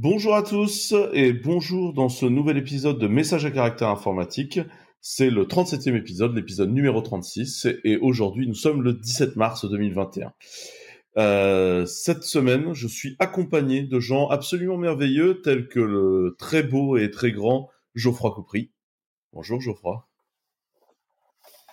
Bonjour 0.00 0.36
à 0.36 0.44
tous 0.44 0.94
et 1.12 1.32
bonjour 1.32 1.92
dans 1.92 2.08
ce 2.08 2.24
nouvel 2.24 2.56
épisode 2.56 3.00
de 3.00 3.08
Message 3.08 3.44
à 3.44 3.50
caractère 3.50 3.88
informatique. 3.88 4.60
C'est 5.00 5.28
le 5.28 5.44
37e 5.44 5.96
épisode, 5.96 6.36
l'épisode 6.36 6.70
numéro 6.70 7.00
36 7.00 7.66
et 7.82 7.96
aujourd'hui 7.96 8.46
nous 8.46 8.54
sommes 8.54 8.82
le 8.82 8.92
17 8.92 9.34
mars 9.34 9.68
2021. 9.68 10.32
Euh, 11.16 11.84
cette 11.84 12.22
semaine, 12.22 12.74
je 12.74 12.86
suis 12.86 13.16
accompagné 13.18 13.82
de 13.82 13.98
gens 13.98 14.28
absolument 14.28 14.76
merveilleux 14.76 15.42
tels 15.42 15.66
que 15.66 15.80
le 15.80 16.36
très 16.38 16.62
beau 16.62 16.96
et 16.96 17.10
très 17.10 17.32
grand 17.32 17.68
Geoffroy 17.96 18.32
Coupry. 18.32 18.70
Bonjour 19.32 19.60
Geoffroy. 19.60 20.06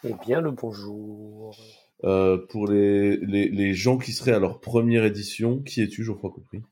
Eh 0.04 0.14
bien 0.26 0.42
le 0.42 0.50
bonjour. 0.50 1.56
Euh, 2.04 2.44
pour 2.50 2.68
les, 2.68 3.18
les, 3.18 3.50
les, 3.50 3.74
gens 3.76 4.00
qui 4.00 4.14
seraient 4.14 4.34
à 4.34 4.40
leur 4.40 4.62
première 4.62 5.06
édition, 5.06 5.62
qui 5.62 5.82
es-tu 5.82 6.04
Geoffroy 6.04 6.32
Coupry? 6.32 6.64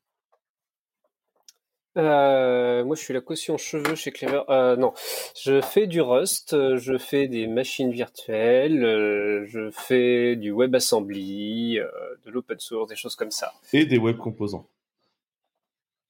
Euh, 1.98 2.84
moi, 2.84 2.96
je 2.96 3.02
suis 3.02 3.14
la 3.14 3.22
caution 3.22 3.58
cheveux 3.58 3.96
chez 3.96 4.12
Clever. 4.12 4.42
Euh, 4.50 4.76
non, 4.76 4.94
je 5.36 5.62
fais 5.62 5.88
du 5.88 6.02
Rust, 6.02 6.56
je 6.78 6.98
fais 6.98 7.28
des 7.28 7.48
machines 7.48 7.92
virtuelles, 7.92 8.84
euh, 8.84 9.46
je 9.48 9.70
fais 9.72 10.36
du 10.36 10.52
WebAssembly, 10.52 11.80
euh, 11.80 11.88
de 12.26 12.32
l'open 12.32 12.60
source, 12.60 12.90
des 12.90 12.96
choses 12.96 13.16
comme 13.16 13.32
ça. 13.32 13.54
Et 13.74 13.86
des 13.86 13.98
web 13.98 14.18
composants. 14.18 14.68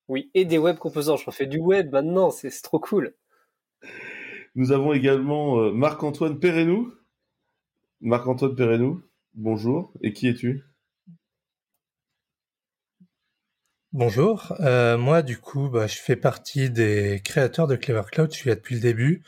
Oui, 0.08 0.30
et 0.34 0.46
des 0.46 0.58
web 0.58 0.78
composants. 0.78 1.18
Je 1.18 1.26
refais 1.26 1.46
du 1.46 1.60
web 1.60 1.92
maintenant, 1.92 2.32
c'est 2.32 2.50
trop 2.62 2.80
cool. 2.80 3.14
Nous 4.56 4.72
avons 4.72 4.94
également 4.94 5.60
euh, 5.60 5.72
Marc-Antoine 5.72 6.40
Perrenou. 6.40 6.94
Marc-Antoine 8.02 8.56
Perrenou, 8.56 9.02
bonjour. 9.34 9.92
Et 10.02 10.14
qui 10.14 10.28
es-tu? 10.28 10.64
Bonjour, 13.94 14.54
euh, 14.60 14.98
moi 14.98 15.22
du 15.22 15.38
coup 15.38 15.70
bah, 15.70 15.86
je 15.86 15.98
fais 16.00 16.16
partie 16.16 16.72
des 16.72 17.22
créateurs 17.24 17.68
de 17.68 17.76
Clever 17.76 18.02
Cloud, 18.12 18.32
je 18.32 18.38
suis 18.38 18.50
là 18.50 18.56
depuis 18.56 18.74
le 18.74 18.82
début. 18.82 19.22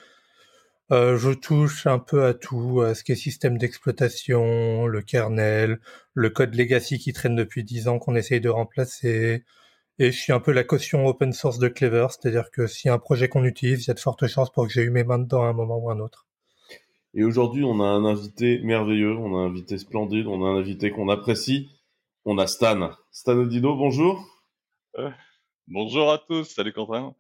Euh, 0.91 1.17
je 1.17 1.29
touche 1.29 1.85
un 1.85 1.99
peu 1.99 2.25
à 2.25 2.33
tout, 2.33 2.81
à 2.81 2.95
ce 2.95 3.03
qui 3.03 3.11
est 3.11 3.15
système 3.15 3.59
d'exploitation, 3.59 4.87
le 4.87 5.01
kernel, 5.03 5.79
le 6.15 6.29
code 6.31 6.55
legacy 6.55 6.97
qui 6.97 7.13
traîne 7.13 7.35
depuis 7.35 7.63
10 7.63 7.87
ans 7.89 7.99
qu'on 7.99 8.15
essaye 8.15 8.41
de 8.41 8.49
remplacer. 8.49 9.43
Et 9.99 10.11
je 10.11 10.17
suis 10.19 10.33
un 10.33 10.39
peu 10.39 10.51
la 10.51 10.63
caution 10.63 11.05
open 11.05 11.31
source 11.31 11.59
de 11.59 11.67
Clever, 11.67 12.07
c'est-à-dire 12.09 12.49
que 12.49 12.63
a 12.89 12.93
un 12.93 12.97
projet 12.97 13.29
qu'on 13.29 13.43
utilise, 13.43 13.83
il 13.83 13.87
y 13.89 13.91
a 13.91 13.93
de 13.93 13.99
fortes 13.99 14.25
chances 14.25 14.51
pour 14.51 14.65
que 14.65 14.73
j'ai 14.73 14.81
eu 14.81 14.89
mes 14.89 15.03
mains 15.03 15.19
dedans 15.19 15.43
à 15.43 15.47
un 15.49 15.53
moment 15.53 15.77
ou 15.77 15.91
un 15.91 15.99
autre. 15.99 16.25
Et 17.13 17.23
aujourd'hui, 17.23 17.63
on 17.63 17.81
a 17.81 17.85
un 17.85 18.03
invité 18.03 18.61
merveilleux, 18.63 19.15
on 19.15 19.37
a 19.37 19.41
un 19.41 19.49
invité 19.49 19.77
splendide, 19.77 20.25
on 20.25 20.43
a 20.43 20.49
un 20.49 20.57
invité 20.57 20.89
qu'on 20.89 21.09
apprécie. 21.09 21.69
On 22.25 22.39
a 22.39 22.47
Stan. 22.47 22.89
Stan 23.11 23.37
Odino, 23.37 23.75
bonjour. 23.75 24.34
Euh, 24.97 25.11
bonjour 25.67 26.11
à 26.11 26.17
tous, 26.17 26.45
salut 26.45 26.73
Quentin. 26.73 27.15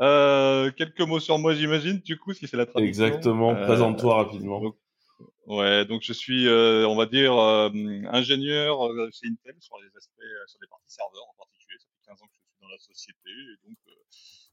Euh, 0.00 0.70
quelques 0.72 1.00
mots 1.00 1.20
sur 1.20 1.38
moi, 1.38 1.54
j'imagine, 1.54 1.98
du 1.98 2.18
coup, 2.18 2.32
si 2.32 2.48
c'est 2.48 2.56
la 2.56 2.66
tradition. 2.66 3.04
Exactement, 3.04 3.50
euh, 3.54 3.66
présente-toi 3.66 4.14
rapidement. 4.14 4.60
Donc, 4.60 4.76
ouais, 5.46 5.84
donc 5.84 6.02
je 6.02 6.12
suis, 6.12 6.48
euh, 6.48 6.86
on 6.88 6.96
va 6.96 7.06
dire, 7.06 7.36
euh, 7.36 7.70
ingénieur 8.08 8.78
chez 9.12 9.28
Intel 9.28 9.54
sur 9.60 9.78
les 9.78 9.96
aspects, 9.96 10.48
sur 10.48 10.58
les 10.60 10.68
parties 10.68 10.92
serveurs 10.92 11.28
en 11.28 11.34
particulier. 11.38 11.78
Ça 11.78 11.86
fait 11.86 12.10
15 12.10 12.22
ans 12.22 12.26
que 12.26 12.32
je 12.34 12.40
suis 12.40 12.60
dans 12.60 12.68
la 12.68 12.78
société, 12.78 13.30
et 13.30 13.68
donc 13.68 13.78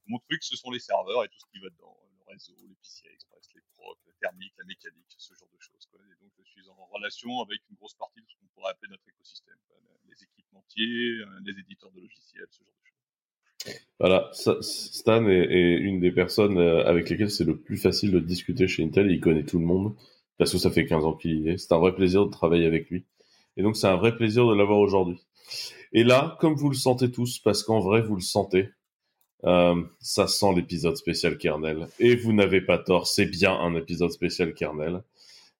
mon 0.07 0.19
truc, 0.19 0.43
ce 0.43 0.55
sont 0.55 0.71
les 0.71 0.79
serveurs 0.79 1.23
et 1.23 1.27
tout 1.27 1.39
ce 1.39 1.45
qui 1.51 1.63
va 1.63 1.69
dedans, 1.69 1.97
réseau, 2.29 2.55
les 2.61 2.75
PCI 2.75 3.07
Express, 3.13 3.49
les 3.55 3.61
procs, 3.73 3.97
la 4.07 4.13
thermique, 4.21 4.53
la 4.57 4.65
mécanique, 4.65 5.15
ce 5.17 5.33
genre 5.33 5.49
de 5.51 5.59
choses. 5.59 5.89
Et 5.93 6.21
donc 6.21 6.31
je 6.37 6.43
suis 6.43 6.69
en 6.69 6.85
relation 6.85 7.41
avec 7.41 7.59
une 7.69 7.75
grosse 7.75 7.95
partie 7.95 8.21
de 8.21 8.27
ce 8.29 8.35
qu'on 8.37 8.47
pourrait 8.53 8.71
appeler 8.71 8.91
notre 8.91 9.07
écosystème. 9.09 9.57
Quoi 9.67 9.79
les 10.09 10.23
équipementiers, 10.23 10.85
les 11.45 11.51
euh, 11.51 11.59
éditeurs 11.59 11.91
de 11.91 12.01
logiciels, 12.01 12.47
ce 12.49 12.63
genre 12.63 12.73
de 12.73 12.87
choses. 12.87 13.79
Voilà, 13.99 14.29
Stan 14.61 15.27
est, 15.27 15.75
une 15.75 15.99
des 15.99 16.11
personnes 16.11 16.57
euh, 16.57 16.85
avec 16.85 17.09
lesquelles 17.09 17.31
c'est 17.31 17.43
le 17.43 17.57
plus 17.57 17.77
facile 17.77 18.11
de 18.11 18.19
discuter 18.19 18.67
chez 18.67 18.83
Intel. 18.83 19.11
Il 19.11 19.19
connaît 19.19 19.43
tout 19.43 19.59
le 19.59 19.65
monde 19.65 19.95
parce 20.37 20.51
que 20.51 20.57
ça 20.57 20.71
fait 20.71 20.85
15 20.85 21.05
ans 21.05 21.13
qu'il 21.13 21.41
y 21.41 21.49
est. 21.49 21.57
C'est 21.57 21.73
un 21.73 21.79
vrai 21.79 21.93
plaisir 21.93 22.25
de 22.25 22.31
travailler 22.31 22.65
avec 22.65 22.89
lui. 22.89 23.05
Et 23.57 23.61
donc 23.61 23.75
c'est 23.75 23.87
un 23.87 23.97
vrai 23.97 24.15
plaisir 24.15 24.47
de 24.47 24.53
l'avoir 24.53 24.79
aujourd'hui. 24.79 25.19
Et 25.91 26.03
là, 26.03 26.37
comme 26.39 26.53
vous 26.53 26.69
le 26.69 26.75
sentez 26.75 27.11
tous, 27.11 27.39
parce 27.39 27.63
qu'en 27.63 27.79
vrai 27.79 28.01
vous 28.01 28.15
le 28.15 28.21
sentez, 28.21 28.69
euh, 29.45 29.81
ça 29.99 30.27
sent 30.27 30.53
l'épisode 30.55 30.97
spécial 30.97 31.37
kernel. 31.37 31.87
Et 31.99 32.15
vous 32.15 32.33
n'avez 32.33 32.61
pas 32.61 32.77
tort, 32.77 33.07
c'est 33.07 33.25
bien 33.25 33.53
un 33.53 33.75
épisode 33.75 34.11
spécial 34.11 34.53
kernel. 34.53 35.01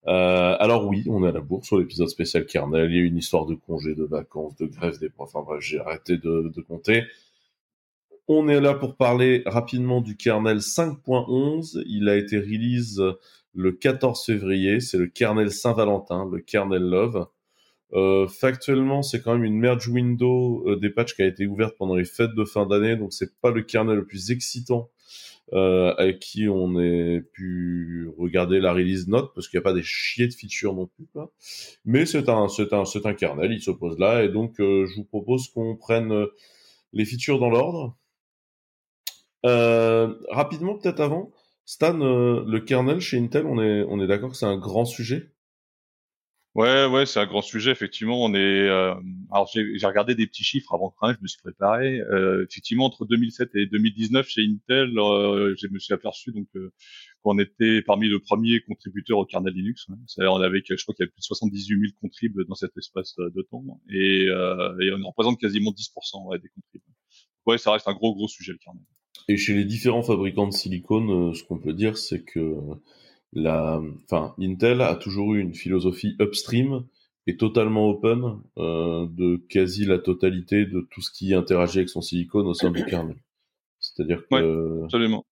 Euh, 0.08 0.56
alors 0.60 0.88
oui, 0.88 1.04
on 1.08 1.24
est 1.26 1.30
à 1.30 1.32
la 1.32 1.42
bourse 1.42 1.68
sur 1.68 1.78
l'épisode 1.78 2.10
spécial 2.10 2.46
kernel. 2.46 2.92
Il 2.92 2.98
y 2.98 3.00
a 3.02 3.04
une 3.04 3.18
histoire 3.18 3.46
de 3.46 3.56
congés, 3.56 3.96
de 3.96 4.06
vacances, 4.06 4.56
de 4.58 4.66
grève 4.66 5.00
des 5.00 5.10
profs. 5.10 5.36
Enfin 5.36 5.46
bref, 5.46 5.62
j'ai 5.62 5.80
arrêté 5.80 6.18
de, 6.18 6.52
de, 6.54 6.62
compter. 6.62 7.04
On 8.28 8.48
est 8.48 8.62
là 8.62 8.74
pour 8.74 8.96
parler 8.96 9.44
rapidement 9.46 10.02
du 10.02 10.16
kernel 10.16 10.58
5.11. 10.58 11.84
Il 11.88 12.10
a 12.10 12.16
été 12.16 12.38
release 12.38 13.02
le 13.54 13.72
14 13.72 14.26
février. 14.26 14.80
C'est 14.80 14.98
le 14.98 15.08
kernel 15.08 15.52
Saint-Valentin, 15.52 16.30
le 16.32 16.40
kernel 16.40 16.84
Love. 16.84 17.28
Euh, 17.94 18.28
factuellement, 18.28 19.02
c'est 19.02 19.22
quand 19.22 19.34
même 19.34 19.44
une 19.44 19.58
merge 19.58 19.88
window 19.88 20.64
euh, 20.68 20.76
des 20.76 20.90
patchs 20.90 21.16
qui 21.16 21.24
a 21.24 21.26
été 21.26 21.48
ouverte 21.48 21.76
pendant 21.78 21.96
les 21.96 22.06
fêtes 22.06 22.36
de 22.36 22.46
fin 22.46 22.68
d'année, 22.68 22.96
donc 22.96 23.14
c'est 23.14 23.40
pas 23.42 23.50
le 23.50 23.64
kernel 23.64 23.98
le 23.98 24.06
plus 24.06 24.30
excitant 24.32 24.90
euh, 25.54 25.94
avec 25.98 26.20
qui 26.20 26.48
on 26.48 26.76
a 26.76 27.20
pu 27.34 28.08
regarder 28.18 28.60
la 28.60 28.74
release 28.74 29.08
note 29.08 29.32
parce 29.34 29.48
qu'il 29.48 29.58
n'y 29.58 29.64
a 29.64 29.64
pas 29.64 29.74
des 29.74 29.84
chiers 29.84 30.28
de 30.28 30.34
features 30.34 30.76
non 30.76 30.86
plus. 30.86 31.08
Quoi. 31.12 31.32
Mais 31.86 32.06
c'est 32.06 32.30
un, 32.30 32.48
c'est 32.48 32.74
un, 32.74 32.86
c'est 32.86 33.06
un 33.06 33.14
kernel, 33.14 33.52
il 33.52 33.62
s'oppose 33.62 33.98
là 33.98 34.24
et 34.24 34.30
donc 34.30 34.60
euh, 34.60 34.86
je 34.86 34.96
vous 34.96 35.06
propose 35.06 35.48
qu'on 35.50 35.76
prenne 35.76 36.12
euh, 36.12 36.28
les 36.94 37.06
features 37.06 37.40
dans 37.40 37.50
l'ordre. 37.50 37.96
Euh, 39.46 40.14
rapidement, 40.30 40.78
peut-être 40.78 41.00
avant, 41.00 41.32
Stan, 41.66 41.98
le 41.98 42.60
kernel 42.60 43.00
chez 43.00 43.18
Intel, 43.18 43.46
on 43.46 43.62
est, 43.62 43.84
on 43.88 44.02
est 44.02 44.08
d'accord 44.08 44.32
que 44.32 44.38
c'est 44.38 44.46
un 44.46 44.58
grand 44.58 44.86
sujet? 44.86 45.30
Ouais, 46.56 46.88
ouais, 46.88 47.06
c'est 47.06 47.20
un 47.20 47.28
grand 47.28 47.44
sujet. 47.44 47.72
Effectivement, 47.72 48.24
on 48.24 48.34
est. 48.34 48.68
Euh, 48.68 48.96
alors, 49.32 49.48
j'ai 49.54 49.86
regardé 49.86 50.16
des 50.16 50.26
petits 50.26 50.44
chiffres 50.44 50.74
avant 50.74 50.90
que 50.90 51.14
je 51.14 51.22
me 51.22 51.28
suis 51.28 51.42
préparé. 51.42 52.00
Euh, 52.00 52.46
effectivement, 52.50 52.86
entre 52.86 53.06
2007 53.06 53.52
et 53.54 53.68
2019, 53.68 54.28
chez 54.28 54.42
Intel, 54.42 54.98
euh, 54.98 55.54
je 55.58 55.68
me 55.68 55.78
suis 55.78 55.94
aperçu 55.94 56.32
donc 56.32 56.48
euh, 56.56 56.74
qu'on 57.22 57.38
était 57.38 57.84
parmi 57.84 58.10
le 58.10 58.20
premier 58.20 58.62
contributeur 58.62 59.20
au 59.20 59.26
kernel 59.26 59.54
Linux. 59.54 59.86
Hein. 59.90 59.98
C'est-à-dire, 60.08 60.34
on 60.34 60.42
avait, 60.42 60.64
je 60.68 60.82
crois 60.82 60.96
qu'il 60.96 61.04
y 61.04 61.06
avait 61.06 61.12
plus 61.12 61.20
de 61.20 61.26
78 61.26 61.68
000 61.68 61.82
contribs 62.02 62.42
dans 62.48 62.56
cet 62.56 62.76
espace 62.78 63.16
de 63.18 63.42
temps, 63.44 63.64
et, 63.90 64.28
euh, 64.30 64.80
et 64.80 64.92
on 64.92 65.08
représente 65.08 65.40
quasiment 65.40 65.72
10% 65.72 66.28
ouais, 66.30 66.40
des 66.40 66.50
contribs. 66.50 66.82
Ouais, 67.46 67.60
ça 67.60 67.72
reste 67.72 67.88
un 67.88 67.94
gros, 67.94 68.16
gros 68.16 68.28
sujet 68.28 68.54
le 68.54 68.58
kernel. 68.58 68.84
Et 69.28 69.38
chez 69.38 69.54
les 69.54 69.66
différents 69.66 70.02
fabricants 70.02 70.48
de 70.48 70.54
silicone, 70.54 71.36
ce 71.36 71.44
qu'on 71.44 71.60
peut 71.60 71.74
dire, 71.74 71.98
c'est 71.98 72.24
que 72.24 72.58
la, 73.34 73.82
enfin, 74.04 74.34
Intel 74.40 74.82
a 74.82 74.96
toujours 74.96 75.34
eu 75.36 75.42
une 75.42 75.54
philosophie 75.54 76.16
upstream 76.20 76.86
et 77.28 77.38
totalement 77.38 77.90
open 77.90 78.40
euh, 78.58 79.06
de 79.10 79.38
quasi 79.50 79.86
la 79.86 80.00
totalité 80.00 80.66
de 80.66 80.88
tout 80.90 81.02
ce 81.02 81.12
qui 81.12 81.34
interagit 81.34 81.80
avec 81.80 81.90
son 81.90 82.02
silicone 82.02 82.48
au 82.48 82.54
sein 82.54 82.72
du 82.72 82.84
kernel. 82.86 83.18
C'est-à-dire 83.80 84.24
que 84.28 84.36
ouais, 84.36 84.84
absolument. 84.86 85.26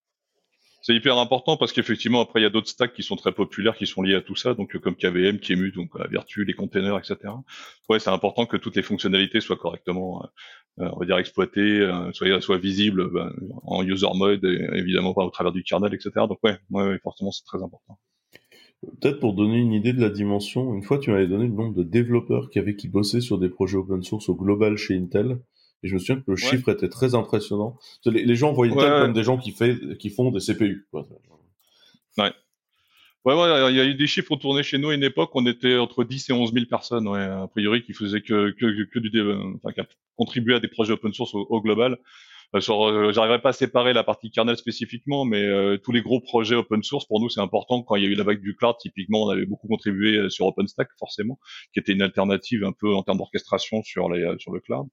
C'est 0.87 0.95
hyper 0.95 1.17
important 1.17 1.57
parce 1.57 1.73
qu'effectivement 1.73 2.21
après 2.21 2.39
il 2.39 2.43
y 2.43 2.45
a 2.45 2.49
d'autres 2.49 2.69
stacks 2.69 2.93
qui 2.93 3.03
sont 3.03 3.17
très 3.17 3.33
populaires 3.33 3.75
qui 3.75 3.85
sont 3.85 4.01
liés 4.01 4.15
à 4.15 4.21
tout 4.21 4.37
ça 4.37 4.53
donc 4.53 4.77
comme 4.77 4.95
KVM, 4.95 5.37
KMU, 5.37 5.73
donc 5.73 5.89
la 5.99 6.07
Virtu, 6.07 6.45
les 6.45 6.53
containers, 6.53 6.97
etc. 6.97 7.17
Ouais, 7.89 7.99
c'est 7.99 8.09
important 8.09 8.45
que 8.45 8.55
toutes 8.55 8.77
les 8.77 8.83
fonctionnalités 8.83 9.41
soient 9.41 9.57
correctement 9.57 10.23
euh, 10.23 10.85
euh, 10.85 10.89
on 10.93 10.99
va 10.99 11.05
dire 11.05 11.17
exploité, 11.17 11.59
euh, 11.59 12.09
soit, 12.13 12.39
soit 12.39 12.57
visible 12.57 13.11
ben, 13.11 13.33
en 13.63 13.83
user 13.83 14.07
mode, 14.15 14.45
évidemment 14.45 15.13
pas 15.13 15.25
au 15.25 15.29
travers 15.29 15.51
du 15.51 15.61
kernel, 15.61 15.93
etc. 15.93 16.09
Donc 16.29 16.39
ouais, 16.45 16.57
ouais, 16.69 16.97
forcément 17.03 17.31
c'est 17.31 17.43
très 17.43 17.61
important. 17.61 17.99
Peut-être 19.01 19.19
pour 19.19 19.33
donner 19.33 19.57
une 19.57 19.73
idée 19.73 19.91
de 19.91 19.99
la 19.99 20.09
dimension, 20.09 20.73
une 20.73 20.83
fois 20.83 20.99
tu 20.99 21.11
m'avais 21.11 21.27
donné 21.27 21.47
le 21.47 21.53
nombre 21.53 21.75
de 21.75 21.83
développeurs 21.83 22.49
qui 22.49 22.59
avaient 22.59 22.77
qui 22.77 22.87
bossaient 22.87 23.19
sur 23.19 23.39
des 23.39 23.49
projets 23.49 23.75
open 23.75 24.03
source 24.03 24.29
au 24.29 24.35
global 24.35 24.77
chez 24.77 24.95
Intel, 24.95 25.41
et 25.83 25.87
je 25.87 25.93
me 25.93 25.99
souviens 25.99 26.17
que 26.17 26.23
le 26.27 26.33
ouais. 26.33 26.49
chiffre 26.49 26.69
était 26.69 26.89
très 26.89 27.15
impressionnant. 27.15 27.77
Les, 28.05 28.23
les 28.23 28.35
gens 28.35 28.51
Intel 28.51 28.77
ouais, 28.77 29.01
comme 29.01 29.13
des 29.13 29.23
gens 29.23 29.37
qui, 29.37 29.51
fait, 29.51 29.77
qui 29.97 30.09
font 30.09 30.31
des 30.31 30.39
CPU. 30.39 30.87
Quoi. 30.91 31.07
Ouais. 32.17 32.31
Ouais, 33.25 33.33
ouais, 33.33 33.71
il 33.71 33.75
y 33.75 33.81
a 33.81 33.85
eu 33.85 33.93
des 33.93 34.07
chiffres 34.07 34.37
tournés 34.37 34.63
chez 34.63 34.77
nous 34.77 34.89
à 34.89 34.95
une 34.95 35.03
époque, 35.03 35.31
on 35.33 35.45
était 35.45 35.77
entre 35.77 36.05
10 36.05 36.29
et 36.29 36.33
11 36.33 36.53
000 36.53 36.65
personnes, 36.67 37.07
ouais, 37.09 37.19
a 37.19 37.47
priori, 37.47 37.83
qui 37.83 37.93
faisaient 37.93 38.21
que, 38.21 38.51
que, 38.51 38.83
que 38.85 38.99
du, 38.99 39.21
enfin, 39.55 39.73
qui 39.73 39.81
contribuaient 40.15 40.55
à 40.55 40.59
des 40.61 40.69
projets 40.69 40.93
open 40.93 41.13
source 41.13 41.35
au, 41.35 41.45
au 41.49 41.61
global. 41.61 41.97
Euh, 42.55 42.59
euh, 42.69 43.11
J'arriverai 43.11 43.41
pas 43.41 43.49
à 43.49 43.53
séparer 43.53 43.93
la 43.93 44.03
partie 44.03 44.31
kernel 44.31 44.55
spécifiquement, 44.57 45.25
mais 45.25 45.43
euh, 45.43 45.77
tous 45.77 45.91
les 45.91 46.01
gros 46.01 46.21
projets 46.21 46.55
open 46.55 46.83
source, 46.83 47.05
pour 47.05 47.19
nous, 47.19 47.29
c'est 47.29 47.41
important. 47.41 47.83
Quand 47.83 47.95
il 47.95 48.03
y 48.03 48.05
a 48.05 48.09
eu 48.09 48.15
la 48.15 48.23
vague 48.23 48.41
du 48.41 48.55
cloud, 48.55 48.75
typiquement, 48.79 49.23
on 49.23 49.29
avait 49.29 49.45
beaucoup 49.45 49.67
contribué 49.67 50.17
euh, 50.17 50.29
sur 50.29 50.45
OpenStack, 50.45 50.89
forcément, 50.97 51.39
qui 51.73 51.79
était 51.79 51.91
une 51.91 52.01
alternative 52.01 52.63
un 52.63 52.71
peu 52.71 52.93
en 52.95 53.03
termes 53.03 53.17
d'orchestration 53.17 53.83
sur 53.83 54.09
les 54.09 54.25
sur 54.39 54.53
le 54.53 54.59
cloud. 54.59 54.87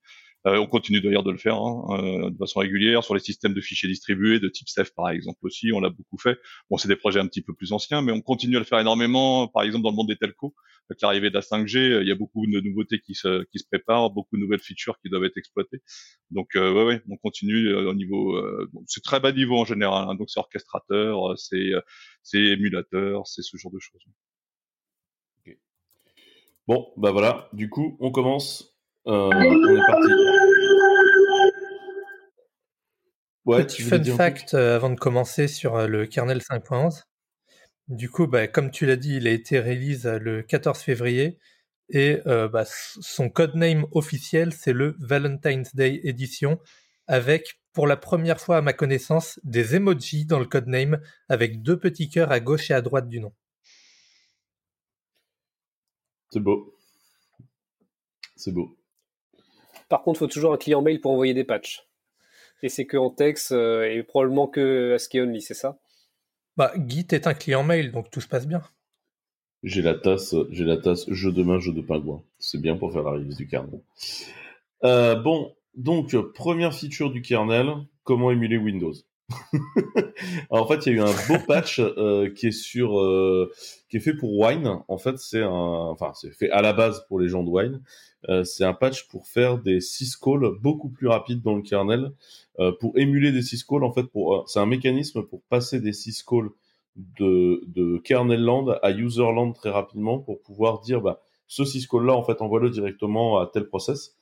Euh, 0.46 0.58
on 0.58 0.66
continue 0.66 1.00
d'ailleurs 1.00 1.22
de 1.22 1.30
le 1.30 1.38
faire 1.38 1.56
hein, 1.56 1.86
euh, 1.90 2.30
de 2.30 2.36
façon 2.36 2.60
régulière 2.60 3.02
sur 3.02 3.14
les 3.14 3.20
systèmes 3.20 3.54
de 3.54 3.60
fichiers 3.62 3.88
distribués, 3.88 4.40
de 4.40 4.48
type 4.48 4.68
Ceph 4.68 4.94
par 4.94 5.08
exemple 5.08 5.38
aussi, 5.42 5.72
on 5.72 5.80
l'a 5.80 5.88
beaucoup 5.88 6.18
fait. 6.18 6.38
Bon, 6.68 6.76
c'est 6.76 6.88
des 6.88 6.96
projets 6.96 7.20
un 7.20 7.26
petit 7.26 7.40
peu 7.40 7.54
plus 7.54 7.72
anciens, 7.72 8.02
mais 8.02 8.12
on 8.12 8.20
continue 8.20 8.56
à 8.56 8.58
le 8.58 8.66
faire 8.66 8.78
énormément. 8.78 9.48
Par 9.48 9.62
exemple, 9.62 9.84
dans 9.84 9.90
le 9.90 9.96
monde 9.96 10.08
des 10.08 10.16
telcos, 10.16 10.54
avec 10.90 11.00
l'arrivée 11.00 11.30
de 11.30 11.34
la 11.34 11.40
5G, 11.40 12.02
il 12.02 12.08
y 12.08 12.12
a 12.12 12.14
beaucoup 12.14 12.46
de 12.46 12.60
nouveautés 12.60 13.00
qui 13.00 13.14
se, 13.14 13.44
qui 13.44 13.58
se 13.58 13.64
préparent, 13.66 14.10
beaucoup 14.10 14.36
de 14.36 14.42
nouvelles 14.42 14.60
features 14.60 14.98
qui 15.00 15.08
doivent 15.08 15.24
être 15.24 15.38
exploitées. 15.38 15.82
Donc, 16.30 16.56
euh, 16.56 16.72
ouais, 16.72 16.84
ouais, 16.84 17.02
on 17.08 17.16
continue 17.16 17.68
euh, 17.68 17.90
au 17.90 17.94
niveau. 17.94 18.38
c'est 18.86 19.02
très 19.02 19.20
bas 19.20 19.32
niveau 19.32 19.58
en 19.58 19.64
général. 19.64 20.08
Hein, 20.10 20.14
donc, 20.14 20.28
c'est 20.30 20.40
orchestrateur, 20.40 21.38
c'est 21.38 21.72
c'est 22.22 22.38
émulateur, 22.38 23.26
c'est 23.26 23.42
ce 23.42 23.56
genre 23.56 23.72
de 23.72 23.78
choses. 23.78 24.02
Bon, 26.66 26.92
bah 26.96 27.10
voilà. 27.10 27.48
Du 27.52 27.68
coup, 27.68 27.96
on 28.00 28.10
commence. 28.10 28.73
On 29.06 29.30
est 29.40 29.86
parti. 29.86 30.10
Ouais, 33.44 33.66
Petit 33.66 33.82
fun 33.82 34.02
fact 34.02 34.54
euh, 34.54 34.76
avant 34.76 34.88
de 34.88 34.98
commencer 34.98 35.48
sur 35.48 35.76
euh, 35.76 35.86
le 35.86 36.06
kernel 36.06 36.38
5.11. 36.38 37.02
Du 37.88 38.08
coup, 38.08 38.26
bah, 38.26 38.48
comme 38.48 38.70
tu 38.70 38.86
l'as 38.86 38.96
dit, 38.96 39.16
il 39.16 39.26
a 39.26 39.32
été 39.32 39.60
release 39.60 40.06
euh, 40.06 40.18
le 40.18 40.42
14 40.42 40.78
février 40.80 41.38
et 41.90 42.22
bah, 42.24 42.64
son 42.64 43.28
codename 43.28 43.84
officiel, 43.92 44.54
c'est 44.54 44.72
le 44.72 44.96
Valentine's 45.00 45.74
Day 45.74 46.00
Edition 46.04 46.58
avec, 47.06 47.60
pour 47.74 47.86
la 47.86 47.98
première 47.98 48.40
fois 48.40 48.56
à 48.56 48.62
ma 48.62 48.72
connaissance, 48.72 49.38
des 49.44 49.76
emojis 49.76 50.24
dans 50.24 50.38
le 50.38 50.46
codename 50.46 50.98
avec 51.28 51.60
deux 51.60 51.78
petits 51.78 52.08
cœurs 52.08 52.32
à 52.32 52.40
gauche 52.40 52.70
et 52.70 52.74
à 52.74 52.80
droite 52.80 53.06
du 53.10 53.20
nom. 53.20 53.34
C'est 56.30 56.40
beau. 56.40 56.74
C'est 58.34 58.52
beau. 58.52 58.74
Par 59.88 60.02
contre, 60.02 60.18
il 60.18 60.20
faut 60.20 60.26
toujours 60.32 60.52
un 60.52 60.58
client 60.58 60.82
mail 60.82 61.00
pour 61.00 61.12
envoyer 61.12 61.34
des 61.34 61.44
patchs 61.44 61.86
et 62.64 62.70
c'est 62.70 62.86
que 62.86 62.96
en 62.96 63.10
texte 63.10 63.52
euh, 63.52 63.84
et 63.84 64.02
probablement 64.02 64.46
que 64.46 64.94
ASCII 64.94 65.20
only, 65.20 65.42
c'est 65.42 65.54
ça? 65.54 65.78
Bah, 66.56 66.72
Git 66.88 67.06
est 67.10 67.26
un 67.26 67.34
client 67.34 67.62
mail, 67.62 67.92
donc 67.92 68.10
tout 68.10 68.22
se 68.22 68.28
passe 68.28 68.46
bien. 68.46 68.62
J'ai 69.62 69.82
la 69.82 69.94
tasse, 69.94 70.34
j'ai 70.50 70.64
la 70.64 70.78
tasse 70.78 71.08
jeu 71.10 71.30
de 71.30 71.42
main, 71.42 71.58
jeu 71.58 71.72
de 71.72 71.82
pingouin. 71.82 72.22
C'est 72.38 72.60
bien 72.60 72.76
pour 72.76 72.92
faire 72.92 73.02
la 73.02 73.10
release 73.12 73.36
du 73.36 73.46
kernel. 73.46 73.80
Euh, 74.84 75.14
bon, 75.14 75.54
donc 75.74 76.16
première 76.32 76.74
feature 76.74 77.10
du 77.10 77.22
kernel, 77.22 77.70
comment 78.02 78.30
émuler 78.30 78.56
Windows? 78.56 78.94
en 80.50 80.66
fait, 80.66 80.86
il 80.86 80.92
y 80.92 80.96
a 80.96 80.98
eu 80.98 81.00
un 81.00 81.12
beau 81.28 81.42
patch 81.46 81.80
euh, 81.80 82.30
qui 82.34 82.48
est 82.48 82.52
sur, 82.52 82.90
qui 83.88 83.96
est 83.96 84.00
fait 84.00 84.14
pour 84.14 84.38
Wine. 84.38 84.80
En 84.88 84.98
fait, 84.98 85.18
c'est 85.18 85.42
enfin, 85.42 86.12
c'est 86.14 86.30
fait 86.30 86.50
à 86.50 86.62
la 86.62 86.72
base 86.72 87.04
pour 87.08 87.18
les 87.18 87.28
gens 87.28 87.42
de 87.42 87.50
Wine. 87.50 87.82
c'est 88.44 88.64
un 88.64 88.74
patch 88.74 89.08
pour 89.08 89.26
faire 89.26 89.58
des 89.58 89.80
syscalls 89.80 90.58
beaucoup 90.60 90.90
plus 90.90 91.08
rapides 91.08 91.42
dans 91.42 91.54
le 91.54 91.62
kernel 91.62 92.12
euh, 92.60 92.72
pour 92.78 92.96
émuler 92.96 93.32
des 93.32 93.42
syscalls, 93.42 93.84
en 93.84 93.92
fait, 93.92 94.06
euh, 94.14 94.42
c'est 94.46 94.60
un 94.60 94.66
mécanisme 94.66 95.22
pour 95.22 95.42
passer 95.48 95.80
des 95.80 95.92
syscalls 95.92 96.50
de, 96.96 97.64
de 97.66 97.98
kernel 97.98 98.40
land 98.40 98.68
à 98.82 98.92
user 98.92 99.22
land 99.22 99.52
très 99.52 99.70
rapidement 99.70 100.20
pour 100.20 100.40
pouvoir 100.40 100.80
dire, 100.80 101.00
bah, 101.00 101.20
ce 101.48 101.64
syscall 101.64 102.06
là, 102.06 102.14
en 102.14 102.22
fait, 102.22 102.40
envoie-le 102.40 102.70
directement 102.70 103.38
à 103.38 103.46
tel 103.46 103.66
process. 103.66 104.14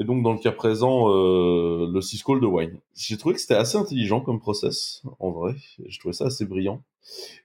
Et 0.00 0.04
donc, 0.04 0.22
dans 0.22 0.32
le 0.32 0.38
cas 0.38 0.50
présent, 0.50 1.10
euh, 1.10 1.86
le 1.92 2.00
syscall 2.00 2.40
de 2.40 2.46
Wine. 2.46 2.80
J'ai 2.96 3.18
trouvé 3.18 3.34
que 3.34 3.40
c'était 3.40 3.54
assez 3.54 3.76
intelligent 3.76 4.22
comme 4.22 4.40
process, 4.40 5.02
en 5.18 5.30
vrai. 5.30 5.54
Je 5.86 5.98
trouvais 5.98 6.14
ça 6.14 6.24
assez 6.24 6.46
brillant. 6.46 6.82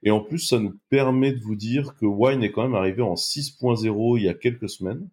Et 0.04 0.12
en 0.12 0.22
plus, 0.22 0.40
ça 0.40 0.58
nous 0.60 0.74
permet 0.90 1.34
de 1.34 1.42
vous 1.42 1.58
dire 1.58 1.96
que 2.00 2.06
Wine 2.06 2.44
est 2.44 2.54
quand 2.54 2.64
même 2.64 2.76
arrivé 2.76 3.02
en 3.02 3.16
6.0 3.16 4.18
il 4.18 4.24
y 4.24 4.30
a 4.30 4.34
quelques 4.34 4.70
semaines 4.70 5.10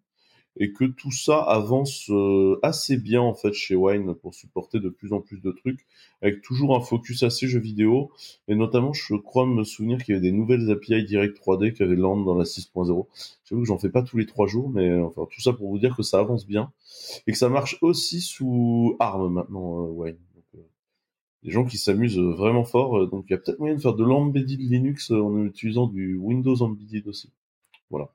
et 0.56 0.72
que 0.72 0.84
tout 0.84 1.10
ça 1.10 1.40
avance 1.40 2.10
euh, 2.10 2.58
assez 2.62 2.96
bien 2.96 3.22
en 3.22 3.34
fait 3.34 3.52
chez 3.52 3.74
Wine 3.74 4.14
pour 4.14 4.34
supporter 4.34 4.80
de 4.80 4.88
plus 4.88 5.12
en 5.12 5.20
plus 5.20 5.40
de 5.40 5.50
trucs, 5.50 5.86
avec 6.20 6.42
toujours 6.42 6.76
un 6.76 6.80
focus 6.80 7.22
assez 7.22 7.48
jeux 7.48 7.60
vidéo, 7.60 8.10
et 8.48 8.54
notamment 8.54 8.92
je 8.92 9.14
crois 9.14 9.46
me 9.46 9.64
souvenir 9.64 10.02
qu'il 10.04 10.14
y 10.14 10.18
avait 10.18 10.30
des 10.30 10.36
nouvelles 10.36 10.70
API 10.70 11.04
Direct 11.04 11.38
3D 11.38 11.72
qui 11.72 11.82
avaient 11.82 11.96
land 11.96 12.18
dans 12.18 12.36
la 12.36 12.44
6.0. 12.44 13.06
J'avoue 13.44 13.62
que 13.62 13.68
j'en 13.68 13.78
fais 13.78 13.90
pas 13.90 14.02
tous 14.02 14.18
les 14.18 14.26
trois 14.26 14.46
jours, 14.46 14.68
mais 14.68 14.88
euh, 14.88 15.04
enfin 15.04 15.26
tout 15.30 15.40
ça 15.40 15.52
pour 15.52 15.70
vous 15.70 15.78
dire 15.78 15.96
que 15.96 16.02
ça 16.02 16.18
avance 16.18 16.46
bien 16.46 16.72
et 17.26 17.32
que 17.32 17.38
ça 17.38 17.48
marche 17.48 17.78
aussi 17.80 18.20
sous 18.20 18.96
ARM 19.00 19.32
maintenant 19.32 19.86
euh, 19.86 19.90
Wine. 19.90 20.18
Donc, 20.34 20.64
des 21.42 21.50
gens 21.50 21.64
qui 21.64 21.78
s'amusent 21.78 22.18
vraiment 22.18 22.64
fort, 22.64 23.08
donc 23.08 23.24
il 23.28 23.32
y 23.32 23.34
a 23.34 23.38
peut-être 23.38 23.58
moyen 23.58 23.74
de 23.74 23.80
faire 23.80 23.94
de 23.94 24.04
l'embedded 24.04 24.60
Linux 24.60 25.10
en 25.10 25.44
utilisant 25.44 25.86
du 25.86 26.14
Windows 26.16 26.62
embedded 26.62 27.08
aussi. 27.08 27.30
Voilà. 27.90 28.10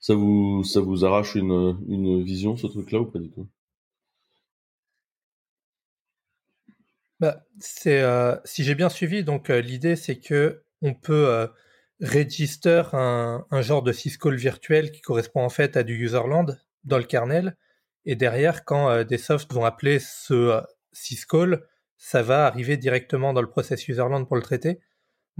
Ça 0.00 0.14
vous, 0.14 0.64
ça 0.64 0.80
vous 0.80 1.04
arrache 1.04 1.34
une, 1.36 1.78
une 1.88 2.22
vision, 2.22 2.56
ce 2.56 2.66
truc-là, 2.66 3.00
ou 3.00 3.06
pas 3.06 3.18
du 3.18 3.30
tout? 3.30 3.48
Bah, 7.20 7.44
c'est, 7.58 8.00
euh, 8.00 8.36
Si 8.44 8.64
j'ai 8.64 8.74
bien 8.74 8.88
suivi, 8.88 9.22
donc 9.24 9.50
euh, 9.50 9.60
l'idée, 9.60 9.94
c'est 9.96 10.18
que 10.18 10.62
on 10.80 10.94
peut 10.94 11.28
euh, 11.28 11.46
register 12.00 12.82
un, 12.94 13.44
un, 13.50 13.62
genre 13.62 13.82
de 13.82 13.92
syscall 13.92 14.36
virtuel 14.36 14.90
qui 14.90 15.02
correspond 15.02 15.42
en 15.44 15.50
fait 15.50 15.76
à 15.76 15.82
du 15.82 15.94
userland 16.02 16.58
dans 16.84 16.96
le 16.98 17.04
kernel. 17.04 17.56
Et 18.06 18.16
derrière, 18.16 18.64
quand 18.64 19.04
des 19.04 19.18
softs 19.18 19.52
vont 19.52 19.64
appeler 19.66 19.98
ce 19.98 20.62
syscall, 20.92 21.66
ça 21.98 22.22
va 22.22 22.46
arriver 22.46 22.78
directement 22.78 23.34
dans 23.34 23.42
le 23.42 23.50
process 23.50 23.86
userland 23.88 24.26
pour 24.26 24.36
le 24.36 24.42
traiter. 24.42 24.80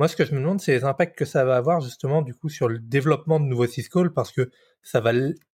Moi, 0.01 0.09
ce 0.09 0.17
que 0.17 0.25
je 0.25 0.35
me 0.35 0.41
demande, 0.41 0.63
c'est 0.63 0.73
les 0.73 0.85
impacts 0.85 1.15
que 1.15 1.27
ça 1.27 1.45
va 1.45 1.57
avoir 1.59 1.83
justement 1.83 2.23
du 2.23 2.33
coup 2.33 2.49
sur 2.49 2.71
le 2.71 2.79
développement 2.79 3.39
de 3.39 3.45
nouveaux 3.45 3.67
syscalls 3.67 4.15
parce 4.15 4.33
que 4.33 4.51
ça 4.83 4.99
va 4.99 5.13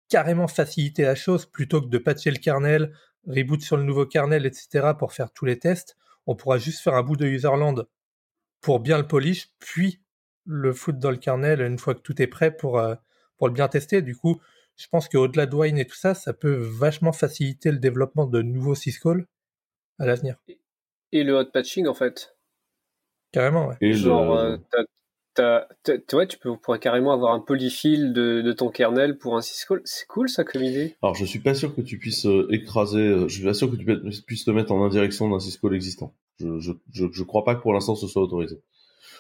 carrément 0.07 0.47
faciliter 0.47 1.01
la 1.01 1.15
chose 1.15 1.47
plutôt 1.47 1.81
que 1.81 1.88
de 1.88 1.97
patcher 1.97 2.30
le 2.30 2.38
kernel, 2.38 2.94
reboot 3.25 3.63
sur 3.63 3.75
le 3.75 3.81
nouveau 3.81 4.06
kernel, 4.06 4.45
etc. 4.45 4.92
pour 5.00 5.13
faire 5.13 5.31
tous 5.31 5.45
les 5.45 5.57
tests. 5.57 5.97
On 6.27 6.36
pourra 6.36 6.59
juste 6.59 6.81
faire 6.81 6.94
un 6.94 7.01
bout 7.01 7.15
de 7.15 7.25
userland 7.25 7.88
pour 8.62 8.81
bien 8.81 9.00
le 9.00 9.07
polish, 9.07 9.50
puis 9.57 10.03
le 10.45 10.74
foutre 10.74 11.00
dans 11.00 11.09
le 11.09 11.18
kernel 11.18 11.62
une 11.62 11.80
fois 11.80 11.95
que 11.95 12.01
tout 12.01 12.21
est 12.21 12.27
prêt 12.27 12.56
pour, 12.56 12.77
euh, 12.77 12.94
pour 13.38 13.48
le 13.48 13.53
bien 13.56 13.68
tester. 13.68 14.03
Du 14.03 14.15
coup, 14.15 14.39
je 14.75 14.86
pense 14.89 15.09
qu'au-delà 15.09 15.48
de 15.48 15.56
Wine 15.56 15.80
et 15.80 15.88
tout 15.88 15.98
ça, 15.98 16.13
ça 16.13 16.33
peut 16.33 16.53
vachement 16.53 17.13
faciliter 17.13 17.71
le 17.71 17.80
développement 17.80 18.27
de 18.27 18.44
nouveaux 18.44 18.75
syscalls 18.75 19.25
à 19.98 20.06
l'avenir. 20.06 20.36
Et 21.12 21.24
le 21.24 21.33
hot 21.33 21.50
patching, 21.51 21.88
en 21.88 21.95
fait 21.95 22.34
Carrément, 23.31 23.68
ouais. 23.68 23.75
Et 23.81 23.94
Genre, 23.94 24.38
euh, 25.39 26.25
tu 26.27 26.38
peux, 26.39 26.57
pourrais 26.57 26.80
carrément 26.80 27.12
avoir 27.12 27.33
un 27.33 27.39
polyfill 27.39 28.13
de, 28.13 28.51
ton 28.54 28.69
kernel 28.69 29.18
pour 29.18 29.36
un 29.36 29.42
syscall. 29.42 29.81
C'est 29.86 30.07
cool 30.07 30.30
ça 30.30 30.44
comme 30.44 30.63
idée. 30.63 30.95
Alors, 31.01 31.16
je 31.16 31.25
suis 31.25 31.39
pas 31.39 31.54
sûr 31.54 31.75
que 31.75 31.81
tu 31.81 31.98
puisses 31.98 32.25
euh, 32.25 32.48
écraser, 32.51 33.00
euh, 33.00 33.27
je 33.27 33.36
suis 33.36 33.44
pas 33.44 33.54
sûr 33.54 33.69
que 33.69 33.75
tu 33.75 34.22
puisses 34.24 34.45
te 34.45 34.51
mettre 34.51 34.72
en 34.72 34.83
indirection 34.86 35.30
d'un 35.30 35.39
syscall 35.39 35.75
existant. 35.75 36.13
Je, 36.39 36.60
je, 36.60 37.06
je, 37.12 37.24
crois 37.24 37.44
pas 37.44 37.56
que 37.56 37.62
pour 37.62 37.74
l'instant 37.74 37.95
ce 37.95 38.07
soit 38.07 38.22
autorisé. 38.22 38.62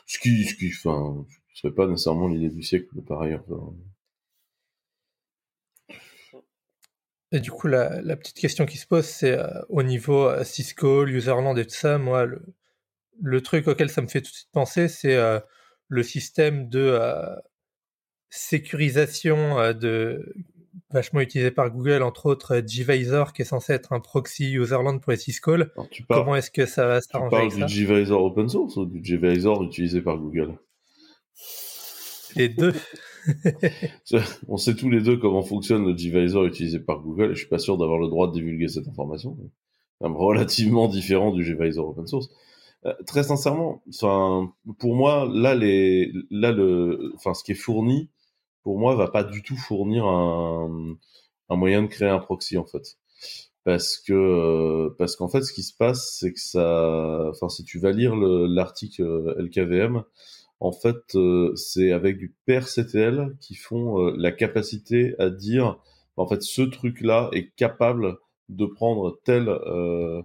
Ce 0.05 0.19
qui, 0.19 0.43
ce 0.43 0.55
qui, 0.55 0.71
enfin, 0.75 1.25
ce 1.53 1.61
serait 1.61 1.73
pas 1.73 1.87
nécessairement 1.87 2.27
l'idée 2.27 2.49
du 2.49 2.61
siècle, 2.61 2.87
par 3.07 3.21
ailleurs. 3.21 3.45
Et 7.31 7.39
du 7.39 7.51
coup, 7.51 7.67
la, 7.67 8.01
la, 8.01 8.15
petite 8.15 8.37
question 8.37 8.65
qui 8.65 8.77
se 8.77 8.85
pose, 8.85 9.05
c'est 9.05 9.37
au 9.69 9.81
niveau 9.81 10.31
syscall, 10.43 11.09
userland 11.09 11.57
et 11.57 11.65
tout 11.65 11.73
ça, 11.73 11.97
moi, 11.97 12.25
le, 12.25 12.41
le 13.21 13.41
truc 13.41 13.67
auquel 13.67 13.89
ça 13.89 14.01
me 14.01 14.07
fait 14.07 14.21
tout 14.21 14.31
de 14.31 14.35
suite 14.35 14.49
penser, 14.51 14.87
c'est 14.87 15.15
euh, 15.15 15.39
le 15.87 16.03
système 16.03 16.69
de 16.69 16.79
euh, 16.79 17.35
sécurisation 18.29 19.59
euh, 19.59 19.73
de 19.73 20.33
vachement 20.91 21.21
utilisé 21.21 21.51
par 21.51 21.71
Google, 21.71 22.03
entre 22.03 22.27
autres 22.27 22.59
Gvisor, 22.59 23.33
qui 23.33 23.41
est 23.41 23.45
censé 23.45 23.73
être 23.73 23.93
un 23.93 23.99
proxy 23.99 24.53
userland 24.53 24.99
pour 25.01 25.11
les 25.11 25.17
syscalls. 25.17 25.71
Comment 26.09 26.35
est-ce 26.35 26.51
que 26.51 26.65
ça 26.65 26.85
va 26.85 27.01
s'arranger 27.01 27.49
Tu 27.49 27.57
parles 27.59 27.69
du 27.69 27.85
Gvisor 27.85 28.23
open 28.23 28.49
source 28.49 28.77
ou 28.77 28.85
du 28.85 29.01
Gvisor 29.01 29.63
utilisé 29.63 30.01
par 30.01 30.17
Google? 30.17 30.57
Les 32.35 32.49
deux. 32.49 32.73
On 34.47 34.57
sait 34.57 34.75
tous 34.75 34.89
les 34.89 35.01
deux 35.01 35.17
comment 35.17 35.41
fonctionne 35.41 35.85
le 35.85 35.93
Gvisor 35.93 36.45
utilisé 36.45 36.79
par 36.79 36.99
Google 36.99 37.31
et 37.31 37.35
je 37.35 37.39
suis 37.39 37.49
pas 37.49 37.59
sûr 37.59 37.77
d'avoir 37.77 37.99
le 37.99 38.07
droit 38.07 38.27
de 38.27 38.33
divulguer 38.33 38.67
cette 38.67 38.87
information. 38.87 39.37
C'est 39.99 40.07
relativement 40.07 40.87
différent 40.87 41.31
du 41.31 41.43
Gvisor 41.43 41.89
open 41.89 42.05
source. 42.05 42.29
Euh, 42.85 42.93
très 43.07 43.23
sincèrement, 43.23 43.81
pour 44.79 44.95
moi, 44.95 45.27
là, 45.31 45.55
les, 45.55 46.11
là, 46.29 46.51
le, 46.51 47.11
enfin, 47.15 47.33
ce 47.33 47.43
qui 47.43 47.51
est 47.53 47.55
fourni, 47.55 48.09
pour 48.63 48.79
moi, 48.79 48.95
va 48.95 49.07
pas 49.09 49.23
du 49.23 49.43
tout 49.43 49.57
fournir 49.57 50.05
un, 50.05 50.95
un 51.49 51.55
moyen 51.55 51.83
de 51.83 51.87
créer 51.87 52.09
un 52.09 52.19
proxy, 52.19 52.57
en 52.57 52.65
fait. 52.65 52.97
Parce 53.63 53.97
que, 53.97 54.89
parce 54.99 55.15
qu'en 55.15 55.27
fait, 55.27 55.41
ce 55.43 55.53
qui 55.53 55.63
se 55.63 55.75
passe, 55.75 56.17
c'est 56.19 56.33
que 56.33 56.39
ça, 56.39 57.29
enfin, 57.31 57.49
si 57.49 57.63
tu 57.63 57.79
vas 57.79 57.91
lire 57.91 58.15
l'article 58.15 59.35
LKVM, 59.39 60.03
en 60.59 60.71
fait, 60.71 61.15
euh, 61.15 61.55
c'est 61.55 61.91
avec 61.91 62.17
du 62.17 62.33
PRCTL 62.45 63.35
qui 63.39 63.55
font 63.55 64.07
euh, 64.07 64.15
la 64.17 64.31
capacité 64.31 65.15
à 65.19 65.29
dire, 65.29 65.77
en 66.17 66.27
fait, 66.27 66.41
ce 66.41 66.61
truc-là 66.61 67.29
est 67.33 67.53
capable 67.55 68.17
de 68.49 68.65
prendre 68.65 69.19
tel, 69.23 69.49
euh, 69.49 70.21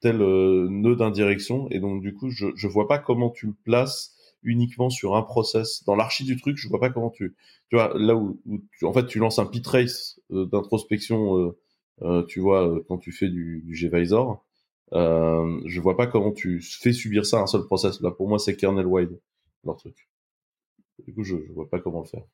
tel 0.00 0.22
euh, 0.22 0.68
nœud 0.70 0.96
d'indirection. 0.96 1.68
Et 1.70 1.80
donc, 1.80 2.02
du 2.02 2.14
coup, 2.14 2.30
je, 2.30 2.46
je 2.54 2.68
vois 2.68 2.88
pas 2.88 2.98
comment 2.98 3.30
tu 3.30 3.46
le 3.46 3.54
places 3.64 4.14
uniquement 4.42 4.90
sur 4.90 5.16
un 5.16 5.22
process. 5.22 5.84
Dans 5.84 5.96
l'archi 5.96 6.24
du 6.24 6.36
truc, 6.36 6.56
je 6.56 6.68
vois 6.68 6.80
pas 6.80 6.90
comment 6.90 7.10
tu, 7.10 7.34
tu 7.68 7.76
vois, 7.76 7.92
là 7.96 8.14
où, 8.14 8.40
tu, 8.78 8.84
en 8.84 8.92
fait, 8.92 9.06
tu 9.06 9.18
lances 9.18 9.38
un 9.38 9.46
pit 9.46 9.64
trace 9.64 10.20
euh, 10.32 10.46
d'introspection 10.46 11.54
euh, 12.02 12.24
tu 12.26 12.40
vois, 12.40 12.78
quand 12.88 12.98
tu 12.98 13.12
fais 13.12 13.28
du, 13.28 13.62
du 13.64 13.88
gvisor, 13.88 14.44
euh, 14.92 15.60
je 15.64 15.80
vois 15.80 15.96
pas 15.96 16.06
comment 16.06 16.32
tu 16.32 16.60
fais 16.60 16.92
subir 16.92 17.26
ça 17.26 17.38
à 17.38 17.42
un 17.42 17.46
seul 17.46 17.64
process. 17.64 18.00
Là, 18.00 18.10
pour 18.10 18.28
moi, 18.28 18.38
c'est 18.38 18.56
kernel 18.56 18.86
wide 18.86 19.18
leur 19.64 19.76
truc. 19.76 20.08
Du 21.06 21.14
coup, 21.14 21.24
je, 21.24 21.36
je 21.46 21.52
vois 21.52 21.68
pas 21.68 21.80
comment 21.80 22.00
le 22.00 22.06
faire. 22.06 22.24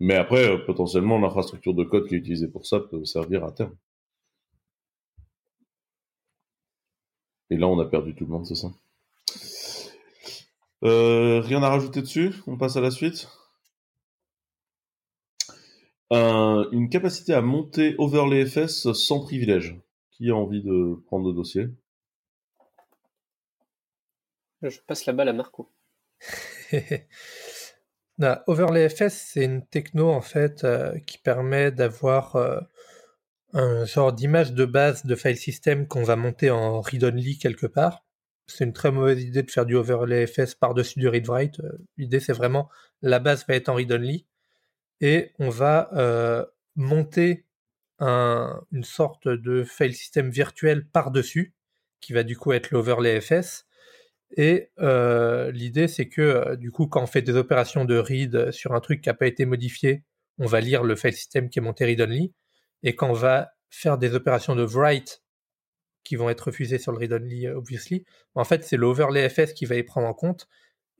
Mais 0.00 0.14
après, 0.14 0.48
euh, 0.48 0.58
potentiellement, 0.58 1.18
l'infrastructure 1.18 1.74
de 1.74 1.84
code 1.84 2.06
qui 2.08 2.14
est 2.14 2.18
utilisée 2.18 2.48
pour 2.48 2.66
ça 2.66 2.80
peut 2.80 3.04
servir 3.04 3.44
à 3.44 3.52
terme. 3.52 3.74
Et 7.50 7.56
là, 7.56 7.68
on 7.68 7.78
a 7.78 7.84
perdu 7.84 8.14
tout 8.14 8.24
le 8.24 8.30
monde, 8.30 8.46
c'est 8.46 8.54
ça. 8.54 8.68
Euh, 10.84 11.40
rien 11.40 11.62
à 11.62 11.68
rajouter 11.68 12.02
dessus? 12.02 12.34
On 12.46 12.56
passe 12.56 12.76
à 12.76 12.80
la 12.80 12.90
suite. 12.90 13.28
Euh, 16.12 16.68
une 16.72 16.88
capacité 16.88 17.34
à 17.34 17.40
monter 17.40 17.94
overlay 17.98 18.46
FS 18.46 18.92
sans 18.92 19.20
privilège. 19.20 19.76
Qui 20.10 20.30
a 20.30 20.34
envie 20.34 20.62
de 20.62 20.94
prendre 21.06 21.28
le 21.28 21.34
dossier? 21.34 21.68
Je 24.62 24.78
passe 24.86 25.06
la 25.06 25.12
balle 25.12 25.28
à 25.28 25.32
Marco. 25.32 25.70
OverlayFS, 28.46 29.10
c'est 29.10 29.44
une 29.44 29.66
techno 29.66 30.08
en 30.10 30.20
fait 30.20 30.64
euh, 30.64 30.98
qui 31.00 31.18
permet 31.18 31.70
d'avoir 31.70 32.36
euh, 32.36 32.60
un 33.56 33.84
genre 33.84 34.12
d'image 34.12 34.52
de 34.52 34.64
base 34.64 35.04
de 35.06 35.14
file 35.14 35.36
system 35.36 35.88
qu'on 35.88 36.02
va 36.02 36.16
monter 36.16 36.50
en 36.50 36.80
read-only 36.80 37.38
quelque 37.38 37.66
part. 37.66 38.04
C'est 38.46 38.64
une 38.64 38.72
très 38.72 38.92
mauvaise 38.92 39.22
idée 39.22 39.42
de 39.42 39.50
faire 39.50 39.66
du 39.66 39.74
OverlayFS 39.74 40.54
par-dessus 40.60 41.00
du 41.00 41.08
read-write. 41.08 41.58
Euh, 41.60 41.78
l'idée, 41.96 42.20
c'est 42.20 42.32
vraiment 42.32 42.68
la 43.02 43.18
base 43.18 43.44
va 43.48 43.54
être 43.54 43.68
en 43.68 43.74
read-only 43.74 44.26
et 45.00 45.32
on 45.38 45.50
va 45.50 45.90
monter 46.76 47.44
une 48.00 48.84
sorte 48.84 49.28
de 49.28 49.64
file 49.64 49.94
system 49.94 50.30
virtuel 50.30 50.86
par-dessus, 50.86 51.54
qui 52.00 52.12
va 52.12 52.22
du 52.22 52.36
coup 52.36 52.52
être 52.52 52.70
l'overlay 52.70 53.20
FS. 53.20 53.66
Et 54.36 54.70
euh, 54.80 55.50
l'idée, 55.52 55.88
c'est 55.88 56.08
que 56.08 56.22
euh, 56.22 56.56
du 56.56 56.70
coup, 56.70 56.86
quand 56.86 57.02
on 57.02 57.06
fait 57.06 57.22
des 57.22 57.36
opérations 57.36 57.84
de 57.84 57.96
read 57.96 58.50
sur 58.50 58.72
un 58.74 58.80
truc 58.80 59.00
qui 59.00 59.08
n'a 59.08 59.14
pas 59.14 59.26
été 59.26 59.46
modifié, 59.46 60.02
on 60.38 60.46
va 60.46 60.60
lire 60.60 60.82
le 60.82 60.96
file 60.96 61.12
system 61.12 61.48
qui 61.48 61.58
est 61.58 61.62
monté 61.62 61.84
read-only. 61.84 62.32
Et 62.86 62.94
quand 62.94 63.10
on 63.10 63.14
va 63.14 63.52
faire 63.68 63.98
des 63.98 64.14
opérations 64.14 64.54
de 64.54 64.62
write 64.62 65.22
qui 66.04 66.14
vont 66.14 66.30
être 66.30 66.42
refusées 66.42 66.78
sur 66.78 66.92
le 66.92 66.98
read-only, 66.98 67.48
euh, 67.48 67.56
obviously, 67.56 68.04
en 68.36 68.44
fait, 68.44 68.62
c'est 68.62 68.76
l'overlay 68.76 69.28
FS 69.28 69.52
qui 69.52 69.66
va 69.66 69.74
y 69.74 69.82
prendre 69.82 70.06
en 70.06 70.14
compte. 70.14 70.48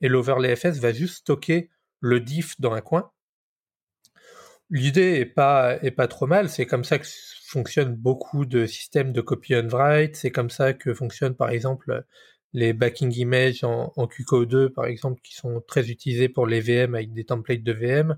Et 0.01 0.09
l'overlay 0.09 0.55
FS 0.55 0.79
va 0.79 0.91
juste 0.91 1.19
stocker 1.19 1.69
le 2.01 2.19
diff 2.19 2.59
dans 2.59 2.73
un 2.73 2.81
coin 2.81 3.09
L'idée 4.69 5.13
est 5.21 5.25
pas 5.25 5.81
est 5.81 5.91
pas 5.91 6.09
trop 6.09 6.27
mal. 6.27 6.49
C'est 6.49 6.65
comme 6.65 6.83
ça 6.83 6.99
que 6.99 7.07
fonctionnent 7.45 7.95
beaucoup 7.95 8.45
de 8.45 8.65
systèmes 8.65 9.13
de 9.13 9.21
copy 9.21 9.55
and 9.55 9.69
write. 9.69 10.17
C'est 10.17 10.31
comme 10.31 10.49
ça 10.49 10.73
que 10.73 10.93
fonctionnent 10.93 11.37
par 11.37 11.51
exemple 11.51 12.03
les 12.51 12.73
backing 12.73 13.13
images 13.15 13.63
en, 13.63 13.93
en 13.95 14.07
QCO2 14.07 14.69
par 14.73 14.85
exemple 14.87 15.21
qui 15.21 15.35
sont 15.35 15.61
très 15.61 15.89
utilisés 15.89 16.27
pour 16.27 16.47
les 16.47 16.59
VM 16.59 16.95
avec 16.95 17.13
des 17.13 17.23
templates 17.23 17.63
de 17.63 17.71
VM. 17.71 18.17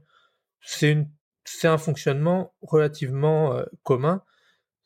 C'est 0.61 0.91
une 0.91 1.07
c'est 1.51 1.67
un 1.67 1.77
fonctionnement 1.77 2.53
relativement 2.61 3.53
euh, 3.55 3.65
commun. 3.83 4.23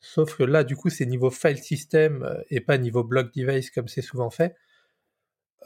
Sauf 0.00 0.36
que 0.36 0.42
là, 0.44 0.64
du 0.64 0.76
coup, 0.76 0.90
c'est 0.90 1.06
niveau 1.06 1.30
file 1.30 1.58
system 1.58 2.22
euh, 2.22 2.42
et 2.50 2.60
pas 2.60 2.78
niveau 2.78 3.04
block 3.04 3.34
device 3.34 3.70
comme 3.70 3.88
c'est 3.88 4.02
souvent 4.02 4.30
fait. 4.30 4.54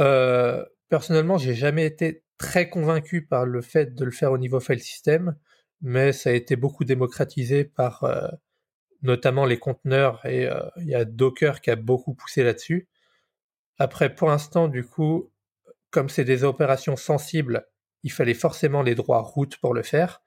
Euh, 0.01 0.65
personnellement, 0.89 1.39
j'ai 1.39 1.55
jamais 1.55 1.87
été 1.87 2.25
très 2.39 2.69
convaincu 2.69 3.27
par 3.27 3.47
le 3.47 3.63
fait 3.63 3.95
de 3.95 4.05
le 4.05 4.11
faire 4.11 4.33
au 4.33 4.39
niveau 4.39 4.61
file 4.61 4.81
system 4.81 5.37
mais 5.81 6.13
ça 6.13 6.31
a 6.31 6.33
été 6.33 6.57
beaucoup 6.57 6.85
démocratisé 6.85 7.65
par 7.65 8.05
notamment 9.03 9.45
les 9.45 9.61
conteneurs 9.61 10.27
et 10.27 10.49
il 10.79 10.89
y 10.89 10.95
a 10.97 11.05
Docker 11.05 11.61
qui 11.61 11.71
a 11.71 11.77
beaucoup 11.77 12.15
poussé 12.15 12.43
là-dessus. 12.43 12.89
Après, 13.79 14.13
pour 14.13 14.27
l'instant, 14.27 14.67
du 14.67 14.85
coup, 14.85 15.31
comme 15.91 16.09
c'est 16.09 16.25
des 16.25 16.43
opérations 16.43 16.97
sensibles, 16.97 17.69
il 18.03 18.11
fallait 18.11 18.35
forcément 18.35 18.83
les 18.83 18.97
droits 18.97 19.21
route 19.21 19.57
pour 19.59 19.73
le 19.73 19.85
faire. 19.85 20.21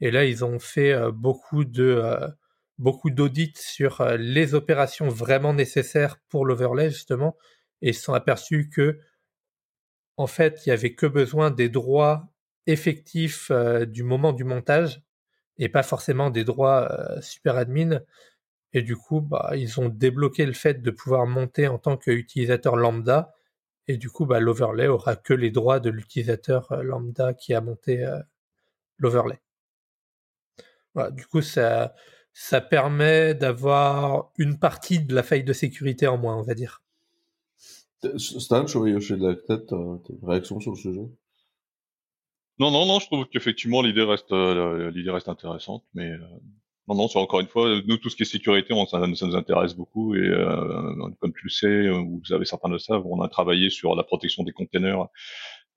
Et 0.00 0.10
là, 0.10 0.24
ils 0.24 0.44
ont 0.44 0.58
fait 0.58 0.92
euh, 0.92 1.10
beaucoup 1.12 1.64
de 1.64 2.02
beaucoup 2.78 3.10
d'audits 3.10 3.54
sur 3.56 4.04
les 4.18 4.54
opérations 4.54 5.08
vraiment 5.08 5.54
nécessaires 5.54 6.18
pour 6.28 6.44
l'overlay 6.44 6.90
justement, 6.90 7.36
et 7.82 7.90
ils 7.90 7.94
se 7.94 8.02
sont 8.02 8.14
aperçus 8.14 8.68
que 8.68 8.98
en 10.16 10.26
fait, 10.26 10.62
il 10.66 10.70
y 10.70 10.72
avait 10.72 10.94
que 10.94 11.06
besoin 11.06 11.50
des 11.50 11.68
droits 11.68 12.28
effectif 12.66 13.50
euh, 13.50 13.84
du 13.84 14.02
moment 14.02 14.32
du 14.32 14.44
montage 14.44 15.02
et 15.58 15.68
pas 15.68 15.82
forcément 15.82 16.30
des 16.30 16.44
droits 16.44 16.90
euh, 16.92 17.20
super 17.20 17.56
admin. 17.56 18.00
Et 18.72 18.82
du 18.82 18.96
coup, 18.96 19.20
bah, 19.20 19.52
ils 19.56 19.80
ont 19.80 19.88
débloqué 19.88 20.46
le 20.46 20.52
fait 20.52 20.82
de 20.82 20.90
pouvoir 20.90 21.26
monter 21.26 21.68
en 21.68 21.78
tant 21.78 21.96
qu'utilisateur 21.96 22.76
lambda. 22.76 23.34
Et 23.88 23.96
du 23.98 24.10
coup, 24.10 24.26
bah, 24.26 24.40
l'overlay 24.40 24.88
aura 24.88 25.16
que 25.16 25.34
les 25.34 25.50
droits 25.50 25.80
de 25.80 25.90
l'utilisateur 25.90 26.72
euh, 26.72 26.82
lambda 26.82 27.34
qui 27.34 27.54
a 27.54 27.60
monté 27.60 28.04
l'overlay. 28.98 29.40
Voilà, 30.94 31.10
du 31.10 31.26
coup, 31.26 31.42
ça, 31.42 31.94
ça 32.32 32.60
permet 32.60 33.34
d'avoir 33.34 34.32
une 34.38 34.58
partie 34.58 35.00
de 35.00 35.14
la 35.14 35.22
faille 35.22 35.44
de 35.44 35.52
sécurité 35.52 36.06
en 36.06 36.18
moins, 36.18 36.36
on 36.36 36.42
va 36.42 36.54
dire. 36.54 36.82
Stan, 38.18 38.66
je 38.66 39.14
de 39.14 39.26
la 39.26 39.34
tête, 39.34 39.70
réaction 40.22 40.60
sur 40.60 40.72
le 40.72 40.76
sujet? 40.76 41.08
Non, 42.58 42.70
non, 42.70 42.86
non, 42.86 43.00
je 43.00 43.06
trouve 43.06 43.26
qu'effectivement 43.26 43.82
l'idée 43.82 44.02
reste 44.02 44.32
euh, 44.32 44.90
l'idée 44.92 45.10
reste 45.10 45.28
intéressante, 45.28 45.84
mais 45.92 46.10
euh, 46.10 46.18
non, 46.86 46.94
non, 46.94 47.08
c'est 47.08 47.18
encore 47.18 47.40
une 47.40 47.48
fois, 47.48 47.80
nous 47.86 47.96
tout 47.96 48.10
ce 48.10 48.16
qui 48.16 48.22
est 48.22 48.26
sécurité, 48.26 48.72
on, 48.72 48.86
ça, 48.86 49.00
ça, 49.00 49.26
nous 49.26 49.34
intéresse 49.34 49.74
beaucoup 49.74 50.14
et 50.14 50.20
euh, 50.20 51.10
comme 51.20 51.32
tu 51.32 51.44
le 51.44 51.50
sais, 51.50 51.90
ou 51.90 52.20
vous 52.24 52.32
avez 52.32 52.44
certains 52.44 52.68
le 52.68 52.78
savent, 52.78 53.04
on 53.06 53.20
a 53.22 53.28
travaillé 53.28 53.70
sur 53.70 53.96
la 53.96 54.04
protection 54.04 54.44
des 54.44 54.52
containers 54.52 55.06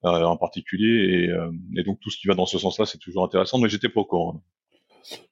en 0.02 0.36
particulier 0.36 1.26
et, 1.26 1.80
et, 1.80 1.82
donc 1.82 1.98
tout 2.00 2.10
ce 2.10 2.18
qui 2.18 2.28
va 2.28 2.34
dans 2.34 2.46
ce 2.46 2.58
sens-là, 2.58 2.86
c'est 2.86 2.98
toujours 2.98 3.24
intéressant, 3.24 3.58
mais 3.58 3.68
j'étais 3.68 3.88
pas 3.88 4.00
au 4.00 4.04
courant. 4.04 4.40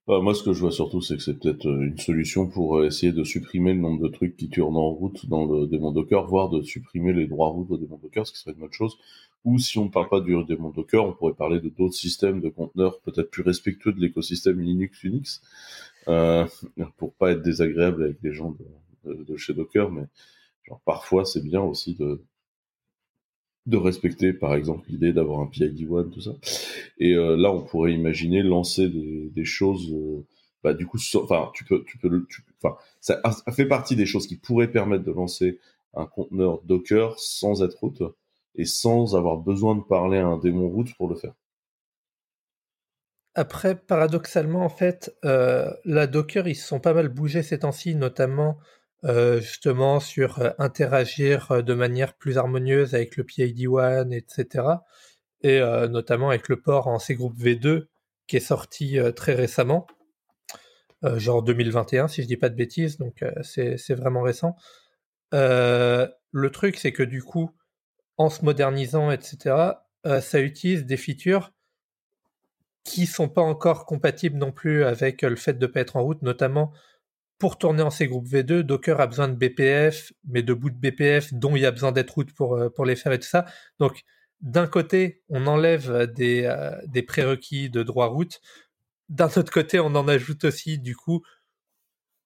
Bah, 0.07 0.21
moi, 0.21 0.35
ce 0.35 0.43
que 0.43 0.53
je 0.53 0.61
vois 0.61 0.71
surtout, 0.71 1.01
c'est 1.01 1.17
que 1.17 1.23
c'est 1.23 1.39
peut-être 1.39 1.67
une 1.67 1.99
solution 1.99 2.47
pour 2.47 2.85
essayer 2.85 3.13
de 3.13 3.25
supprimer 3.25 3.75
le 3.75 3.81
nombre 3.81 4.03
de 4.03 4.09
trucs 4.09 4.37
qui 4.37 4.49
tournent 4.49 4.77
en 4.77 4.91
route 4.91 5.27
dans 5.27 5.45
le 5.45 5.67
démon 5.67 5.91
Docker, 5.91 6.25
voire 6.27 6.49
de 6.49 6.63
supprimer 6.63 7.13
les 7.13 7.27
droits 7.27 7.49
route 7.49 7.71
au 7.71 7.77
démon 7.77 7.99
Docker, 8.01 8.27
ce 8.27 8.33
qui 8.33 8.39
serait 8.39 8.55
une 8.57 8.63
autre 8.63 8.75
chose. 8.75 8.97
Ou 9.45 9.59
si 9.59 9.79
on 9.79 9.87
ne 9.87 9.91
parle 9.91 10.09
pas 10.09 10.21
du 10.21 10.37
démon 10.45 10.71
Docker, 10.71 11.05
on 11.05 11.13
pourrait 11.13 11.35
parler 11.35 11.61
de 11.61 11.69
d'autres 11.69 11.95
systèmes 11.95 12.41
de 12.41 12.49
conteneurs 12.49 13.01
peut-être 13.01 13.31
plus 13.31 13.43
respectueux 13.43 13.93
de 13.93 14.01
l'écosystème 14.01 14.61
Linux 14.61 15.03
Unix, 15.05 15.41
euh, 16.09 16.47
pour 16.97 17.15
pas 17.15 17.33
être 17.33 17.43
désagréable 17.43 18.05
avec 18.05 18.19
les 18.23 18.33
gens 18.33 18.57
de, 19.05 19.37
chez 19.37 19.55
Docker, 19.55 19.91
mais 19.91 20.07
genre 20.65 20.81
parfois 20.85 21.25
c'est 21.25 21.45
bien 21.45 21.63
aussi 21.63 21.95
de 21.95 22.25
de 23.67 23.77
respecter 23.77 24.33
par 24.33 24.55
exemple 24.55 24.89
l'idée 24.89 25.13
d'avoir 25.13 25.41
un 25.41 25.47
PID1 25.47 26.11
tout 26.11 26.21
ça. 26.21 26.33
Et 26.99 27.15
euh, 27.15 27.37
là 27.37 27.53
on 27.53 27.63
pourrait 27.63 27.93
imaginer 27.93 28.43
lancer 28.43 28.89
des, 28.89 29.45
choses. 29.45 29.93
Euh, 29.93 30.25
bah, 30.63 30.75
du 30.75 30.87
coup, 30.87 30.99
tu 30.99 31.65
peux 31.65 31.85
tu 31.85 31.99
peux 31.99 32.25
ça 33.01 33.21
fait 33.53 33.67
partie 33.67 33.97
des 33.97 34.07
choses 34.07 34.27
qui 34.27 34.37
pourraient 34.37 34.71
permettre 34.71 35.05
de 35.05 35.13
lancer 35.13 35.59
un 35.95 36.07
conteneur 36.07 36.61
Docker 36.65 37.19
sans 37.19 37.63
être 37.63 37.79
route 37.79 38.03
et 38.55 38.65
sans 38.65 39.17
avoir 39.17 39.37
besoin 39.37 39.77
de 39.77 39.83
parler 39.83 40.19
à 40.19 40.27
un 40.27 40.39
démon 40.39 40.69
route 40.69 40.95
pour 40.97 41.09
le 41.09 41.17
faire. 41.17 41.35
Après, 43.35 43.75
paradoxalement, 43.77 44.65
en 44.65 44.71
fait, 44.71 45.15
euh, 45.27 45.71
la 45.85 46.07
Docker, 46.07 46.49
ils 46.49 46.55
se 46.55 46.67
sont 46.67 46.81
pas 46.81 46.95
mal 46.95 47.11
bougés 47.11 47.43
ces 47.43 47.59
temps-ci, 47.59 47.95
notamment 47.95 48.57
euh, 49.05 49.41
justement 49.41 50.01
sur 50.01 50.41
euh, 50.41 50.51
interagir 50.59 51.63
de 51.63 51.75
manière 51.75 52.15
plus 52.15 52.39
harmonieuse 52.39 52.95
avec 52.95 53.17
le 53.17 53.25
PID1, 53.25 54.13
etc. 54.13 54.65
Et 55.43 55.61
notamment 55.61 56.31
avec 56.31 56.49
le 56.49 56.61
port 56.61 56.89
en 56.89 56.99
C 56.99 57.15
groupe 57.15 57.39
V2 57.39 57.87
qui 58.27 58.37
est 58.37 58.41
sorti 58.41 58.99
très 59.15 59.35
récemment, 59.35 59.87
genre 61.05 61.43
2021 61.45 62.09
si 62.09 62.23
je 62.23 62.27
dis 62.27 62.39
pas 62.39 62.49
de 62.49 62.57
bêtises, 62.57 62.97
donc 62.99 63.23
c'est 63.43 63.95
vraiment 63.95 64.23
récent. 64.23 64.57
le 65.31 66.51
truc, 66.51 66.79
c'est 66.79 66.91
que 66.91 67.05
du 67.05 67.23
coup, 67.23 67.53
en 68.17 68.29
se 68.29 68.45
modernisant, 68.45 69.11
etc., 69.13 69.77
euh, 70.07 70.21
ça 70.21 70.41
utilise 70.41 70.87
des 70.87 70.97
features 70.97 71.53
qui 72.85 73.07
sont 73.07 73.29
pas 73.29 73.43
encore 73.43 73.87
compatibles 73.87 74.39
non 74.39 74.53
plus 74.53 74.85
avec 74.85 75.25
euh, 75.25 75.31
le 75.31 75.37
fait 75.37 75.55
de 75.55 75.67
pas 75.67 75.81
être 75.81 75.97
en 75.97 76.03
route, 76.03 76.23
notamment 76.23 76.73
pour 77.39 77.59
tourner 77.59 77.83
en 77.83 77.91
C 77.91 78.07
groupe 78.07 78.27
V2, 78.27 78.61
Docker 78.61 79.01
a 79.01 79.07
besoin 79.07 79.29
de 79.29 79.35
BPF, 79.35 80.13
mais 80.25 80.43
de 80.43 80.55
bout 80.55 80.71
de 80.71 80.77
BPF 80.77 81.35
dont 81.35 81.57
il 81.57 81.63
y 81.63 81.67
a 81.67 81.71
besoin 81.71 81.93
d'être 81.93 82.11
route 82.11 82.33
pour, 82.33 82.57
euh, 82.57 82.71
pour 82.71 82.85
les 82.85 82.97
faire 82.97 83.13
et 83.13 83.19
tout 83.19 83.29
ça. 83.29 83.45
Donc, 83.79 84.03
d'un 84.41 84.67
côté, 84.67 85.23
on 85.29 85.47
enlève 85.47 86.13
des, 86.13 86.55
des 86.87 87.03
prérequis 87.03 87.71
de 87.71 87.83
droit 87.83 88.07
route. 88.07 88.41
D'un 89.09 89.29
autre 89.29 89.51
côté, 89.51 89.81
on 89.81 89.95
en 89.95 90.09
ajoute 90.09 90.45
aussi, 90.45 90.79
du 90.79 90.95
coup, 90.95 91.23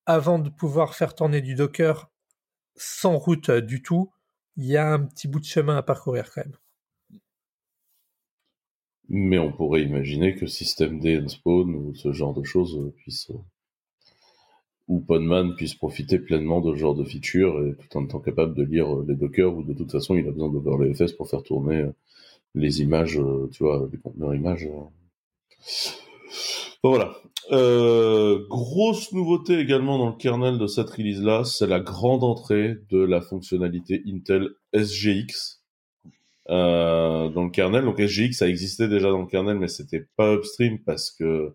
avant 0.07 0.39
de 0.41 0.51
pouvoir 0.51 0.95
faire 0.95 1.15
tourner 1.15 1.41
du 1.41 1.55
Docker 1.55 2.11
sans 2.77 3.17
route 3.17 3.51
du 3.51 3.83
tout, 3.83 4.13
il 4.57 4.67
y 4.67 4.77
a 4.77 4.93
un 4.93 5.05
petit 5.05 5.29
bout 5.29 5.41
de 5.41 5.45
chemin 5.45 5.77
à 5.77 5.83
parcourir 5.83 6.31
quand 6.33 6.43
même. 6.43 6.57
Mais 9.09 9.39
on 9.39 9.53
pourrait 9.53 9.83
imaginer 9.83 10.35
que 10.37 10.47
système 10.47 11.01
D 11.01 11.23
Spawn 11.29 11.75
ou 11.75 11.95
ce 11.95 12.13
genre 12.13 12.35
de 12.35 12.45
choses 12.45 12.93
puisse 12.97 13.31
où 14.91 15.01
Podman 15.01 15.55
puisse 15.55 15.75
profiter 15.75 16.19
pleinement 16.19 16.61
de 16.61 16.75
ce 16.75 16.81
genre 16.81 16.95
de 16.97 17.05
feature 17.05 17.65
et 17.65 17.75
tout 17.75 17.97
en 17.97 18.05
étant 18.05 18.19
capable 18.19 18.55
de 18.55 18.65
lire 18.65 18.89
les 19.07 19.15
Docker 19.15 19.55
ou 19.57 19.63
de 19.63 19.73
toute 19.73 19.93
façon 19.93 20.17
il 20.17 20.27
a 20.27 20.33
besoin 20.33 20.51
d'OverlayFS 20.51 21.13
pour 21.17 21.31
faire 21.31 21.43
tourner 21.45 21.87
les 22.57 22.83
images, 22.83 23.21
tu 23.53 23.63
vois, 23.63 23.89
les 23.93 23.99
conteneurs 23.99 24.35
images. 24.35 24.69
Bon, 26.83 26.91
voilà. 26.91 27.15
Euh, 27.53 28.47
grosse 28.49 29.13
nouveauté 29.13 29.59
également 29.59 29.99
dans 29.99 30.09
le 30.09 30.17
kernel 30.17 30.59
de 30.59 30.67
cette 30.67 30.91
release-là, 30.91 31.45
c'est 31.45 31.69
la 31.69 31.79
grande 31.79 32.25
entrée 32.25 32.77
de 32.91 32.99
la 32.99 33.21
fonctionnalité 33.21 34.03
Intel 34.09 34.51
SGX 34.75 35.61
euh, 36.49 37.29
dans 37.29 37.45
le 37.45 37.51
kernel. 37.51 37.85
Donc 37.85 38.01
SGX, 38.01 38.33
ça 38.33 38.49
existait 38.49 38.89
déjà 38.89 39.11
dans 39.11 39.21
le 39.21 39.27
kernel, 39.27 39.59
mais 39.59 39.69
c'était 39.69 40.07
pas 40.17 40.35
upstream 40.35 40.81
parce 40.81 41.13
que, 41.13 41.55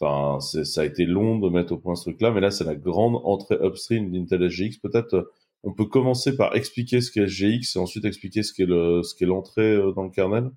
enfin, 0.00 0.40
ça 0.40 0.80
a 0.82 0.84
été 0.84 1.04
long 1.04 1.38
de 1.38 1.48
mettre 1.48 1.72
au 1.72 1.78
point 1.78 1.94
ce 1.94 2.02
truc-là. 2.02 2.30
Mais 2.30 2.40
là, 2.40 2.50
c'est 2.50 2.64
la 2.64 2.74
grande 2.74 3.20
entrée 3.24 3.56
upstream 3.62 4.10
d'Intel 4.10 4.50
SGX. 4.50 4.78
Peut-être, 4.82 5.32
on 5.62 5.72
peut 5.72 5.86
commencer 5.86 6.36
par 6.36 6.56
expliquer 6.56 7.00
ce 7.00 7.10
qu'est 7.10 7.26
SGX 7.26 7.76
et 7.76 7.78
ensuite 7.78 8.04
expliquer 8.04 8.42
ce 8.42 8.52
qu'est 8.52 8.66
le, 8.66 9.02
ce 9.02 9.14
qu'est 9.14 9.26
l'entrée 9.26 9.72
euh, 9.74 9.92
dans 9.92 10.04
le 10.04 10.10
kernel. 10.10 10.50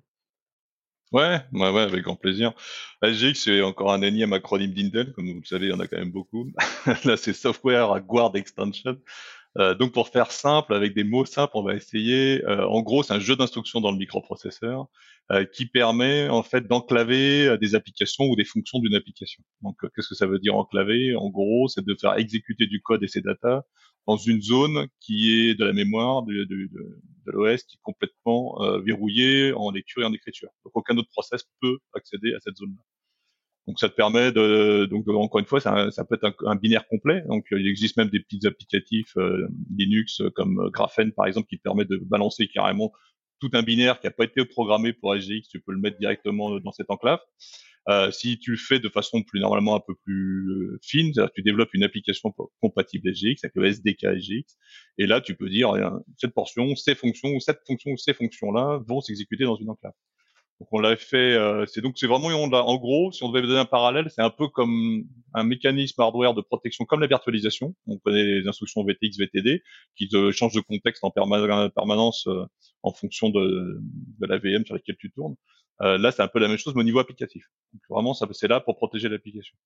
Ouais, 1.10 1.40
ouais, 1.52 1.70
ouais, 1.70 1.80
avec 1.80 2.02
grand 2.02 2.16
plaisir. 2.16 2.52
SGX, 3.02 3.34
c'est 3.34 3.62
encore 3.62 3.92
un 3.92 4.02
énième 4.02 4.34
acronyme 4.34 4.74
d'Intel, 4.74 5.12
comme 5.14 5.26
vous 5.32 5.40
le 5.40 5.46
savez, 5.46 5.66
il 5.66 5.70
y 5.70 5.72
en 5.72 5.80
a 5.80 5.86
quand 5.86 5.96
même 5.96 6.10
beaucoup. 6.10 6.50
Là, 7.04 7.16
c'est 7.16 7.32
Software 7.32 7.98
Guard 8.02 8.36
Extension. 8.36 8.98
Euh, 9.56 9.74
donc, 9.74 9.92
pour 9.92 10.08
faire 10.08 10.30
simple, 10.30 10.74
avec 10.74 10.94
des 10.94 11.04
mots 11.04 11.24
simples, 11.24 11.52
on 11.54 11.62
va 11.62 11.74
essayer. 11.74 12.44
Euh, 12.44 12.66
en 12.66 12.82
gros, 12.82 13.02
c'est 13.02 13.14
un 13.14 13.20
jeu 13.20 13.34
d'instructions 13.36 13.80
dans 13.80 13.90
le 13.90 13.98
microprocesseur 13.98 14.86
euh, 15.32 15.44
qui 15.44 15.66
permet 15.66 16.28
en 16.28 16.42
fait 16.42 16.66
d'enclaver 16.66 17.56
des 17.58 17.74
applications 17.74 18.24
ou 18.24 18.36
des 18.36 18.44
fonctions 18.44 18.78
d'une 18.78 18.94
application. 18.94 19.42
Donc, 19.62 19.76
qu'est-ce 19.94 20.08
que 20.08 20.14
ça 20.14 20.26
veut 20.26 20.38
dire 20.38 20.54
enclaver? 20.56 21.16
En 21.16 21.30
gros, 21.30 21.68
c'est 21.68 21.84
de 21.84 21.96
faire 22.00 22.16
exécuter 22.18 22.66
du 22.66 22.80
code 22.82 23.02
et 23.02 23.08
ses 23.08 23.22
datas 23.22 23.62
dans 24.06 24.16
une 24.16 24.40
zone 24.40 24.86
qui 25.00 25.32
est 25.50 25.54
de 25.54 25.64
la 25.64 25.72
mémoire 25.72 26.22
de, 26.22 26.44
de, 26.44 26.68
l'OS 27.26 27.62
qui 27.64 27.76
est 27.76 27.80
complètement 27.82 28.56
verrouillée 28.80 29.52
en 29.52 29.70
lecture 29.70 30.02
et 30.02 30.06
en 30.06 30.14
écriture. 30.14 30.48
Donc 30.64 30.72
aucun 30.76 30.96
autre 30.96 31.10
process 31.10 31.44
peut 31.60 31.76
accéder 31.92 32.32
à 32.32 32.40
cette 32.40 32.56
zone-là. 32.56 32.82
Donc 33.68 33.78
ça 33.78 33.90
te 33.90 33.94
permet 33.94 34.32
de, 34.32 34.86
donc 34.86 35.06
encore 35.08 35.40
une 35.40 35.46
fois, 35.46 35.60
ça, 35.60 35.90
ça 35.90 36.02
peut 36.02 36.18
être 36.20 36.34
un, 36.46 36.56
binaire 36.56 36.88
complet. 36.88 37.22
Donc 37.28 37.44
il 37.50 37.68
existe 37.68 37.98
même 37.98 38.08
des 38.08 38.20
petits 38.20 38.46
applicatifs 38.46 39.14
euh, 39.18 39.46
Linux 39.76 40.22
comme 40.34 40.70
Graphene 40.72 41.12
par 41.12 41.26
exemple 41.26 41.48
qui 41.48 41.58
permet 41.58 41.84
de 41.84 41.98
balancer 41.98 42.48
carrément 42.48 42.92
tout 43.40 43.50
un 43.52 43.62
binaire 43.62 44.00
qui 44.00 44.06
n'a 44.06 44.10
pas 44.10 44.24
été 44.24 44.42
programmé 44.46 44.94
pour 44.94 45.14
SGX, 45.14 45.48
tu 45.50 45.60
peux 45.60 45.72
le 45.72 45.78
mettre 45.78 45.98
directement 45.98 46.58
dans 46.58 46.72
cette 46.72 46.90
enclave. 46.90 47.20
Euh, 47.90 48.10
si 48.10 48.38
tu 48.38 48.52
le 48.52 48.56
fais 48.56 48.80
de 48.80 48.88
façon 48.88 49.22
plus 49.22 49.38
normalement 49.38 49.76
un 49.76 49.80
peu 49.80 49.94
plus 49.94 50.50
euh, 50.50 50.78
fine, 50.82 51.12
tu 51.34 51.42
développes 51.42 51.72
une 51.74 51.84
application 51.84 52.34
compatible 52.62 53.14
SGX 53.14 53.36
avec 53.44 53.54
le 53.54 53.66
SDK 53.66 54.18
SGX, 54.18 54.56
et 54.96 55.06
là 55.06 55.20
tu 55.20 55.34
peux 55.34 55.48
dire 55.50 55.74
eh 55.76 55.86
cette 56.16 56.32
portion, 56.32 56.74
ces 56.74 56.94
fonctions 56.94 57.38
cette 57.38 57.60
fonction 57.66 57.92
ou 57.92 57.98
ces 57.98 58.14
fonctions-là 58.14 58.82
vont 58.86 59.02
s'exécuter 59.02 59.44
dans 59.44 59.56
une 59.56 59.70
enclave. 59.70 59.92
Donc 60.60 60.68
on 60.72 60.80
l'a 60.80 60.96
fait, 60.96 61.34
euh, 61.34 61.66
c'est 61.66 61.80
donc 61.80 61.96
c'est 61.98 62.08
vraiment 62.08 62.28
en 62.28 62.76
gros, 62.78 63.12
si 63.12 63.22
on 63.22 63.30
devait 63.30 63.46
donner 63.46 63.60
un 63.60 63.64
parallèle, 63.64 64.10
c'est 64.10 64.22
un 64.22 64.30
peu 64.30 64.48
comme 64.48 65.04
un 65.34 65.44
mécanisme 65.44 66.00
hardware 66.00 66.34
de 66.34 66.40
protection 66.40 66.84
comme 66.84 67.00
la 67.00 67.06
virtualisation. 67.06 67.76
On 67.86 67.96
connaît 67.98 68.24
les 68.24 68.48
instructions 68.48 68.82
VTX, 68.84 69.18
VTD 69.18 69.62
qui 69.96 70.08
changent 70.32 70.54
de 70.54 70.60
contexte 70.60 71.04
en 71.04 71.10
permanence 71.10 72.26
euh, 72.26 72.44
en 72.82 72.92
fonction 72.92 73.30
de, 73.30 73.80
de, 74.18 74.26
la 74.26 74.38
VM 74.38 74.64
sur 74.66 74.74
laquelle 74.74 74.96
tu 74.98 75.12
tournes. 75.12 75.36
Euh, 75.82 75.96
là, 75.96 76.10
c'est 76.10 76.22
un 76.22 76.28
peu 76.28 76.40
la 76.40 76.48
même 76.48 76.58
chose, 76.58 76.74
mais 76.74 76.80
au 76.80 76.84
niveau 76.84 76.98
applicatif. 76.98 77.44
Donc, 77.72 77.82
vraiment, 77.88 78.12
ça 78.12 78.26
c'est 78.32 78.48
là 78.48 78.60
pour 78.60 78.76
protéger 78.76 79.08
l'application. 79.08 79.56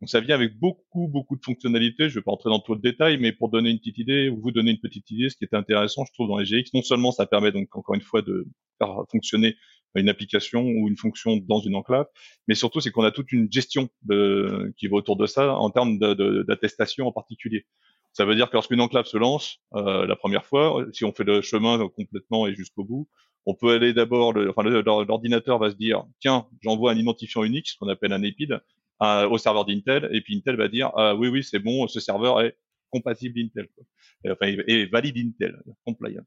Donc 0.00 0.10
ça 0.10 0.20
vient 0.20 0.34
avec 0.34 0.56
beaucoup, 0.58 1.08
beaucoup 1.08 1.36
de 1.36 1.42
fonctionnalités. 1.44 2.08
Je 2.08 2.14
ne 2.16 2.20
vais 2.20 2.22
pas 2.22 2.32
entrer 2.32 2.50
dans 2.50 2.60
tout 2.60 2.74
le 2.74 2.80
détail, 2.80 3.18
mais 3.18 3.32
pour 3.32 3.48
donner 3.48 3.70
une 3.70 3.78
petite 3.78 3.98
idée, 3.98 4.28
ou 4.28 4.40
vous 4.40 4.52
donner 4.52 4.72
une 4.72 4.80
petite 4.80 5.10
idée, 5.10 5.30
ce 5.30 5.36
qui 5.36 5.44
est 5.44 5.54
intéressant, 5.54 6.04
je 6.04 6.12
trouve, 6.12 6.28
dans 6.28 6.38
les 6.38 6.44
GX, 6.44 6.70
non 6.74 6.82
seulement 6.82 7.12
ça 7.12 7.26
permet 7.26 7.50
donc 7.50 7.74
encore 7.74 7.94
une 7.94 8.02
fois 8.02 8.22
de 8.22 8.46
faire 8.78 8.94
fonctionner 9.10 9.56
une 9.96 10.08
application 10.08 10.62
ou 10.62 10.88
une 10.88 10.96
fonction 10.96 11.36
dans 11.36 11.60
une 11.60 11.74
enclave, 11.74 12.06
mais 12.48 12.54
surtout 12.54 12.80
c'est 12.80 12.90
qu'on 12.90 13.04
a 13.04 13.10
toute 13.10 13.32
une 13.32 13.50
gestion 13.50 13.88
de, 14.02 14.72
qui 14.76 14.88
va 14.88 14.96
autour 14.96 15.16
de 15.16 15.26
ça 15.26 15.56
en 15.56 15.70
termes 15.70 15.98
d'attestation 15.98 17.06
en 17.06 17.12
particulier. 17.12 17.66
Ça 18.12 18.24
veut 18.24 18.34
dire 18.34 18.48
que 18.48 18.54
lorsqu'une 18.54 18.80
enclave 18.80 19.06
se 19.06 19.18
lance 19.18 19.58
euh, 19.74 20.06
la 20.06 20.16
première 20.16 20.46
fois, 20.46 20.86
si 20.92 21.04
on 21.04 21.12
fait 21.12 21.24
le 21.24 21.42
chemin 21.42 21.86
complètement 21.88 22.46
et 22.46 22.54
jusqu'au 22.54 22.84
bout, 22.84 23.08
on 23.44 23.54
peut 23.54 23.72
aller 23.72 23.92
d'abord, 23.92 24.34
enfin 24.48 24.62
l'ordinateur 24.62 25.58
va 25.58 25.70
se 25.70 25.76
dire, 25.76 26.04
tiens, 26.20 26.46
j'envoie 26.62 26.92
un 26.92 26.96
identifiant 26.96 27.44
unique, 27.44 27.68
ce 27.68 27.76
qu'on 27.78 27.88
appelle 27.88 28.12
un 28.12 28.22
EPID, 28.22 28.60
au 29.00 29.38
serveur 29.38 29.64
d'Intel, 29.64 30.08
et 30.12 30.20
puis 30.20 30.36
Intel 30.36 30.56
va 30.56 30.68
dire, 30.68 30.90
ah, 30.96 31.14
oui, 31.14 31.28
oui, 31.28 31.44
c'est 31.44 31.58
bon, 31.58 31.86
ce 31.86 32.00
serveur 32.00 32.40
est 32.40 32.56
compatible 32.90 33.38
Intel, 33.38 33.68
quoi. 33.74 33.84
Et, 34.24 34.30
enfin, 34.30 34.56
et 34.66 34.86
valide 34.86 35.18
Intel, 35.18 35.62
compliant. 35.84 36.24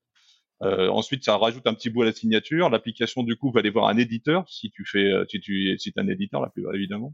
Euh, 0.63 0.89
ensuite, 0.89 1.23
ça 1.23 1.37
rajoute 1.37 1.65
un 1.67 1.73
petit 1.73 1.89
bout 1.89 2.01
à 2.01 2.05
la 2.05 2.11
signature. 2.11 2.69
L'application, 2.69 3.23
du 3.23 3.35
coup, 3.35 3.51
va 3.51 3.59
aller 3.59 3.69
voir 3.69 3.87
un 3.87 3.97
éditeur, 3.97 4.45
si 4.49 4.71
tu 4.71 4.85
fais, 4.85 5.11
euh, 5.11 5.25
si 5.29 5.39
tu 5.39 5.77
si 5.77 5.89
es 5.89 5.99
un 5.99 6.07
éditeur, 6.07 6.41
la 6.41 6.49
plupart 6.49 6.75
évidemment. 6.75 7.13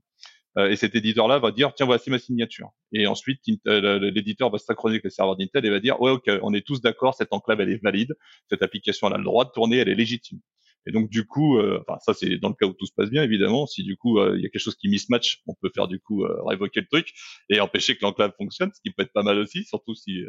Euh, 0.57 0.69
et 0.69 0.75
cet 0.75 0.95
éditeur-là 0.95 1.37
va 1.39 1.51
dire, 1.51 1.73
tiens, 1.75 1.85
voici 1.85 2.09
ma 2.09 2.17
signature. 2.17 2.71
Et 2.93 3.07
ensuite, 3.07 3.41
l'éditeur 3.65 4.49
va 4.49 4.57
se 4.57 4.65
synchroniser 4.65 4.95
avec 4.95 5.03
le 5.03 5.09
serveur 5.09 5.35
d'Intel 5.35 5.65
et 5.65 5.69
va 5.69 5.79
dire, 5.79 5.99
ouais, 6.01 6.11
ok, 6.11 6.29
on 6.41 6.53
est 6.53 6.65
tous 6.65 6.81
d'accord, 6.81 7.13
cette 7.13 7.33
enclave, 7.33 7.61
elle 7.61 7.71
est 7.71 7.83
valide, 7.83 8.15
cette 8.49 8.63
application, 8.63 9.07
elle 9.07 9.15
a 9.15 9.17
le 9.17 9.25
droit 9.25 9.45
de 9.45 9.51
tourner, 9.51 9.77
elle 9.77 9.89
est 9.89 9.95
légitime. 9.95 10.39
Et 10.87 10.91
donc 10.91 11.09
du 11.09 11.25
coup, 11.25 11.57
euh, 11.57 11.83
enfin 11.87 11.99
ça 11.99 12.13
c'est 12.13 12.37
dans 12.37 12.49
le 12.49 12.55
cas 12.55 12.67
où 12.67 12.73
tout 12.73 12.85
se 12.85 12.93
passe 12.95 13.09
bien 13.09 13.23
évidemment. 13.23 13.65
Si 13.65 13.83
du 13.83 13.97
coup 13.97 14.19
euh, 14.19 14.35
il 14.37 14.43
y 14.43 14.45
a 14.45 14.49
quelque 14.49 14.61
chose 14.61 14.75
qui 14.75 14.87
mismatch, 14.87 15.41
on 15.47 15.53
peut 15.55 15.71
faire 15.73 15.87
du 15.87 15.99
coup 15.99 16.23
euh, 16.23 16.43
révoquer 16.45 16.81
le 16.81 16.87
truc 16.87 17.13
et 17.49 17.59
empêcher 17.59 17.95
que 17.95 18.01
l'enclave 18.03 18.33
fonctionne, 18.37 18.71
ce 18.73 18.81
qui 18.81 18.91
peut 18.91 19.03
être 19.03 19.13
pas 19.13 19.23
mal 19.23 19.37
aussi, 19.39 19.63
surtout 19.63 19.95
si 19.95 20.23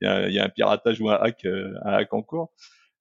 il 0.00 0.06
y 0.32 0.38
a, 0.38 0.44
un 0.44 0.48
piratage 0.48 1.00
ou 1.00 1.08
un 1.08 1.14
hack, 1.14 1.44
un 1.44 1.92
hack 1.92 2.12
en 2.12 2.22
cours. 2.22 2.52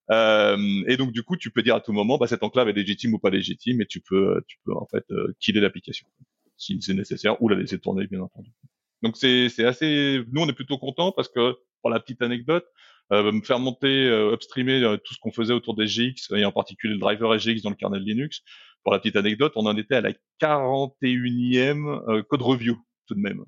et 0.10 0.98
donc 0.98 1.12
du 1.12 1.24
coup, 1.24 1.38
tu 1.38 1.52
peux 1.52 1.64
dire 1.64 1.76
à 1.76 1.82
tout 1.82 1.94
moment, 1.94 2.18
bah, 2.18 2.28
cette 2.28 2.44
enclave 2.44 2.70
est 2.70 2.74
légitime 2.74 3.14
ou 3.14 3.20
pas 3.20 3.30
légitime, 3.30 3.82
et 3.82 3.88
tu 3.88 4.02
peux, 4.02 4.42
tu 4.48 4.58
peux 4.64 4.74
en 4.74 4.86
fait 4.86 5.06
killer 5.40 5.62
l'application 5.62 6.08
si 6.58 6.80
c'est 6.82 6.94
nécessaire 6.94 7.42
ou 7.42 7.50
la 7.50 7.56
laisser 7.56 7.80
tourner 7.80 8.06
bien 8.06 8.22
entendu. 8.22 8.52
Donc 9.02 9.18
c'est 9.18 9.66
assez, 9.66 10.22
nous 10.32 10.42
on 10.42 10.48
est 10.48 10.54
plutôt 10.54 10.78
content 10.78 11.12
parce 11.12 11.28
que 11.28 11.56
pour 11.82 11.90
la 11.90 12.00
petite 12.00 12.22
anecdote, 12.22 12.66
euh, 12.66 12.72
me 13.12 13.41
faire 13.41 13.60
monter, 13.60 14.08
euh, 14.08 14.34
upstreamer 14.34 14.84
euh, 14.84 14.97
tout 14.97 15.13
ce 15.13 15.19
qu'on 15.19 15.32
faisait 15.32 15.54
autour 15.54 15.76
des 15.76 15.86
GX 15.86 16.34
et 16.36 16.45
en 16.45 16.52
particulier 16.52 16.93
le 16.93 17.00
driver 17.00 17.39
SGX 17.39 17.62
dans 17.62 17.69
le 17.69 17.76
kernel 17.76 18.04
Linux. 18.04 18.41
Pour 18.84 18.93
la 18.93 19.00
petite 19.00 19.15
anecdote, 19.15 19.54
on 19.56 19.65
en 19.67 19.78
était 19.78 19.95
à 19.95 20.02
la 20.02 20.12
41e 20.41 22.24
code 22.24 22.41
review 22.41 22.78
tout 23.08 23.13
de 23.13 23.19
même 23.19 23.45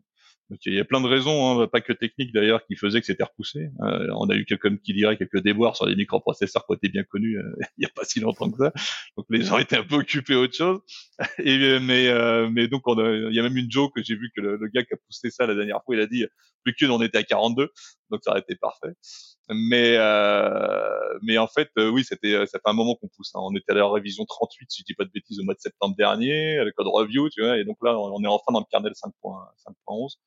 il 0.65 0.73
y 0.73 0.79
a 0.79 0.85
plein 0.85 1.01
de 1.01 1.07
raisons, 1.07 1.61
hein, 1.61 1.67
pas 1.67 1.81
que 1.81 1.93
techniques 1.93 2.33
d'ailleurs, 2.33 2.65
qui 2.65 2.75
faisaient 2.75 2.99
que 2.99 3.05
c'était 3.05 3.23
repoussé. 3.23 3.69
Euh, 3.81 4.07
on 4.15 4.29
a 4.29 4.35
eu 4.35 4.45
quelqu'un 4.45 4.75
qui 4.77 4.93
dirait 4.93 5.17
quelques 5.17 5.41
déboires 5.41 5.75
sur 5.75 5.85
les 5.85 5.95
microprocesseurs 5.95 6.65
qui 6.65 6.73
étaient 6.73 6.89
bien 6.89 7.03
connus 7.03 7.37
euh, 7.37 7.55
il 7.77 7.81
n'y 7.81 7.85
a 7.85 7.91
pas 7.95 8.03
si 8.03 8.19
longtemps 8.19 8.49
que 8.51 8.57
ça. 8.57 8.71
Donc 9.17 9.25
les 9.29 9.41
gens 9.41 9.57
étaient 9.57 9.77
un 9.77 9.83
peu 9.83 9.95
occupés 9.95 10.33
à 10.33 10.39
autre 10.39 10.55
chose. 10.55 10.79
Et, 11.39 11.57
euh, 11.57 11.79
mais, 11.79 12.09
mais 12.49 12.67
donc 12.67 12.83
il 12.87 13.33
y 13.33 13.39
a 13.39 13.43
même 13.43 13.57
une 13.57 13.71
joke 13.71 13.93
que 13.95 14.03
j'ai 14.03 14.15
vu 14.15 14.31
que 14.35 14.41
le, 14.41 14.67
gars 14.73 14.83
qui 14.83 14.93
a 14.93 14.97
poussé 14.97 15.29
ça 15.29 15.45
la 15.45 15.55
dernière 15.55 15.81
fois, 15.85 15.95
il 15.95 16.01
a 16.01 16.07
dit 16.07 16.25
plus 16.63 16.73
qu'une, 16.73 16.91
on 16.91 17.01
était 17.01 17.17
à 17.17 17.23
42, 17.23 17.69
donc 18.13 18.21
ça 18.23 18.31
aurait 18.31 18.41
été 18.41 18.55
parfait. 18.55 18.93
Mais 19.49 19.97
mais 21.21 21.37
en 21.37 21.47
fait, 21.47 21.69
oui, 21.77 22.03
c'était 22.03 22.45
ça 22.45 22.59
fait 22.59 22.69
un 22.69 22.73
moment 22.73 22.95
qu'on 22.95 23.09
pousse. 23.09 23.31
Hein. 23.35 23.39
On 23.43 23.55
était 23.55 23.71
à 23.71 23.75
la 23.75 23.89
révision 23.89 24.25
38, 24.25 24.71
si 24.71 24.81
je 24.81 24.85
dis 24.85 24.93
pas 24.93 25.05
de 25.05 25.11
bêtises, 25.11 25.39
au 25.39 25.43
mois 25.43 25.55
de 25.55 25.59
septembre 25.59 25.95
dernier, 25.97 26.63
le 26.63 26.71
code 26.71 26.87
review, 26.87 27.29
tu 27.29 27.41
vois. 27.41 27.57
Et 27.57 27.65
donc 27.65 27.77
là, 27.83 27.97
on 27.99 28.23
est 28.23 28.27
enfin 28.27 28.51
dans 28.53 28.59
le 28.59 28.65
kernel 28.71 28.93
5.11. 28.93 30.17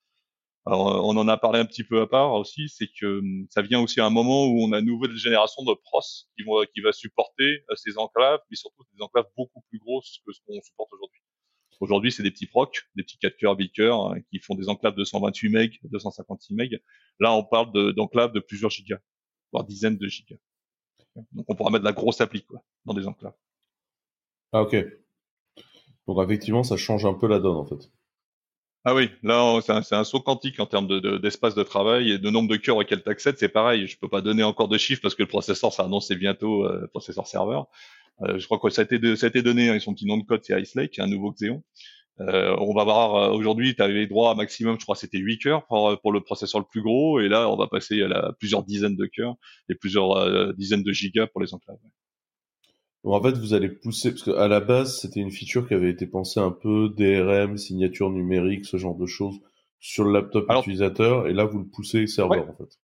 Alors, 0.67 0.89
euh, 0.89 1.01
on 1.05 1.17
en 1.17 1.29
a 1.29 1.37
parlé 1.37 1.61
un 1.61 1.65
petit 1.65 1.85
peu 1.85 2.01
à 2.01 2.09
part 2.09 2.33
aussi, 2.35 2.69
c'est 2.69 2.89
que 2.89 3.21
hum, 3.21 3.47
ça 3.51 3.63
vient 3.63 3.81
aussi 3.81 4.01
à 4.01 4.07
un 4.07 4.11
moment 4.11 4.47
où 4.47 4.61
on 4.63 4.73
a 4.73 4.81
une 4.81 4.87
nouvelle 4.87 5.17
génération 5.17 5.63
de 5.63 5.73
pros 5.75 6.01
qui 6.37 6.43
vont 6.45 6.65
qui 6.75 6.81
va 6.81 6.93
supporter 6.93 7.65
euh, 7.71 7.77
ces 7.77 7.97
enclaves, 7.99 8.41
mais 8.51 8.57
surtout 8.57 8.83
des 8.93 9.03
enclaves 9.03 9.29
beaucoup 9.37 9.63
plus 9.71 9.79
grosses 9.79 10.21
que 10.27 10.33
ce 10.33 10.41
qu'on 10.45 10.61
supporte 10.63 10.93
aujourd'hui. 10.93 11.21
Aujourd'hui, 11.81 12.13
c'est 12.13 12.23
des 12.23 12.31
petits 12.31 12.47
procs, 12.47 12.89
des 12.95 13.03
petits 13.03 13.19
4 13.19 13.37
cœurs, 13.37 13.57
8 13.59 13.71
cœurs, 13.71 14.13
hein, 14.13 14.21
qui 14.31 14.39
font 14.39 14.55
des 14.55 14.69
enclaves 14.69 14.95
de 14.95 15.05
128 15.05 15.49
MB, 15.49 15.71
256 15.91 16.55
MB. 16.55 16.63
Là, 17.21 17.33
on 17.33 17.45
parle 17.45 17.73
d'enclaves 17.95 18.33
de, 18.33 18.41
plusieurs 18.41 18.71
gigas, 18.71 18.99
voire 19.53 19.65
dizaines 19.65 19.99
de 19.99 20.09
gigas. 20.09 20.37
Donc, 21.33 21.47
on 21.49 21.55
pourra 21.55 21.71
mettre 21.71 21.83
de 21.83 21.89
la 21.89 21.93
grosse 21.93 22.21
appli, 22.21 22.43
quoi, 22.43 22.63
dans 22.85 22.95
des 22.95 23.07
enclaves. 23.07 23.37
Ah, 24.53 24.63
ok. 24.63 24.77
Donc, 26.07 26.25
effectivement, 26.25 26.63
ça 26.63 26.77
change 26.77 27.05
un 27.05 27.15
peu 27.15 27.27
la 27.27 27.41
donne, 27.41 27.57
en 27.57 27.65
fait. 27.65 27.91
Ah 28.89 28.95
oui, 28.95 29.11
là 29.25 29.59
c'est 29.63 29.97
un, 29.97 30.05
saut 30.05 30.21
quantique 30.21 30.61
en 30.61 30.67
termes 30.67 30.87
d'espace 31.19 31.57
de, 31.57 31.65
travail 31.65 32.13
et 32.13 32.19
de 32.19 32.31
nombre 32.31 32.49
de 32.49 32.55
cœurs 32.55 32.77
auxquels 32.77 33.03
tu 33.03 33.11
accèdes, 33.11 33.37
c'est 33.37 33.49
pareil. 33.49 33.89
Je 33.89 33.99
peux 33.99 34.09
pas 34.09 34.21
donner 34.21 34.45
encore 34.45 34.69
de 34.69 34.79
chiffres 34.79 35.03
parce 35.03 35.17
que 35.17 35.25
le 35.25 35.29
processeur 35.29 35.73
ça 35.73 35.83
annoncé 35.83 36.15
bientôt, 36.15 36.65
euh, 36.65 36.87
processeur 36.93 37.27
serveur. 37.27 37.67
Euh, 38.23 38.39
je 38.39 38.45
crois 38.47 38.59
que 38.59 38.71
ça 38.71 38.83
a 38.83 38.85
été, 38.85 39.17
ça 39.17 39.27
a 39.27 39.29
été 39.29 39.43
donné, 39.43 39.69
hein, 39.69 39.79
son 39.79 39.95
petit 39.95 40.07
nom 40.07 40.17
de 40.17 40.25
code 40.25 40.41
c'est 40.43 40.61
Ice 40.61 40.75
Lake, 40.75 40.99
un 40.99 41.07
nouveau 41.07 41.33
Xeon. 41.33 41.63
Euh, 42.21 42.57
on 42.61 42.75
va 42.75 42.85
voir 42.85 43.15
euh, 43.15 43.37
aujourd'hui, 43.37 43.75
tu 43.75 43.83
avais 43.83 44.07
droit 44.07 44.31
à 44.31 44.35
maximum, 44.35 44.77
je 44.79 44.85
crois 44.85 44.97
c'était 44.97 45.19
8 45.19 45.39
cœurs 45.39 45.67
pour, 45.67 46.01
pour, 46.01 46.13
le 46.13 46.23
processeur 46.23 46.61
le 46.61 46.67
plus 46.67 46.83
gros, 46.83 47.21
et 47.21 47.29
là 47.29 47.51
on 47.51 47.57
va 47.57 47.67
passer 47.67 48.03
à 48.03 48.33
plusieurs 48.39 48.65
dizaines 48.65 48.97
de 48.97 49.07
cœurs 49.07 49.35
et 49.69 49.75
plusieurs 49.75 50.55
dizaines 50.55 50.83
de 50.83 50.93
gigas 50.93 51.27
pour 51.27 51.43
les 51.43 51.53
enclaves 51.53 51.77
en 53.05 53.23
fait, 53.23 53.39
vous 53.39 53.55
allez 53.55 53.69
pousser, 53.69 54.11
parce 54.11 54.25
qu'à 54.25 54.49
la 54.49 54.61
base, 54.61 55.01
c'était 55.01 55.21
une 55.21 55.31
feature 55.31 55.69
qui 55.69 55.75
avait 55.75 55.91
été 55.91 56.07
pensée 56.07 56.41
un 56.41 56.51
peu 56.51 56.89
DRM, 56.97 57.57
signature 57.57 58.11
numérique, 58.11 58.65
ce 58.65 58.79
genre 58.79 58.97
de 58.97 59.07
choses, 59.07 59.39
sur 59.79 60.05
le 60.05 60.13
laptop 60.13 60.47
utilisateur 60.51 61.29
et 61.29 61.33
là 61.33 61.45
vous 61.45 61.59
le 61.59 61.67
poussez 61.67 62.07
serveur 62.07 62.49
en 62.49 62.55
fait. 62.55 62.79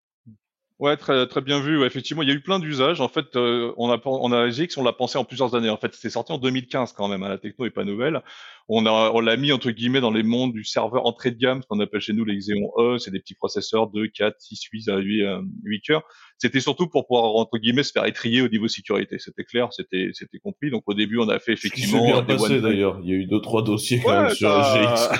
Ouais, 0.80 0.96
très, 0.96 1.26
très 1.26 1.42
bien 1.42 1.60
vu. 1.60 1.84
effectivement, 1.84 2.22
il 2.22 2.30
y 2.30 2.32
a 2.32 2.34
eu 2.34 2.40
plein 2.40 2.58
d'usages. 2.58 3.02
En 3.02 3.08
fait, 3.08 3.36
euh, 3.36 3.70
on 3.76 3.90
a 3.90 4.00
on 4.06 4.32
a 4.32 4.48
GX, 4.48 4.78
on 4.78 4.82
l'a 4.82 4.94
pensé 4.94 5.18
en 5.18 5.24
plusieurs 5.24 5.54
années. 5.54 5.68
En 5.68 5.76
fait, 5.76 5.94
c'était 5.94 6.08
sorti 6.08 6.32
en 6.32 6.38
2015 6.38 6.94
quand 6.94 7.06
même. 7.06 7.22
Hein, 7.22 7.28
la 7.28 7.36
techno 7.36 7.66
est 7.66 7.70
pas 7.70 7.84
nouvelle. 7.84 8.22
On 8.66 8.86
a, 8.86 9.10
on 9.12 9.20
l'a 9.20 9.36
mis 9.36 9.52
entre 9.52 9.70
guillemets 9.72 10.00
dans 10.00 10.10
les 10.10 10.22
mondes 10.22 10.54
du 10.54 10.64
serveur 10.64 11.04
entrée 11.04 11.32
de 11.32 11.36
gamme, 11.36 11.60
ce 11.60 11.66
qu'on 11.66 11.80
appelle 11.80 12.00
chez 12.00 12.14
nous 12.14 12.24
les 12.24 12.38
Xeon 12.38 12.72
E. 12.78 12.96
C'est 12.96 13.10
des 13.10 13.20
petits 13.20 13.34
processeurs 13.34 13.90
de 13.90 14.06
4, 14.06 14.34
6, 14.38 14.62
8, 14.72 14.90
8, 14.96 15.22
8 15.64 15.80
cœurs. 15.82 16.02
C'était 16.38 16.60
surtout 16.60 16.86
pour 16.86 17.06
pouvoir 17.06 17.24
entre 17.34 17.58
guillemets 17.58 17.82
se 17.82 17.92
faire 17.92 18.06
étrier 18.06 18.40
au 18.40 18.48
niveau 18.48 18.66
sécurité. 18.66 19.18
C'était 19.18 19.44
clair, 19.44 19.68
c'était, 19.74 20.12
c'était 20.14 20.38
compris. 20.38 20.70
Donc 20.70 20.84
au 20.86 20.94
début, 20.94 21.18
on 21.18 21.28
a 21.28 21.38
fait 21.40 21.52
effectivement. 21.52 22.06
C'est 22.06 22.12
bien 22.12 22.22
passé 22.22 22.60
d'ailleurs. 22.62 22.98
Il 23.02 23.10
y 23.10 23.12
a 23.12 23.16
eu 23.16 23.26
deux 23.26 23.42
trois 23.42 23.62
dossiers 23.62 24.00
quand 24.02 24.18
même 24.18 24.30
sur 24.30 24.48
GX. 24.48 25.10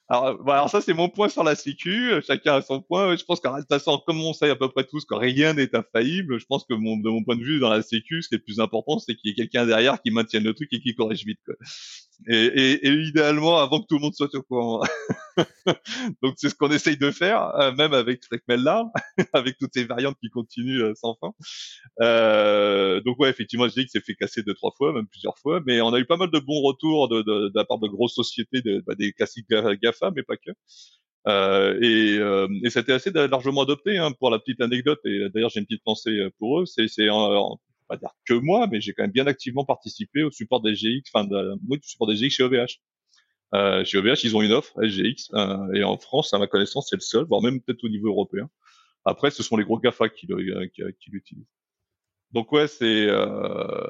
Alors, 0.10 0.42
bah, 0.44 0.54
alors 0.54 0.70
ça, 0.70 0.80
c'est 0.80 0.94
mon 0.94 1.10
point 1.10 1.28
sur 1.28 1.44
la 1.44 1.56
sécu. 1.56 2.12
Chacun 2.26 2.56
a 2.56 2.62
son 2.62 2.82
point. 2.82 3.16
Je 3.16 3.26
pense 3.26 3.42
qu'en 3.42 3.62
façon, 3.64 4.02
comme 4.06 4.22
on 4.22 4.34
sait 4.34 4.50
à 4.50 4.56
peu 4.56 4.70
près 4.70 4.86
tous 4.86 5.06
que 5.06 5.16
rien 5.16 5.54
n'est 5.54 5.76
infaillible, 5.76 6.40
je 6.40 6.46
pense 6.46 6.64
que 6.64 6.74
mon, 6.74 6.98
de 6.98 7.10
mon 7.10 7.24
point 7.24 7.36
de 7.36 7.44
vue 7.44 7.60
dans 7.60 7.70
la 7.70 7.82
sécu, 7.82 8.22
ce 8.22 8.30
qui 8.30 8.36
est 8.36 8.38
le 8.38 8.44
plus 8.44 8.60
important, 8.62 9.00
c'est 9.00 9.16
qu'il 9.16 9.30
y 9.30 9.34
ait 9.34 9.36
quelqu'un 9.36 9.66
derrière 9.66 10.02
qui 10.02 10.12
maintienne 10.12 10.44
le 10.44 10.54
truc 10.54 10.70
et 10.72 10.80
qui 10.80 10.96
corrige 10.96 11.26
vite. 11.26 11.40
Quoi. 11.46 11.56
Et, 12.28 12.46
et, 12.46 12.88
et, 12.88 12.92
idéalement 12.92 13.60
avant 13.60 13.80
que 13.80 13.86
tout 13.88 13.96
le 13.96 14.02
monde 14.02 14.14
soit 14.16 14.34
au 14.34 14.42
courant. 14.42 14.82
Donc 16.24 16.34
c'est 16.38 16.50
ce 16.50 16.56
qu'on 16.56 16.72
essaye 16.72 16.98
de 16.98 17.12
faire, 17.12 17.56
euh, 17.56 17.72
même 17.74 17.94
avec 17.94 18.22
là, 18.48 18.86
avec 19.34 19.58
toutes 19.60 19.74
ces 19.74 19.86
variantes 19.86 20.18
qui 20.20 20.30
continuent 20.30 20.82
euh, 20.82 20.94
sans 20.96 21.16
fin. 21.22 21.32
Euh, 22.02 23.02
donc 23.02 23.20
ouais, 23.20 23.30
effectivement, 23.30 23.68
je 23.68 23.74
dis 23.74 23.86
que 23.86 23.92
c'est 23.92 24.04
fait 24.04 24.16
casser 24.16 24.42
deux 24.42 24.56
trois 24.56 24.72
fois, 24.76 24.94
même 24.94 25.08
plusieurs 25.08 25.38
fois, 25.38 25.62
mais 25.66 25.80
on 25.82 25.94
a 25.94 26.00
eu 26.00 26.06
pas 26.06 26.18
mal 26.18 26.32
de 26.32 26.40
bons 26.40 26.62
retours 26.62 27.08
de, 27.08 27.22
de, 27.22 27.50
de 27.50 27.52
la 27.54 27.66
part 27.66 27.78
de 27.78 27.88
grosses 27.88 28.16
sociétés, 28.16 28.62
de, 28.62 28.84
bah, 28.86 28.96
des 28.96 29.14
classiques 29.14 29.48
Gafa, 29.50 30.12
mais 30.16 30.24
pas 30.24 30.38
que. 30.38 30.52
Euh, 31.28 31.78
et, 31.82 32.18
euh, 32.20 32.48
et 32.64 32.70
c'était 32.70 32.94
assez 32.94 33.12
largement 33.12 33.64
adopté 33.64 33.98
hein, 33.98 34.12
pour 34.20 34.30
la 34.30 34.40
petite 34.40 34.62
anecdote. 34.62 35.00
Et 35.06 35.28
d'ailleurs, 35.34 35.50
j'ai 35.50 35.60
une 35.60 35.66
petite 35.66 35.84
pensée 35.84 36.30
pour 36.40 36.62
eux. 36.62 36.66
C'est 36.66 36.88
pas 37.88 37.98
dire 37.98 38.12
que 38.26 38.34
moi, 38.34 38.68
mais 38.68 38.82
j'ai 38.82 38.94
quand 38.94 39.04
même 39.04 39.12
bien 39.12 39.28
activement 39.28 39.66
participé 39.66 40.24
au 40.24 40.32
support 40.32 40.62
des 40.62 40.74
GX, 40.74 41.04
enfin, 41.14 41.26
de, 41.26 41.54
oui, 41.68 41.80
du 41.80 41.88
support 41.88 42.08
des 42.08 42.16
GX 42.16 42.30
chez 42.30 42.44
OVH. 42.44 42.80
Euh, 43.54 43.86
chez 43.86 43.98
OVH, 43.98 44.24
ils 44.24 44.36
ont 44.36 44.42
une 44.42 44.52
offre 44.52 44.74
SGX, 44.84 45.34
euh, 45.34 45.74
et 45.74 45.84
en 45.84 45.98
France, 45.98 46.34
à 46.34 46.40
ma 46.40 46.48
connaissance, 46.48 46.88
c'est 46.90 46.98
le 46.98 47.02
seul, 47.02 47.26
voire 47.26 47.42
même 47.42 47.62
peut-être 47.62 47.84
au 47.84 47.90
niveau 47.90 48.10
européen. 48.10 48.50
Après, 49.06 49.32
ce 49.32 49.42
sont 49.42 49.56
les 49.56 49.64
gros 49.64 49.80
GAFA 49.80 50.10
qui, 50.10 50.28
qui, 50.28 50.82
qui 51.00 51.12
l'utilisent. 51.12 51.57
Donc 52.34 52.52
ouais, 52.52 52.68
c'est 52.68 53.08
euh... 53.08 53.88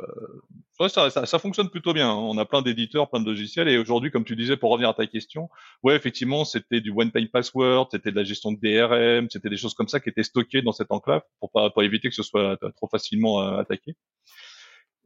ça, 0.79 1.09
ça, 1.09 1.25
ça, 1.25 1.39
fonctionne 1.39 1.69
plutôt 1.69 1.93
bien. 1.93 2.09
Hein. 2.09 2.15
On 2.15 2.37
a 2.37 2.45
plein 2.45 2.61
d'éditeurs, 2.61 3.09
plein 3.09 3.19
de 3.19 3.25
logiciels, 3.25 3.67
et 3.67 3.77
aujourd'hui, 3.77 4.11
comme 4.11 4.25
tu 4.25 4.35
disais, 4.35 4.57
pour 4.57 4.71
revenir 4.71 4.89
à 4.89 4.93
ta 4.93 5.07
question, 5.07 5.49
ouais, 5.83 5.95
effectivement, 5.95 6.45
c'était 6.45 6.81
du 6.81 6.91
one-time 6.91 7.29
password, 7.29 7.89
c'était 7.91 8.11
de 8.11 8.15
la 8.15 8.23
gestion 8.23 8.51
de 8.51 8.59
DRM, 8.61 9.27
c'était 9.29 9.49
des 9.49 9.57
choses 9.57 9.73
comme 9.73 9.87
ça 9.87 9.99
qui 9.99 10.09
étaient 10.09 10.23
stockées 10.23 10.61
dans 10.61 10.71
cette 10.71 10.91
enclave 10.91 11.23
pour 11.39 11.51
pas 11.51 11.69
pour 11.71 11.83
éviter 11.83 12.09
que 12.09 12.15
ce 12.15 12.23
soit 12.23 12.57
trop 12.75 12.87
facilement 12.87 13.41
euh, 13.41 13.59
attaqué 13.59 13.95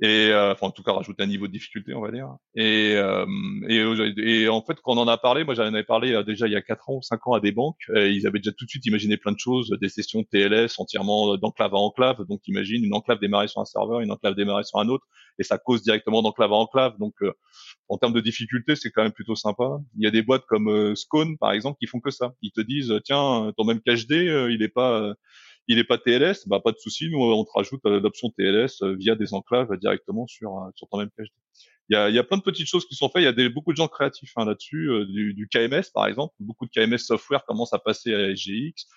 et 0.02 0.30
euh, 0.32 0.54
enfin 0.54 0.68
en 0.68 0.72
tout 0.72 0.82
cas 0.82 0.94
rajouter 0.94 1.22
un 1.22 1.28
niveau 1.28 1.48
de 1.48 1.52
difficulté 1.52 1.94
on 1.94 2.02
va 2.02 2.12
dire. 2.12 2.28
Et, 2.56 2.96
euh, 2.96 3.26
et, 3.70 3.84
et, 4.18 4.50
en 4.50 4.62
fait 4.64 4.78
quand 4.82 4.94
on 4.94 4.98
en 4.98 5.08
a 5.08 5.18
parlé 5.18 5.44
moi 5.44 5.54
j'en 5.54 5.64
avais 5.64 5.84
parlé 5.84 6.14
euh, 6.14 6.24
déjà 6.24 6.48
il 6.48 6.54
y 6.54 6.56
a 6.56 6.62
quatre 6.62 6.90
ans 6.90 6.96
ou 6.96 7.02
cinq 7.04 7.26
ans 7.28 7.34
à 7.34 7.40
des 7.40 7.52
banques 7.52 7.80
ils 7.90 8.26
avaient 8.26 8.40
déjà 8.40 8.52
tout 8.52 8.66
de 8.66 8.70
suite 8.70 8.86
imaginé 8.88 9.18
plein 9.18 9.32
de 9.32 9.40
choses 9.40 9.70
des 9.80 9.90
sessions 9.90 10.24
TLS 10.24 10.80
entièrement 10.80 11.38
d'enclave 11.38 11.76
à 11.76 11.78
enclave. 11.78 12.26
Donc 12.28 12.42
imagine 12.48 12.84
une 12.84 12.96
enclave 12.96 13.20
démarrée 13.20 13.48
sur 13.48 13.62
un 13.62 13.66
serveur 13.66 14.00
une 14.00 14.12
enclave 14.12 14.34
démarrée 14.36 14.64
sur 14.64 14.80
un 14.80 14.90
autre 14.90 15.06
et 15.38 15.44
ça 15.44 15.60
cause 15.60 15.84
directement 15.84 16.24
d'enclave 16.24 16.52
à 16.52 16.56
enclave. 16.56 16.98
Donc 16.98 17.14
en 17.88 17.98
termes 17.98 18.14
de 18.14 18.22
difficulté 18.22 18.76
c'est 18.76 18.90
quand 18.90 19.04
même 19.04 19.12
plutôt 19.12 19.36
sympa. 19.36 19.78
Il 19.96 20.04
y 20.04 20.08
a 20.08 20.12
des 20.12 20.24
boîtes 20.24 20.46
comme 20.48 20.96
Scone 20.96 21.38
par 21.38 21.52
exemple 21.52 21.78
qui 21.80 21.86
font 21.86 22.00
que 22.00 22.12
ça. 22.12 22.34
Ils 22.42 22.52
te 22.52 22.62
disent 22.62 22.94
tiens 23.06 23.52
ton 23.56 23.66
même 23.66 23.82
cache 23.82 24.08
D 24.08 24.48
il 24.50 24.64
est 24.64 24.70
pas 24.70 25.14
il 25.67 25.78
n'est 25.78 25.84
pas 25.84 25.97
TLS, 25.97 26.47
bah 26.47 26.60
pas 26.60 26.71
de 26.71 26.78
souci, 26.78 27.10
nous 27.10 27.19
on 27.19 27.45
te 27.45 27.52
rajoute 27.54 27.82
euh, 27.86 28.00
l'option 28.00 28.30
TLS 28.30 28.82
euh, 28.82 28.95
via 28.95 29.15
des 29.15 29.34
enclaves 29.34 29.78
directement 29.78 30.28
sur 30.28 30.58
euh, 30.58 30.69
sur 30.76 30.88
ton 30.89 30.97
même 30.97 31.10
page. 31.15 31.28
Il 31.89 31.93
y 31.93 31.97
a, 31.97 32.10
il 32.10 32.15
y 32.15 32.19
a 32.19 32.24
plein 32.24 32.38
de 32.38 32.43
petites 32.43 32.67
choses 32.67 32.86
qui 32.86 32.95
sont 32.95 33.10
faites. 33.10 33.21
Il 33.21 33.26
y 33.26 33.28
a 33.28 33.34
des, 33.34 33.50
beaucoup 33.50 33.71
de 33.71 33.78
gens 33.78 33.88
créatifs 33.88 34.32
hein, 34.38 34.45
là-dessus, 34.45 34.89
du, 35.10 35.34
du, 35.34 35.47
KMS 35.50 35.91
par 35.93 36.08
exemple. 36.08 36.34
Beaucoup 36.39 36.65
de 36.65 36.71
KMS 36.71 37.00
software 37.00 37.43
commencent 37.43 37.74
à 37.74 37.80
passer 37.80 38.13
à 38.13 38.34
SGX. 38.34 38.88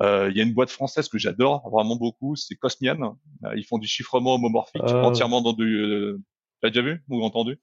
Euh, 0.00 0.30
il 0.30 0.36
y 0.36 0.40
a 0.40 0.44
une 0.44 0.54
boîte 0.54 0.70
française 0.70 1.08
que 1.08 1.18
j'adore 1.18 1.68
vraiment 1.70 1.96
beaucoup, 1.96 2.36
c'est 2.36 2.54
Cosmian. 2.54 3.18
ils 3.56 3.64
font 3.64 3.78
du 3.78 3.88
chiffrement 3.88 4.34
homomorphique 4.34 4.82
entièrement 4.82 5.40
dans 5.40 5.52
du. 5.52 5.76
Euh, 5.76 6.18
T'as 6.60 6.70
déjà 6.70 6.82
vu 6.82 7.04
ou 7.08 7.22
entendu? 7.22 7.60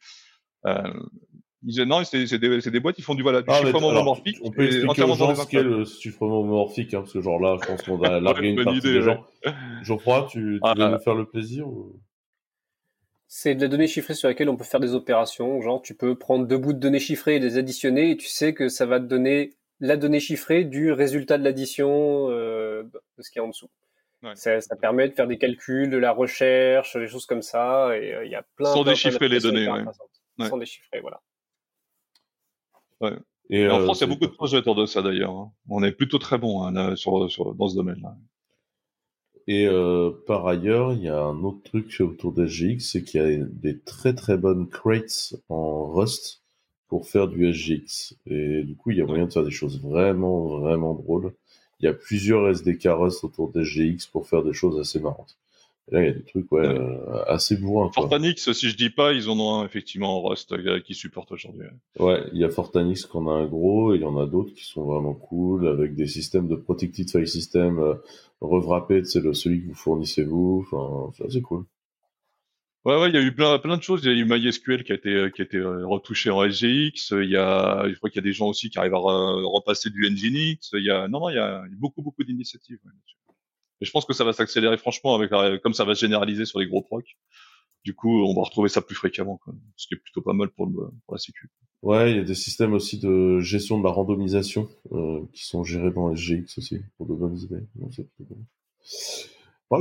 Euh, 1.68 1.86
non, 1.86 2.04
c'est 2.04 2.38
des, 2.38 2.60
des, 2.60 2.80
boîtes 2.80 2.96
qui 2.96 3.02
font 3.02 3.16
du, 3.16 3.24
voilà, 3.24 3.42
du 3.42 3.48
ah, 3.50 3.62
chiffrement 3.62 3.88
homomorphique. 3.88 4.38
On 4.44 4.52
peut 4.52 4.66
expliquer 4.66 5.04
aux 5.04 5.16
gens 5.16 5.36
ce 5.36 5.48
qu'est 5.48 5.64
le 5.64 5.86
chiffrement 5.86 6.42
homomorphique, 6.42 6.94
hein, 6.94 7.02
parce 7.02 7.14
que 7.14 7.22
genre 7.22 7.40
là, 7.40 7.58
je 7.62 7.68
pense 7.68 7.82
qu'on 7.82 8.02
a 8.04 8.20
largué 8.22 8.50
une 8.50 8.64
partie 8.64 8.80
idée, 8.80 8.94
des 8.94 9.02
gens. 9.02 9.26
Geoffroy, 9.84 10.28
tu, 10.30 10.40
tu 10.40 10.60
ah, 10.64 10.74
veux 10.78 10.90
nous 10.90 11.00
faire 11.00 11.16
le 11.16 11.26
plaisir 11.26 11.68
ou... 11.68 12.00
C'est 13.28 13.56
de 13.56 13.62
la 13.62 13.68
donnée 13.68 13.88
chiffrée 13.88 14.14
sur 14.14 14.28
laquelle 14.28 14.50
on 14.50 14.56
peut 14.56 14.64
faire 14.64 14.80
des 14.80 14.94
opérations. 14.94 15.60
Genre, 15.62 15.82
tu 15.82 15.96
peux 15.96 16.16
prendre 16.16 16.46
deux 16.46 16.58
bouts 16.58 16.74
de 16.74 16.80
données 16.80 17.00
chiffrées 17.00 17.36
et 17.36 17.40
les 17.40 17.58
additionner, 17.58 18.12
et 18.12 18.18
tu 18.18 18.28
sais 18.28 18.54
que 18.54 18.70
ça 18.70 18.86
va 18.86 19.00
te 19.00 19.06
donner 19.06 19.56
la 19.80 19.98
donnée 19.98 20.20
chiffrée 20.20 20.64
du 20.64 20.92
résultat 20.92 21.38
de 21.38 21.44
l'addition 21.44 22.28
euh, 22.30 22.84
de 22.84 23.22
ce 23.22 23.32
qui 23.32 23.40
est 23.40 23.42
en 23.42 23.50
dessous. 23.50 23.70
Ouais. 24.24 24.36
Ça, 24.36 24.62
ça, 24.62 24.76
permet 24.76 25.10
de 25.10 25.14
faire 25.14 25.28
des 25.28 25.38
calculs, 25.38 25.90
de 25.90 25.98
la 25.98 26.12
recherche, 26.12 26.96
des 26.96 27.08
choses 27.08 27.26
comme 27.26 27.42
ça, 27.42 27.98
et 27.98 28.14
euh, 28.14 28.26
il 28.26 28.32
y 28.32 28.36
a 28.36 28.44
plein. 28.56 28.72
Sans 28.72 28.84
déchiffrer 28.84 29.28
les 29.28 29.40
données, 29.40 29.70
ouais. 29.70 29.84
Sans 30.48 30.58
déchiffrer, 30.58 31.00
voilà. 31.02 31.20
Ouais. 33.06 33.18
Et, 33.50 33.68
en 33.68 33.80
euh, 33.80 33.84
France, 33.84 34.00
il 34.00 34.02
y 34.02 34.04
a 34.06 34.08
beaucoup 34.08 34.26
de 34.26 34.32
projets 34.32 34.58
autour 34.58 34.76
de 34.76 34.86
ça 34.86 35.02
d'ailleurs. 35.02 35.32
Hein. 35.32 35.52
On 35.70 35.84
est 35.84 35.92
plutôt 35.92 36.18
très 36.18 36.38
bon 36.38 36.64
hein, 36.64 36.96
sur, 36.96 37.30
sur, 37.30 37.54
dans 37.54 37.68
ce 37.68 37.76
domaine-là. 37.76 38.16
Et 39.48 39.68
euh, 39.68 40.12
par 40.26 40.48
ailleurs, 40.48 40.94
il 40.94 41.04
y 41.04 41.10
a 41.10 41.22
un 41.22 41.44
autre 41.44 41.62
truc 41.64 41.96
autour 42.00 42.32
d'SGX, 42.32 42.80
c'est 42.80 43.04
qu'il 43.04 43.22
y 43.22 43.42
a 43.42 43.46
des 43.46 43.80
très 43.80 44.16
très 44.16 44.38
bonnes 44.38 44.68
crates 44.68 45.36
en 45.50 45.86
Rust 45.94 46.42
pour 46.88 47.08
faire 47.08 47.28
du 47.28 47.54
SGX. 47.54 48.16
Et 48.26 48.64
du 48.64 48.76
coup, 48.76 48.92
il 48.92 48.98
y 48.98 49.02
a 49.02 49.06
moyen 49.06 49.28
de 49.28 49.34
faire 49.34 49.44
des 49.44 49.52
choses 49.52 49.80
vraiment 49.80 50.60
vraiment 50.60 50.96
drôles. 50.96 51.34
Il 51.80 51.86
y 51.86 51.88
a 51.88 51.94
plusieurs 51.94 52.50
SDK 52.50 52.86
Rust 52.86 53.24
autour 53.24 53.52
d'SGX 53.52 54.08
pour 54.12 54.28
faire 54.28 54.44
des 54.44 54.54
choses 54.54 54.80
assez 54.80 55.00
marrantes 55.00 55.38
là, 55.92 56.02
il 56.02 56.06
y 56.08 56.10
a 56.10 56.14
des 56.14 56.24
trucs 56.24 56.52
ouais, 56.52 56.66
euh, 56.66 57.24
assez 57.26 57.58
bourrins. 57.58 57.92
Fortanix, 57.94 58.52
si 58.52 58.70
je 58.70 58.76
dis 58.76 58.90
pas, 58.90 59.14
ils 59.14 59.30
en 59.30 59.40
ont 59.40 59.60
un 59.60 59.66
effectivement 59.66 60.18
en 60.18 60.28
Rust 60.28 60.52
euh, 60.52 60.80
qui 60.80 60.96
supporte 60.96 61.32
aujourd'hui. 61.32 61.68
Ouais, 62.00 62.24
il 62.34 62.40
y 62.40 62.44
a 62.44 62.50
Fortanix 62.50 63.06
qu'on 63.06 63.30
a 63.30 63.34
un 63.34 63.46
gros, 63.46 63.94
et 63.94 63.98
il 63.98 64.02
y 64.02 64.06
en 64.06 64.18
a 64.18 64.26
d'autres 64.26 64.54
qui 64.54 64.66
sont 64.66 64.84
vraiment 64.84 65.14
cool, 65.14 65.68
avec 65.68 65.96
des 65.96 66.08
systèmes 66.08 66.48
de 66.48 66.56
Protected 66.56 67.10
File 67.10 67.28
System 67.28 67.80
euh, 67.80 67.96
rewrappés, 68.42 69.04
c'est 69.04 69.22
celui 69.34 69.62
que 69.62 69.68
vous 69.68 69.76
fournissez 69.76 70.24
vous, 70.24 70.66
enfin, 70.72 71.12
c'est 71.30 71.42
cool. 71.42 71.66
Ouais, 72.84 73.00
ouais, 73.02 73.10
il 73.10 73.16
y 73.16 73.18
a 73.18 73.22
eu 73.22 73.34
plein, 73.34 73.58
plein 73.58 73.78
de 73.78 73.82
choses. 73.82 74.02
Il 74.04 74.12
y 74.12 74.14
a 74.14 74.16
eu 74.16 74.26
MySQL 74.26 74.84
qui 74.84 74.92
a 74.92 74.96
été, 74.96 75.32
qui 75.34 75.42
a 75.42 75.46
été 75.46 75.60
retouché 75.60 76.30
en 76.30 76.48
SGX. 76.48 77.14
Il 77.14 77.32
y 77.32 77.36
a, 77.36 77.84
je 77.90 77.96
crois 77.96 78.12
qu'il 78.12 78.22
y 78.22 78.24
a 78.24 78.30
des 78.30 78.34
gens 78.34 78.46
aussi 78.46 78.70
qui 78.70 78.78
arrivent 78.78 78.94
à 78.94 79.00
repasser 79.00 79.90
du 79.90 80.08
Nginx. 80.08 80.70
Il 80.74 80.84
y 80.84 80.92
a, 80.92 81.08
non, 81.08 81.20
non, 81.20 81.30
il 81.30 81.36
y 81.36 81.40
a 81.40 81.64
beaucoup, 81.80 82.04
beaucoup 82.04 82.24
d'initiatives. 82.24 82.78
Ouais, 82.86 82.92
et 83.82 83.86
je 83.86 83.92
pense 83.92 84.06
que 84.06 84.14
ça 84.14 84.24
va 84.24 84.34
s'accélérer 84.34 84.78
franchement 84.78 85.16
avec 85.16 85.32
comme 85.62 85.74
ça 85.74 85.84
va 85.84 85.96
se 85.96 86.02
généraliser 86.02 86.46
sur 86.46 86.60
les 86.60 86.68
gros 86.68 86.82
procs. 86.82 87.18
Du 87.86 87.94
coup, 87.94 88.26
on 88.26 88.34
va 88.34 88.42
retrouver 88.42 88.68
ça 88.68 88.82
plus 88.82 88.96
fréquemment, 88.96 89.38
quoi, 89.38 89.54
ce 89.76 89.88
qui 89.88 89.94
est 89.94 89.98
plutôt 89.98 90.24
pas 90.24 90.34
mal 90.34 90.50
pour, 90.50 90.68
la 91.12 91.20
sécu. 91.20 91.52
Ouais, 91.84 92.10
il 92.12 92.18
y 92.18 92.20
a 92.20 92.24
des 92.24 92.34
systèmes 92.34 92.74
aussi 92.74 93.00
de 93.00 93.40
gestion 93.42 93.78
de 93.78 93.84
la 93.84 93.92
randomisation 93.92 94.68
euh, 94.92 95.22
qui 95.34 95.46
sont 95.46 95.64
gérés 95.64 95.92
dans 95.92 96.16
SGX 96.16 96.58
aussi, 96.58 96.80
pour 96.98 97.06
de 97.06 97.14
bonnes 97.14 97.38
idées. 97.38 97.62
Bon. 97.76 97.92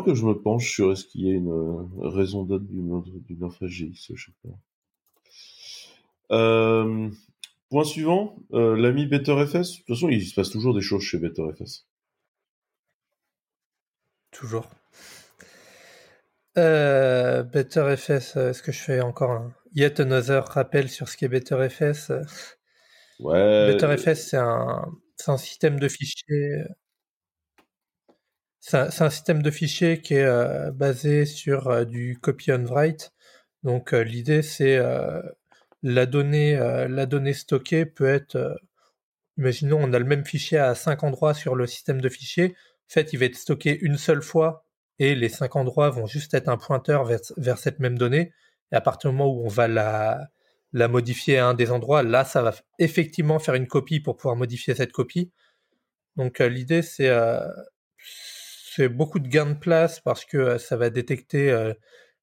que 0.02 0.14
je 0.14 0.26
me 0.26 0.34
penche 0.34 0.70
sur 0.70 0.92
est-ce 0.92 1.06
qu'il 1.06 1.22
y 1.22 1.30
a 1.30 1.32
une 1.32 1.50
euh, 1.50 1.82
raison 2.10 2.44
d'être 2.44 2.66
d'une 2.66 3.42
offre 3.42 3.66
SGX. 3.66 4.12
Euh, 6.30 7.08
point 7.70 7.84
suivant, 7.84 8.36
l'ami 8.50 9.06
BetterFS. 9.06 9.54
De 9.54 9.76
toute 9.78 9.86
façon, 9.86 10.10
il 10.10 10.22
se 10.22 10.34
passe 10.34 10.50
toujours 10.50 10.74
des 10.74 10.82
choses 10.82 11.00
chez 11.00 11.16
BetterFS. 11.16 11.86
Toujours. 14.34 14.68
Euh, 16.58 17.44
BetterFS, 17.44 18.36
est-ce 18.36 18.62
que 18.62 18.72
je 18.72 18.80
fais 18.80 19.00
encore 19.00 19.30
un? 19.30 19.54
Yet 19.74 20.00
another 20.00 20.44
rappel 20.44 20.88
sur 20.90 21.08
ce 21.08 21.16
qu'est 21.16 21.28
BetterFS 21.28 22.12
Ouais. 23.20 23.72
BetterFS, 23.72 24.28
c'est 24.28 24.36
un, 24.36 24.84
un 25.28 25.38
système 25.38 25.78
de 25.78 25.88
fichiers. 25.88 26.64
C'est 28.58 28.76
un, 28.76 28.88
un, 29.06 29.10
système 29.10 29.40
de 29.40 29.50
fichiers 29.52 30.00
qui 30.00 30.14
est 30.14 30.24
euh, 30.24 30.72
basé 30.72 31.26
sur 31.26 31.68
euh, 31.68 31.84
du 31.84 32.18
copy 32.20 32.50
on 32.50 32.64
write. 32.66 33.12
Donc 33.62 33.92
euh, 33.92 34.02
l'idée 34.02 34.42
c'est 34.42 34.78
la 35.82 36.06
donnée, 36.06 36.56
la 36.56 37.06
donnée 37.06 37.34
stockée 37.34 37.86
peut 37.86 38.08
être, 38.08 38.58
imaginons 39.38 39.78
on 39.80 39.92
a 39.92 39.98
le 39.98 40.04
même 40.04 40.24
fichier 40.24 40.58
à 40.58 40.74
cinq 40.74 41.04
endroits 41.04 41.34
sur 41.34 41.54
le 41.54 41.66
système 41.66 42.00
de 42.00 42.08
fichiers 42.08 42.56
fait, 42.88 43.12
il 43.12 43.18
va 43.18 43.26
être 43.26 43.36
stocké 43.36 43.78
une 43.80 43.96
seule 43.96 44.22
fois 44.22 44.64
et 44.98 45.14
les 45.14 45.28
cinq 45.28 45.56
endroits 45.56 45.90
vont 45.90 46.06
juste 46.06 46.34
être 46.34 46.48
un 46.48 46.56
pointeur 46.56 47.04
vers, 47.04 47.58
cette 47.58 47.80
même 47.80 47.98
donnée. 47.98 48.32
Et 48.72 48.76
à 48.76 48.80
partir 48.80 49.10
du 49.10 49.16
moment 49.16 49.32
où 49.32 49.44
on 49.44 49.48
va 49.48 49.68
la, 49.68 50.30
modifier 50.88 51.38
à 51.38 51.48
un 51.48 51.54
des 51.54 51.70
endroits. 51.70 52.02
Là, 52.02 52.24
ça 52.24 52.42
va 52.42 52.54
effectivement 52.78 53.38
faire 53.38 53.54
une 53.54 53.66
copie 53.66 54.00
pour 54.00 54.16
pouvoir 54.16 54.36
modifier 54.36 54.74
cette 54.74 54.92
copie. 54.92 55.32
Donc 56.16 56.38
l'idée, 56.40 56.82
c'est 56.82 57.10
c'est 58.76 58.88
beaucoup 58.88 59.20
de 59.20 59.28
gains 59.28 59.46
de 59.46 59.54
place 59.58 60.00
parce 60.00 60.24
que 60.24 60.58
ça 60.58 60.76
va 60.76 60.90
détecter 60.90 61.72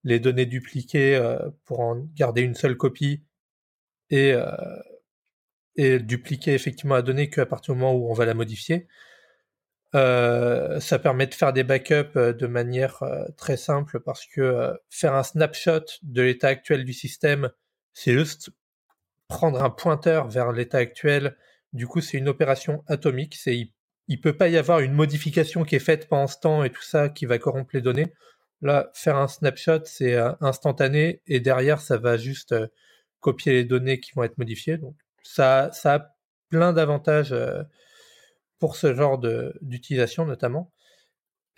les 0.04 0.20
données 0.20 0.46
dupliquées 0.46 1.20
pour 1.66 1.80
en 1.80 1.96
garder 2.16 2.42
une 2.42 2.56
seule 2.56 2.76
copie 2.78 3.24
et, 4.10 4.34
et 5.76 6.00
dupliquer 6.00 6.54
effectivement 6.54 6.96
la 6.96 7.02
donnée 7.02 7.30
qu'à 7.30 7.46
partir 7.46 7.74
du 7.74 7.80
moment 7.80 7.96
où 7.96 8.10
on 8.10 8.14
va 8.14 8.26
la 8.26 8.34
modifier. 8.34 8.88
Ça 9.94 11.00
permet 11.00 11.28
de 11.28 11.34
faire 11.34 11.54
des 11.54 11.64
backups 11.64 12.16
de 12.16 12.48
manière 12.48 13.04
très 13.38 13.58
simple 13.58 14.00
parce 14.00 14.26
que 14.26 14.74
faire 14.90 15.14
un 15.14 15.24
snapshot 15.24 15.86
de 16.04 16.22
l'état 16.22 16.48
actuel 16.48 16.86
du 16.86 16.94
système, 16.94 17.52
c'est 17.94 18.14
juste 18.14 18.52
prendre 19.28 19.64
un 19.64 19.70
pointeur 19.70 20.28
vers 20.28 20.52
l'état 20.52 20.78
actuel. 20.78 21.36
Du 21.74 21.88
coup, 21.88 22.02
c'est 22.02 22.18
une 22.18 22.30
opération 22.30 22.84
atomique. 22.88 23.36
C'est 23.36 23.72
il 24.08 24.20
peut 24.20 24.36
pas 24.36 24.50
y 24.50 24.58
avoir 24.58 24.82
une 24.82 24.94
modification 24.94 25.64
qui 25.64 25.76
est 25.76 25.80
faite 25.80 26.10
pendant 26.10 26.28
ce 26.28 26.38
temps 26.38 26.64
et 26.66 26.70
tout 26.70 26.82
ça 26.82 27.08
qui 27.08 27.26
va 27.26 27.38
corrompre 27.38 27.72
les 27.74 27.82
données. 27.82 28.14
Là, 28.62 28.92
faire 28.94 29.16
un 29.16 29.30
snapshot, 29.30 29.86
c'est 29.86 30.16
euh, 30.16 30.34
instantané 30.42 31.22
et 31.28 31.40
derrière, 31.40 31.80
ça 31.80 31.98
va 31.98 32.18
juste 32.18 32.52
euh, 32.52 32.68
copier 33.22 33.54
les 33.54 33.64
données 33.64 34.02
qui 34.02 34.12
vont 34.14 34.24
être 34.24 34.38
modifiées. 34.38 34.78
Donc, 34.78 34.96
ça, 35.24 35.70
ça 35.72 35.94
a 35.96 36.16
plein 36.50 36.74
d'avantages 36.74 37.32
euh, 37.32 37.64
pour 38.62 38.78
ce 38.78 38.96
genre 38.96 39.20
d'utilisation 39.62 40.26
notamment. 40.26 40.72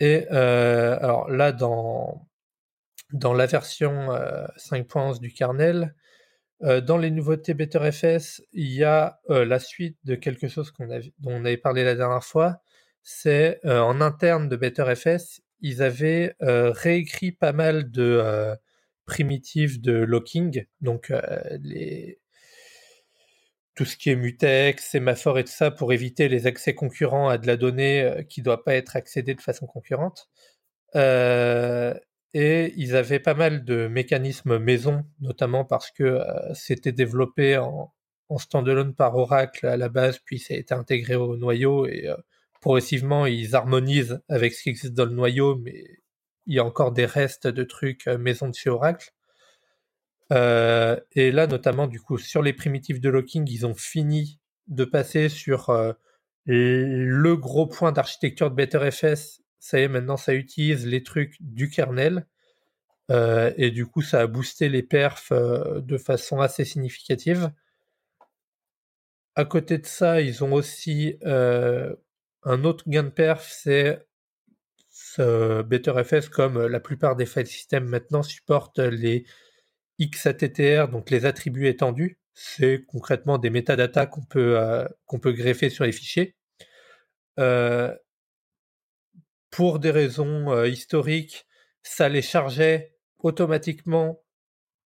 Et 0.00 0.26
alors 0.28 1.30
là, 1.30 1.52
dans, 1.52 2.26
dans 3.12 3.32
la 3.32 3.46
version 3.46 4.08
5.11 4.56 5.20
du 5.20 5.32
kernel, 5.32 5.94
euh, 6.62 6.80
dans 6.80 6.96
les 6.96 7.10
nouveautés 7.10 7.52
BetterFS, 7.52 8.42
il 8.52 8.72
y 8.72 8.84
a 8.84 9.20
euh, 9.28 9.44
la 9.44 9.58
suite 9.58 9.98
de 10.04 10.14
quelque 10.14 10.48
chose 10.48 10.70
qu'on 10.70 10.86
dont 10.86 11.32
on 11.32 11.44
avait 11.44 11.56
parlé 11.56 11.84
la 11.84 11.94
dernière 11.94 12.24
fois. 12.24 12.62
C'est 13.02 13.60
euh, 13.66 13.80
en 13.80 14.00
interne 14.00 14.48
de 14.48 14.56
BetterFS, 14.56 15.42
ils 15.60 15.82
avaient 15.82 16.34
réécrit 16.40 17.32
pas 17.32 17.52
mal 17.52 17.90
de 17.90 18.54
primitives 19.06 19.80
de 19.80 19.92
locking, 19.92 20.66
donc 20.80 21.12
les... 21.60 22.18
tout 23.74 23.84
ce 23.84 23.96
qui 23.96 24.10
est 24.10 24.16
mutex, 24.16 24.90
sémaphore 24.90 25.38
et 25.38 25.44
tout 25.44 25.52
ça 25.52 25.70
pour 25.70 25.92
éviter 25.92 26.28
les 26.28 26.46
accès 26.46 26.74
concurrents 26.74 27.28
à 27.28 27.38
de 27.38 27.46
la 27.46 27.56
donnée 27.56 28.24
qui 28.28 28.40
ne 28.40 28.44
doit 28.44 28.64
pas 28.64 28.74
être 28.74 28.96
accédée 28.96 29.34
de 29.34 29.40
façon 29.40 29.66
concurrente. 29.66 30.28
Et 32.34 32.74
ils 32.76 32.96
avaient 32.96 33.20
pas 33.20 33.34
mal 33.34 33.64
de 33.64 33.86
mécanismes 33.86 34.58
maison, 34.58 35.04
notamment 35.20 35.64
parce 35.64 35.92
que 35.92 36.02
euh, 36.02 36.54
c'était 36.54 36.90
développé 36.90 37.56
en, 37.56 37.94
en 38.28 38.38
standalone 38.38 38.94
par 38.94 39.14
Oracle 39.16 39.66
à 39.68 39.76
la 39.76 39.88
base, 39.88 40.18
puis 40.18 40.40
ça 40.40 40.54
a 40.54 40.56
été 40.56 40.74
intégré 40.74 41.14
au 41.14 41.36
noyau 41.36 41.86
et 41.86 42.08
euh, 42.08 42.16
progressivement 42.60 43.26
ils 43.26 43.54
harmonisent 43.54 44.20
avec 44.28 44.52
ce 44.52 44.64
qui 44.64 44.70
existe 44.70 44.94
dans 44.94 45.04
le 45.04 45.12
noyau, 45.12 45.56
mais 45.56 45.84
il 46.46 46.54
y 46.56 46.58
a 46.58 46.64
encore 46.64 46.90
des 46.92 47.06
restes 47.06 47.46
de 47.46 47.62
trucs 47.62 48.08
euh, 48.08 48.18
maison 48.18 48.48
de 48.48 48.54
chez 48.54 48.68
Oracle. 48.68 49.10
Et 50.30 51.30
là, 51.32 51.46
notamment, 51.46 51.86
du 51.86 52.00
coup, 52.00 52.18
sur 52.18 52.42
les 52.42 52.52
primitives 52.52 53.00
de 53.00 53.08
locking, 53.08 53.48
ils 53.50 53.66
ont 53.66 53.74
fini 53.74 54.40
de 54.68 54.84
passer 54.84 55.28
sur 55.28 55.94
le 56.46 57.34
gros 57.34 57.66
point 57.66 57.92
d'architecture 57.92 58.50
de 58.50 58.56
BetterFS 58.56 59.44
ça 59.64 59.80
y 59.80 59.84
est, 59.84 59.88
maintenant 59.88 60.18
ça 60.18 60.34
utilise 60.34 60.86
les 60.86 61.02
trucs 61.02 61.36
du 61.40 61.70
kernel. 61.70 62.26
Euh, 63.10 63.50
et 63.56 63.70
du 63.70 63.86
coup, 63.86 64.02
ça 64.02 64.20
a 64.20 64.26
boosté 64.26 64.68
les 64.68 64.82
perfs 64.82 65.32
euh, 65.32 65.80
de 65.80 65.96
façon 65.96 66.38
assez 66.40 66.66
significative. 66.66 67.50
À 69.34 69.46
côté 69.46 69.78
de 69.78 69.86
ça, 69.86 70.20
ils 70.20 70.44
ont 70.44 70.52
aussi 70.52 71.16
euh, 71.24 71.96
un 72.42 72.64
autre 72.64 72.84
gain 72.88 73.04
de 73.04 73.08
perf, 73.08 73.50
c'est 73.50 74.06
BetterFS, 75.18 76.28
comme 76.28 76.66
la 76.66 76.80
plupart 76.80 77.16
des 77.16 77.24
file 77.24 77.46
systems 77.46 77.86
maintenant, 77.86 78.22
supportent 78.22 78.80
les 78.80 79.24
XATTR, 80.00 80.88
donc 80.88 81.10
les 81.10 81.26
attributs 81.26 81.68
étendus. 81.68 82.18
C'est 82.34 82.84
concrètement 82.86 83.38
des 83.38 83.50
métadatas 83.50 84.06
qu'on 84.06 84.24
peut, 84.24 84.58
qu'on 85.06 85.20
peut 85.20 85.32
greffer 85.32 85.70
sur 85.70 85.84
les 85.84 85.92
fichiers 85.92 86.34
pour 89.54 89.78
des 89.78 89.92
raisons 89.92 90.50
euh, 90.50 90.66
historiques, 90.66 91.46
ça 91.84 92.08
les 92.08 92.22
chargeait 92.22 92.96
automatiquement 93.18 94.20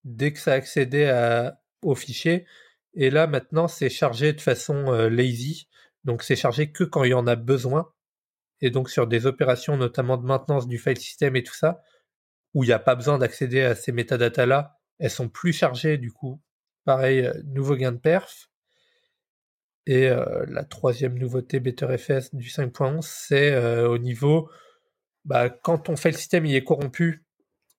dès 0.05 0.35
que 0.35 0.39
ça 0.39 0.53
accédait 0.53 1.09
à, 1.09 1.63
au 1.81 1.95
fichier. 1.95 2.47
Et 2.93 3.09
là, 3.09 3.27
maintenant, 3.27 3.67
c'est 3.67 3.89
chargé 3.89 4.35
de 4.35 4.43
façon 4.43 4.93
euh, 4.93 5.09
lazy. 5.09 5.71
Donc, 6.05 6.23
c'est 6.23 6.37
chargé 6.37 6.71
que 6.71 6.85
quand 6.85 7.03
il 7.05 7.13
y 7.13 7.15
en 7.15 7.27
a 7.27 7.35
besoin. 7.35 7.91
Et 8.61 8.69
donc, 8.69 8.91
sur 8.91 9.07
des 9.07 9.25
opérations, 9.25 9.79
notamment 9.79 10.19
de 10.19 10.27
maintenance 10.27 10.69
du 10.69 10.77
file 10.77 10.99
system 10.99 11.35
et 11.35 11.43
tout 11.43 11.55
ça, 11.55 11.81
où 12.53 12.63
il 12.63 12.67
n'y 12.67 12.75
a 12.75 12.79
pas 12.79 12.95
besoin 12.95 13.17
d'accéder 13.17 13.63
à 13.63 13.75
ces 13.75 13.93
métadatas-là, 13.93 14.78
elles 14.99 15.11
sont 15.11 15.29
plus 15.29 15.53
chargées, 15.53 15.99
du 15.99 16.13
coup. 16.13 16.41
Pareil, 16.85 17.27
euh, 17.27 17.35
nouveau 17.45 17.77
gain 17.77 17.93
de 17.93 17.99
perf. 17.99 18.51
Et 19.87 20.09
euh, 20.09 20.45
la 20.49 20.65
troisième 20.65 21.19
nouveauté 21.19 21.61
BetterFS 21.61 22.35
du 22.35 22.49
5.11, 22.49 23.01
c'est 23.03 23.53
euh, 23.53 23.89
au 23.89 23.99
niveau, 23.99 24.51
bah, 25.25 25.49
quand 25.51 25.79
ton 25.79 25.97
file 25.97 26.17
system 26.17 26.45
il 26.47 26.55
est 26.55 26.65
corrompu, 26.65 27.25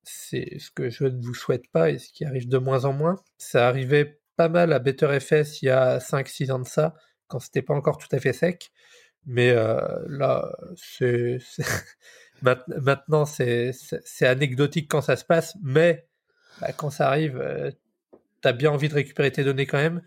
c'est 0.03 0.57
ce 0.59 0.71
que 0.71 0.89
je 0.89 1.05
ne 1.05 1.21
vous 1.21 1.35
souhaite 1.35 1.69
pas 1.71 1.91
et 1.91 1.99
ce 1.99 2.11
qui 2.11 2.25
arrive 2.25 2.47
de 2.47 2.57
moins 2.57 2.85
en 2.85 2.93
moins. 2.93 3.15
Ça 3.37 3.67
arrivait 3.67 4.21
pas 4.37 4.49
mal 4.49 4.73
à 4.73 4.79
BetterFS 4.79 5.61
il 5.61 5.65
y 5.65 5.69
a 5.69 5.99
5-6 5.99 6.51
ans 6.51 6.59
de 6.59 6.67
ça, 6.67 6.95
quand 7.27 7.39
c'était 7.39 7.61
pas 7.61 7.75
encore 7.75 7.97
tout 7.97 8.07
à 8.11 8.19
fait 8.19 8.33
sec. 8.33 8.71
Mais 9.25 9.53
là, 9.53 10.51
c'est, 10.75 11.37
maintenant 12.41 13.25
c'est, 13.25 13.71
anecdotique 14.21 14.89
quand 14.89 15.01
ça 15.01 15.15
se 15.15 15.25
passe, 15.25 15.55
mais 15.61 16.08
bah, 16.61 16.71
quand 16.73 16.89
ça 16.89 17.07
arrive, 17.07 17.41
t'as 18.41 18.53
bien 18.53 18.71
envie 18.71 18.89
de 18.89 18.93
récupérer 18.93 19.31
tes 19.31 19.43
données 19.43 19.65
quand 19.65 19.77
même. 19.77 20.01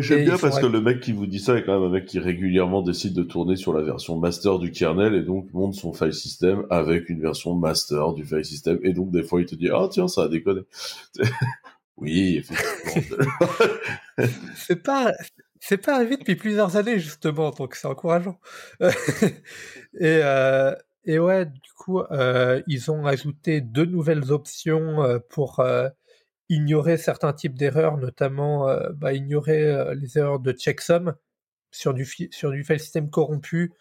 J'aime 0.00 0.24
bien 0.24 0.38
parce 0.38 0.58
que 0.58 0.66
le 0.66 0.80
mec 0.80 1.00
qui 1.00 1.12
vous 1.12 1.26
dit 1.26 1.38
ça 1.38 1.56
est 1.56 1.64
quand 1.64 1.78
même 1.78 1.88
un 1.88 1.92
mec 1.92 2.06
qui 2.06 2.18
régulièrement 2.18 2.82
décide 2.82 3.14
de 3.14 3.22
tourner 3.22 3.56
sur 3.56 3.72
la 3.72 3.82
version 3.82 4.16
master 4.16 4.58
du 4.58 4.70
kernel 4.70 5.14
et 5.14 5.22
donc 5.22 5.52
monte 5.52 5.74
son 5.74 5.92
file 5.92 6.12
system 6.12 6.66
avec 6.70 7.08
une 7.08 7.20
version 7.20 7.54
master 7.54 8.14
du 8.14 8.24
file 8.24 8.44
system 8.44 8.78
et 8.82 8.92
donc 8.92 9.10
des 9.10 9.22
fois 9.22 9.40
il 9.40 9.46
te 9.46 9.54
dit 9.54 9.68
ah 9.72 9.88
tiens 9.90 10.08
ça 10.08 10.24
a 10.24 10.28
déconné. 10.28 10.62
oui 11.96 12.38
effectivement. 12.38 13.24
c'est 14.56 14.82
pas 14.82 15.12
c'est 15.60 15.78
pas 15.78 15.96
arrivé 15.96 16.16
depuis 16.16 16.36
plusieurs 16.36 16.76
années 16.76 16.98
justement 16.98 17.50
donc 17.50 17.74
c'est 17.74 17.88
encourageant. 17.88 18.38
et 18.80 18.90
euh, 20.02 20.74
et 21.08 21.18
ouais 21.18 21.46
du 21.46 21.72
coup 21.76 22.00
euh, 22.00 22.62
ils 22.68 22.90
ont 22.90 23.06
ajouté 23.06 23.60
deux 23.60 23.84
nouvelles 23.84 24.30
options 24.30 25.02
euh, 25.02 25.18
pour 25.28 25.60
ignorer 26.48 26.96
certains 26.96 27.32
types 27.32 27.56
d'erreurs, 27.56 27.98
notamment 27.98 28.68
euh, 28.68 28.90
bah, 28.94 29.12
ignorer 29.12 29.64
euh, 29.64 29.94
les 29.94 30.18
erreurs 30.18 30.40
de 30.40 30.52
checksum 30.52 31.14
sur 31.70 31.94
du, 31.94 32.06
sur 32.30 32.50
du 32.50 32.64
file 32.64 32.80
system 32.80 33.10
corrompu. 33.10 33.72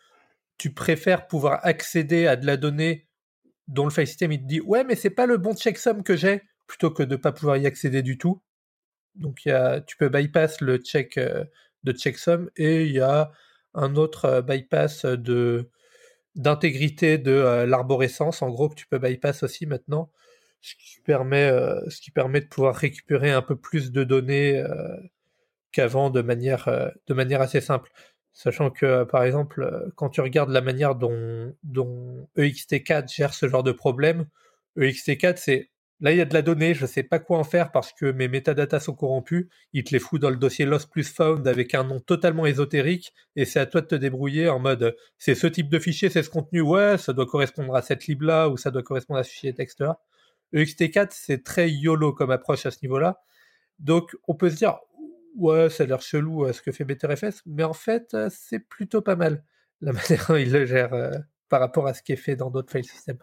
Tu 0.57 0.73
préfères 0.73 1.27
pouvoir 1.27 1.59
accéder 1.65 2.27
à 2.27 2.35
de 2.35 2.45
la 2.45 2.57
donnée 2.57 3.07
dont 3.67 3.85
le 3.85 3.91
file 3.91 4.07
system 4.07 4.31
te 4.31 4.43
dit 4.43 4.61
ouais 4.61 4.83
mais 4.83 4.95
c'est 4.95 5.09
pas 5.09 5.25
le 5.25 5.37
bon 5.37 5.55
checksum 5.55 6.03
que 6.03 6.15
j'ai 6.15 6.41
plutôt 6.67 6.91
que 6.91 7.03
de 7.03 7.15
pas 7.15 7.31
pouvoir 7.31 7.57
y 7.57 7.65
accéder 7.67 8.01
du 8.01 8.17
tout. 8.17 8.41
Donc 9.15 9.37
tu 9.87 9.97
peux 9.97 10.09
bypass 10.09 10.61
le 10.61 10.77
check 10.77 11.17
euh, 11.17 11.45
de 11.83 11.93
checksum 11.93 12.49
et 12.57 12.85
il 12.85 12.91
y 12.91 12.99
a 12.99 13.31
un 13.73 13.95
autre 13.95 14.41
bypass 14.41 15.05
de 15.05 15.69
d'intégrité 16.37 17.17
de 17.17 17.65
l'arborescence 17.65 18.41
en 18.41 18.49
gros 18.49 18.69
que 18.69 18.75
tu 18.75 18.87
peux 18.87 18.99
bypass 18.99 19.43
aussi 19.43 19.65
maintenant 19.65 20.09
ce 20.61 20.75
qui 20.75 20.99
permet, 21.01 21.49
euh, 21.49 21.79
ce 21.89 22.01
qui 22.01 22.11
permet 22.11 22.41
de 22.41 22.47
pouvoir 22.47 22.75
récupérer 22.75 23.31
un 23.31 23.41
peu 23.41 23.55
plus 23.55 23.91
de 23.91 24.03
données 24.03 24.57
euh, 24.57 24.97
qu'avant 25.71 26.09
de 26.09 26.21
manière, 26.21 26.67
euh, 26.67 26.89
de 27.07 27.13
manière 27.13 27.41
assez 27.41 27.61
simple. 27.61 27.91
Sachant 28.33 28.69
que, 28.69 29.03
par 29.03 29.23
exemple, 29.23 29.91
quand 29.95 30.09
tu 30.09 30.21
regardes 30.21 30.51
la 30.51 30.61
manière 30.61 30.95
dont, 30.95 31.55
dont 31.63 32.27
EXT4 32.37 33.11
gère 33.11 33.33
ce 33.33 33.47
genre 33.47 33.63
de 33.63 33.71
problème, 33.71 34.27
EXT4, 34.77 35.37
c'est 35.37 35.71
là, 35.99 36.11
il 36.11 36.17
y 36.17 36.21
a 36.21 36.25
de 36.25 36.33
la 36.33 36.41
donnée, 36.41 36.73
je 36.73 36.83
ne 36.83 36.87
sais 36.87 37.03
pas 37.03 37.19
quoi 37.19 37.37
en 37.37 37.43
faire 37.43 37.71
parce 37.71 37.93
que 37.93 38.11
mes 38.11 38.27
métadatas 38.27 38.81
sont 38.81 38.93
corrompus. 38.93 39.47
Il 39.73 39.83
te 39.83 39.91
les 39.91 39.99
fout 39.99 40.21
dans 40.21 40.29
le 40.29 40.35
dossier 40.35 40.65
lost 40.65 40.89
plus 40.91 41.11
found 41.11 41.47
avec 41.47 41.73
un 41.73 41.83
nom 41.83 41.99
totalement 41.99 42.45
ésotérique 42.45 43.13
et 43.35 43.45
c'est 43.45 43.59
à 43.59 43.65
toi 43.65 43.81
de 43.81 43.87
te 43.87 43.95
débrouiller 43.95 44.49
en 44.49 44.59
mode 44.59 44.95
c'est 45.17 45.35
ce 45.35 45.47
type 45.47 45.69
de 45.69 45.79
fichier, 45.79 46.09
c'est 46.09 46.23
ce 46.23 46.29
contenu, 46.29 46.61
ouais, 46.61 46.97
ça 46.97 47.13
doit 47.13 47.25
correspondre 47.25 47.75
à 47.75 47.81
cette 47.81 48.07
lib 48.07 48.21
là 48.21 48.49
ou 48.49 48.57
ça 48.57 48.71
doit 48.71 48.83
correspondre 48.83 49.19
à 49.19 49.23
ce 49.23 49.31
fichier 49.31 49.53
texte 49.53 49.81
là. 49.81 49.99
EXT4, 50.53 51.09
c'est 51.11 51.43
très 51.43 51.69
YOLO 51.69 52.13
comme 52.13 52.31
approche 52.31 52.65
à 52.65 52.71
ce 52.71 52.77
niveau-là. 52.81 53.21
Donc, 53.79 54.15
on 54.27 54.35
peut 54.35 54.49
se 54.49 54.55
dire, 54.55 54.79
ouais, 55.35 55.69
ça 55.69 55.83
a 55.83 55.87
l'air 55.87 56.01
chelou 56.01 56.45
euh, 56.45 56.53
ce 56.53 56.61
que 56.61 56.71
fait 56.71 56.85
BTRFS, 56.85 57.43
mais 57.45 57.63
en 57.63 57.73
fait, 57.73 58.13
euh, 58.13 58.29
c'est 58.31 58.59
plutôt 58.59 59.01
pas 59.01 59.15
mal 59.15 59.43
la 59.81 59.91
manière 59.93 60.25
dont 60.27 60.35
il 60.35 60.51
le 60.51 60.65
gère 60.65 60.93
euh, 60.93 61.11
par 61.49 61.59
rapport 61.59 61.87
à 61.87 61.93
ce 61.93 62.01
qui 62.01 62.13
est 62.13 62.17
fait 62.17 62.35
dans 62.35 62.49
d'autres 62.49 62.71
file 62.71 62.85
systems. 62.85 63.19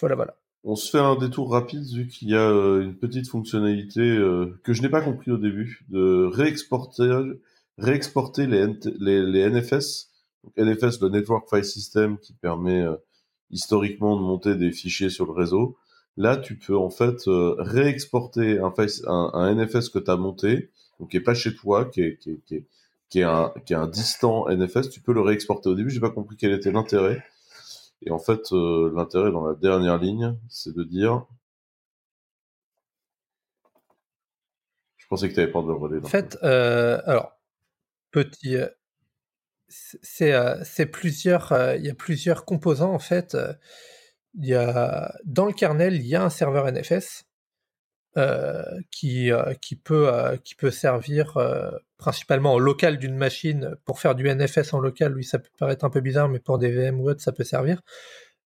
Voilà, 0.00 0.16
voilà. 0.16 0.36
On 0.62 0.76
se 0.76 0.90
fait 0.90 0.98
un 0.98 1.16
détour 1.16 1.50
rapide 1.50 1.86
vu 1.86 2.06
qu'il 2.06 2.28
y 2.28 2.34
a 2.34 2.50
euh, 2.50 2.82
une 2.82 2.94
petite 2.94 3.28
fonctionnalité 3.28 4.00
euh, 4.00 4.60
que 4.62 4.74
je 4.74 4.82
n'ai 4.82 4.90
pas 4.90 5.00
compris 5.00 5.30
au 5.30 5.38
début 5.38 5.86
de 5.88 6.28
réexporter, 6.30 7.22
réexporter 7.78 8.46
les, 8.46 8.66
les, 8.98 9.50
NFS. 9.50 10.10
Donc 10.44 10.52
NFS, 10.58 11.00
le 11.00 11.08
Network 11.08 11.48
File 11.48 11.64
System, 11.64 12.18
qui 12.18 12.34
permet 12.34 12.82
euh, 12.82 12.96
historiquement 13.50 14.16
de 14.16 14.22
monter 14.22 14.54
des 14.54 14.70
fichiers 14.70 15.08
sur 15.08 15.24
le 15.24 15.32
réseau. 15.32 15.78
Là, 16.18 16.36
tu 16.36 16.58
peux 16.58 16.76
en 16.76 16.90
fait 16.90 17.22
réexporter 17.26 18.58
un, 18.58 18.74
un, 19.06 19.30
un, 19.32 19.54
NFS 19.54 19.88
que 19.88 19.98
tu 19.98 20.10
as 20.10 20.16
monté, 20.16 20.70
donc 20.98 21.10
qui 21.10 21.16
est 21.16 21.20
pas 21.20 21.34
chez 21.34 21.54
toi, 21.54 21.86
qui 21.86 22.02
est, 22.02 22.18
qui 22.18 22.32
est, 22.32 22.40
qui 22.44 22.56
est, 22.56 22.66
qui 23.08 23.20
est 23.20 23.24
un, 23.24 23.52
qui 23.64 23.72
est 23.72 23.76
un 23.76 23.88
distant 23.88 24.46
NFS. 24.48 24.90
Tu 24.90 25.00
peux 25.00 25.14
le 25.14 25.22
réexporter. 25.22 25.70
Au 25.70 25.74
début, 25.74 25.88
j'ai 25.88 26.00
pas 26.00 26.10
compris 26.10 26.36
quel 26.36 26.52
était 26.52 26.72
l'intérêt. 26.72 27.22
Et 28.02 28.10
en 28.10 28.18
fait, 28.18 28.52
euh, 28.52 28.92
l'intérêt 28.94 29.30
dans 29.30 29.46
la 29.46 29.54
dernière 29.54 29.98
ligne, 29.98 30.36
c'est 30.48 30.74
de 30.74 30.84
dire. 30.84 31.26
Je 34.96 35.06
pensais 35.08 35.28
que 35.28 35.34
tu 35.34 35.40
avais 35.40 35.52
pas 35.52 35.60
de 35.60 35.66
relais. 35.66 36.04
En 36.04 36.08
fait, 36.08 36.38
euh, 36.42 37.00
alors, 37.04 37.38
petit. 38.10 38.56
Euh, 38.56 38.68
c'est 40.62 40.86
plusieurs. 40.86 41.52
Il 41.76 41.84
y 41.84 41.90
a 41.90 41.94
plusieurs 41.94 42.44
composants, 42.44 42.92
en 42.92 42.98
fait. 42.98 43.36
Il 44.34 44.46
y 44.46 44.54
a, 44.54 45.14
dans 45.24 45.46
le 45.46 45.52
kernel, 45.52 45.94
il 45.96 46.06
y 46.06 46.14
a 46.14 46.24
un 46.24 46.30
serveur 46.30 46.70
NFS 46.70 46.90
euh, 46.92 47.29
qui, 48.90 49.32
euh, 49.32 49.54
qui, 49.60 49.76
peut, 49.76 50.12
euh, 50.12 50.36
qui 50.36 50.54
peut 50.54 50.70
servir 50.70 51.38
principalement 51.96 52.54
au 52.54 52.58
local 52.58 52.98
d'une 52.98 53.16
machine 53.16 53.76
pour 53.84 54.00
faire 54.00 54.14
du 54.14 54.28
NFS 54.28 54.72
en 54.74 54.80
local. 54.80 55.12
Lui, 55.12 55.24
ça 55.24 55.38
peut 55.38 55.50
paraître 55.58 55.84
un 55.84 55.90
peu 55.90 56.00
bizarre, 56.00 56.28
mais 56.28 56.40
pour 56.40 56.58
des 56.58 56.70
VM 56.70 57.00
ou 57.00 57.08
autre, 57.08 57.20
ça 57.20 57.32
peut 57.32 57.44
servir. 57.44 57.80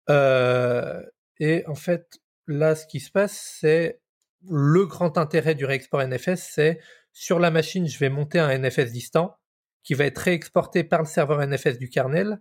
et 0.09 1.64
en 1.66 1.75
fait, 1.75 2.19
là, 2.47 2.75
ce 2.75 2.87
qui 2.87 3.01
se 3.01 3.11
passe, 3.11 3.57
c'est 3.61 4.01
le 4.49 4.87
grand 4.87 5.19
intérêt 5.19 5.55
du 5.55 5.64
réexport 5.64 6.07
NFS, 6.07 6.49
c'est 6.55 6.79
sur 7.12 7.38
la 7.38 7.51
machine, 7.51 7.88
je 7.88 7.99
vais 7.99 8.11
monter 8.11 8.38
un 8.38 8.57
NFS 8.59 8.92
distant 8.92 9.38
qui 9.83 9.95
va 9.95 10.05
être 10.05 10.19
réexporté 10.19 10.85
par 10.85 11.01
le 11.01 11.07
serveur 11.07 11.45
NFS 11.47 11.79
du 11.79 11.88
kernel 11.88 12.40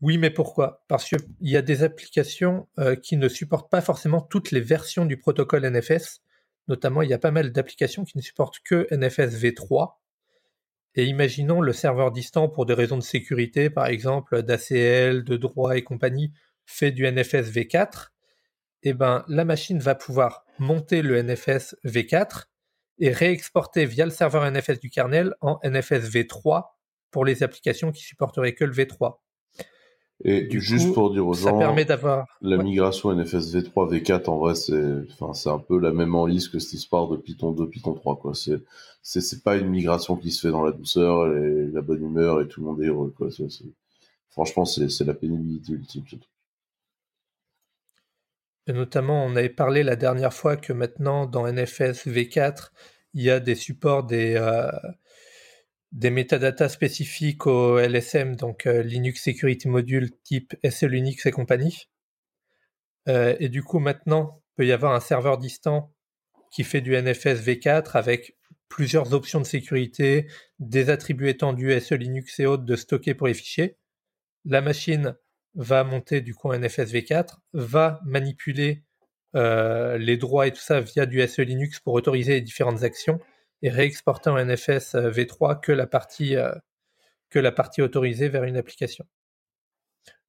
oui, 0.00 0.16
mais 0.16 0.30
pourquoi? 0.30 0.84
Parce 0.86 1.04
qu'il 1.08 1.18
y 1.40 1.56
a 1.56 1.62
des 1.62 1.82
applications 1.82 2.68
euh, 2.78 2.94
qui 2.94 3.16
ne 3.16 3.28
supportent 3.28 3.70
pas 3.70 3.80
forcément 3.80 4.20
toutes 4.20 4.52
les 4.52 4.60
versions 4.60 5.04
du 5.04 5.16
protocole 5.16 5.68
NFS. 5.68 6.20
Notamment, 6.68 7.02
il 7.02 7.10
y 7.10 7.14
a 7.14 7.18
pas 7.18 7.32
mal 7.32 7.50
d'applications 7.50 8.04
qui 8.04 8.16
ne 8.16 8.22
supportent 8.22 8.60
que 8.60 8.86
NFS 8.94 9.34
v3. 9.34 9.94
Et 10.94 11.04
imaginons 11.06 11.60
le 11.60 11.72
serveur 11.72 12.12
distant 12.12 12.48
pour 12.48 12.64
des 12.64 12.74
raisons 12.74 12.96
de 12.96 13.02
sécurité, 13.02 13.70
par 13.70 13.86
exemple 13.86 14.42
d'ACL, 14.42 15.24
de 15.24 15.36
droit 15.36 15.76
et 15.76 15.82
compagnie, 15.82 16.32
fait 16.64 16.92
du 16.92 17.10
NFS 17.10 17.50
v4. 17.50 18.10
Eh 18.84 18.92
ben, 18.92 19.24
la 19.26 19.44
machine 19.44 19.80
va 19.80 19.96
pouvoir 19.96 20.44
monter 20.60 21.02
le 21.02 21.20
NFS 21.20 21.74
v4 21.84 22.44
et 23.00 23.10
réexporter 23.10 23.84
via 23.84 24.04
le 24.04 24.12
serveur 24.12 24.48
NFS 24.48 24.78
du 24.78 24.90
kernel 24.90 25.34
en 25.40 25.58
NFS 25.64 26.08
v3 26.08 26.68
pour 27.10 27.24
les 27.24 27.42
applications 27.42 27.90
qui 27.90 28.02
supporteraient 28.02 28.54
que 28.54 28.64
le 28.64 28.72
v3. 28.72 29.16
Et 30.24 30.48
juste 30.58 30.92
pour 30.94 31.12
dire 31.12 31.26
aux 31.26 31.34
ça 31.34 31.50
gens, 31.50 31.58
permet 31.58 31.84
d'avoir 31.84 32.26
la 32.40 32.56
migration 32.56 33.14
NFS 33.14 33.54
v3 33.54 34.02
v4 34.02 34.28
en 34.28 34.38
vrai 34.38 34.56
c'est, 34.56 34.94
enfin 35.12 35.32
c'est 35.32 35.48
un 35.48 35.60
peu 35.60 35.78
la 35.78 35.92
même 35.92 36.16
en 36.16 36.26
liste 36.26 36.50
que 36.50 36.58
cette 36.58 36.72
histoire 36.72 37.06
de 37.06 37.16
Python 37.16 37.52
2 37.52 37.68
Python 37.68 37.94
3 37.94 38.18
quoi. 38.18 38.34
C'est 38.34 38.60
c'est 39.00 39.20
c'est 39.20 39.44
pas 39.44 39.56
une 39.56 39.68
migration 39.68 40.16
qui 40.16 40.32
se 40.32 40.40
fait 40.40 40.50
dans 40.50 40.64
la 40.64 40.72
douceur 40.72 41.32
et 41.32 41.66
la 41.72 41.82
bonne 41.82 42.02
humeur 42.02 42.40
et 42.40 42.48
tout 42.48 42.60
le 42.60 42.66
monde 42.66 42.82
est 42.82 42.86
heureux 42.86 43.14
quoi. 43.16 43.28
C'est, 43.30 43.46
franchement 44.28 44.64
c'est 44.64 44.88
c'est 44.90 45.04
la 45.04 45.14
pénibilité 45.14 45.72
ultime 45.72 46.02
Et 48.66 48.72
notamment 48.72 49.24
on 49.24 49.36
avait 49.36 49.48
parlé 49.48 49.84
la 49.84 49.94
dernière 49.94 50.32
fois 50.32 50.56
que 50.56 50.72
maintenant 50.72 51.26
dans 51.26 51.46
NFS 51.46 52.08
v4 52.08 52.70
il 53.14 53.22
y 53.22 53.30
a 53.30 53.38
des 53.38 53.54
supports 53.54 54.02
des 54.02 54.34
euh, 54.36 54.68
des 55.92 56.10
métadatas 56.10 56.68
spécifiques 56.68 57.46
au 57.46 57.78
LSM, 57.78 58.36
donc 58.36 58.66
euh, 58.66 58.82
Linux 58.82 59.22
Security 59.22 59.68
Module 59.68 60.10
type 60.22 60.54
SLUnix 60.68 61.24
et 61.26 61.30
compagnie. 61.30 61.88
Euh, 63.08 63.36
et 63.40 63.48
du 63.48 63.62
coup, 63.62 63.78
maintenant, 63.78 64.42
il 64.42 64.54
peut 64.56 64.66
y 64.66 64.72
avoir 64.72 64.94
un 64.94 65.00
serveur 65.00 65.38
distant 65.38 65.94
qui 66.50 66.64
fait 66.64 66.80
du 66.80 66.92
NFS 66.92 67.40
v4 67.42 67.92
avec 67.96 68.36
plusieurs 68.68 69.14
options 69.14 69.40
de 69.40 69.46
sécurité, 69.46 70.26
des 70.58 70.90
attributs 70.90 71.28
étendus 71.28 71.78
SE-Linux 71.80 72.38
et 72.40 72.46
autres 72.46 72.64
de 72.64 72.76
stocker 72.76 73.14
pour 73.14 73.26
les 73.26 73.34
fichiers. 73.34 73.76
La 74.44 74.60
machine 74.60 75.16
va 75.54 75.84
monter 75.84 76.20
du 76.20 76.34
coup 76.34 76.52
un 76.52 76.58
NFS 76.58 76.92
v4, 76.92 77.38
va 77.54 78.00
manipuler 78.04 78.84
euh, 79.34 79.96
les 79.98 80.16
droits 80.16 80.46
et 80.46 80.52
tout 80.52 80.60
ça 80.60 80.80
via 80.80 81.06
du 81.06 81.26
SE-Linux 81.26 81.80
pour 81.80 81.94
autoriser 81.94 82.34
les 82.34 82.40
différentes 82.40 82.82
actions 82.82 83.20
et 83.62 83.70
réexporter 83.70 84.30
en 84.30 84.44
NFS 84.44 84.94
euh, 84.94 85.10
v3 85.10 85.60
que 85.60 85.72
la 85.72 85.86
partie, 85.86 86.36
euh, 86.36 86.52
que 87.30 87.38
la 87.38 87.52
partie 87.52 87.82
autorisée 87.82 88.28
vers 88.28 88.44
une 88.44 88.56
application. 88.56 89.04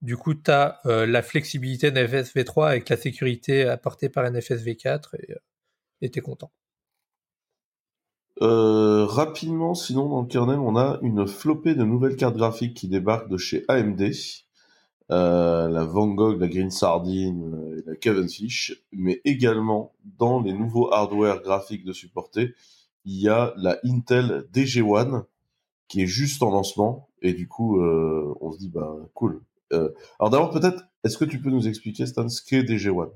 Du 0.01 0.17
coup, 0.17 0.33
tu 0.33 0.49
as 0.49 0.79
euh, 0.85 1.05
la 1.05 1.21
flexibilité 1.21 1.91
NFS 1.91 2.33
v3 2.35 2.67
avec 2.67 2.89
la 2.89 2.97
sécurité 2.97 3.63
apportée 3.63 4.09
par 4.09 4.29
NFS 4.29 4.63
v4 4.63 5.15
et 6.01 6.09
tu 6.09 6.19
es 6.19 6.21
content. 6.21 6.51
rapidement, 8.39 9.75
sinon 9.75 10.07
dans 10.07 10.21
le 10.21 10.27
kernel, 10.27 10.59
on 10.59 10.77
a 10.77 10.99
une 11.01 11.27
flopée 11.27 11.75
de 11.75 11.83
nouvelles 11.83 12.15
cartes 12.15 12.37
graphiques 12.37 12.75
qui 12.75 12.87
débarquent 12.87 13.29
de 13.29 13.37
chez 13.37 13.65
AMD. 13.67 14.01
la 15.09 15.83
Van 15.83 16.07
Gogh, 16.07 16.39
la 16.39 16.47
Green 16.47 16.71
Sardine 16.71 17.75
et 17.77 17.89
la 17.89 17.95
Cavenfish, 17.97 18.81
mais 18.93 19.19
également 19.25 19.93
dans 20.17 20.41
les 20.41 20.53
nouveaux 20.53 20.93
hardware 20.93 21.41
graphiques 21.41 21.83
de 21.83 21.91
supporter, 21.91 22.55
il 23.05 23.21
y 23.21 23.29
a 23.29 23.53
la 23.57 23.79
Intel 23.83 24.47
DG1 24.53 25.25
qui 25.88 26.03
est 26.03 26.07
juste 26.07 26.43
en 26.43 26.51
lancement 26.51 27.09
et 27.21 27.33
du 27.33 27.47
coup 27.47 27.81
euh, 27.81 28.33
on 28.41 28.51
se 28.51 28.59
dit 28.59 28.69
bah 28.69 28.95
cool. 29.13 29.41
Euh, 29.71 29.89
alors 30.19 30.29
d'abord 30.29 30.49
peut-être 30.51 30.83
est-ce 31.03 31.17
que 31.17 31.25
tu 31.25 31.41
peux 31.41 31.49
nous 31.49 31.67
expliquer 31.67 32.05
Stan 32.05 32.27
ce 32.29 32.41
qu'est 32.43 32.63
DG1 32.63 33.12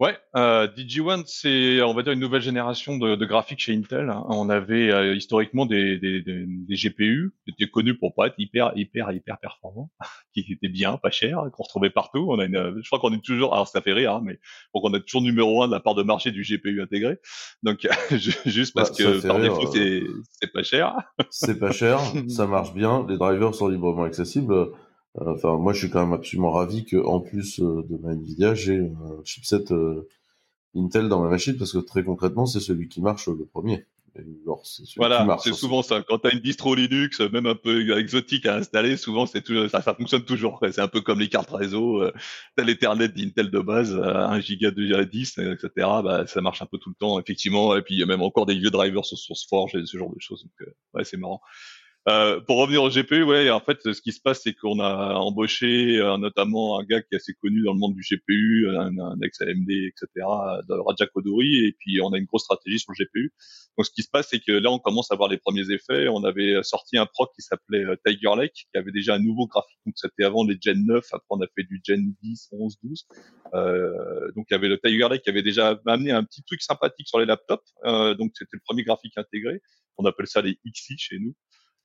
Ouais, 0.00 0.16
euh, 0.36 0.68
DG1, 0.68 1.24
c'est 1.26 1.82
on 1.82 1.92
va 1.92 2.04
dire 2.04 2.12
une 2.12 2.20
nouvelle 2.20 2.40
génération 2.40 2.98
de, 2.98 3.16
de 3.16 3.26
graphiques 3.26 3.58
chez 3.58 3.74
Intel. 3.74 4.10
Hein. 4.10 4.24
On 4.28 4.48
avait 4.48 4.92
euh, 4.92 5.16
historiquement 5.16 5.66
des, 5.66 5.98
des, 5.98 6.22
des, 6.22 6.44
des, 6.46 6.74
GPU 6.76 7.34
qui 7.44 7.50
étaient 7.50 7.68
connus 7.68 7.98
pour 7.98 8.14
pas 8.14 8.28
être 8.28 8.36
hyper 8.38 8.70
hyper 8.76 9.10
hyper 9.10 9.38
performants, 9.38 9.90
qui 10.34 10.46
étaient 10.52 10.68
bien, 10.68 10.98
pas 10.98 11.10
chers, 11.10 11.50
qu'on 11.52 11.64
retrouvait 11.64 11.90
partout. 11.90 12.28
On 12.30 12.38
a 12.38 12.44
une, 12.44 12.80
je 12.80 12.88
crois 12.88 13.00
qu'on 13.00 13.12
est 13.12 13.24
toujours, 13.24 13.54
alors 13.54 13.66
ça 13.66 13.80
fait 13.80 13.92
rire, 13.92 14.12
hein, 14.12 14.20
mais 14.22 14.38
donc 14.72 14.84
on 14.84 14.94
est 14.94 15.00
toujours 15.00 15.22
numéro 15.22 15.64
un 15.64 15.66
de 15.66 15.72
la 15.72 15.80
part 15.80 15.96
de 15.96 16.04
marché 16.04 16.30
du 16.30 16.42
GPU 16.42 16.80
intégré. 16.80 17.18
Donc 17.64 17.88
juste 18.12 18.74
parce 18.74 18.96
bah, 18.96 19.04
que 19.04 19.26
par 19.26 19.40
défaut 19.40 19.68
c'est 19.72 20.04
c'est 20.30 20.52
pas 20.52 20.62
cher. 20.62 20.94
C'est 21.30 21.58
pas 21.58 21.72
cher, 21.72 21.98
ça 22.28 22.46
marche 22.46 22.72
bien, 22.72 23.04
les 23.08 23.18
drivers 23.18 23.52
sont 23.52 23.66
librement 23.66 24.04
accessibles. 24.04 24.54
Enfin, 25.14 25.56
moi, 25.56 25.72
je 25.72 25.78
suis 25.78 25.90
quand 25.90 26.00
même 26.00 26.12
absolument 26.12 26.52
ravi 26.52 26.84
que, 26.84 26.96
en 26.96 27.20
plus 27.20 27.60
euh, 27.60 27.82
de 27.88 27.96
ma 27.96 28.12
Nvidia, 28.12 28.54
j'ai 28.54 28.78
un 28.78 29.24
chipset 29.24 29.72
euh, 29.72 30.08
Intel 30.76 31.08
dans 31.08 31.22
ma 31.22 31.30
machine 31.30 31.56
parce 31.56 31.72
que 31.72 31.78
très 31.78 32.04
concrètement, 32.04 32.46
c'est 32.46 32.60
celui 32.60 32.88
qui 32.88 33.00
marche 33.00 33.26
le 33.26 33.46
premier. 33.46 33.86
voilà, 34.96 35.38
c'est 35.42 35.54
souvent 35.54 35.82
ça. 35.82 36.02
Quand 36.06 36.18
tu 36.18 36.28
as 36.28 36.34
une 36.34 36.40
distro 36.40 36.74
Linux, 36.74 37.20
même 37.20 37.46
un 37.46 37.54
peu 37.54 37.98
exotique 37.98 38.46
à 38.46 38.56
installer, 38.56 38.96
souvent 38.96 39.26
c'est 39.26 39.44
ça, 39.70 39.80
ça 39.80 39.94
fonctionne 39.94 40.24
toujours. 40.24 40.60
C'est 40.70 40.80
un 40.80 40.88
peu 40.88 41.00
comme 41.00 41.20
les 41.20 41.28
cartes 41.28 41.50
réseau. 41.50 42.02
Euh, 42.02 42.12
t'as 42.56 42.64
l'Ethernet 42.64 43.08
d'Intel 43.08 43.50
de 43.50 43.60
base, 43.60 43.94
1 43.94 44.40
giga 44.40 44.70
de 44.70 45.04
10, 45.04 45.38
etc. 45.38 45.68
Bah, 45.76 46.26
ça 46.26 46.40
marche 46.42 46.62
un 46.62 46.66
peu 46.66 46.78
tout 46.78 46.90
le 46.90 46.96
temps, 46.96 47.18
effectivement. 47.18 47.76
Et 47.76 47.82
puis 47.82 47.94
il 47.94 47.98
y 47.98 48.02
a 48.02 48.06
même 48.06 48.22
encore 48.22 48.46
des 48.46 48.54
vieux 48.54 48.70
drivers 48.70 49.04
sur 49.04 49.18
SourceForge 49.18 49.74
et 49.74 49.86
ce 49.86 49.96
genre 49.96 50.14
de 50.14 50.20
choses. 50.20 50.42
Donc, 50.42 50.68
ouais, 50.94 51.04
c'est 51.04 51.16
marrant. 51.16 51.40
Euh, 52.08 52.40
pour 52.40 52.58
revenir 52.58 52.82
au 52.82 52.88
GPU, 52.88 53.22
ouais, 53.22 53.50
en 53.50 53.60
fait, 53.60 53.78
ce 53.82 54.00
qui 54.00 54.12
se 54.12 54.20
passe, 54.20 54.42
c'est 54.42 54.54
qu'on 54.54 54.80
a 54.80 55.14
embauché 55.14 55.98
euh, 55.98 56.16
notamment 56.16 56.78
un 56.78 56.84
gars 56.84 57.02
qui 57.02 57.08
est 57.12 57.16
assez 57.16 57.34
connu 57.34 57.62
dans 57.62 57.74
le 57.74 57.78
monde 57.78 57.94
du 57.94 58.02
GPU, 58.02 58.68
un, 58.70 58.98
un 58.98 59.20
ex-AMD, 59.20 59.70
etc., 59.70 60.06
Raja 60.68 61.06
Koduri, 61.12 61.66
et 61.66 61.72
puis 61.78 62.00
on 62.00 62.12
a 62.12 62.18
une 62.18 62.24
grosse 62.24 62.44
stratégie 62.44 62.78
sur 62.78 62.92
le 62.96 63.04
GPU. 63.04 63.32
Donc, 63.78 63.86
ce 63.86 63.92
qui 63.92 64.02
se 64.02 64.10
passe, 64.10 64.26
c'est 64.28 64.40
que 64.40 64.50
là, 64.50 64.72
on 64.72 64.80
commence 64.80 65.12
à 65.12 65.14
voir 65.14 65.28
les 65.28 65.38
premiers 65.38 65.70
effets. 65.70 66.08
On 66.08 66.24
avait 66.24 66.60
sorti 66.64 66.98
un 66.98 67.06
proc 67.06 67.30
qui 67.36 67.42
s'appelait 67.42 67.84
euh, 67.84 67.94
Tiger 68.04 68.34
Lake, 68.36 68.66
qui 68.72 68.76
avait 68.76 68.90
déjà 68.90 69.14
un 69.14 69.20
nouveau 69.20 69.46
graphique. 69.46 69.78
Donc, 69.86 69.94
c'était 69.96 70.24
avant 70.24 70.44
les 70.44 70.58
Gen 70.60 70.84
9. 70.84 71.04
Après, 71.12 71.26
on 71.30 71.40
a 71.40 71.46
fait 71.54 71.62
du 71.62 71.80
Gen 71.84 72.12
10, 72.20 72.48
11, 72.50 72.76
12. 72.82 73.06
Euh, 73.54 74.32
donc, 74.34 74.46
il 74.50 74.54
y 74.54 74.56
avait 74.56 74.66
le 74.66 74.80
Tiger 74.80 75.08
Lake 75.08 75.22
qui 75.22 75.30
avait 75.30 75.44
déjà 75.44 75.80
amené 75.86 76.10
un 76.10 76.24
petit 76.24 76.42
truc 76.42 76.60
sympathique 76.60 77.06
sur 77.06 77.20
les 77.20 77.26
laptops. 77.26 77.72
Euh, 77.84 78.14
donc, 78.14 78.32
c'était 78.34 78.56
le 78.56 78.62
premier 78.64 78.82
graphique 78.82 79.16
intégré. 79.16 79.60
On 79.96 80.04
appelle 80.06 80.26
ça 80.26 80.42
les 80.42 80.58
XI 80.66 80.98
chez 80.98 81.20
nous. 81.20 81.36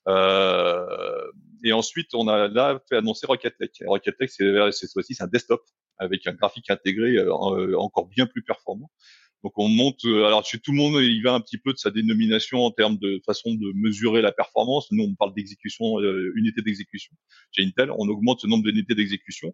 Euh, 0.08 1.32
et 1.64 1.74
ensuite, 1.74 2.14
on 2.14 2.28
a 2.28 2.48
là 2.48 2.82
fait 2.90 2.98
annoncer 2.98 3.26
Rocket 3.26 3.56
Lake. 3.60 3.84
Rocket 3.86 4.16
Lake, 4.20 4.32
c'est 4.32 4.72
cette 4.72 4.92
fois-ci, 4.92 5.16
c'est 5.16 5.24
un 5.24 5.28
desktop 5.28 5.62
avec 5.98 6.28
un 6.28 6.34
graphique 6.34 6.70
intégré 6.70 7.16
euh, 7.18 7.78
encore 7.78 8.08
bien 8.08 8.26
plus 8.26 8.44
performant. 8.44 8.92
Donc 9.44 9.54
on 9.58 9.68
monte, 9.68 10.06
euh, 10.06 10.26
alors 10.26 10.44
tout 10.44 10.72
le 10.72 10.78
monde 10.78 11.04
il 11.04 11.22
va 11.22 11.34
un 11.34 11.42
petit 11.42 11.58
peu 11.58 11.74
de 11.74 11.78
sa 11.78 11.92
dénomination 11.92 12.60
en 12.64 12.72
termes 12.72 12.98
de 12.98 13.22
façon 13.26 13.54
de 13.54 13.74
mesurer 13.76 14.22
la 14.22 14.32
performance. 14.32 14.90
Nous 14.92 15.04
on 15.04 15.16
parle 15.16 15.34
d'exécution, 15.34 16.00
euh, 16.00 16.32
unité 16.36 16.62
d'exécution. 16.62 17.14
Chez 17.52 17.64
Intel, 17.64 17.92
on 17.92 18.08
augmente 18.08 18.40
ce 18.40 18.48
nombre 18.48 18.64
d'unités 18.64 18.96
d'exécution. 18.96 19.54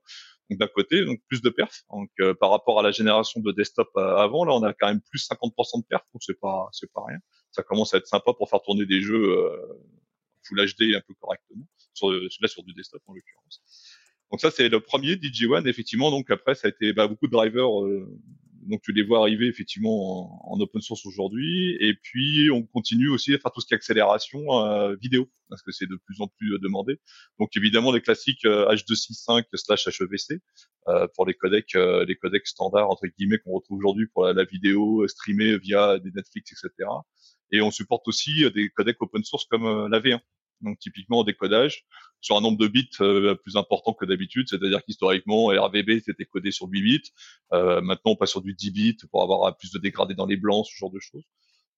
Donc 0.49 0.59
d'un 0.59 0.67
côté, 0.67 1.03
donc 1.05 1.19
plus 1.27 1.41
de 1.41 1.49
perf. 1.49 1.81
Donc 1.91 2.11
euh, 2.19 2.35
par 2.35 2.51
rapport 2.51 2.79
à 2.79 2.83
la 2.83 2.91
génération 2.91 3.39
de 3.39 3.51
desktop 3.51 3.89
avant, 3.97 4.45
là 4.45 4.53
on 4.53 4.61
a 4.61 4.73
quand 4.73 4.87
même 4.87 5.01
plus 5.09 5.27
50% 5.27 5.81
de 5.81 5.85
perf, 5.89 6.03
donc 6.13 6.21
c'est 6.21 6.39
pas 6.39 6.67
c'est 6.71 6.91
pas 6.93 7.01
rien. 7.07 7.17
Ça 7.49 7.63
commence 7.63 7.95
à 7.95 7.97
être 7.97 8.07
sympa 8.07 8.33
pour 8.33 8.47
faire 8.47 8.61
tourner 8.61 8.85
des 8.85 9.01
jeux 9.01 9.35
Full 10.49 10.65
HD 10.65 10.95
un 10.95 11.01
peu 11.07 11.13
correctement 11.19 11.65
sur 11.93 12.11
là 12.11 12.47
sur 12.47 12.63
du 12.63 12.73
desktop 12.73 13.01
en 13.07 13.13
l'occurrence. 13.13 13.61
Donc 14.31 14.41
ça 14.41 14.51
c'est 14.51 14.69
le 14.69 14.79
premier 14.79 15.13
DJ 15.13 15.45
One 15.45 15.67
effectivement. 15.67 16.11
Donc 16.11 16.29
après 16.29 16.55
ça 16.55 16.67
a 16.67 16.69
été 16.69 16.93
bah, 16.93 17.07
beaucoup 17.07 17.27
de 17.27 17.31
drivers 17.31 17.69
donc 18.69 18.81
tu 18.81 18.91
les 18.93 19.03
vois 19.03 19.19
arriver 19.19 19.47
effectivement 19.47 20.51
en, 20.51 20.59
open 20.59 20.81
source 20.81 21.05
aujourd'hui. 21.05 21.75
Et 21.79 21.93
puis 21.95 22.49
on 22.51 22.63
continue 22.63 23.09
aussi 23.09 23.33
à 23.33 23.39
faire 23.39 23.51
tout 23.51 23.61
ce 23.61 23.65
qui 23.65 23.73
est 23.73 23.77
accélération 23.77 24.63
euh, 24.65 24.95
vidéo, 24.95 25.29
parce 25.49 25.61
que 25.61 25.71
c'est 25.71 25.87
de 25.87 25.97
plus 26.05 26.21
en 26.21 26.27
plus 26.27 26.53
euh, 26.53 26.59
demandé. 26.59 26.99
Donc 27.39 27.49
évidemment 27.55 27.91
les 27.91 28.01
classiques 28.01 28.43
H265 28.43 29.39
euh, 29.39 29.57
slash 29.57 29.87
HEVC 29.87 30.41
pour 31.15 31.25
les 31.27 31.35
codecs, 31.35 31.75
les 31.75 32.15
codecs 32.15 32.47
standards 32.47 32.89
entre 32.89 33.05
guillemets 33.05 33.37
qu'on 33.37 33.51
retrouve 33.51 33.77
aujourd'hui 33.77 34.07
pour 34.07 34.25
la, 34.25 34.43
vidéo 34.43 35.07
streamée 35.07 35.57
via 35.59 35.99
des 35.99 36.09
Netflix, 36.11 36.51
etc. 36.51 36.89
Et 37.51 37.61
on 37.61 37.69
supporte 37.69 38.07
aussi 38.07 38.49
des 38.51 38.69
codecs 38.69 38.99
open 38.99 39.23
source 39.23 39.45
comme 39.45 39.87
la 39.87 39.99
V1 39.99 40.19
donc 40.61 40.79
typiquement 40.79 41.19
au 41.19 41.23
décodage, 41.23 41.85
sur 42.21 42.37
un 42.37 42.41
nombre 42.41 42.57
de 42.57 42.67
bits 42.67 42.89
euh, 43.01 43.35
plus 43.35 43.55
important 43.55 43.93
que 43.93 44.05
d'habitude, 44.05 44.47
c'est-à-dire 44.49 44.83
qu'historiquement 44.83 45.47
RVB 45.47 46.01
c'était 46.03 46.25
codé 46.25 46.51
sur 46.51 46.67
8 46.67 46.81
bits, 46.81 47.01
euh, 47.53 47.81
maintenant 47.81 48.11
on 48.11 48.15
passe 48.15 48.31
sur 48.31 48.41
du 48.41 48.53
10 48.53 48.71
bits 48.71 48.97
pour 49.11 49.23
avoir 49.23 49.55
plus 49.57 49.71
de 49.71 49.79
dégradés 49.79 50.15
dans 50.15 50.25
les 50.25 50.37
blancs, 50.37 50.65
ce 50.67 50.75
genre 50.75 50.91
de 50.91 50.99
choses. 50.99 51.23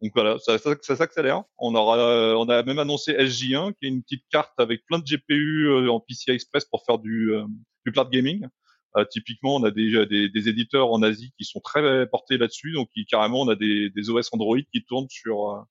Donc 0.01 0.13
voilà, 0.15 0.39
ça, 0.39 0.57
ça, 0.57 0.75
ça 0.81 0.95
s'accélère. 0.95 1.43
On 1.59 1.75
aura, 1.75 2.35
on 2.35 2.49
a 2.49 2.63
même 2.63 2.79
annoncé 2.79 3.13
SJ1, 3.13 3.73
qui 3.73 3.85
est 3.85 3.89
une 3.89 4.01
petite 4.01 4.25
carte 4.31 4.53
avec 4.57 4.83
plein 4.87 4.97
de 4.97 5.03
GPU 5.03 5.67
euh, 5.67 5.91
en 5.91 5.99
PCI 5.99 6.31
Express 6.31 6.65
pour 6.65 6.83
faire 6.85 6.97
du, 6.97 7.31
du 7.85 7.91
cloud 7.91 8.09
gaming. 8.09 8.47
typiquement, 9.11 9.57
on 9.57 9.63
a 9.63 9.69
déjà 9.69 10.07
des, 10.07 10.27
des, 10.27 10.49
éditeurs 10.49 10.91
en 10.91 11.03
Asie 11.03 11.31
qui 11.37 11.45
sont 11.45 11.59
très 11.59 12.07
portés 12.07 12.39
là-dessus, 12.39 12.71
donc 12.71 12.89
qui, 12.95 13.05
carrément 13.05 13.41
on 13.41 13.49
a 13.49 13.55
des, 13.55 13.91
des 13.91 14.09
OS 14.09 14.29
Android 14.31 14.57
qui 14.73 14.83
tournent 14.83 15.09
sur 15.09 15.67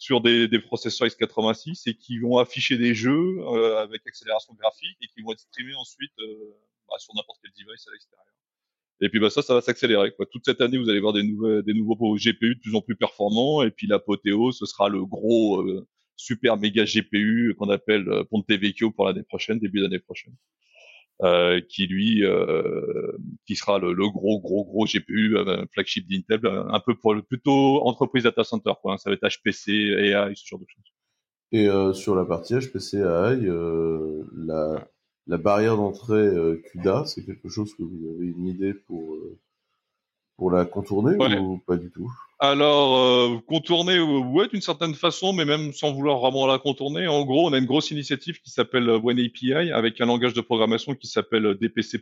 sur 0.00 0.22
des, 0.22 0.48
des, 0.48 0.58
processeurs 0.58 1.06
x86 1.08 1.82
et 1.86 1.94
qui 1.94 2.18
vont 2.18 2.38
afficher 2.38 2.78
des 2.78 2.94
jeux 2.94 3.38
euh, 3.40 3.82
avec 3.82 4.00
accélération 4.06 4.54
graphique 4.54 4.96
et 5.02 5.06
qui 5.08 5.20
vont 5.20 5.32
être 5.32 5.40
streamés 5.40 5.74
ensuite 5.74 6.10
euh, 6.20 6.56
bah, 6.88 6.96
sur 6.98 7.14
n'importe 7.14 7.38
quel 7.42 7.52
device 7.52 7.86
à 7.86 7.92
l'extérieur. 7.92 8.24
Et 9.02 9.10
puis 9.10 9.20
bah, 9.20 9.28
ça, 9.28 9.42
ça 9.42 9.52
va 9.52 9.60
s'accélérer. 9.60 10.14
Toute 10.32 10.46
cette 10.46 10.62
année, 10.62 10.78
vous 10.78 10.88
allez 10.88 11.00
voir 11.00 11.12
des, 11.12 11.22
nouveaux, 11.22 11.60
des 11.60 11.74
nouveaux 11.74 12.16
GPU 12.16 12.54
de 12.54 12.60
plus 12.60 12.74
en 12.74 12.80
plus 12.80 12.96
performants. 12.96 13.62
Et 13.62 13.70
puis 13.70 13.86
l'apothéose, 13.86 14.58
ce 14.58 14.64
sera 14.64 14.88
le 14.88 15.04
gros 15.04 15.60
euh, 15.60 15.86
super 16.16 16.56
méga 16.56 16.84
GPU 16.84 17.54
qu'on 17.58 17.68
appelle 17.68 18.06
Ponte 18.30 18.50
Vecchio 18.50 18.90
pour 18.90 19.06
l'année 19.06 19.22
prochaine, 19.22 19.58
début 19.58 19.82
d'année 19.82 19.98
prochaine. 19.98 20.34
Euh, 21.22 21.60
qui 21.68 21.86
lui, 21.86 22.24
euh, 22.24 23.12
qui 23.44 23.54
sera 23.54 23.78
le, 23.78 23.92
gros, 24.08 24.40
gros, 24.40 24.64
gros 24.64 24.86
GPU 24.86 25.36
euh, 25.36 25.66
flagship 25.70 26.08
d'Intel, 26.08 26.40
un 26.46 26.80
peu 26.80 26.94
pour 26.94 27.12
le 27.12 27.20
plutôt 27.20 27.86
entreprise 27.86 28.22
data 28.22 28.42
center, 28.42 28.72
quoi. 28.80 28.94
Hein. 28.94 28.96
Ça 28.96 29.10
va 29.10 29.16
être 29.16 29.28
HPC, 29.28 29.70
AI, 29.70 30.32
ce 30.34 30.46
genre 30.46 30.60
de 30.60 30.66
choses. 30.66 30.94
Et 31.52 31.68
sur 31.94 32.14
la 32.14 32.24
partie 32.24 32.54
HPC 32.54 32.98
AI, 32.98 33.50
la, 34.34 34.88
la 35.26 35.36
barrière 35.36 35.76
d'entrée 35.76 36.30
CUDA, 36.70 37.04
c'est 37.04 37.26
quelque 37.26 37.48
chose 37.48 37.74
que 37.74 37.82
vous 37.82 38.14
avez 38.14 38.28
une 38.28 38.46
idée 38.46 38.72
pour 38.72 39.18
pour 40.40 40.50
la 40.50 40.64
contourner 40.64 41.16
ou 41.38 41.58
pas 41.58 41.76
du 41.76 41.90
tout? 41.90 42.10
Alors, 42.38 42.96
euh, 42.96 43.38
contourner, 43.46 44.00
ouais, 44.00 44.48
d'une 44.48 44.62
certaine 44.62 44.94
façon, 44.94 45.34
mais 45.34 45.44
même 45.44 45.74
sans 45.74 45.92
vouloir 45.92 46.18
vraiment 46.18 46.46
la 46.46 46.58
contourner. 46.58 47.06
En 47.06 47.26
gros, 47.26 47.46
on 47.46 47.52
a 47.52 47.58
une 47.58 47.66
grosse 47.66 47.90
initiative 47.90 48.40
qui 48.40 48.50
s'appelle 48.50 48.88
One 48.88 49.20
API 49.20 49.70
avec 49.70 50.00
un 50.00 50.06
langage 50.06 50.32
de 50.32 50.40
programmation 50.40 50.94
qui 50.94 51.08
s'appelle 51.08 51.58
DPC++. 51.60 51.98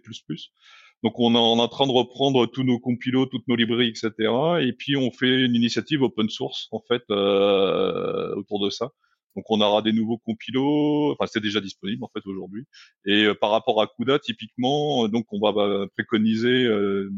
Donc, 1.03 1.19
on 1.19 1.35
est 1.35 1.39
en 1.39 1.67
train 1.67 1.89
de 1.89 1.93
reprendre 1.93 2.47
tous 2.47 2.63
nos 2.63 2.79
compilos, 2.79 3.27
toutes 3.27 3.49
nos 3.49 3.57
librairies, 3.57 3.89
etc. 3.89 4.13
Et 4.61 4.73
puis, 4.73 4.97
on 4.97 5.11
fait 5.11 5.41
une 5.41 5.57
initiative 5.57 6.03
open 6.03 6.29
source, 6.29 6.69
en 6.71 6.81
fait, 6.87 7.03
euh, 7.11 8.37
autour 8.37 8.65
de 8.65 8.71
ça. 8.71 8.93
Donc 9.39 9.45
on 9.51 9.61
aura 9.61 9.83
des 9.83 9.93
nouveaux 9.93 10.19
compilos, 10.19 11.13
enfin 11.13 11.31
c'est 11.33 11.39
déjà 11.39 11.61
disponible 11.61 12.03
en 12.03 12.11
fait 12.13 12.27
aujourd'hui. 12.27 12.65
Et 13.05 13.23
euh, 13.23 13.37
par 13.37 13.53
rapport 13.53 13.81
à 13.81 13.87
CUDA, 13.87 14.19
typiquement, 14.19 15.05
euh, 15.05 15.09
donc 15.09 15.27
on 15.31 15.39
va 15.39 15.53
bah, 15.53 15.87
préconiser 15.97 16.65
euh, 16.65 17.09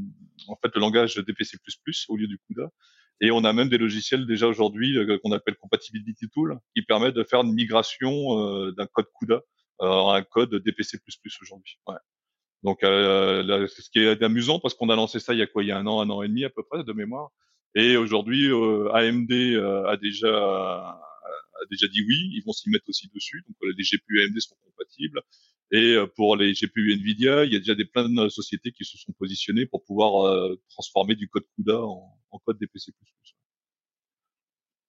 en 0.46 0.56
fait 0.56 0.70
le 0.74 0.82
langage 0.82 1.14
DPC++ 1.14 1.56
au 2.10 2.16
lieu 2.18 2.26
du 2.26 2.38
CUDA. 2.46 2.68
Et 3.22 3.30
on 3.30 3.42
a 3.44 3.54
même 3.54 3.70
des 3.70 3.78
logiciels 3.78 4.26
déjà 4.26 4.48
aujourd'hui 4.48 4.98
qu'on 5.22 5.32
appelle 5.32 5.56
Compatibility 5.56 6.28
Tool 6.28 6.58
qui 6.76 6.82
permettent 6.82 7.14
de 7.14 7.24
faire 7.24 7.40
une 7.40 7.54
migration 7.54 8.70
d'un 8.72 8.86
code 8.86 9.06
CUDA 9.18 9.40
à 9.78 10.16
un 10.16 10.22
code 10.22 10.54
DPC++ 10.56 10.98
aujourd'hui. 11.40 11.78
Ouais. 11.86 11.96
Donc 12.64 12.82
là, 12.82 13.66
ce 13.66 13.90
qui 13.90 14.00
est 14.00 14.22
amusant 14.22 14.58
parce 14.58 14.74
qu'on 14.74 14.90
a 14.90 14.96
lancé 14.96 15.20
ça 15.20 15.32
il 15.32 15.38
y 15.38 15.42
a 15.42 15.46
quoi? 15.46 15.62
Il 15.62 15.68
y 15.68 15.72
a 15.72 15.78
un 15.78 15.86
an, 15.86 16.00
un 16.00 16.10
an 16.10 16.22
et 16.22 16.28
demi 16.28 16.44
à 16.44 16.50
peu 16.50 16.62
près 16.62 16.82
de 16.82 16.92
mémoire. 16.92 17.30
Et 17.74 17.98
aujourd'hui, 17.98 18.46
AMD 18.92 19.32
a 19.86 19.96
déjà 19.98 20.98
a 21.62 21.66
déjà 21.70 21.86
dit 21.88 22.02
oui, 22.02 22.30
ils 22.34 22.42
vont 22.44 22.52
s'y 22.52 22.70
mettre 22.70 22.88
aussi 22.88 23.08
dessus. 23.14 23.44
Donc 23.46 23.56
les 23.76 23.84
GPU 23.84 24.22
AMD 24.22 24.38
sont 24.40 24.56
compatibles. 24.64 25.22
Et 25.72 25.94
euh, 25.94 26.06
pour 26.06 26.36
les 26.36 26.52
GPU 26.52 26.92
Nvidia, 26.92 27.44
il 27.44 27.52
y 27.52 27.56
a 27.56 27.58
déjà 27.58 27.74
des 27.74 27.84
plein 27.84 28.08
de 28.08 28.28
sociétés 28.28 28.72
qui 28.72 28.84
se 28.84 28.98
sont 28.98 29.12
positionnées 29.12 29.66
pour 29.66 29.84
pouvoir 29.84 30.26
euh, 30.26 30.60
transformer 30.68 31.14
du 31.14 31.28
code 31.28 31.44
CUDA 31.56 31.80
en, 31.80 32.18
en 32.30 32.38
code 32.38 32.58
DPC++. 32.58 32.92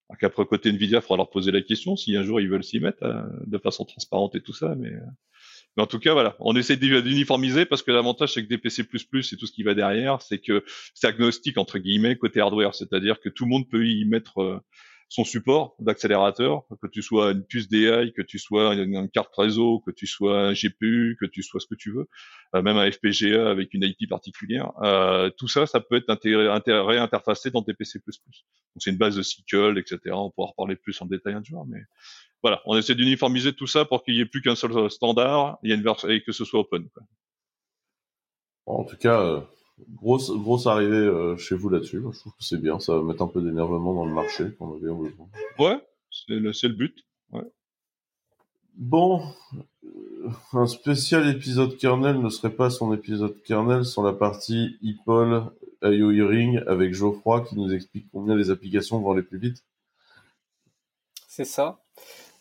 Donc 0.09 0.23
après 0.23 0.45
côté 0.45 0.69
Nvidia, 0.69 0.99
il 0.99 1.01
faudra 1.01 1.17
leur 1.17 1.29
poser 1.29 1.51
la 1.51 1.61
question 1.61 1.95
si 1.95 2.15
un 2.17 2.23
jour 2.23 2.41
ils 2.41 2.49
veulent 2.49 2.63
s'y 2.63 2.79
mettre 2.79 3.03
euh, 3.03 3.21
de 3.45 3.57
façon 3.59 3.85
transparente 3.85 4.35
et 4.35 4.41
tout 4.41 4.53
ça. 4.53 4.73
Mais, 4.75 4.91
mais 5.77 5.83
en 5.83 5.87
tout 5.87 5.99
cas, 5.99 6.13
voilà, 6.13 6.35
on 6.39 6.55
essaie 6.55 6.77
d'uniformiser 6.77 7.65
parce 7.65 7.83
que 7.83 7.91
l'avantage 7.91 8.33
c'est 8.33 8.43
que 8.43 8.49
DPC++ 8.49 8.81
et 8.81 9.37
tout 9.37 9.45
ce 9.45 9.51
qui 9.51 9.61
va 9.61 9.75
derrière, 9.75 10.21
c'est 10.21 10.39
que 10.39 10.65
c'est 10.95 11.07
agnostique 11.07 11.59
entre 11.59 11.77
guillemets 11.77 12.17
côté 12.17 12.41
hardware, 12.41 12.73
c'est-à-dire 12.73 13.21
que 13.21 13.29
tout 13.29 13.45
le 13.45 13.51
monde 13.51 13.69
peut 13.69 13.87
y 13.87 14.03
mettre 14.03 14.63
son 15.11 15.25
support 15.25 15.75
d'accélérateur, 15.79 16.63
que 16.81 16.87
tu 16.87 17.01
sois 17.01 17.31
une 17.31 17.43
puce 17.43 17.67
DI, 17.67 18.13
que 18.15 18.21
tu 18.21 18.39
sois 18.39 18.73
une, 18.75 19.09
carte 19.09 19.35
réseau, 19.35 19.83
que 19.85 19.91
tu 19.91 20.07
sois 20.07 20.39
un 20.39 20.53
GPU, 20.53 21.17
que 21.19 21.25
tu 21.25 21.43
sois 21.43 21.59
ce 21.59 21.67
que 21.67 21.75
tu 21.75 21.91
veux, 21.91 22.07
euh, 22.55 22.61
même 22.61 22.77
un 22.77 22.89
FPGA 22.89 23.49
avec 23.49 23.73
une 23.73 23.83
IP 23.83 24.07
particulière, 24.07 24.71
euh, 24.83 25.29
tout 25.37 25.49
ça, 25.49 25.65
ça 25.65 25.81
peut 25.81 25.97
être 25.97 26.17
réinterfacé 26.85 27.51
dans 27.51 27.61
TPC++. 27.61 27.99
Donc 27.99 28.15
c'est 28.77 28.91
une 28.91 28.97
base 28.97 29.17
de 29.17 29.21
SQL, 29.21 29.77
etc. 29.77 29.99
On 30.13 30.31
pourra 30.31 30.47
reparler 30.47 30.77
plus 30.77 31.01
en 31.01 31.07
détail 31.07 31.33
un 31.33 31.43
jour, 31.43 31.67
mais 31.67 31.81
voilà, 32.41 32.61
on 32.65 32.77
essaie 32.77 32.95
d'uniformiser 32.95 33.51
tout 33.51 33.67
ça 33.67 33.83
pour 33.83 34.05
qu'il 34.05 34.13
n'y 34.13 34.21
ait 34.21 34.25
plus 34.25 34.41
qu'un 34.41 34.55
seul 34.55 34.89
standard, 34.89 35.57
et 35.61 36.23
que 36.23 36.31
ce 36.31 36.45
soit 36.45 36.61
open. 36.61 36.87
Quoi. 36.87 37.03
En 38.65 38.85
tout 38.85 38.95
cas, 38.95 39.19
euh, 39.19 39.41
grosse, 39.89 40.31
grosse 40.31 40.67
arrivée 40.67 40.95
euh, 40.95 41.37
chez 41.37 41.55
vous 41.55 41.69
là-dessus. 41.69 42.01
Je 42.11 42.19
trouve 42.19 42.33
que 42.33 42.43
c'est 42.43 42.61
bien. 42.61 42.79
Ça 42.79 42.95
va 42.95 43.01
mettre 43.03 43.21
un 43.21 43.27
peu 43.27 43.41
d'énervement 43.41 43.93
dans 43.93 44.05
le 44.05 44.13
marché 44.13 44.51
qu'on 44.57 44.71
avait 44.71 44.81
besoin. 44.81 45.27
Ouais, 45.59 45.79
c'est 46.09 46.33
le, 46.33 46.39
le, 46.39 46.69
but. 46.69 47.05
Ouais. 47.31 47.45
Bon, 48.75 49.21
euh, 49.83 50.29
un 50.53 50.67
spécial 50.67 51.27
épisode 51.29 51.77
kernel 51.77 52.19
ne 52.19 52.29
serait 52.29 52.53
pas 52.53 52.69
son 52.69 52.93
épisode 52.93 53.41
kernel 53.43 53.85
sans 53.85 54.03
la 54.03 54.13
partie 54.13 54.77
IPOL 54.81 55.51
IO 55.83 56.11
Hearing 56.11 56.61
avec 56.67 56.93
Geoffroy 56.93 57.41
qui 57.41 57.55
nous 57.55 57.73
explique 57.73 58.05
combien 58.11 58.35
les 58.35 58.49
applications 58.49 58.99
vont 58.99 59.11
aller 59.11 59.23
plus 59.23 59.39
vite. 59.39 59.63
C'est 61.27 61.45
ça. 61.45 61.79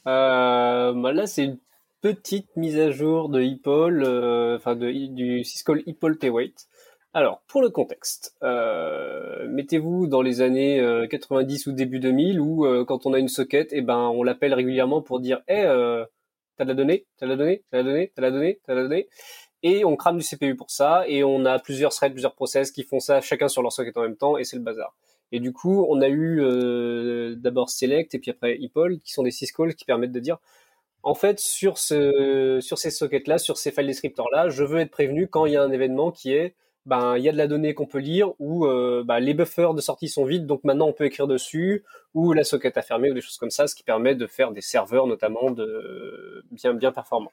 Euh, 0.07 0.93
bah 0.95 1.13
là, 1.13 1.27
c'est 1.27 1.45
une 1.45 1.59
petite 2.01 2.57
mise 2.57 2.79
à 2.79 2.91
jour 2.91 3.29
de 3.29 3.43
IPOL, 3.43 4.03
euh, 4.03 4.57
enfin 4.57 4.75
de, 4.77 4.91
du 4.91 5.45
Syscall 5.45 5.83
IPOL 5.87 6.19
T-Weight. 6.19 6.69
Alors, 7.13 7.43
pour 7.49 7.61
le 7.61 7.71
contexte, 7.71 8.37
euh, 8.45 9.49
mettez-vous 9.49 10.07
dans 10.07 10.23
les 10.23 10.43
années 10.43 11.07
90 11.11 11.67
euh, 11.67 11.71
ou 11.71 11.75
début 11.75 11.99
2000 11.99 12.41
où 12.41 12.65
euh, 12.65 12.85
quand 12.85 13.05
on 13.05 13.13
a 13.13 13.19
une 13.19 13.29
socket, 13.29 13.69
eh 13.73 13.83
ben 13.83 13.99
on 13.99 14.23
l'appelle 14.23 14.55
régulièrement 14.55 15.03
pour 15.03 15.19
dire 15.19 15.43
"Eh, 15.49 15.63
euh, 15.65 16.05
t'as 16.57 16.65
de 16.65 16.69
la 16.69 16.75
donnée, 16.75 17.07
t'as 17.19 17.27
de 17.27 17.31
la 17.33 17.37
donnée, 17.37 17.65
t'as 17.71 17.79
de 17.79 17.83
la 17.83 17.91
donnée, 17.93 18.13
t'as 18.15 18.23
de 18.23 18.27
la 18.27 18.31
donnée, 18.31 18.61
t'as 18.65 18.75
de 18.75 18.79
la 18.79 18.83
donnée." 18.85 19.09
Et 19.65 19.85
on 19.85 19.97
crame 19.97 20.19
du 20.19 20.25
CPU 20.25 20.55
pour 20.55 20.71
ça 20.71 21.05
et 21.09 21.25
on 21.25 21.45
a 21.45 21.59
plusieurs 21.59 21.93
threads, 21.93 22.13
plusieurs 22.13 22.35
process 22.35 22.71
qui 22.71 22.85
font 22.85 23.01
ça 23.01 23.21
chacun 23.21 23.49
sur 23.49 23.63
leur 23.63 23.73
socket 23.73 23.97
en 23.97 24.03
même 24.03 24.17
temps 24.17 24.39
et 24.39 24.45
c'est 24.45 24.57
le 24.57 24.63
bazar. 24.63 24.95
Et 25.33 25.41
du 25.41 25.53
coup, 25.53 25.87
on 25.89 26.01
a 26.01 26.09
eu 26.09 26.41
d'abord 27.37 27.71
Select 27.71 28.15
et 28.15 28.19
puis 28.21 28.31
après 28.31 28.57
EPOL 28.63 29.01
qui 29.01 29.13
sont 29.13 29.23
des 29.25 29.31
syscalls 29.33 29.75
qui 29.75 29.85
permettent 29.85 30.13
de 30.13 30.21
dire 30.21 30.39
en 31.03 31.15
fait, 31.15 31.41
sur, 31.41 31.79
ce, 31.79 32.59
sur 32.61 32.79
ces 32.79 32.91
sockets-là, 32.91 33.39
sur 33.39 33.57
ces 33.57 33.73
file 33.73 33.87
descriptors-là, 33.87 34.51
je 34.51 34.65
veux 34.65 34.81
être 34.81 34.91
prévenu 34.91 35.29
quand 35.29 35.47
il 35.47 35.55
y 35.55 35.57
a 35.57 35.63
un 35.63 35.71
événement 35.73 36.11
qui 36.11 36.33
est 36.33 36.55
ben 36.87 37.17
il 37.17 37.25
y 37.25 37.29
a 37.29 37.33
de 37.33 37.37
la 37.37 37.47
donnée 37.47 37.75
qu'on 37.75 37.87
peut 37.87 37.99
lire 37.99 38.33
ou 38.39 38.67
euh, 38.67 39.03
ben, 39.05 39.21
les 39.21 39.35
buffers 39.35 39.75
de 39.75 39.81
sortie 39.81 40.09
sont 40.09 40.25
vides 40.25 40.47
donc 40.47 40.65
maintenant 40.65 40.89
on 40.89 40.93
peut 40.93 41.05
écrire 41.05 41.27
dessus 41.27 41.85
ou 42.15 42.33
la 42.33 42.45
socket 42.45 42.77
a 42.77 42.83
fermé 42.83 43.11
ou 43.11 43.15
des 43.15 43.21
choses 43.21 43.37
comme 43.37 43.51
ça 43.51 43.67
ce 43.67 43.75
qui 43.75 43.83
permet 43.83 44.15
de 44.15 44.27
faire 44.27 44.51
des 44.53 44.61
serveurs 44.61 45.07
notamment 45.07 45.51
de 45.51 46.45
bien 46.51 46.75
bien 46.75 46.93
performants 46.93 47.33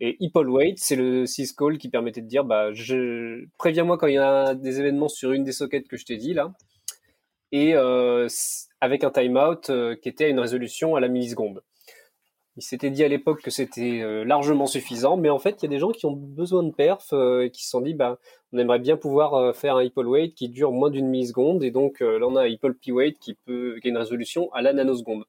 et 0.00 0.18
Wait 0.34 0.74
c'est 0.76 0.96
le 0.96 1.26
syscall 1.26 1.78
qui 1.78 1.88
permettait 1.88 2.22
de 2.22 2.26
dire 2.26 2.44
bah 2.44 2.72
je 2.72 3.44
préviens-moi 3.56 3.98
quand 3.98 4.08
il 4.08 4.14
y 4.14 4.18
a 4.18 4.54
des 4.54 4.80
événements 4.80 5.08
sur 5.08 5.32
une 5.32 5.44
des 5.44 5.52
sockets 5.52 5.86
que 5.86 5.96
je 5.96 6.04
t'ai 6.04 6.16
dit 6.16 6.34
là 6.34 6.52
et 7.52 7.74
avec 8.80 9.04
un 9.04 9.10
timeout 9.10 9.70
qui 10.00 10.08
était 10.08 10.24
à 10.24 10.28
une 10.28 10.40
résolution 10.40 10.96
à 10.96 11.00
la 11.00 11.08
milliseconde. 11.08 11.62
Il 12.56 12.62
s'était 12.62 12.90
dit 12.90 13.02
à 13.02 13.08
l'époque 13.08 13.40
que 13.40 13.50
c'était 13.50 14.02
largement 14.24 14.66
suffisant, 14.66 15.16
mais 15.16 15.30
en 15.30 15.38
fait, 15.38 15.56
il 15.58 15.62
y 15.62 15.66
a 15.66 15.70
des 15.70 15.78
gens 15.78 15.90
qui 15.90 16.04
ont 16.04 16.12
besoin 16.12 16.62
de 16.62 16.70
perf 16.70 17.12
et 17.14 17.50
qui 17.50 17.64
se 17.64 17.70
sont 17.70 17.80
dit, 17.80 17.94
bah, 17.94 18.18
on 18.52 18.58
aimerait 18.58 18.78
bien 18.78 18.98
pouvoir 18.98 19.56
faire 19.56 19.76
un 19.76 19.82
Hipple 19.82 20.06
Wait 20.06 20.32
qui 20.32 20.50
dure 20.50 20.70
moins 20.70 20.90
d'une 20.90 21.08
milliseconde, 21.08 21.64
et 21.64 21.70
donc 21.70 22.00
là, 22.00 22.26
on 22.26 22.36
a 22.36 22.42
un 22.42 22.46
Hipple 22.46 22.74
P-Wait 22.74 23.14
qui 23.14 23.34
peut, 23.34 23.78
qui 23.80 23.88
a 23.88 23.90
une 23.90 23.96
résolution 23.96 24.52
à 24.52 24.60
la 24.60 24.74
nanoseconde. 24.74 25.24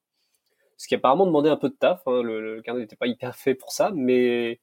Ce 0.76 0.86
qui 0.86 0.96
apparemment 0.96 1.26
demandait 1.26 1.50
un 1.50 1.56
peu 1.56 1.70
de 1.70 1.76
taf, 1.76 2.02
hein, 2.08 2.22
le, 2.22 2.62
kernel 2.62 2.84
n'était 2.84 2.98
pas 2.98 3.08
hyper 3.08 3.36
fait 3.38 3.56
pour 3.56 3.72
ça, 3.72 3.92
mais 3.96 4.60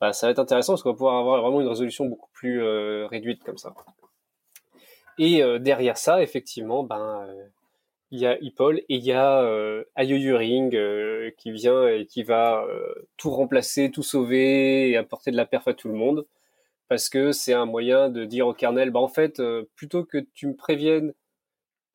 bah, 0.00 0.12
ça 0.12 0.26
va 0.26 0.32
être 0.32 0.40
intéressant 0.40 0.72
parce 0.72 0.82
qu'on 0.82 0.90
va 0.90 0.96
pouvoir 0.96 1.18
avoir 1.18 1.40
vraiment 1.40 1.60
une 1.60 1.68
résolution 1.68 2.06
beaucoup 2.06 2.30
plus 2.32 2.60
réduite 3.06 3.44
comme 3.44 3.58
ça. 3.58 3.74
Et 5.18 5.40
derrière 5.60 5.98
ça, 5.98 6.20
effectivement, 6.20 6.82
ben, 6.82 7.28
il 8.12 8.20
y 8.20 8.26
a 8.26 8.38
Ipol 8.42 8.78
et 8.78 8.84
il 8.96 9.04
y 9.04 9.12
a 9.12 9.42
euh, 9.42 9.84
euh, 9.98 11.30
qui 11.38 11.50
vient 11.50 11.88
et 11.88 12.06
qui 12.06 12.22
va 12.22 12.64
euh, 12.68 12.94
tout 13.16 13.30
remplacer, 13.30 13.90
tout 13.90 14.02
sauver 14.02 14.90
et 14.90 14.96
apporter 14.98 15.30
de 15.30 15.36
la 15.36 15.46
perf 15.46 15.66
à 15.66 15.74
tout 15.74 15.88
le 15.88 15.94
monde. 15.94 16.26
Parce 16.88 17.08
que 17.08 17.32
c'est 17.32 17.54
un 17.54 17.64
moyen 17.64 18.10
de 18.10 18.26
dire 18.26 18.46
au 18.46 18.52
kernel 18.52 18.90
bah 18.90 19.00
en 19.00 19.08
fait 19.08 19.40
euh, 19.40 19.64
plutôt 19.76 20.04
que 20.04 20.18
tu 20.34 20.46
me 20.46 20.54
préviennes 20.54 21.14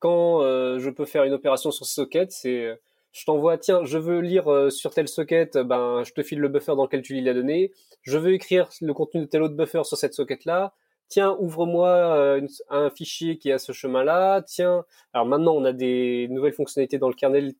quand 0.00 0.42
je 0.78 0.90
peux 0.90 1.06
faire 1.06 1.24
une 1.24 1.32
opération 1.32 1.72
sur 1.72 1.84
ce 1.84 1.94
socket, 1.94 2.30
c'est 2.30 2.78
je 3.10 3.24
t'envoie 3.24 3.58
tiens, 3.58 3.84
je 3.84 3.98
veux 3.98 4.20
lire 4.20 4.70
sur 4.70 4.94
tel 4.94 5.08
socket, 5.08 5.58
ben 5.58 6.04
je 6.04 6.12
te 6.12 6.22
file 6.22 6.38
le 6.38 6.48
buffer 6.48 6.76
dans 6.76 6.84
lequel 6.84 7.02
tu 7.02 7.14
lis 7.14 7.20
la 7.20 7.34
donnée, 7.34 7.72
je 8.02 8.16
veux 8.16 8.32
écrire 8.32 8.68
le 8.80 8.94
contenu 8.94 9.22
de 9.22 9.26
tel 9.26 9.42
autre 9.42 9.56
buffer 9.56 9.82
sur 9.82 9.96
cette 9.96 10.14
socket 10.14 10.44
là, 10.44 10.72
tiens, 11.08 11.36
ouvre-moi 11.40 11.88
euh, 11.88 12.46
un 12.70 12.90
fichier 12.90 13.38
qui 13.38 13.50
a 13.52 13.58
ce 13.58 13.72
chemin-là, 13.72 14.42
tiens, 14.42 14.84
alors 15.12 15.26
maintenant 15.26 15.54
on 15.54 15.64
a 15.64 15.72
des 15.72 16.28
nouvelles 16.30 16.52
fonctionnalités 16.52 16.98
dans 16.98 17.08
le 17.08 17.14
kernel, 17.14 17.54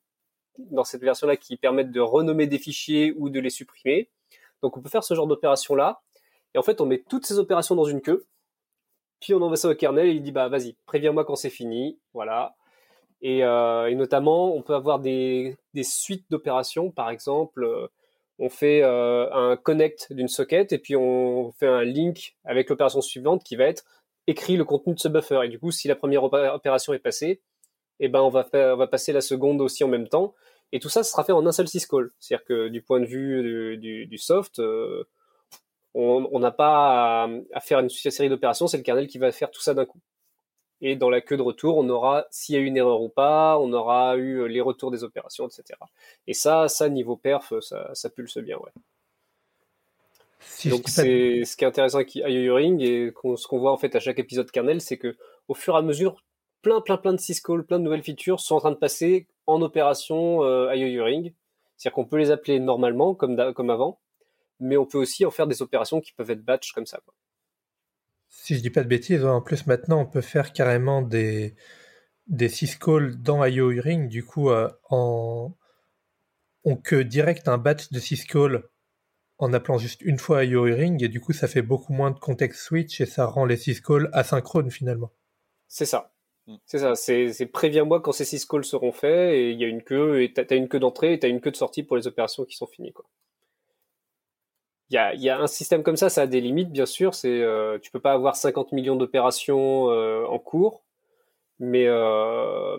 dans 0.59 0.85
cette 0.85 1.03
version-là, 1.03 1.37
qui 1.37 1.57
permettent 1.57 1.91
de 1.91 2.01
renommer 2.01 2.47
des 2.47 2.59
fichiers 2.59 3.15
ou 3.17 3.31
de 3.31 3.41
les 3.41 3.51
supprimer. 3.51 4.11
Donc 4.63 4.77
on 4.77 4.83
peut 4.83 4.89
faire 4.89 5.05
ce 5.05 5.15
genre 5.15 5.27
d'opération-là, 5.27 6.03
et 6.55 6.59
en 6.59 6.63
fait 6.63 6.81
on 6.81 6.87
met 6.87 7.05
toutes 7.09 7.27
ces 7.27 7.39
opérations 7.39 7.75
dans 7.75 7.85
une 7.85 8.01
queue, 8.03 8.27
puis 9.21 9.35
on 9.35 9.43
envoie 9.43 9.57
ça 9.57 9.69
au 9.69 9.75
kernel 9.75 10.09
et 10.09 10.13
il 10.13 10.23
dit 10.23 10.33
bah 10.33 10.49
vas-y, 10.49 10.77
préviens-moi 10.87 11.25
quand 11.25 11.37
c'est 11.37 11.51
fini, 11.51 11.99
voilà. 12.15 12.55
Et, 13.21 13.45
euh, 13.45 13.93
notamment 13.95 14.55
on 14.55 14.63
peut 14.63 14.75
avoir 14.75 15.01
des, 15.01 15.57
des 15.75 15.83
suites 15.83 16.27
d'opérations, 16.31 16.91
par 16.91 17.11
exemple. 17.11 17.91
On 18.39 18.49
fait 18.49 18.83
euh, 18.83 19.31
un 19.33 19.57
connect 19.57 20.13
d'une 20.13 20.29
socket 20.29 20.73
et 20.73 20.79
puis 20.79 20.95
on 20.97 21.53
fait 21.53 21.67
un 21.67 21.83
link 21.83 22.37
avec 22.45 22.71
l'opération 22.71 23.01
suivante 23.01 23.43
qui 23.43 23.57
va 23.57 23.65
être 23.65 23.85
écrit 24.27 24.57
le 24.57 24.65
contenu 24.65 24.95
de 24.95 25.01
ce 25.01 25.09
buffer. 25.09 25.41
Et 25.45 25.49
du 25.49 25.59
coup, 25.59 25.71
si 25.71 25.89
la 25.89 25.97
première 25.97 26.23
opération 26.23 26.93
est 26.93 26.99
passée, 26.99 27.43
eh 28.01 28.09
ben 28.09 28.21
on 28.21 28.29
va, 28.29 28.47
on 28.53 28.77
va 28.77 28.87
passer 28.87 29.13
la 29.13 29.21
seconde 29.21 29.61
aussi 29.61 29.83
en 29.83 29.89
même 29.89 30.09
temps. 30.09 30.35
Et 30.71 30.79
tout 30.79 30.89
ça, 30.89 31.03
sera 31.03 31.25
fait 31.25 31.33
en 31.33 31.47
un 31.47 31.53
seul 31.53 31.67
syscall. 31.67 32.11
C'est-à-dire 32.21 32.45
que 32.45 32.69
du 32.69 32.83
point 32.83 33.01
de 33.01 33.07
vue 33.07 33.77
du, 33.79 34.19
soft, 34.19 34.61
euh, 34.61 35.05
on 35.95 36.39
n'a 36.39 36.53
pas 36.53 37.25
à, 37.25 37.29
à, 37.55 37.61
faire 37.61 37.81
une 37.81 37.89
série 37.89 38.29
d'opérations, 38.29 38.67
c'est 38.69 38.77
le 38.77 38.83
kernel 38.83 39.09
qui 39.09 39.19
va 39.19 39.33
faire 39.33 39.51
tout 39.51 39.63
ça 39.63 39.75
d'un 39.75 39.87
coup. 39.87 40.01
Et 40.81 40.95
dans 40.97 41.11
la 41.11 41.21
queue 41.21 41.37
de 41.37 41.43
retour, 41.43 41.77
on 41.77 41.89
aura 41.89 42.27
s'il 42.31 42.55
y 42.55 42.59
a 42.59 42.61
eu 42.61 42.67
une 42.67 42.77
erreur 42.77 43.01
ou 43.03 43.09
pas, 43.09 43.59
on 43.59 43.73
aura 43.73 44.17
eu 44.17 44.43
euh, 44.43 44.45
les 44.47 44.61
retours 44.61 44.91
des 44.91 45.03
opérations, 45.03 45.47
etc. 45.47 45.79
Et 46.27 46.35
ça, 46.35 46.69
ça 46.69 46.89
niveau 46.89 47.17
perf, 47.17 47.53
ça, 47.61 47.91
ça 47.95 48.11
pulse 48.11 48.39
bien, 48.39 48.57
ouais. 48.59 48.71
Donc 50.67 50.89
c'est 50.89 51.45
ce 51.45 51.57
qui 51.57 51.65
est 51.65 51.67
intéressant 51.67 51.99
avec 51.99 52.15
IOU 52.15 52.55
Ring 52.55 52.81
et 52.81 53.13
ce 53.37 53.47
qu'on 53.47 53.59
voit 53.59 53.73
en 53.73 53.77
fait 53.77 53.95
à 53.97 54.01
chaque 54.01 54.19
épisode 54.19 54.51
kernel, 54.51 54.81
c'est 54.81 54.97
que 54.97 55.17
au 55.49 55.55
fur 55.55 55.75
et 55.75 55.79
à 55.79 55.83
mesure, 55.83 56.23
plein 56.63 56.81
plein 56.81 56.97
plein 56.97 57.13
de 57.13 57.21
syscalls, 57.21 57.65
plein 57.65 57.79
de 57.79 57.85
nouvelles 57.85 58.03
features 58.03 58.41
sont 58.41 58.55
en 58.55 58.61
train 58.61 58.71
de 58.71 58.77
passer 58.77 59.27
en 59.47 59.61
opération 59.63 60.43
euh, 60.45 60.75
IOU 60.75 61.03
Ring. 61.03 61.35
C'est-à-dire 61.77 61.95
qu'on 61.95 62.05
peut 62.05 62.19
les 62.19 62.31
appeler 62.31 62.61
normalement 62.61 63.15
comme 63.15 63.53
comme 63.53 63.71
avant, 63.71 63.99
mais 64.61 64.77
on 64.77 64.87
peut 64.87 64.99
aussi 64.99 65.27
en 65.27 65.31
faire 65.31 65.47
des 65.47 65.61
opérations 65.61 66.01
qui 66.01 66.13
peuvent 66.13 66.31
être 66.31 66.45
batch 66.45 66.73
comme 66.73 66.87
ça. 66.87 67.01
Quoi 67.05 67.15
si 68.29 68.55
je 68.55 68.61
dis 68.61 68.71
pas 68.71 68.83
de 68.83 68.89
bêtises, 68.89 69.25
en 69.25 69.41
plus 69.41 69.67
maintenant 69.67 70.01
on 70.01 70.07
peut 70.07 70.21
faire 70.21 70.53
carrément 70.53 71.03
des, 71.03 71.55
des 72.27 72.49
syscalls 72.49 73.17
dans 73.17 73.45
IO 73.45 73.69
Ring, 73.69 74.09
du 74.09 74.25
coup 74.25 74.51
euh, 74.51 74.71
en... 74.91 75.57
on 76.65 76.77
que 76.77 76.97
direct 76.97 77.49
un 77.49 77.59
batch 77.59 77.91
de 77.91 77.99
syscalls 77.99 78.63
en 79.39 79.53
appelant 79.53 79.79
juste 79.79 80.03
une 80.03 80.19
fois 80.19 80.45
IO 80.45 80.63
Ring 80.63 81.03
et 81.03 81.09
du 81.09 81.21
coup 81.21 81.33
ça 81.33 81.49
fait 81.49 81.63
beaucoup 81.63 81.93
moins 81.93 82.11
de 82.11 82.19
context 82.19 82.61
switch 82.61 83.01
et 83.01 83.07
ça 83.07 83.27
rend 83.27 83.45
les 83.45 83.57
syscalls 83.57 84.11
asynchrones 84.13 84.71
finalement. 84.71 85.13
C'est 85.69 85.87
ça. 85.87 86.13
Mm. 86.47 86.57
C'est 86.67 86.79
ça, 86.79 86.95
c'est 86.95 87.47
préviens-moi 87.47 88.01
quand 88.01 88.13
ces 88.13 88.25
syscalls 88.25 88.65
seront 88.65 88.93
faits 88.93 89.35
et 89.35 89.53
il 89.53 89.61
y 89.61 89.65
a 89.65 89.69
une 89.69 89.83
queue 89.83 90.23
et 90.23 90.33
t'as 90.33 90.45
as 90.51 90.55
une 90.55 90.69
queue 90.69 90.81
d'entrée 90.81 91.13
et 91.13 91.19
t'as 91.19 91.29
une 91.29 91.41
queue 91.41 91.51
de 91.51 91.57
sortie 91.57 91.83
pour 91.83 91.97
les 91.97 92.07
opérations 92.07 92.45
qui 92.45 92.57
sont 92.57 92.67
finies 92.67 92.93
quoi 92.93 93.07
il 94.91 94.95
y 94.95 94.99
a, 94.99 95.15
y 95.15 95.29
a, 95.29 95.39
un 95.39 95.47
système 95.47 95.83
comme 95.83 95.97
ça, 95.97 96.09
ça 96.09 96.23
a 96.23 96.27
des 96.27 96.41
limites, 96.41 96.71
bien 96.73 96.87
sûr. 96.87 97.15
C'est, 97.15 97.43
euh, 97.43 97.79
tu 97.81 97.91
peux 97.91 98.01
pas 98.01 98.13
avoir 98.13 98.37
50 98.37 98.73
millions 98.73 98.97
d'opérations 98.97 99.91
euh, 99.91 100.25
en 100.27 100.39
cours, 100.39 100.83
mais 101.59 101.87
euh, 101.87 102.79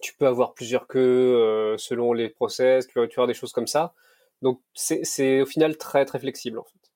tu 0.00 0.14
peux 0.14 0.26
avoir 0.26 0.54
plusieurs 0.54 0.86
queues 0.86 1.00
euh, 1.00 1.76
selon 1.78 2.12
les 2.12 2.28
process, 2.28 2.86
tu 2.86 2.98
vas, 3.00 3.08
tu 3.08 3.26
des 3.26 3.34
choses 3.34 3.52
comme 3.52 3.66
ça. 3.66 3.94
Donc 4.42 4.60
c'est 4.74 5.40
au 5.42 5.46
final 5.46 5.76
très 5.76 6.04
très 6.04 6.20
flexible 6.20 6.58
en 6.60 6.64
fait. 6.64 6.87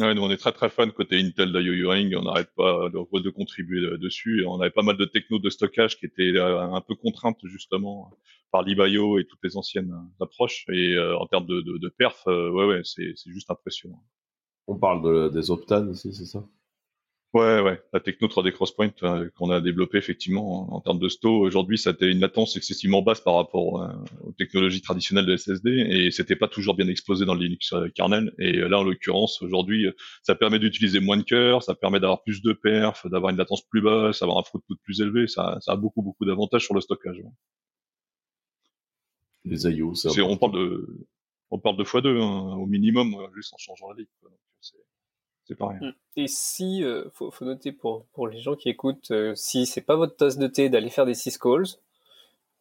Ouais, 0.00 0.12
nous 0.12 0.22
on 0.22 0.30
est 0.30 0.36
très 0.36 0.50
très 0.50 0.70
fan 0.70 0.90
côté 0.90 1.20
Intel 1.20 1.52
d'IOU 1.52 1.88
Ring, 1.88 2.16
on 2.16 2.22
n'arrête 2.22 2.50
pas 2.56 2.88
de, 2.88 3.20
de, 3.20 3.30
contribuer 3.30 3.96
dessus. 3.98 4.44
On 4.44 4.60
avait 4.60 4.70
pas 4.70 4.82
mal 4.82 4.96
de 4.96 5.04
techno 5.04 5.38
de 5.38 5.48
stockage 5.50 5.98
qui 5.98 6.06
étaient 6.06 6.36
un 6.36 6.80
peu 6.80 6.96
contraintes 6.96 7.38
justement 7.44 8.10
par 8.54 8.62
l'IBIO 8.62 9.18
et 9.18 9.24
toutes 9.24 9.42
les 9.42 9.56
anciennes 9.56 9.90
euh, 9.90 10.24
approches. 10.24 10.64
Et 10.68 10.94
euh, 10.94 11.18
en 11.18 11.26
termes 11.26 11.46
de, 11.46 11.60
de, 11.60 11.88
perf, 11.88 12.22
euh, 12.28 12.50
ouais, 12.50 12.66
ouais, 12.66 12.82
c'est 12.84 13.16
juste 13.26 13.50
impressionnant. 13.50 14.00
On 14.68 14.76
parle 14.76 15.02
de, 15.02 15.28
des 15.28 15.50
Optane 15.50 15.90
ici, 15.90 16.14
c'est 16.14 16.24
ça? 16.24 16.46
Ouais, 17.34 17.60
ouais, 17.60 17.82
la 17.92 17.98
techno 17.98 18.28
3D 18.28 18.52
Crosspoint 18.52 18.92
qu'on 19.34 19.50
a 19.50 19.60
développé 19.60 19.98
effectivement 19.98 20.72
en, 20.72 20.80
termes 20.80 21.00
de 21.00 21.08
sto. 21.08 21.40
Aujourd'hui, 21.40 21.78
ça 21.78 21.90
a 21.90 22.04
une 22.04 22.20
latence 22.20 22.56
excessivement 22.56 23.02
basse 23.02 23.20
par 23.20 23.34
rapport 23.34 23.90
aux 24.22 24.32
technologies 24.38 24.80
traditionnelles 24.80 25.26
de 25.26 25.36
SSD 25.36 25.70
et 25.70 26.10
c'était 26.12 26.36
pas 26.36 26.46
toujours 26.46 26.76
bien 26.76 26.86
explosé 26.86 27.24
dans 27.26 27.34
le 27.34 27.40
Linux 27.40 27.74
kernel. 27.96 28.32
Et 28.38 28.52
là, 28.52 28.78
en 28.78 28.84
l'occurrence, 28.84 29.42
aujourd'hui, 29.42 29.88
ça 30.22 30.36
permet 30.36 30.60
d'utiliser 30.60 31.00
moins 31.00 31.16
de 31.16 31.24
cœur, 31.24 31.64
ça 31.64 31.74
permet 31.74 31.98
d'avoir 31.98 32.22
plus 32.22 32.40
de 32.40 32.52
perf, 32.52 33.04
d'avoir 33.08 33.32
une 33.32 33.38
latence 33.38 33.66
plus 33.66 33.82
basse, 33.82 34.20
d'avoir 34.20 34.38
un 34.38 34.42
throughput 34.42 34.76
plus 34.84 35.00
élevé. 35.00 35.26
Ça, 35.26 35.58
ça 35.60 35.72
a 35.72 35.76
beaucoup, 35.76 36.02
beaucoup 36.02 36.24
d'avantages 36.24 36.62
sur 36.62 36.74
le 36.74 36.80
stockage 36.80 37.20
les 39.44 39.66
IO. 39.66 39.94
C'est, 39.94 40.20
on 40.22 40.36
parle 40.36 40.52
de, 40.52 41.06
on 41.50 41.58
parle 41.58 41.76
de 41.76 41.84
x2 41.84 42.20
hein, 42.20 42.56
au 42.56 42.66
minimum, 42.66 43.14
euh, 43.14 43.26
juste 43.34 43.52
en 43.52 43.58
changeant 43.58 43.90
la 43.90 43.96
ligne. 43.96 44.06
C'est, 45.44 45.54
pas 45.54 45.68
rien. 45.68 45.80
Mm. 45.88 45.94
Et 46.16 46.26
si, 46.26 46.84
euh, 46.84 47.08
faut, 47.12 47.30
faut, 47.30 47.44
noter 47.44 47.72
pour, 47.72 48.06
pour 48.12 48.28
les 48.28 48.38
gens 48.38 48.56
qui 48.56 48.68
écoutent, 48.68 49.10
euh, 49.10 49.34
si 49.34 49.66
c'est 49.66 49.80
pas 49.80 49.96
votre 49.96 50.16
tasse 50.16 50.38
de 50.38 50.46
thé 50.46 50.68
d'aller 50.68 50.90
faire 50.90 51.06
des 51.06 51.14
syscalls, 51.14 51.66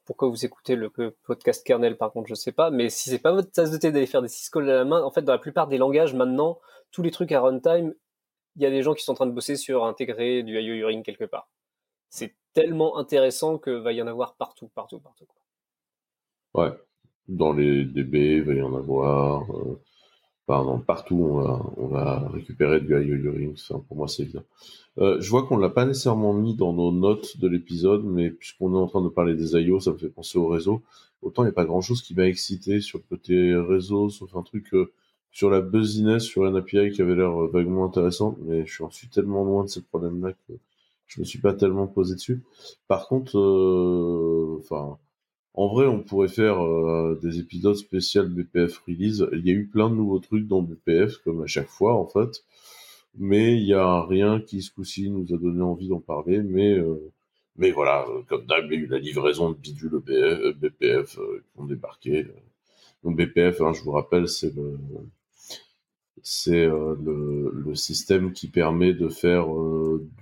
pourquoi 0.05 0.27
vous 0.27 0.45
écoutez 0.45 0.75
le 0.75 0.89
podcast 0.89 1.65
kernel 1.65 1.95
par 1.95 2.11
contre 2.11 2.27
je 2.27 2.36
sais 2.36 2.51
pas 2.51 2.71
mais 2.71 2.89
si 2.89 3.09
c'est 3.09 3.19
pas 3.19 3.31
votre 3.31 3.49
tasse 3.49 3.71
de 3.71 3.77
thé 3.77 3.89
d'aller 3.89 4.05
faire 4.05 4.21
des 4.21 4.27
syscalls 4.27 4.69
à 4.69 4.73
la 4.73 4.84
main 4.84 5.01
en 5.01 5.11
fait 5.11 5.21
dans 5.21 5.31
la 5.31 5.39
plupart 5.39 5.69
des 5.69 5.77
langages 5.77 6.13
maintenant 6.13 6.59
tous 6.91 7.03
les 7.03 7.11
trucs 7.11 7.31
à 7.31 7.39
runtime 7.39 7.93
il 8.57 8.63
y 8.63 8.65
a 8.65 8.69
des 8.69 8.84
gens 8.84 8.93
qui 8.95 9.01
sont 9.05 9.13
en 9.13 9.15
train 9.15 9.27
de 9.27 9.31
bosser 9.31 9.55
sur 9.55 9.86
intégrer 9.86 10.43
du 10.43 10.59
IO 10.59 10.73
Uring 10.73 11.03
quelque 11.03 11.23
part 11.23 11.47
c'est 12.09 12.36
tellement 12.51 12.97
intéressant 12.97 13.57
que 13.57 13.69
va 13.69 13.93
y 13.93 14.01
en 14.01 14.07
avoir 14.07 14.36
partout 14.36 14.67
partout 14.75 14.99
partout 14.99 15.25
quoi. 15.25 15.39
Ouais. 16.53 16.71
Dans 17.27 17.53
les 17.53 17.86
DB, 17.86 18.38
il 18.38 18.43
va 18.43 18.53
y 18.53 18.61
en 18.61 18.75
avoir. 18.75 19.43
Euh, 19.55 19.81
pardon, 20.46 20.80
partout, 20.80 21.16
on 21.16 21.41
va, 21.41 21.66
on 21.78 21.88
va 21.88 22.30
récupérer 22.30 22.82
du 22.82 22.94
IO 22.94 23.56
Ça, 23.56 23.80
pour 23.88 23.98
moi, 23.98 24.08
c'est 24.08 24.26
bien. 24.26 24.44
Euh, 25.00 25.20
je 25.20 25.30
vois 25.30 25.44
qu'on 25.44 25.58
l'a 25.58 25.70
pas 25.70 25.86
nécessairement 25.86 26.34
mis 26.34 26.56
dans 26.56 26.74
nos 26.74 26.91
notes 26.91 27.38
de 27.39 27.48
l'épisode, 27.48 28.04
mais 28.04 28.30
puisqu'on 28.30 28.74
est 28.74 28.78
en 28.78 28.88
train 28.88 29.02
de 29.02 29.10
parler 29.10 29.36
des 29.36 29.54
IO, 29.54 29.80
ça 29.80 29.91
me 29.91 29.98
fait 29.98 30.10
penser 30.10 30.38
au 30.38 30.48
réseau. 30.48 30.84
Autant 31.22 31.44
il 31.44 31.46
n'y 31.46 31.52
a 31.52 31.54
pas 31.54 31.66
grand 31.66 31.82
chose 31.82 32.02
qui 32.02 32.14
m'a 32.16 32.28
excité 32.28 32.82
sur 32.82 33.00
le 33.00 33.06
côté 33.10 33.56
réseau, 33.56 34.10
sauf 34.10 34.36
un 34.36 34.44
truc 34.44 34.74
euh, 34.74 34.91
sur 35.32 35.50
la 35.50 35.62
buzziness 35.62 36.24
sur 36.24 36.46
un 36.46 36.54
API 36.56 36.91
qui 36.91 37.02
avait 37.02 37.16
l'air 37.16 37.32
vaguement 37.48 37.86
intéressant, 37.86 38.38
mais 38.41 38.66
je 38.66 38.84
suis 38.91 39.08
tellement 39.10 39.44
loin 39.44 39.64
de 39.64 39.70
ces 39.70 39.82
problèmes-là 39.82 40.34
que 40.34 40.54
je 41.08 41.20
me 41.22 41.26
suis 41.26 41.39
pas 41.39 41.54
tellement 41.54 41.88
posé 41.88 42.16
dessus. 42.16 42.44
Par 42.88 43.08
contre, 43.08 43.38
enfin, 44.60 44.98
en 45.56 45.68
vrai, 45.68 45.86
on 45.88 46.01
pourrait 46.01 46.30
faire 46.30 46.64
euh, 46.64 47.20
des 47.22 47.39
épisodes 47.39 47.76
spéciaux 47.76 48.26
BPF 48.28 48.80
release. 48.88 49.28
Il 49.34 49.45
y 49.47 49.51
a 49.51 49.54
eu 49.54 49.68
plein 49.68 49.89
de 49.89 49.95
nouveaux 49.95 50.20
trucs 50.20 50.47
dans 50.47 50.62
BPF, 50.64 51.18
comme 51.18 51.43
à 51.43 51.47
chaque 51.47 51.68
fois 51.68 51.93
en 51.95 52.08
fait. 52.08 52.43
Mais 53.18 53.56
il 53.58 53.66
n'y 53.66 53.74
a 53.74 54.04
rien 54.06 54.41
qui 54.41 54.62
ce 54.64 54.72
coup-ci 54.72 55.10
nous 55.12 55.34
a 55.34 55.38
donné 55.38 55.62
envie 55.62 55.88
d'en 55.89 55.99
parler. 55.99 56.41
Mais 56.41 56.74
euh, 56.78 57.12
mais 57.58 57.72
voilà, 57.72 58.06
euh, 58.10 58.24
comme 58.28 58.45
d'hab, 58.47 58.66
il 58.72 58.80
y 58.80 58.82
a 58.84 58.86
eu 58.86 58.88
la 58.88 58.99
livraison 58.99 59.51
de 59.51 59.56
bidule 59.56 59.99
BPF 60.60 61.16
qui 61.16 61.60
ont 61.60 61.66
débarqué. 61.66 62.28
Donc 63.04 63.18
BPF, 63.18 63.62
hein, 63.62 63.74
je 63.74 63.84
vous 63.84 63.91
rappelle, 63.91 64.28
c'est 64.28 64.56
le 64.56 64.80
c'est 66.24 66.66
le, 66.66 67.51
le, 67.54 67.76
système 67.76 68.32
qui 68.34 68.47
permet 68.47 68.93
de 68.93 69.10
faire 69.10 69.47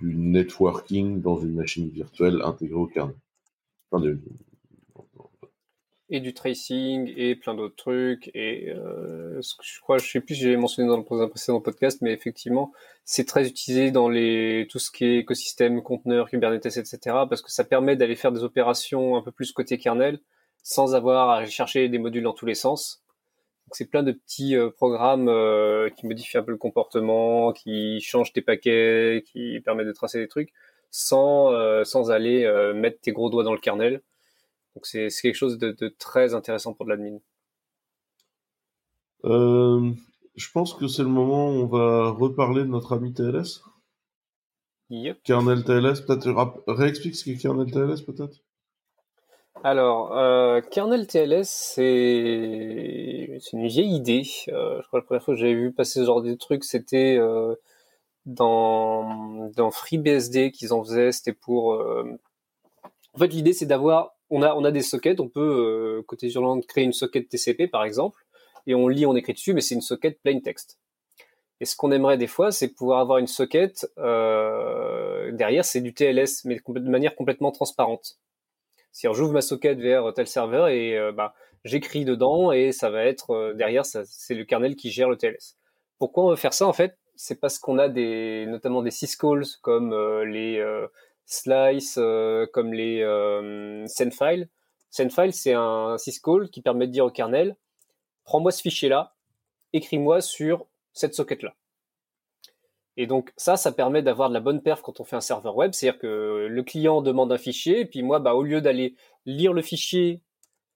du 0.00 0.16
networking 0.16 1.20
dans 1.22 1.38
une 1.38 1.54
machine 1.54 1.88
virtuelle 1.90 2.40
intégrée 2.42 2.74
au 2.74 2.86
kernel. 2.86 3.14
Et 6.12 6.20
du 6.20 6.34
tracing 6.34 7.10
et 7.16 7.34
plein 7.34 7.54
d'autres 7.54 7.74
trucs. 7.74 8.30
Et 8.34 8.70
euh, 8.70 9.40
je 9.40 9.80
crois, 9.80 9.96
je 9.96 10.06
sais 10.06 10.20
plus 10.20 10.34
si 10.34 10.42
j'ai 10.42 10.56
mentionné 10.58 10.86
dans 10.86 10.98
le 10.98 11.28
précédent 11.28 11.60
podcast, 11.62 12.00
mais 12.02 12.12
effectivement, 12.12 12.70
c'est 13.04 13.26
très 13.26 13.48
utilisé 13.48 13.90
dans 13.90 14.10
les 14.10 14.68
tout 14.70 14.78
ce 14.78 14.90
qui 14.90 15.06
est 15.06 15.16
écosystème, 15.20 15.82
conteneurs, 15.82 16.28
Kubernetes, 16.28 16.66
etc. 16.66 16.98
Parce 17.02 17.40
que 17.40 17.50
ça 17.50 17.64
permet 17.64 17.96
d'aller 17.96 18.14
faire 18.14 18.30
des 18.30 18.44
opérations 18.44 19.16
un 19.16 19.22
peu 19.22 19.32
plus 19.32 19.52
côté 19.52 19.78
kernel 19.78 20.20
sans 20.62 20.94
avoir 20.94 21.30
à 21.30 21.46
chercher 21.46 21.88
des 21.88 21.98
modules 21.98 22.24
dans 22.24 22.34
tous 22.34 22.46
les 22.46 22.54
sens. 22.54 23.02
Donc 23.66 23.74
c'est 23.76 23.86
plein 23.86 24.02
de 24.02 24.12
petits 24.12 24.54
euh, 24.54 24.68
programmes 24.68 25.30
euh, 25.30 25.88
qui 25.96 26.06
modifient 26.06 26.36
un 26.36 26.42
peu 26.42 26.52
le 26.52 26.58
comportement, 26.58 27.52
qui 27.54 28.02
changent 28.02 28.34
tes 28.34 28.42
paquets, 28.42 29.24
qui 29.32 29.58
permettent 29.64 29.86
de 29.86 29.92
tracer 29.92 30.18
des 30.18 30.28
trucs 30.28 30.52
sans 30.90 31.50
sans 31.84 32.10
aller 32.10 32.46
mettre 32.74 33.00
tes 33.00 33.12
gros 33.12 33.30
doigts 33.30 33.44
dans 33.44 33.54
le 33.54 33.58
kernel. 33.58 34.02
Donc 34.74 34.86
c'est 34.86 35.08
quelque 35.08 35.34
chose 35.34 35.58
de, 35.58 35.88
très 35.98 36.34
intéressant 36.34 36.72
pour 36.72 36.86
de 36.86 36.90
l'admin. 36.90 37.18
Euh, 39.24 39.92
je 40.34 40.50
pense 40.50 40.74
que 40.74 40.88
c'est 40.88 41.02
le 41.02 41.08
moment 41.08 41.48
où 41.48 41.62
on 41.62 41.66
va 41.66 42.10
reparler 42.10 42.62
de 42.62 42.68
notre 42.68 42.94
ami 42.94 43.12
TLS. 43.12 43.62
Yep. 44.90 45.22
Kernel 45.22 45.64
TLS, 45.64 46.00
peut-être 46.06 46.64
réexplique 46.66 47.16
ce 47.16 47.24
qu'est 47.24 47.36
kernel 47.36 47.70
TLS 47.70 48.02
peut-être 48.02 48.42
alors, 49.64 50.18
euh, 50.18 50.60
kernel 50.60 51.06
TLS, 51.06 51.46
c'est 51.46 53.38
une 53.52 53.68
vieille 53.68 53.94
idée. 53.94 54.24
Euh, 54.48 54.82
je 54.82 54.86
crois 54.88 54.98
que 54.98 55.04
la 55.04 55.06
première 55.06 55.22
fois 55.22 55.34
que 55.34 55.40
j'avais 55.40 55.54
vu 55.54 55.72
passer 55.72 56.00
ce 56.00 56.04
genre 56.04 56.20
de 56.20 56.34
truc, 56.34 56.64
c'était 56.64 57.20
dans, 58.26 59.50
dans 59.54 59.70
FreeBSD 59.70 60.50
qu'ils 60.50 60.72
en 60.72 60.82
faisaient. 60.82 61.12
C'était 61.12 61.32
pour... 61.32 61.80
En 63.14 63.18
fait, 63.18 63.28
l'idée, 63.28 63.52
c'est 63.52 63.66
d'avoir 63.66 64.16
on 64.32 64.64
a, 64.64 64.70
des 64.70 64.82
sockets, 64.82 65.20
on 65.20 65.28
peut, 65.28 65.40
euh, 65.98 66.02
côté 66.02 66.28
Zurland, 66.28 66.64
créer 66.66 66.84
une 66.84 66.92
socket 66.92 67.28
TCP 67.28 67.68
par 67.68 67.84
exemple, 67.84 68.24
et 68.66 68.74
on 68.74 68.88
lit, 68.88 69.04
on 69.04 69.14
écrit 69.14 69.34
dessus, 69.34 69.52
mais 69.52 69.60
c'est 69.60 69.74
une 69.74 69.82
socket 69.82 70.20
plain 70.22 70.40
text. 70.40 70.78
Et 71.60 71.64
ce 71.64 71.76
qu'on 71.76 71.92
aimerait 71.92 72.18
des 72.18 72.26
fois, 72.26 72.50
c'est 72.50 72.68
pouvoir 72.68 73.00
avoir 73.00 73.18
une 73.18 73.26
socket 73.26 73.86
euh, 73.98 75.30
derrière, 75.32 75.64
c'est 75.64 75.80
du 75.80 75.92
TLS, 75.92 76.44
mais 76.44 76.60
de 76.66 76.90
manière 76.90 77.14
complètement 77.14 77.52
transparente. 77.52 78.18
C'est-à-dire, 78.90 79.16
j'ouvre 79.16 79.32
ma 79.32 79.42
socket 79.42 79.78
vers 79.78 80.12
tel 80.14 80.26
serveur 80.26 80.68
et 80.68 80.98
euh, 80.98 81.12
bah, 81.12 81.34
j'écris 81.64 82.04
dedans 82.04 82.52
et 82.52 82.72
ça 82.72 82.90
va 82.90 83.04
être 83.04 83.52
derrière, 83.54 83.84
c'est 83.84 84.34
le 84.34 84.44
kernel 84.44 84.76
qui 84.76 84.90
gère 84.90 85.08
le 85.08 85.16
TLS. 85.16 85.56
Pourquoi 85.98 86.24
on 86.24 86.30
veut 86.30 86.36
faire 86.36 86.54
ça 86.54 86.66
en 86.66 86.72
fait? 86.72 86.96
C'est 87.14 87.38
parce 87.38 87.58
qu'on 87.58 87.78
a 87.78 87.88
des, 87.88 88.46
notamment 88.48 88.82
des 88.82 88.90
syscalls 88.90 89.44
comme 89.60 89.94
les 90.24 90.60
Slice, 91.26 91.96
euh, 91.98 92.46
comme 92.52 92.72
les 92.72 93.02
euh, 93.02 93.86
sendfile. 93.86 94.48
Sendfile, 94.90 95.32
c'est 95.32 95.54
un 95.54 95.96
syscall 95.98 96.50
qui 96.50 96.60
permet 96.60 96.86
de 96.86 96.92
dire 96.92 97.06
au 97.06 97.10
kernel, 97.10 97.56
prends-moi 98.24 98.50
ce 98.52 98.60
fichier-là, 98.60 99.14
écris-moi 99.72 100.20
sur 100.20 100.66
cette 100.92 101.14
socket-là. 101.14 101.54
Et 102.96 103.06
donc 103.06 103.32
ça, 103.36 103.56
ça 103.56 103.72
permet 103.72 104.02
d'avoir 104.02 104.28
de 104.28 104.34
la 104.34 104.40
bonne 104.40 104.62
perf 104.62 104.82
quand 104.82 105.00
on 105.00 105.04
fait 105.04 105.16
un 105.16 105.22
serveur 105.22 105.56
web, 105.56 105.72
c'est-à-dire 105.72 105.98
que 105.98 106.46
le 106.50 106.62
client 106.62 107.00
demande 107.00 107.32
un 107.32 107.38
fichier, 107.38 107.80
et 107.80 107.86
puis 107.86 108.02
moi, 108.02 108.18
bah, 108.18 108.34
au 108.34 108.42
lieu 108.42 108.60
d'aller 108.60 108.94
lire 109.24 109.54
le 109.54 109.62
fichier, 109.62 110.20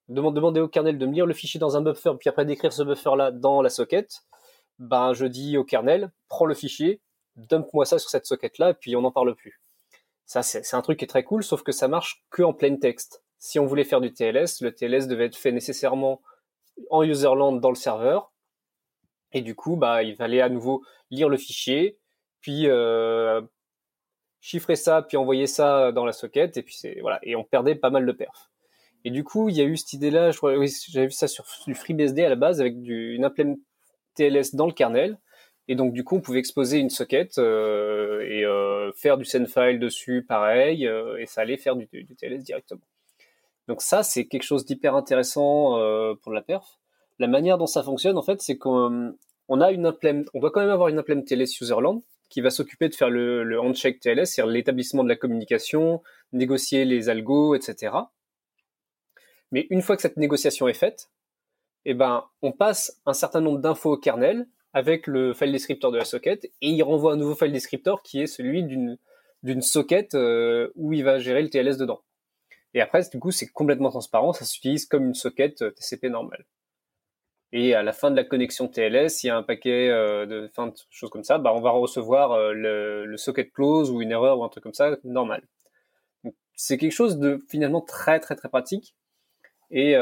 demander 0.09 0.61
au 0.61 0.69
kernel 0.69 0.99
de 0.99 1.07
me 1.07 1.13
lire 1.13 1.27
le 1.27 1.35
fichier 1.35 1.61
dans 1.61 1.77
un 1.77 1.83
buffer, 1.83 2.13
puis 2.19 2.31
après 2.31 2.47
d'écrire 2.47 2.73
ce 2.73 2.83
buffer-là 2.83 3.33
dans 3.33 3.61
la 3.61 3.69
socket, 3.69 4.23
ben 4.79 5.13
je 5.13 5.27
dis 5.27 5.59
au 5.59 5.65
kernel, 5.65 6.11
prends 6.29 6.47
le 6.47 6.55
fichier, 6.55 7.01
dump-moi 7.37 7.85
ça 7.85 7.99
sur 7.99 8.09
cette 8.09 8.27
socket-là, 8.27 8.71
et 8.71 8.75
puis 8.75 8.97
on 8.97 9.03
n'en 9.03 9.13
parle 9.13 9.35
plus. 9.35 9.61
Ça, 10.27 10.43
c'est 10.43 10.74
un 10.74 10.83
truc 10.83 10.99
qui 10.99 11.05
est 11.05 11.09
très 11.09 11.22
cool, 11.22 11.45
sauf 11.45 11.62
que 11.62 11.72
ça 11.72 11.87
marche 11.87 12.24
que 12.31 12.43
en 12.43 12.53
plain 12.53 12.77
text. 12.77 13.22
Si 13.39 13.59
on 13.59 13.66
voulait 13.66 13.85
faire 13.85 14.01
du 14.01 14.12
TLS, 14.12 14.61
le 14.61 14.74
TLS 14.74 15.07
devait 15.07 15.27
être 15.27 15.37
fait 15.37 15.53
nécessairement 15.53 16.20
en 16.91 17.03
userland 17.05 17.61
dans 17.61 17.70
le 17.70 17.77
serveur. 17.77 18.33
Et 19.33 19.41
du 19.41 19.55
coup, 19.55 19.77
bah, 19.77 20.03
il 20.03 20.16
fallait 20.16 20.41
à 20.41 20.49
nouveau 20.49 20.83
lire 21.11 21.29
le 21.29 21.37
fichier, 21.37 21.99
puis 22.41 22.68
euh, 22.68 23.41
chiffrer 24.41 24.77
ça, 24.77 25.03
puis 25.03 25.16
envoyer 25.16 25.47
ça 25.47 25.93
dans 25.93 26.05
la 26.05 26.12
socket, 26.12 26.57
et 26.57 26.62
puis 26.62 26.74
c'est 26.74 26.99
voilà, 27.01 27.20
et 27.22 27.37
on 27.37 27.45
perdait 27.45 27.77
pas 27.77 27.91
mal 27.91 28.05
de 28.05 28.12
perf. 28.12 28.51
Et 29.05 29.11
du 29.11 29.22
coup, 29.22 29.49
il 29.49 29.57
y 29.57 29.61
a 29.61 29.64
eu 29.64 29.77
cette 29.77 29.93
idée-là, 29.93 30.33
j'avais 30.33 31.07
vu 31.07 31.12
ça 31.12 31.29
sur 31.29 31.45
du 31.66 31.74
FreeBSD 31.74 32.24
à 32.24 32.29
la 32.29 32.35
base 32.35 32.61
avec 32.61 32.81
du, 32.83 33.14
une 33.14 33.59
TLS 34.14 34.55
dans 34.55 34.66
le 34.66 34.72
kernel, 34.72 35.18
et 35.69 35.75
donc 35.75 35.93
du 35.93 36.05
coup, 36.05 36.17
on 36.17 36.21
pouvait 36.21 36.39
exposer 36.39 36.79
une 36.79 36.91
socket 36.91 37.39
euh, 37.39 38.21
et 38.21 38.45
euh, 38.45 38.93
faire 38.93 39.19
du 39.19 39.25
sendfile 39.25 39.79
dessus, 39.81 40.25
pareil, 40.27 40.87
euh, 40.87 41.19
et 41.19 41.27
ça 41.27 41.41
allait 41.41 41.57
faire 41.57 41.75
du, 41.77 41.89
TLS 41.89 42.45
directement. 42.45 42.87
Donc 43.67 43.83
ça, 43.83 44.03
c'est 44.05 44.27
quelque 44.27 44.45
chose 44.45 44.64
d'hyper 44.64 44.95
intéressant 44.95 45.79
euh, 45.79 46.14
pour 46.23 46.33
la 46.33 46.43
perf. 46.43 46.79
La 47.19 47.27
manière 47.27 47.59
dont 47.59 47.67
ça 47.67 47.83
fonctionne, 47.83 48.17
en 48.17 48.23
fait, 48.23 48.41
c'est 48.43 48.59
qu'on 48.59 49.17
on 49.49 49.61
a 49.61 49.73
une 49.73 49.87
implément, 49.87 50.25
on 50.35 50.41
doit 50.41 50.51
quand 50.51 50.61
même 50.61 50.71
avoir 50.71 50.89
une 50.89 50.99
implément 50.99 51.23
TLS 51.23 51.61
userland 51.61 52.03
qui 52.29 52.41
va 52.41 52.51
s'occuper 52.51 52.89
de 52.89 52.95
faire 52.95 53.11
le, 53.11 53.43
le 53.43 53.61
handshake 53.61 54.01
TLS, 54.01 54.27
c'est-à-dire 54.27 54.53
l'établissement 54.53 55.03
de 55.03 55.09
la 55.09 55.17
communication, 55.17 56.03
négocier 56.33 56.85
les 56.85 57.09
algos, 57.09 57.55
etc. 57.55 57.93
Mais 59.51 59.67
une 59.71 59.83
fois 59.83 59.97
que 59.97 60.03
cette 60.03 60.17
négociation 60.17 60.69
est 60.69 60.75
faite, 60.75 61.11
eh 61.85 61.95
ben, 61.95 62.25
on 62.43 62.53
passe 62.53 63.01
un 63.07 63.12
certain 63.12 63.41
nombre 63.41 63.61
d'infos 63.61 63.93
au 63.93 63.97
kernel 63.97 64.47
avec 64.77 65.07
le 65.07 65.33
file 65.33 65.53
descriptor 65.53 65.91
de 65.91 65.97
la 65.97 66.05
socket 66.05 66.45
et 66.45 66.68
il 66.68 66.83
renvoie 66.83 67.14
un 67.14 67.16
nouveau 67.16 67.35
file 67.35 67.51
descriptor 67.51 68.03
qui 68.03 68.20
est 68.20 68.27
celui 68.27 68.62
d'une 68.62 68.99
d'une 69.43 69.62
socket 69.62 70.14
euh, 70.14 70.70
où 70.74 70.93
il 70.93 71.03
va 71.03 71.18
gérer 71.18 71.41
le 71.41 71.49
TLS 71.49 71.79
dedans. 71.79 72.03
Et 72.74 72.83
après, 72.83 73.01
du 73.11 73.18
coup, 73.18 73.31
c'est 73.31 73.47
complètement 73.47 73.89
transparent, 73.89 74.35
ça 74.35 74.45
s'utilise 74.45 74.85
comme 74.85 75.07
une 75.07 75.14
socket 75.14 75.62
euh, 75.62 75.70
TCP 75.70 76.11
normale. 76.11 76.45
Et 77.53 77.74
à 77.74 77.83
la 77.83 77.95
fin 77.95 78.11
de 78.11 78.16
la 78.16 78.24
connexion 78.24 78.68
TLS, 78.68 79.22
il 79.22 79.29
y 79.29 79.31
a 79.31 79.37
un 79.39 79.43
paquet 79.43 79.89
euh, 79.89 80.27
de 80.27 80.49
fin 80.49 80.66
de 80.66 80.74
choses 80.91 81.09
comme 81.09 81.24
ça, 81.24 81.39
bah, 81.39 81.55
on 81.55 81.62
va 81.62 81.70
recevoir 81.70 82.53
le, 82.53 83.07
le, 83.07 83.16
socket 83.16 83.51
close 83.53 83.91
ou 83.91 84.03
une 84.03 84.11
erreur 84.11 84.39
ou 84.39 84.45
un 84.45 84.51
truc 84.51 84.62
comme 84.62 84.74
ça 84.74 84.99
normal. 85.05 85.43
C'est 86.55 86.77
quelque 86.77 86.93
chose 86.93 87.18
de 87.18 87.39
finalement 87.49 87.81
très 87.81 88.20
très 88.20 88.37
très 88.37 88.51
pratique. 88.51 88.95
Et 89.70 89.95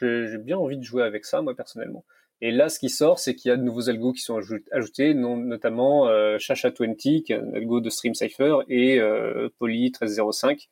j'ai 0.00 0.38
bien 0.38 0.56
envie 0.56 0.78
de 0.78 0.84
jouer 0.84 1.02
avec 1.02 1.26
ça, 1.26 1.42
moi 1.42 1.54
personnellement. 1.54 2.06
Et 2.40 2.52
là, 2.52 2.68
ce 2.68 2.78
qui 2.78 2.88
sort, 2.88 3.18
c'est 3.18 3.34
qu'il 3.34 3.48
y 3.48 3.52
a 3.52 3.56
de 3.56 3.62
nouveaux 3.62 3.88
algos 3.90 4.12
qui 4.12 4.20
sont 4.20 4.40
ajoutés, 4.70 5.14
notamment 5.14 6.06
euh, 6.06 6.36
Chacha20, 6.38 6.96
qui 6.96 7.32
est 7.32 7.36
un 7.36 7.52
algo 7.52 7.80
de 7.80 7.90
Stream 7.90 8.14
Cipher, 8.14 8.58
et 8.68 9.00
euh, 9.00 9.48
Poly 9.58 9.90
1305, 9.90 10.68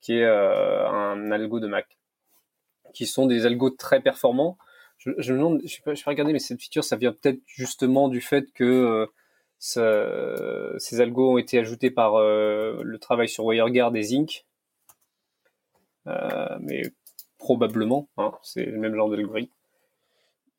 qui 0.00 0.14
est 0.14 0.24
euh, 0.24 0.88
un 0.88 1.30
algo 1.30 1.60
de 1.60 1.66
Mac, 1.66 1.98
qui 2.94 3.06
sont 3.06 3.26
des 3.26 3.46
algos 3.46 3.70
très 3.70 4.00
performants. 4.00 4.58
Je, 4.98 5.10
je 5.18 5.32
me 5.32 5.38
demande, 5.38 5.62
je 5.64 5.74
sais 5.74 5.82
pas, 5.82 5.92
regarder, 6.06 6.32
mais 6.32 6.38
cette 6.38 6.60
feature, 6.60 6.84
ça 6.84 6.96
vient 6.96 7.12
peut-être 7.12 7.40
justement 7.46 8.08
du 8.08 8.20
fait 8.20 8.50
que 8.52 8.64
euh, 8.64 9.06
ça, 9.58 10.78
ces 10.78 11.00
algos 11.00 11.34
ont 11.34 11.38
été 11.38 11.58
ajoutés 11.58 11.90
par 11.90 12.16
euh, 12.16 12.80
le 12.82 12.98
travail 12.98 13.28
sur 13.28 13.44
WireGuard 13.44 13.94
et 13.96 14.02
Zinc. 14.02 14.44
mais 16.60 16.82
probablement, 17.38 18.08
hein, 18.18 18.32
c'est 18.42 18.64
le 18.66 18.78
même 18.78 18.94
genre 18.94 19.10
d'algorithme. 19.10 19.52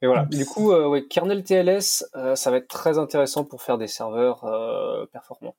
Voilà. 0.07 0.25
Du 0.25 0.45
coup, 0.45 0.71
euh, 0.71 0.87
ouais, 0.87 1.05
kernel 1.05 1.43
TLS, 1.43 2.05
euh, 2.15 2.35
ça 2.35 2.51
va 2.51 2.57
être 2.57 2.67
très 2.67 2.97
intéressant 2.97 3.45
pour 3.45 3.61
faire 3.61 3.77
des 3.77 3.87
serveurs 3.87 4.43
euh, 4.45 5.05
performants. 5.07 5.55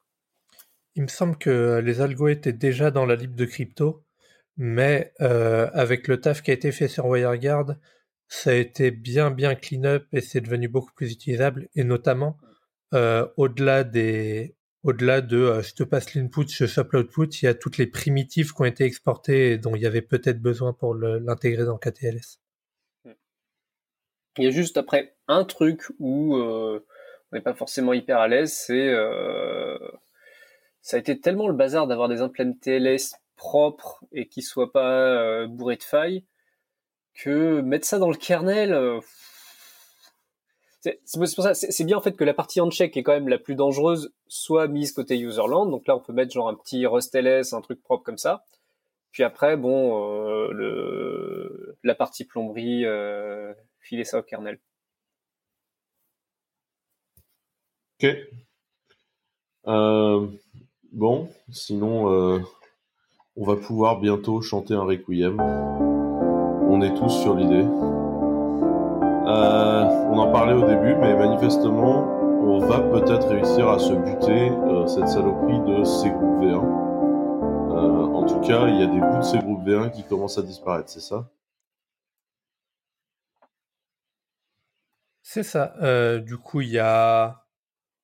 Il 0.95 1.03
me 1.03 1.09
semble 1.09 1.37
que 1.37 1.81
les 1.85 2.01
algos 2.01 2.29
étaient 2.29 2.53
déjà 2.53 2.91
dans 2.91 3.07
la 3.07 3.17
lib 3.17 3.35
de 3.35 3.45
crypto, 3.47 4.05
mais 4.57 5.13
avec 5.19 6.07
le 6.07 6.21
taf 6.21 6.41
qui 6.41 6.53
a 6.53 6.55
été 6.55 6.71
fait 6.71 6.87
sur 6.87 7.07
WireGuard, 7.07 7.75
ça 8.29 8.51
a 8.51 8.55
été 8.55 8.93
bien 8.93 9.33
bien 9.33 9.57
clean 9.57 9.83
up 9.85 10.07
et 10.13 10.21
c'est 10.21 10.41
devenu 10.41 10.69
beaucoup 10.69 10.93
plus 10.95 11.11
utilisable. 11.11 11.69
Et 11.75 11.83
notamment, 11.83 12.37
au-delà 12.93 13.83
des 13.83 14.55
au-delà 14.85 15.21
de 15.21 15.61
je 15.63 15.75
te 15.75 15.83
passe 15.83 16.15
l'input, 16.15 16.47
je 16.49 16.67
chope 16.67 16.93
l'output, 16.93 17.43
il 17.43 17.47
y 17.47 17.49
a 17.49 17.55
toutes 17.55 17.79
les 17.79 17.89
primitives 17.89 18.53
qui 18.53 18.63
ont 18.63 18.67
été 18.67 18.85
exportées 18.85 19.51
et 19.51 19.59
dont 19.59 19.75
il 19.75 19.83
y 19.83 19.87
avait 19.87 20.01
peut-être 20.01 20.41
besoin 20.41 20.73
pour 20.73 20.95
l'intégrer 20.95 21.65
dans 21.65 21.77
KTLS. 21.77 22.39
Il 24.39 24.45
y 24.45 24.47
a 24.47 24.51
juste 24.51 24.77
après 24.77 25.15
un 25.29 25.45
truc 25.45 25.83
où 25.99 26.37
euh, 26.37 26.85
on 27.31 27.37
n'est 27.37 27.43
pas 27.43 27.55
forcément 27.55 27.93
hyper 27.93 28.19
à 28.19 28.29
l'aise, 28.29 28.53
c'est 28.53 28.89
euh, 28.89 29.79
ça 30.83 30.97
a 30.97 31.01
été 31.01 31.21
tellement 31.21 31.49
le 31.49 31.55
bazar 31.55 31.87
d'avoir 31.87 32.09
des 32.09 32.21
implants 32.21 32.53
TLS 32.53 33.15
propres 33.37 34.05
et 34.13 34.29
qui 34.29 34.43
soient 34.43 34.73
pas 34.73 34.91
euh, 34.91 35.47
bourrés 35.47 35.77
de 35.77 35.83
failles 35.83 36.25
que 37.15 37.61
mettre 37.61 37.87
ça 37.87 37.99
dans 37.99 38.11
le 38.11 38.17
kernel. 38.17 38.73
Euh, 38.73 39.01
c'est 40.81 40.99
pour 41.19 41.45
ça, 41.45 41.55
c'est 41.55 41.85
bien 41.85 41.97
en 41.97 42.03
fait 42.03 42.13
que 42.13 42.25
la 42.25 42.35
partie 42.35 42.61
handshake 42.61 42.93
qui 42.93 42.99
est 42.99 43.03
quand 43.03 43.13
même 43.13 43.29
la 43.29 43.39
plus 43.39 43.55
dangereuse 43.55 44.13
soit 44.29 44.69
mise 44.69 44.93
côté 44.93 45.19
userland. 45.19 45.71
Donc 45.71 45.87
là, 45.87 45.97
on 45.97 46.01
peut 46.01 46.13
mettre 46.13 46.33
genre 46.33 46.49
un 46.49 46.55
petit 46.55 46.85
Rust 46.85 47.15
LS, 47.15 47.55
un 47.55 47.63
truc 47.63 47.83
propre 47.83 48.05
comme 48.05 48.19
ça. 48.19 48.45
Puis 49.11 49.23
après, 49.23 49.57
bon, 49.57 50.19
euh, 50.21 50.53
le, 50.53 51.79
la 51.85 51.95
partie 51.95 52.25
plomberie, 52.25 52.85
euh, 52.85 53.55
filer 53.85 54.05
ça 54.05 54.19
au 54.19 54.23
kernel. 54.23 54.59
Ok. 58.03 58.09
Euh, 59.67 60.27
bon, 60.93 61.29
sinon, 61.51 62.11
euh, 62.11 62.41
on 63.37 63.45
va 63.45 63.57
pouvoir 63.57 64.01
bientôt 64.01 64.41
chanter 64.43 64.75
un 64.75 64.83
requiem. 64.83 65.41
On 65.41 66.81
est 66.83 66.95
tous 66.95 67.11
sur 67.11 67.35
l'idée. 67.35 67.65
Euh, 69.27 69.85
on 70.11 70.19
en 70.19 70.33
parlait 70.33 70.55
au 70.55 70.67
début, 70.67 70.95
mais 70.97 71.15
manifestement, 71.15 72.05
on 72.43 72.59
va 72.59 72.81
peut-être 72.81 73.29
réussir 73.29 73.69
à 73.69 73.79
se 73.79 73.93
buter 73.93 74.51
cette 74.87 75.09
saloperie 75.09 75.61
de 75.61 75.85
ces 75.85 76.11
groupes 76.11 76.43
V1. 76.43 76.85
en 78.15 78.27
tout 78.27 78.41
cas, 78.41 78.69
il 78.69 78.81
y 78.81 78.83
a 78.83 78.87
des 78.87 79.01
bouts 79.01 79.19
de 79.19 79.23
ces 79.23 79.39
groupes 79.39 79.67
V1 79.67 79.91
qui 79.91 80.03
commencent 80.05 80.39
à 80.39 80.43
disparaître, 80.43 80.91
c'est 80.91 81.01
ça? 81.01 81.31
C'est 85.35 85.43
ça. 85.43 85.75
du 86.21 86.39
coup, 86.39 86.61
il 86.61 86.69
y 86.69 86.79
a 86.79 87.45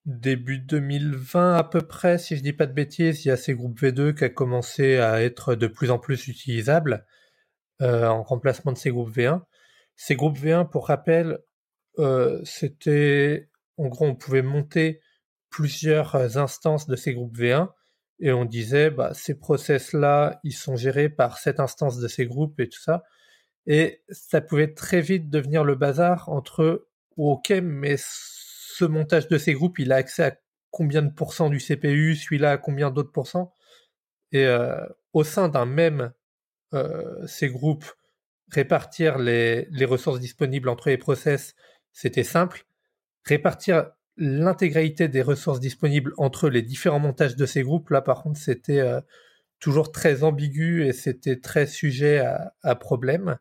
début 0.05 0.59
2020 0.59 1.55
à 1.55 1.63
peu 1.63 1.81
près, 1.81 2.19
si 2.19 2.37
je 2.37 2.43
dis 2.43 2.53
pas 2.53 2.67
de 2.67 2.73
bêtises, 2.73 3.25
il 3.25 3.29
y 3.29 3.31
a 3.31 3.37
ces 3.37 3.55
groupes 3.55 3.81
V2 3.81 4.15
qui 4.15 4.25
a 4.25 4.31
commencé 4.31 4.97
à 4.97 5.23
être 5.23 5.55
de 5.55 5.69
plus 5.69 5.93
en 5.93 6.01
plus 6.01 6.27
utilisables 6.27 7.07
euh, 7.83 8.09
en 8.09 8.25
remplacement 8.25 8.73
de 8.73 8.79
ces 8.79 8.91
groupes 8.91 9.17
V1. 9.17 9.43
Ces 9.95 10.17
groupes 10.17 10.39
V1, 10.39 10.69
pour 10.69 10.89
rappel, 10.89 11.39
euh, 12.01 12.41
c'était 12.45 13.49
en 13.77 13.87
gros 13.87 14.07
on 14.07 14.17
pouvait 14.17 14.43
monter 14.43 15.01
plusieurs 15.51 16.37
instances 16.37 16.89
de 16.89 16.97
ces 16.97 17.15
groupes 17.15 17.39
V1 17.39 17.69
et 18.19 18.33
on 18.33 18.45
disait 18.45 18.91
bah, 18.91 19.15
ces 19.15 19.39
process 19.39 19.93
là 19.93 20.41
ils 20.43 20.53
sont 20.53 20.75
gérés 20.75 21.09
par 21.09 21.39
cette 21.39 21.61
instance 21.61 22.01
de 22.01 22.09
ces 22.09 22.27
groupes 22.27 22.59
et 22.59 22.69
tout 22.69 22.81
ça 22.81 23.05
et 23.67 24.03
ça 24.09 24.41
pouvait 24.41 24.75
très 24.75 25.01
vite 25.01 25.31
devenir 25.31 25.63
le 25.63 25.77
bazar 25.77 26.29
entre 26.29 26.89
ok 27.17 27.51
mais 27.63 27.97
ce 27.99 28.85
montage 28.85 29.29
de 29.29 29.39
ces 29.39 29.53
groupes, 29.53 29.79
il 29.79 29.93
a 29.93 29.97
accès 29.97 30.25
à 30.25 30.37
combien 30.71 31.03
de 31.03 31.13
pourcents 31.13 31.51
du 31.51 31.59
CPU, 31.59 32.17
celui-là 32.17 32.53
à 32.53 32.59
combien 32.59 32.91
d'autres 32.91 33.13
pourcents? 33.13 33.55
Et 34.33 34.47
euh, 34.47 34.87
au 35.13 35.25
sein 35.25 35.49
d'un 35.49 35.67
même 35.67 36.13
euh, 36.75 37.27
ces 37.27 37.49
groupes, 37.49 37.85
répartir 38.51 39.19
les, 39.19 39.67
ressources 39.85 40.21
disponibles 40.21 40.69
entre 40.69 40.89
les 40.89 40.99
process, 40.99 41.55
c'était 41.93 42.25
simple. 42.25 42.65
Répartir 43.25 43.91
l'intégralité 44.17 45.09
des 45.09 45.23
ressources 45.23 45.61
disponibles 45.61 46.13
entre 46.17 46.49
les 46.49 46.63
différents 46.63 47.01
montages 47.01 47.37
de 47.37 47.47
ces 47.47 47.63
groupes, 47.63 47.91
là 47.91 48.03
par 48.03 48.23
contre, 48.23 48.39
c'était 48.39 48.81
euh, 48.81 49.01
toujours 49.59 49.93
très 49.93 50.23
ambigu 50.23 50.87
et 50.87 50.93
c'était 50.93 51.41
très 51.41 51.67
sujet 51.67 52.25
à, 52.63 52.75
problème. 52.77 53.39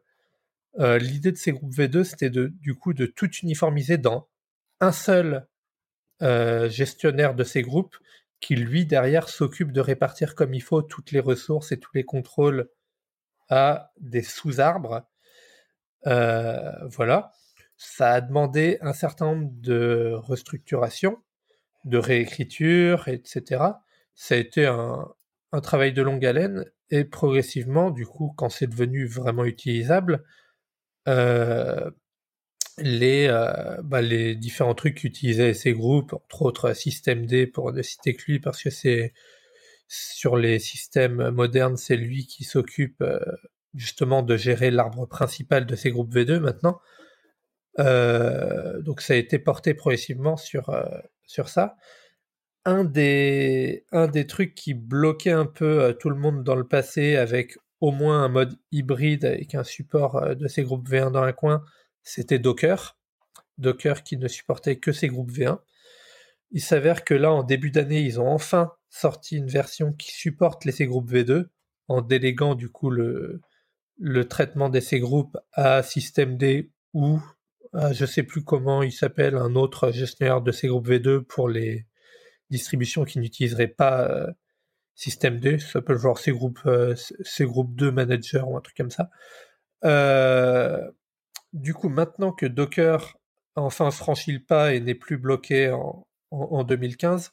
L'idée 0.79 1.33
de 1.33 1.37
ces 1.37 1.51
groupes 1.51 1.73
V2, 1.73 2.03
c'était 2.05 2.29
du 2.29 2.73
coup 2.73 2.93
de 2.93 3.05
tout 3.05 3.29
uniformiser 3.43 3.97
dans 3.97 4.29
un 4.79 4.93
seul 4.93 5.45
euh, 6.21 6.69
gestionnaire 6.69 7.33
de 7.33 7.45
ces 7.45 7.61
groupes 7.61 7.97
qui, 8.41 8.55
lui, 8.55 8.85
derrière, 8.85 9.29
s'occupe 9.29 9.71
de 9.71 9.81
répartir 9.81 10.35
comme 10.35 10.53
il 10.53 10.61
faut 10.61 10.81
toutes 10.81 11.11
les 11.11 11.19
ressources 11.19 11.71
et 11.71 11.79
tous 11.79 11.91
les 11.93 12.03
contrôles 12.03 12.69
à 13.49 13.91
des 13.99 14.23
sous-arbres. 14.23 15.07
Euh, 16.07 16.71
voilà. 16.87 17.31
Ça 17.77 18.11
a 18.11 18.21
demandé 18.21 18.77
un 18.81 18.91
certain 18.91 19.33
nombre 19.33 19.51
de 19.53 20.11
restructurations, 20.13 21.17
de 21.85 21.97
réécriture, 21.97 23.07
etc. 23.07 23.63
Ça 24.13 24.35
a 24.35 24.37
été 24.37 24.65
un, 24.65 25.07
travail 25.63 25.93
de 25.93 26.01
longue 26.01 26.25
haleine 26.25 26.65
et 26.89 27.05
progressivement, 27.05 27.91
du 27.91 28.05
coup, 28.05 28.33
quand 28.35 28.49
c'est 28.49 28.67
devenu 28.67 29.05
vraiment 29.07 29.45
utilisable, 29.45 30.15
euh, 30.15 30.25
les, 32.81 33.27
euh, 33.29 33.77
bah, 33.83 34.01
les 34.01 34.35
différents 34.35 34.75
trucs 34.75 34.95
qu'utilisaient 34.95 35.53
ces 35.53 35.73
groupes, 35.73 36.13
entre 36.13 36.41
autres 36.43 36.73
système-D 36.73 37.47
pour 37.47 37.71
ne 37.73 37.81
citer 37.81 38.13
que 38.13 38.23
lui, 38.27 38.39
parce 38.39 38.61
que 38.61 38.69
c'est 38.69 39.13
sur 39.87 40.37
les 40.37 40.59
systèmes 40.59 41.29
modernes, 41.31 41.77
c'est 41.77 41.97
lui 41.97 42.27
qui 42.27 42.43
s'occupe 42.43 43.01
euh, 43.01 43.19
justement 43.73 44.23
de 44.23 44.37
gérer 44.37 44.71
l'arbre 44.71 45.05
principal 45.07 45.65
de 45.65 45.75
ces 45.75 45.91
groupes 45.91 46.13
V2 46.13 46.39
maintenant. 46.39 46.79
Euh, 47.79 48.81
donc 48.81 49.01
ça 49.01 49.13
a 49.13 49.17
été 49.17 49.39
porté 49.39 49.73
progressivement 49.73 50.37
sur, 50.37 50.71
sur 51.25 51.49
ça. 51.49 51.77
Un 52.65 52.83
des, 52.83 53.85
un 53.91 54.07
des 54.07 54.27
trucs 54.27 54.53
qui 54.53 54.73
bloquait 54.73 55.31
un 55.31 55.45
peu 55.45 55.95
tout 55.99 56.09
le 56.09 56.17
monde 56.17 56.43
dans 56.43 56.55
le 56.55 56.67
passé 56.67 57.15
avec 57.15 57.57
au 57.81 57.91
moins 57.91 58.23
un 58.23 58.29
mode 58.29 58.57
hybride 58.71 59.25
avec 59.25 59.55
un 59.55 59.63
support 59.63 60.35
de 60.35 60.47
ces 60.47 60.63
groupes 60.63 60.87
V1 60.89 61.11
dans 61.11 61.23
un 61.23 61.31
coin, 61.31 61.63
c'était 62.03 62.39
Docker. 62.39 62.97
Docker 63.57 64.03
qui 64.03 64.17
ne 64.17 64.27
supportait 64.27 64.77
que 64.77 64.91
ces 64.91 65.07
groupes 65.07 65.31
V1. 65.31 65.59
Il 66.51 66.61
s'avère 66.61 67.03
que 67.03 67.13
là, 67.13 67.31
en 67.31 67.43
début 67.43 67.71
d'année, 67.71 68.01
ils 68.01 68.19
ont 68.19 68.27
enfin 68.27 68.73
sorti 68.89 69.37
une 69.37 69.47
version 69.47 69.93
qui 69.93 70.11
supporte 70.11 70.65
les 70.65 70.71
C 70.71 70.87
groupes 70.87 71.11
V2 71.11 71.47
en 71.87 72.01
déléguant 72.01 72.55
du 72.55 72.69
coup 72.69 72.89
le, 72.89 73.41
traitement 74.29 74.69
des 74.69 74.81
groupes 74.99 75.37
à 75.53 75.83
systemd 75.83 76.43
ou 76.93 77.19
à, 77.73 77.93
je 77.93 78.05
sais 78.05 78.23
plus 78.23 78.43
comment 78.43 78.81
il 78.81 78.91
s'appelle, 78.91 79.35
un 79.35 79.55
autre 79.55 79.91
gestionnaire 79.91 80.41
de 80.41 80.51
C 80.51 80.67
groupes 80.67 80.87
V2 80.87 81.21
pour 81.21 81.49
les 81.49 81.85
distributions 82.49 83.05
qui 83.05 83.19
n'utiliseraient 83.19 83.67
pas 83.67 84.27
euh, 84.99 85.03
systemd. 85.03 85.59
Ça 85.59 85.71
s'appelle 85.73 85.97
genre 85.97 86.19
C 86.19 86.31
groupe, 86.31 86.59
euh, 86.65 86.95
C 86.95 87.45
groupe 87.45 87.75
2 87.75 87.91
manager 87.91 88.49
ou 88.49 88.57
un 88.57 88.61
truc 88.61 88.77
comme 88.77 88.91
ça. 88.91 89.09
Euh, 89.85 90.89
du 91.53 91.73
coup, 91.73 91.89
maintenant 91.89 92.31
que 92.31 92.45
Docker 92.45 93.17
enfin 93.55 93.91
franchi 93.91 94.31
le 94.31 94.39
pas 94.39 94.73
et 94.73 94.79
n'est 94.79 94.95
plus 94.95 95.17
bloqué 95.17 95.71
en, 96.31 96.63
2015, 96.63 97.31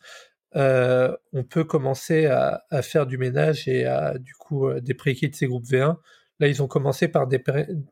euh, 0.57 1.15
on 1.33 1.45
peut 1.45 1.65
commencer 1.65 2.27
à, 2.27 2.63
faire 2.83 3.07
du 3.07 3.19
ménage 3.19 3.69
et 3.69 3.85
à 3.85 4.19
du 4.19 4.35
coup 4.35 4.69
euh, 4.69 4.81
déprécier 4.81 5.31
ces 5.33 5.47
groupes 5.47 5.67
V1. 5.67 5.99
Là, 6.41 6.49
ils 6.49 6.63
ont 6.63 6.67
commencé 6.67 7.09
par, 7.09 7.29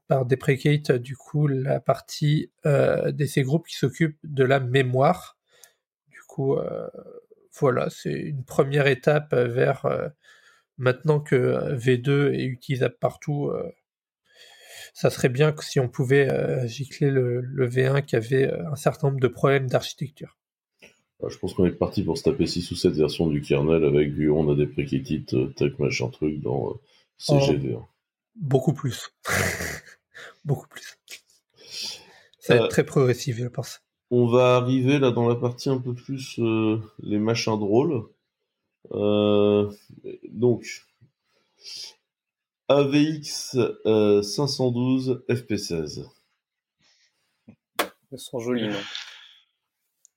par 0.08 0.26
déprecate 0.26 0.92
du 0.92 1.16
coup 1.16 1.46
la 1.46 1.80
partie 1.80 2.50
de 2.64 3.24
ces 3.24 3.42
groupes 3.42 3.66
qui 3.66 3.76
s'occupent 3.76 4.18
de 4.22 4.44
la 4.44 4.60
mémoire. 4.60 5.38
Du 6.08 6.20
coup, 6.26 6.58
voilà, 7.58 7.88
c'est 7.90 8.12
une 8.12 8.44
première 8.44 8.86
étape 8.86 9.34
vers 9.34 9.86
maintenant 10.78 11.20
que 11.20 11.74
V2 11.74 12.32
est 12.34 12.44
utilisable 12.44 12.96
partout 13.00 13.52
ça 14.94 15.10
serait 15.10 15.28
bien 15.28 15.52
que 15.52 15.64
si 15.64 15.80
on 15.80 15.88
pouvait 15.88 16.30
euh, 16.30 16.66
gicler 16.68 17.10
le, 17.10 17.42
V1 17.68 18.04
qui 18.04 18.14
avait 18.14 18.46
euh, 18.46 18.70
un 18.70 18.76
certain 18.76 19.08
nombre 19.08 19.20
de 19.20 19.28
problèmes 19.28 19.68
d'architecture. 19.68 20.38
Bah, 21.20 21.28
je 21.30 21.36
pense 21.36 21.52
qu'on 21.52 21.66
est 21.66 21.72
parti 21.72 22.04
pour 22.04 22.16
se 22.16 22.22
taper 22.22 22.46
6 22.46 22.70
ou 22.70 22.76
7 22.76 22.92
versions 22.94 23.26
du 23.26 23.42
kernel 23.42 23.84
avec 23.84 24.14
du 24.14 24.30
on 24.30 24.50
a 24.50 24.54
des 24.54 24.66
préquétites, 24.66 25.34
euh, 25.34 25.52
tac 25.56 25.78
machin 25.80 26.08
truc 26.08 26.40
dans 26.40 26.80
CGV1. 27.18 27.84
beaucoup 28.36 28.72
plus. 28.72 29.10
beaucoup 30.44 30.68
plus. 30.68 30.96
Ça 32.38 32.56
va 32.56 32.64
être 32.64 32.70
très 32.70 32.84
progressif, 32.84 33.36
je 33.36 33.48
pense. 33.48 33.83
On 34.10 34.26
va 34.26 34.56
arriver 34.56 34.98
là 34.98 35.10
dans 35.10 35.28
la 35.28 35.34
partie 35.34 35.70
un 35.70 35.78
peu 35.78 35.94
plus 35.94 36.38
les 36.38 37.18
machins 37.18 37.58
drôles. 37.58 38.04
donc, 40.30 40.84
AVX 42.68 43.56
512 44.22 45.24
FP16. 45.28 46.06
Ils 48.12 48.18
sont 48.18 48.38
jolis, 48.38 48.68
non 48.68 48.80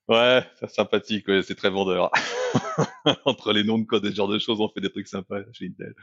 Ouais, 0.10 0.46
c'est 0.60 0.70
sympathique, 0.70 1.26
c'est 1.44 1.56
très 1.56 1.70
vendeur. 1.70 2.12
Entre 3.26 3.52
les 3.52 3.64
noms 3.64 3.78
de 3.78 3.84
code 3.84 4.06
et 4.06 4.12
ce 4.12 4.16
genre 4.16 4.30
de 4.30 4.40
choses, 4.40 4.62
on 4.62 4.70
fait 4.70 4.80
des 4.80 4.92
trucs 4.92 5.08
sympas 5.08 5.42
chez 5.52 5.66
Intel. 5.66 5.94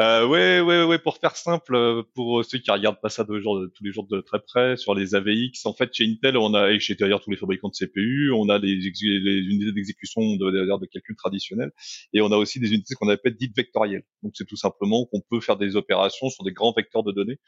Euh, 0.00 0.26
ouais, 0.26 0.60
ouais, 0.60 0.84
ouais. 0.84 0.98
Pour 0.98 1.18
faire 1.18 1.36
simple, 1.36 1.74
euh, 1.74 2.02
pour 2.14 2.42
ceux 2.46 2.58
qui 2.58 2.70
regardent 2.70 3.00
pas 3.00 3.10
ça 3.10 3.26
tous 3.26 3.34
les 3.34 3.92
jours 3.92 4.06
de 4.06 4.20
très 4.22 4.40
près, 4.40 4.76
sur 4.78 4.94
les 4.94 5.14
AVX, 5.14 5.66
en 5.66 5.74
fait, 5.74 5.92
chez 5.92 6.06
Intel, 6.06 6.38
on 6.38 6.54
a 6.54 6.70
et 6.70 6.80
chez 6.80 6.94
d'ailleurs 6.94 7.20
tous 7.20 7.30
les 7.30 7.36
fabricants 7.36 7.68
de 7.68 7.74
CPU, 7.74 8.30
on 8.32 8.48
a 8.48 8.56
les 8.58 8.72
unités 8.72 9.72
d'exécution 9.72 10.22
de, 10.36 10.86
calcul 10.86 11.14
traditionnelles, 11.16 11.72
et 12.14 12.22
on 12.22 12.32
a 12.32 12.36
aussi 12.36 12.58
des 12.58 12.72
unités 12.72 12.94
qu'on 12.94 13.08
appelle 13.10 13.36
dites 13.36 13.54
vectorielles. 13.54 14.04
Donc, 14.22 14.32
c'est 14.34 14.46
tout 14.46 14.56
simplement 14.56 15.04
qu'on 15.06 15.20
peut 15.20 15.40
faire 15.40 15.58
des 15.58 15.76
opérations 15.76 16.30
sur 16.30 16.42
des 16.42 16.52
grands 16.52 16.72
vecteurs 16.72 17.02
de 17.02 17.12
données, 17.12 17.38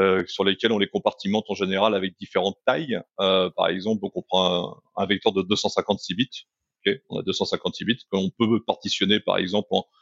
euh, 0.00 0.24
sur 0.26 0.42
lesquels 0.44 0.72
on 0.72 0.78
les 0.78 0.88
compartimente 0.88 1.44
en 1.50 1.54
général 1.54 1.94
avec 1.94 2.18
différentes 2.18 2.58
tailles. 2.66 3.00
Euh, 3.20 3.48
par 3.50 3.68
exemple, 3.68 4.00
donc 4.00 4.12
on 4.16 4.22
prend 4.22 4.80
un, 4.96 5.02
un 5.04 5.06
vecteur 5.06 5.32
de 5.32 5.42
256 5.42 6.14
bits. 6.16 6.46
Okay, 6.84 7.00
on 7.10 7.20
a 7.20 7.22
256 7.22 7.84
bits 7.84 8.00
qu'on 8.10 8.30
peut 8.30 8.60
partitionner, 8.64 9.20
par 9.20 9.38
exemple, 9.38 9.68
en 9.70 9.78
euh, 9.78 10.01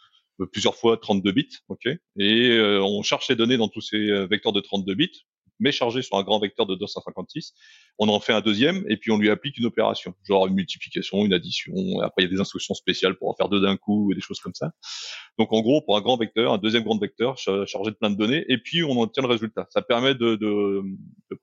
plusieurs 0.52 0.74
fois 0.74 0.96
32 0.96 1.32
bits, 1.32 1.58
ok, 1.68 1.86
et 1.86 2.50
euh, 2.50 2.82
on 2.82 3.02
cherche 3.02 3.28
les 3.28 3.36
données 3.36 3.56
dans 3.56 3.68
tous 3.68 3.80
ces 3.80 3.96
euh, 3.96 4.26
vecteurs 4.26 4.52
de 4.52 4.60
32 4.60 4.94
bits, 4.94 5.26
mais 5.58 5.72
chargés 5.72 6.00
sur 6.00 6.16
un 6.16 6.22
grand 6.22 6.40
vecteur 6.40 6.64
de 6.66 6.74
256. 6.74 7.52
On 7.98 8.08
en 8.08 8.18
fait 8.18 8.32
un 8.32 8.40
deuxième 8.40 8.84
et 8.88 8.96
puis 8.96 9.10
on 9.10 9.18
lui 9.18 9.28
applique 9.28 9.58
une 9.58 9.66
opération, 9.66 10.14
genre 10.24 10.46
une 10.46 10.54
multiplication, 10.54 11.24
une 11.26 11.34
addition. 11.34 11.74
Après, 12.00 12.22
il 12.22 12.24
y 12.24 12.28
a 12.28 12.30
des 12.30 12.40
instructions 12.40 12.72
spéciales 12.72 13.16
pour 13.16 13.28
en 13.28 13.34
faire 13.34 13.50
deux 13.50 13.60
d'un 13.60 13.76
coup 13.76 14.10
et 14.10 14.14
des 14.14 14.22
choses 14.22 14.40
comme 14.40 14.54
ça. 14.54 14.72
Donc, 15.38 15.52
en 15.52 15.60
gros, 15.60 15.82
pour 15.82 15.98
un 15.98 16.00
grand 16.00 16.16
vecteur, 16.16 16.54
un 16.54 16.58
deuxième 16.58 16.82
grand 16.82 16.98
vecteur 16.98 17.36
chargé 17.36 17.90
de 17.90 17.96
plein 17.96 18.08
de 18.08 18.16
données, 18.16 18.42
et 18.48 18.56
puis 18.56 18.82
on 18.84 18.98
obtient 19.02 19.22
le 19.22 19.28
résultat. 19.28 19.66
Ça 19.68 19.82
permet 19.82 20.14
de, 20.14 20.36
de, 20.36 20.82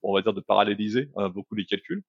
on 0.02 0.16
va 0.16 0.24
dire, 0.24 0.34
de 0.34 0.42
paralléliser 0.42 1.10
beaucoup 1.36 1.54
les 1.54 1.66
calculs. 1.66 2.02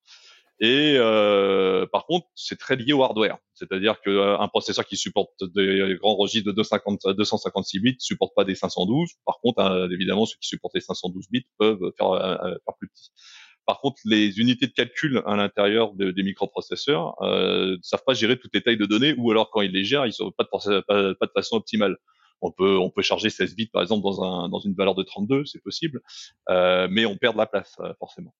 Et 0.60 0.96
euh, 0.96 1.86
par 1.86 2.06
contre, 2.06 2.26
c'est 2.34 2.58
très 2.58 2.76
lié 2.76 2.92
au 2.92 3.02
hardware. 3.02 3.38
C'est-à-dire 3.54 4.00
qu'un 4.00 4.48
processeur 4.48 4.84
qui 4.84 4.96
supporte 4.96 5.44
des 5.54 5.96
grands 6.00 6.16
registres 6.16 6.48
de 6.48 6.52
250, 6.52 7.06
256 7.16 7.80
bits 7.80 7.96
supporte 7.98 8.34
pas 8.34 8.44
des 8.44 8.54
512. 8.54 9.10
Par 9.24 9.38
contre, 9.40 9.88
évidemment, 9.92 10.26
ceux 10.26 10.36
qui 10.40 10.48
supportent 10.48 10.74
les 10.74 10.80
512 10.80 11.26
bits 11.30 11.46
peuvent 11.58 11.92
faire, 11.96 12.40
faire 12.64 12.74
plus 12.78 12.88
petit. 12.88 13.12
Par 13.68 13.80
contre, 13.82 14.00
les 14.06 14.40
unités 14.40 14.66
de 14.66 14.72
calcul 14.72 15.22
à 15.26 15.36
l'intérieur 15.36 15.92
des 15.92 16.22
microprocesseurs 16.22 17.20
euh, 17.20 17.72
ne 17.72 17.82
savent 17.82 18.02
pas 18.02 18.14
gérer 18.14 18.38
toutes 18.38 18.54
les 18.54 18.62
tailles 18.62 18.78
de 18.78 18.86
données, 18.86 19.14
ou 19.18 19.30
alors 19.30 19.50
quand 19.50 19.60
ils 19.60 19.70
les 19.70 19.84
gèrent, 19.84 20.06
ils 20.06 20.14
ne 20.20 20.30
pas 20.30 20.44
de, 20.44 20.80
pas, 20.80 21.14
pas 21.14 21.26
de 21.26 21.32
façon 21.32 21.56
optimale. 21.56 21.98
On 22.40 22.50
peut, 22.50 22.78
on 22.78 22.88
peut 22.88 23.02
charger 23.02 23.28
16 23.28 23.56
bits 23.56 23.66
par 23.66 23.82
exemple 23.82 24.04
dans, 24.04 24.24
un, 24.24 24.48
dans 24.48 24.58
une 24.58 24.72
valeur 24.72 24.94
de 24.94 25.02
32, 25.02 25.44
c'est 25.44 25.62
possible, 25.62 26.00
euh, 26.48 26.88
mais 26.90 27.04
on 27.04 27.18
perd 27.18 27.34
de 27.34 27.40
la 27.40 27.46
place 27.46 27.76
euh, 27.80 27.92
forcément. 27.98 28.32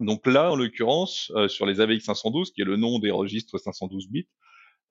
Donc 0.00 0.26
là, 0.26 0.52
en 0.52 0.56
l'occurrence, 0.56 1.30
euh, 1.36 1.48
sur 1.48 1.66
les 1.66 1.80
AVX 1.80 2.04
512, 2.04 2.52
qui 2.52 2.62
est 2.62 2.64
le 2.64 2.76
nom 2.76 2.98
des 2.98 3.10
registres 3.10 3.58
512 3.58 4.08
bits, 4.08 4.26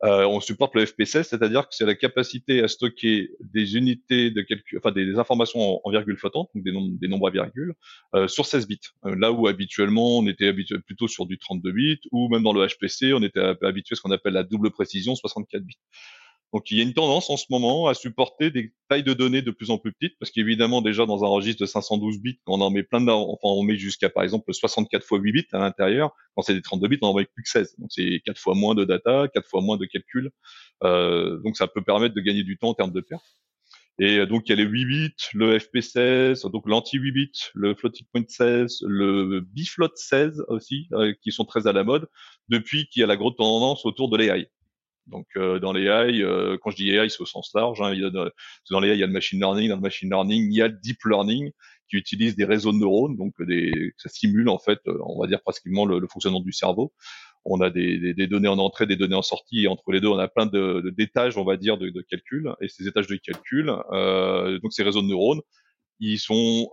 euh, 0.03 0.25
on 0.25 0.41
supporte 0.41 0.75
le 0.75 0.83
FP16, 0.83 1.23
c'est-à-dire 1.23 1.61
que 1.61 1.75
c'est 1.75 1.85
la 1.85 1.95
capacité 1.95 2.61
à 2.61 2.67
stocker 2.67 3.31
des 3.39 3.77
unités 3.77 4.31
de 4.31 4.41
calcul, 4.41 4.77
enfin 4.77 4.91
des, 4.91 5.17
informations 5.17 5.79
en, 5.85 5.89
virgule 5.91 6.17
flottante, 6.17 6.49
donc 6.53 6.63
des, 6.99 7.07
nombres, 7.07 7.27
à 7.27 7.31
virgule, 7.31 7.73
euh, 8.13 8.27
sur 8.27 8.45
16 8.45 8.67
bits. 8.67 8.81
Là 9.03 9.31
où 9.31 9.47
habituellement 9.47 10.17
on 10.17 10.27
était 10.27 10.47
habitué 10.47 10.77
plutôt 10.79 11.07
sur 11.07 11.25
du 11.25 11.37
32 11.37 11.71
bits, 11.71 12.01
ou 12.11 12.27
même 12.27 12.43
dans 12.43 12.51
le 12.51 12.67
HPC, 12.67 13.13
on 13.13 13.23
était 13.23 13.39
habitué 13.61 13.93
à 13.93 13.95
ce 13.95 14.01
qu'on 14.01 14.11
appelle 14.11 14.33
la 14.33 14.43
double 14.43 14.71
précision, 14.71 15.15
64 15.15 15.63
bits. 15.63 15.79
Donc 16.53 16.69
il 16.69 16.77
y 16.77 16.81
a 16.81 16.83
une 16.83 16.93
tendance 16.93 17.31
en 17.31 17.37
ce 17.37 17.45
moment 17.49 17.87
à 17.87 17.95
supporter 17.95 18.51
des 18.51 18.73
tailles 18.87 19.03
de 19.03 19.13
données 19.13 19.41
de 19.41 19.49
plus 19.49 19.71
en 19.71 19.79
plus 19.79 19.91
petites, 19.91 20.17
parce 20.19 20.31
qu'évidemment 20.31 20.83
déjà 20.83 21.07
dans 21.07 21.23
un 21.23 21.27
registre 21.27 21.61
de 21.61 21.65
512 21.65 22.19
bits, 22.19 22.39
on 22.45 22.61
en 22.61 22.69
met 22.69 22.83
plein 22.83 23.01
de, 23.01 23.09
enfin 23.09 23.47
on 23.47 23.63
met 23.63 23.75
jusqu'à 23.75 24.09
par 24.09 24.23
exemple 24.23 24.53
64 24.53 25.01
x 25.01 25.09
8 25.11 25.31
bits 25.31 25.47
à 25.51 25.57
l'intérieur, 25.57 26.11
quand 26.35 26.43
c'est 26.43 26.53
des 26.53 26.61
32 26.61 26.87
bits, 26.87 26.99
on 27.01 27.07
en 27.07 27.15
met 27.15 27.25
plus 27.25 27.41
que 27.41 27.49
16. 27.49 27.75
Donc 27.79 27.91
c'est 27.91 28.21
quatre 28.23 28.39
fois 28.39 28.53
moins 28.53 28.75
de 28.75 28.85
data, 28.85 29.27
quatre 29.33 29.49
fois 29.49 29.61
moins 29.61 29.77
de 29.77 29.85
calcul. 29.85 30.29
Euh, 30.83 31.39
donc 31.39 31.57
ça 31.57 31.67
peut 31.67 31.81
permettre 31.81 32.13
de 32.13 32.21
gagner 32.21 32.43
du 32.43 32.57
temps 32.57 32.69
en 32.69 32.73
termes 32.75 32.93
de 32.93 33.01
perte. 33.01 33.25
Et 33.97 34.23
donc 34.27 34.43
il 34.47 34.51
y 34.51 34.53
a 34.53 34.63
les 34.63 34.69
8 34.69 34.85
bits, 34.85 35.15
le 35.33 35.57
FP16, 35.57 36.51
donc 36.51 36.67
l'anti 36.67 36.97
8 36.97 37.11
bits, 37.13 37.31
le 37.55 37.73
floating 37.73 38.05
point 38.13 38.23
16, 38.27 38.83
le 38.87 39.39
bifloat 39.41 39.91
16 39.95 40.45
aussi, 40.49 40.87
euh, 40.93 41.13
qui 41.23 41.31
sont 41.31 41.45
très 41.45 41.65
à 41.65 41.73
la 41.73 41.83
mode, 41.83 42.07
depuis 42.49 42.87
qu'il 42.89 42.99
y 43.01 43.03
a 43.03 43.07
la 43.07 43.17
grosse 43.17 43.37
tendance 43.37 43.85
autour 43.85 44.09
de 44.09 44.17
l'AI. 44.17 44.49
Donc 45.07 45.27
euh, 45.35 45.59
dans 45.59 45.73
les 45.73 45.83
AI, 45.83 46.21
euh, 46.21 46.57
quand 46.61 46.69
je 46.71 46.77
dis 46.77 46.89
AI, 46.91 47.09
c'est 47.09 47.21
au 47.21 47.25
sens 47.25 47.51
large. 47.53 47.81
Hein, 47.81 47.93
dans 48.71 48.79
les 48.79 48.89
AI, 48.89 48.93
il 48.95 48.99
y 48.99 49.03
a 49.03 49.07
le 49.07 49.13
machine 49.13 49.39
learning. 49.39 49.69
Dans 49.69 49.75
le 49.75 49.81
machine 49.81 50.09
learning, 50.09 50.47
il 50.49 50.55
y 50.55 50.61
a 50.61 50.67
le 50.67 50.77
deep 50.81 50.99
learning 51.05 51.51
qui 51.89 51.97
utilise 51.97 52.35
des 52.35 52.45
réseaux 52.45 52.71
de 52.71 52.77
neurones, 52.77 53.17
donc 53.17 53.33
des, 53.41 53.93
ça 53.97 54.09
simule 54.09 54.49
en 54.49 54.57
fait, 54.57 54.79
euh, 54.87 54.97
on 55.05 55.21
va 55.21 55.27
dire 55.27 55.41
pratiquement 55.41 55.85
le, 55.85 56.07
fonctionnement 56.07 56.39
du 56.39 56.53
cerveau. 56.53 56.93
On 57.45 57.59
a 57.59 57.69
des, 57.69 57.99
des, 57.99 58.13
des, 58.13 58.27
données 58.27 58.47
en 58.47 58.57
entrée, 58.57 58.85
des 58.85 58.95
données 58.95 59.15
en 59.15 59.21
sortie, 59.21 59.63
et 59.63 59.67
entre 59.67 59.91
les 59.91 59.99
deux, 59.99 60.07
on 60.07 60.17
a 60.17 60.29
plein 60.29 60.45
de 60.45 60.93
d'étages, 60.97 61.37
on 61.37 61.43
va 61.43 61.57
dire, 61.57 61.77
de, 61.77 61.89
de, 61.89 62.01
calcul. 62.01 62.53
Et 62.61 62.69
ces 62.69 62.87
étages 62.87 63.07
de 63.07 63.17
calcul, 63.17 63.73
euh, 63.91 64.59
donc 64.59 64.71
ces 64.71 64.83
réseaux 64.83 65.01
de 65.01 65.07
neurones, 65.07 65.41
ils 65.99 66.19
sont 66.19 66.69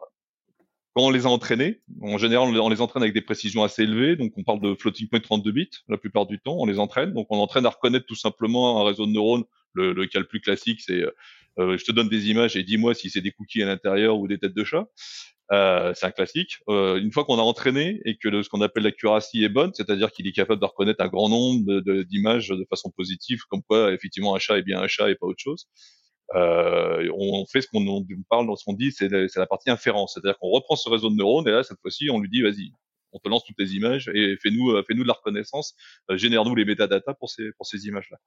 on 1.06 1.10
les 1.10 1.26
a 1.26 1.28
entraînés, 1.28 1.80
en 2.00 2.18
général, 2.18 2.48
on 2.58 2.68
les 2.68 2.80
entraîne 2.80 3.02
avec 3.02 3.14
des 3.14 3.20
précisions 3.20 3.62
assez 3.62 3.82
élevées. 3.82 4.16
Donc, 4.16 4.32
on 4.36 4.42
parle 4.42 4.60
de 4.60 4.74
floating 4.74 5.08
point 5.08 5.20
32 5.20 5.52
bits 5.52 5.70
la 5.88 5.96
plupart 5.96 6.26
du 6.26 6.38
temps. 6.38 6.56
On 6.58 6.66
les 6.66 6.78
entraîne. 6.78 7.12
Donc, 7.12 7.26
on 7.30 7.38
entraîne 7.38 7.66
à 7.66 7.70
reconnaître 7.70 8.06
tout 8.06 8.16
simplement 8.16 8.80
un 8.80 8.88
réseau 8.88 9.06
de 9.06 9.12
neurones. 9.12 9.44
Le, 9.72 10.06
cas 10.06 10.18
le 10.18 10.26
plus 10.26 10.40
classique, 10.40 10.80
c'est 10.80 11.04
euh, 11.58 11.76
je 11.76 11.84
te 11.84 11.92
donne 11.92 12.08
des 12.08 12.30
images 12.30 12.56
et 12.56 12.62
dis-moi 12.62 12.94
si 12.94 13.10
c'est 13.10 13.20
des 13.20 13.32
cookies 13.32 13.62
à 13.62 13.66
l'intérieur 13.66 14.18
ou 14.18 14.28
des 14.28 14.38
têtes 14.38 14.54
de 14.54 14.64
chat. 14.64 14.86
Euh, 15.52 15.92
c'est 15.96 16.06
un 16.06 16.10
classique. 16.12 16.58
Euh, 16.68 16.96
une 16.96 17.10
fois 17.10 17.24
qu'on 17.24 17.38
a 17.38 17.42
entraîné 17.42 18.00
et 18.04 18.16
que 18.16 18.42
ce 18.42 18.48
qu'on 18.48 18.60
appelle 18.60 18.84
l'accuracy 18.84 19.42
est 19.42 19.48
bonne, 19.48 19.72
c'est-à-dire 19.74 20.12
qu'il 20.12 20.26
est 20.28 20.32
capable 20.32 20.60
de 20.60 20.66
reconnaître 20.66 21.02
un 21.02 21.08
grand 21.08 21.28
nombre 21.28 21.80
d'images 22.04 22.48
de, 22.48 22.56
de, 22.56 22.66
façon 22.70 22.90
positive, 22.90 23.40
comme 23.48 23.62
quoi 23.62 23.92
effectivement 23.92 24.34
un 24.36 24.38
chat 24.38 24.58
est 24.58 24.62
bien 24.62 24.80
un 24.80 24.86
chat 24.86 25.10
et 25.10 25.16
pas 25.16 25.26
autre 25.26 25.42
chose, 25.42 25.66
euh, 26.34 27.10
on 27.16 27.44
fait 27.46 27.60
ce 27.60 27.68
qu'on 27.68 28.06
parle, 28.28 28.46
ce 28.56 28.64
qu'on 28.64 28.74
dit, 28.74 28.92
c'est 28.92 29.08
la, 29.08 29.46
partie 29.46 29.70
inférence, 29.70 30.14
c'est-à-dire 30.14 30.38
qu'on 30.38 30.50
reprend 30.50 30.76
ce 30.76 30.88
réseau 30.88 31.10
de 31.10 31.16
neurones 31.16 31.48
et 31.48 31.50
là 31.50 31.64
cette 31.64 31.80
fois-ci 31.80 32.08
on 32.10 32.20
lui 32.20 32.28
dit 32.28 32.42
vas-y, 32.42 32.72
on 33.12 33.18
te 33.18 33.28
lance 33.28 33.44
toutes 33.44 33.58
les 33.58 33.74
images 33.74 34.08
et 34.14 34.36
fais-nous 34.40 34.70
euh, 34.70 34.84
fais-nous 34.86 35.02
de 35.02 35.08
la 35.08 35.14
reconnaissance, 35.14 35.74
euh, 36.10 36.16
génère-nous 36.16 36.54
les 36.54 36.64
métadatas 36.64 37.14
pour 37.14 37.30
ces 37.30 37.50
pour 37.56 37.66
ces 37.66 37.86
images-là. 37.86 38.18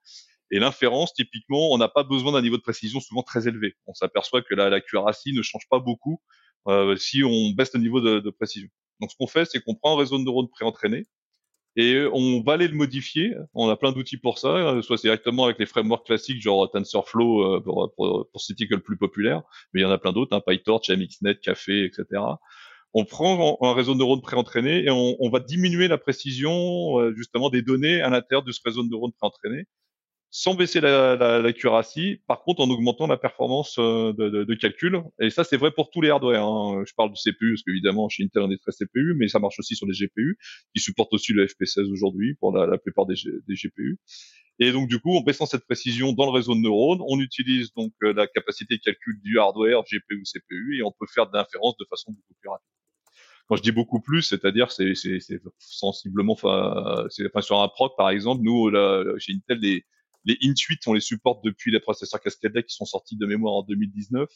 Et 0.50 0.58
l'inférence, 0.58 1.14
typiquement, 1.14 1.72
on 1.72 1.78
n'a 1.78 1.88
pas 1.88 2.04
besoin 2.04 2.32
d'un 2.32 2.42
niveau 2.42 2.58
de 2.58 2.62
précision 2.62 3.00
souvent 3.00 3.22
très 3.22 3.48
élevé. 3.48 3.74
On 3.86 3.94
s'aperçoit 3.94 4.42
que 4.42 4.54
la 4.54 4.68
l'accuracy 4.68 5.32
ne 5.32 5.40
change 5.40 5.66
pas 5.70 5.78
beaucoup 5.78 6.20
euh, 6.68 6.96
si 6.96 7.24
on 7.24 7.50
baisse 7.50 7.72
le 7.72 7.80
niveau 7.80 8.02
de, 8.02 8.20
de 8.20 8.30
précision. 8.30 8.68
Donc 9.00 9.10
ce 9.10 9.16
qu'on 9.16 9.26
fait, 9.26 9.46
c'est 9.46 9.60
qu'on 9.60 9.74
prend 9.74 9.96
un 9.96 9.98
réseau 9.98 10.18
de 10.18 10.24
neurones 10.24 10.50
préentraîné 10.50 11.06
et 11.76 12.06
on 12.12 12.42
va 12.42 12.54
aller 12.54 12.68
le 12.68 12.76
modifier. 12.76 13.34
On 13.54 13.68
a 13.68 13.76
plein 13.76 13.92
d'outils 13.92 14.16
pour 14.16 14.38
ça, 14.38 14.80
soit 14.82 15.00
directement 15.00 15.44
avec 15.44 15.58
les 15.58 15.66
frameworks 15.66 16.06
classiques, 16.06 16.40
genre 16.40 16.70
TensorFlow, 16.70 17.56
euh, 17.56 17.60
pour, 17.60 17.92
pour, 17.96 18.28
pour 18.30 18.40
le 18.70 18.78
plus 18.78 18.96
populaire, 18.96 19.42
mais 19.72 19.80
il 19.80 19.82
y 19.82 19.86
en 19.86 19.90
a 19.90 19.98
plein 19.98 20.12
d'autres, 20.12 20.36
hein, 20.36 20.42
PyTorch, 20.46 20.90
MXNet, 20.90 21.40
Café, 21.40 21.84
etc. 21.84 22.22
On 22.92 23.04
prend 23.04 23.58
un 23.60 23.74
réseau 23.74 23.94
de 23.94 23.98
neurones 23.98 24.22
préentraîné 24.22 24.84
et 24.84 24.90
on, 24.90 25.16
on 25.18 25.28
va 25.28 25.40
diminuer 25.40 25.88
la 25.88 25.98
précision 25.98 27.00
euh, 27.00 27.12
justement 27.16 27.50
des 27.50 27.62
données 27.62 28.00
à 28.00 28.08
l'intérieur 28.08 28.44
de 28.44 28.52
ce 28.52 28.60
réseau 28.64 28.84
de 28.84 28.88
neurones 28.88 29.12
préentraîné 29.12 29.66
sans 30.36 30.54
baisser 30.56 30.80
l'accuracy, 30.80 32.10
la, 32.10 32.16
par 32.26 32.42
contre 32.42 32.60
en 32.60 32.68
augmentant 32.68 33.06
la 33.06 33.16
performance 33.16 33.76
euh, 33.78 34.12
de, 34.14 34.30
de, 34.30 34.42
de 34.42 34.54
calcul. 34.56 35.00
Et 35.20 35.30
ça, 35.30 35.44
c'est 35.44 35.56
vrai 35.56 35.70
pour 35.70 35.90
tous 35.90 36.00
les 36.00 36.10
hardware. 36.10 36.44
Hein. 36.44 36.82
Je 36.84 36.92
parle 36.96 37.12
du 37.12 37.20
CPU, 37.22 37.52
parce 37.52 37.62
qu'évidemment, 37.62 38.08
chez 38.08 38.24
Intel, 38.24 38.42
on 38.42 38.50
est 38.50 38.60
très 38.60 38.72
CPU, 38.72 39.14
mais 39.16 39.28
ça 39.28 39.38
marche 39.38 39.60
aussi 39.60 39.76
sur 39.76 39.86
les 39.86 39.92
GPU, 39.92 40.36
qui 40.74 40.82
supportent 40.82 41.14
aussi 41.14 41.32
le 41.34 41.46
FP16 41.46 41.88
aujourd'hui 41.92 42.34
pour 42.40 42.50
la, 42.50 42.66
la 42.66 42.78
plupart 42.78 43.06
des, 43.06 43.14
des, 43.46 43.54
GPU. 43.54 43.96
Et 44.58 44.72
donc, 44.72 44.88
du 44.88 44.98
coup, 44.98 45.16
en 45.16 45.20
baissant 45.20 45.46
cette 45.46 45.66
précision 45.66 46.12
dans 46.12 46.24
le 46.24 46.32
réseau 46.32 46.56
de 46.56 46.60
neurones, 46.60 47.00
on 47.06 47.20
utilise 47.20 47.72
donc 47.74 47.92
euh, 48.02 48.12
la 48.12 48.26
capacité 48.26 48.76
de 48.76 48.82
calcul 48.82 49.20
du 49.22 49.38
hardware, 49.38 49.84
GPU, 49.84 50.24
CPU, 50.24 50.80
et 50.80 50.82
on 50.82 50.90
peut 50.90 51.06
faire 51.14 51.28
de 51.30 51.36
l'inférence 51.36 51.76
de 51.76 51.86
façon 51.88 52.10
beaucoup 52.10 52.34
plus 52.40 52.48
rapide 52.48 52.66
quand 53.46 53.56
je 53.56 53.62
dis 53.62 53.72
beaucoup 53.72 54.00
plus, 54.00 54.22
c'est-à-dire 54.22 54.72
c'est 54.72 54.94
sensiblement, 55.58 56.32
enfin, 56.32 57.04
sur 57.10 57.60
un 57.60 57.68
proc 57.68 57.92
par 57.94 58.08
exemple, 58.08 58.42
nous 58.42 58.70
là, 58.70 59.04
chez 59.18 59.34
Intel, 59.34 59.60
les 60.24 60.38
Intuit, 60.42 60.78
on 60.86 60.92
les 60.92 61.00
supporte 61.00 61.44
depuis 61.44 61.70
les 61.70 61.80
processeurs 61.80 62.20
Cascade 62.20 62.62
qui 62.62 62.74
sont 62.74 62.84
sortis 62.84 63.16
de 63.16 63.26
mémoire 63.26 63.54
en 63.54 63.62
2019. 63.62 64.28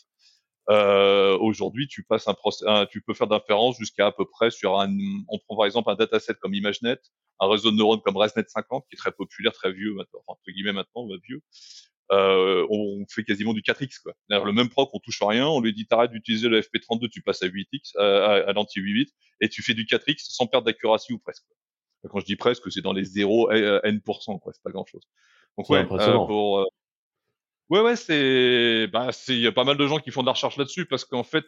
Euh, 0.71 1.37
Aujourd'hui, 1.39 1.89
tu 1.89 2.03
passes 2.03 2.29
un, 2.29 2.87
tu 2.87 3.01
peux 3.01 3.15
faire 3.15 3.27
d'inférence 3.27 3.79
jusqu'à 3.79 4.07
à 4.07 4.13
peu 4.13 4.27
près 4.27 4.51
sur 4.51 4.79
un, 4.79 4.95
on 5.29 5.39
prend 5.39 5.57
par 5.57 5.67
exemple 5.67 5.91
un 5.91 5.95
dataset 5.95 6.35
comme 6.35 6.55
ImageNet, 6.55 7.01
un 7.41 7.49
réseau 7.49 7.71
de 7.71 7.77
neurones 7.77 8.03
comme 8.03 8.17
ResNet 8.17 8.45
50 8.49 8.85
qui 8.89 8.95
est 8.95 8.99
très 8.99 9.13
populaire, 9.13 9.53
très 9.53 9.73
vieux 9.73 9.95
maintenant, 9.95 10.21
enfin, 10.27 10.39
entre 10.39 10.51
guillemets 10.53 10.73
maintenant, 10.73 11.09
vieux. 11.27 11.43
Euh, 12.11 12.67
on 12.71 13.05
fait 13.11 13.23
quasiment 13.23 13.53
du 13.53 13.61
4x 13.61 14.01
quoi. 14.03 14.15
Le 14.29 14.53
même 14.53 14.71
proc, 14.71 14.89
on 14.95 14.99
touche 14.99 15.23
rien, 15.23 15.47
on 15.47 15.61
lui 15.61 15.75
dit 15.75 15.87
t'arrêtes 15.87 16.11
d'utiliser 16.11 16.49
le 16.49 16.61
FP32, 16.61 17.11
tu 17.11 17.23
passes 17.23 17.43
à 17.43 17.49
8x, 17.49 17.99
à, 17.99 18.49
à 18.49 18.53
l'anti 18.53 18.81
8 18.81 18.93
bits 18.95 19.13
et 19.41 19.49
tu 19.49 19.63
fais 19.63 19.75
du 19.75 19.85
4x 19.85 20.17
sans 20.19 20.47
perdre 20.47 20.67
d'accuracy 20.67 21.13
ou 21.13 21.19
presque. 21.19 21.45
Quand 22.09 22.21
je 22.21 22.27
dis 22.27 22.37
presque, 22.37 22.71
c'est 22.71 22.81
dans 22.81 22.93
les 22.93 23.05
0 23.05 23.51
n%, 23.51 24.39
quoi, 24.39 24.53
c'est 24.53 24.63
pas 24.63 24.71
grand 24.71 24.87
chose. 24.87 25.03
Donc 25.57 25.69
ouais, 25.71 25.87
euh, 25.91 26.13
pour, 26.27 26.61
euh, 26.61 26.65
ouais, 27.71 27.81
ouais, 27.81 27.97
c'est, 27.97 28.87
bah, 28.89 29.09
c'est, 29.13 29.35
il 29.35 29.41
y 29.41 29.47
a 29.47 29.53
pas 29.53 29.65
mal 29.65 29.77
de 29.77 29.87
gens 29.87 29.99
qui 29.99 30.11
font 30.11 30.23
de 30.23 30.27
la 30.27 30.33
recherche 30.33 30.57
là-dessus 30.57 30.87
parce 30.87 31.05
qu'en 31.05 31.25
fait, 31.25 31.45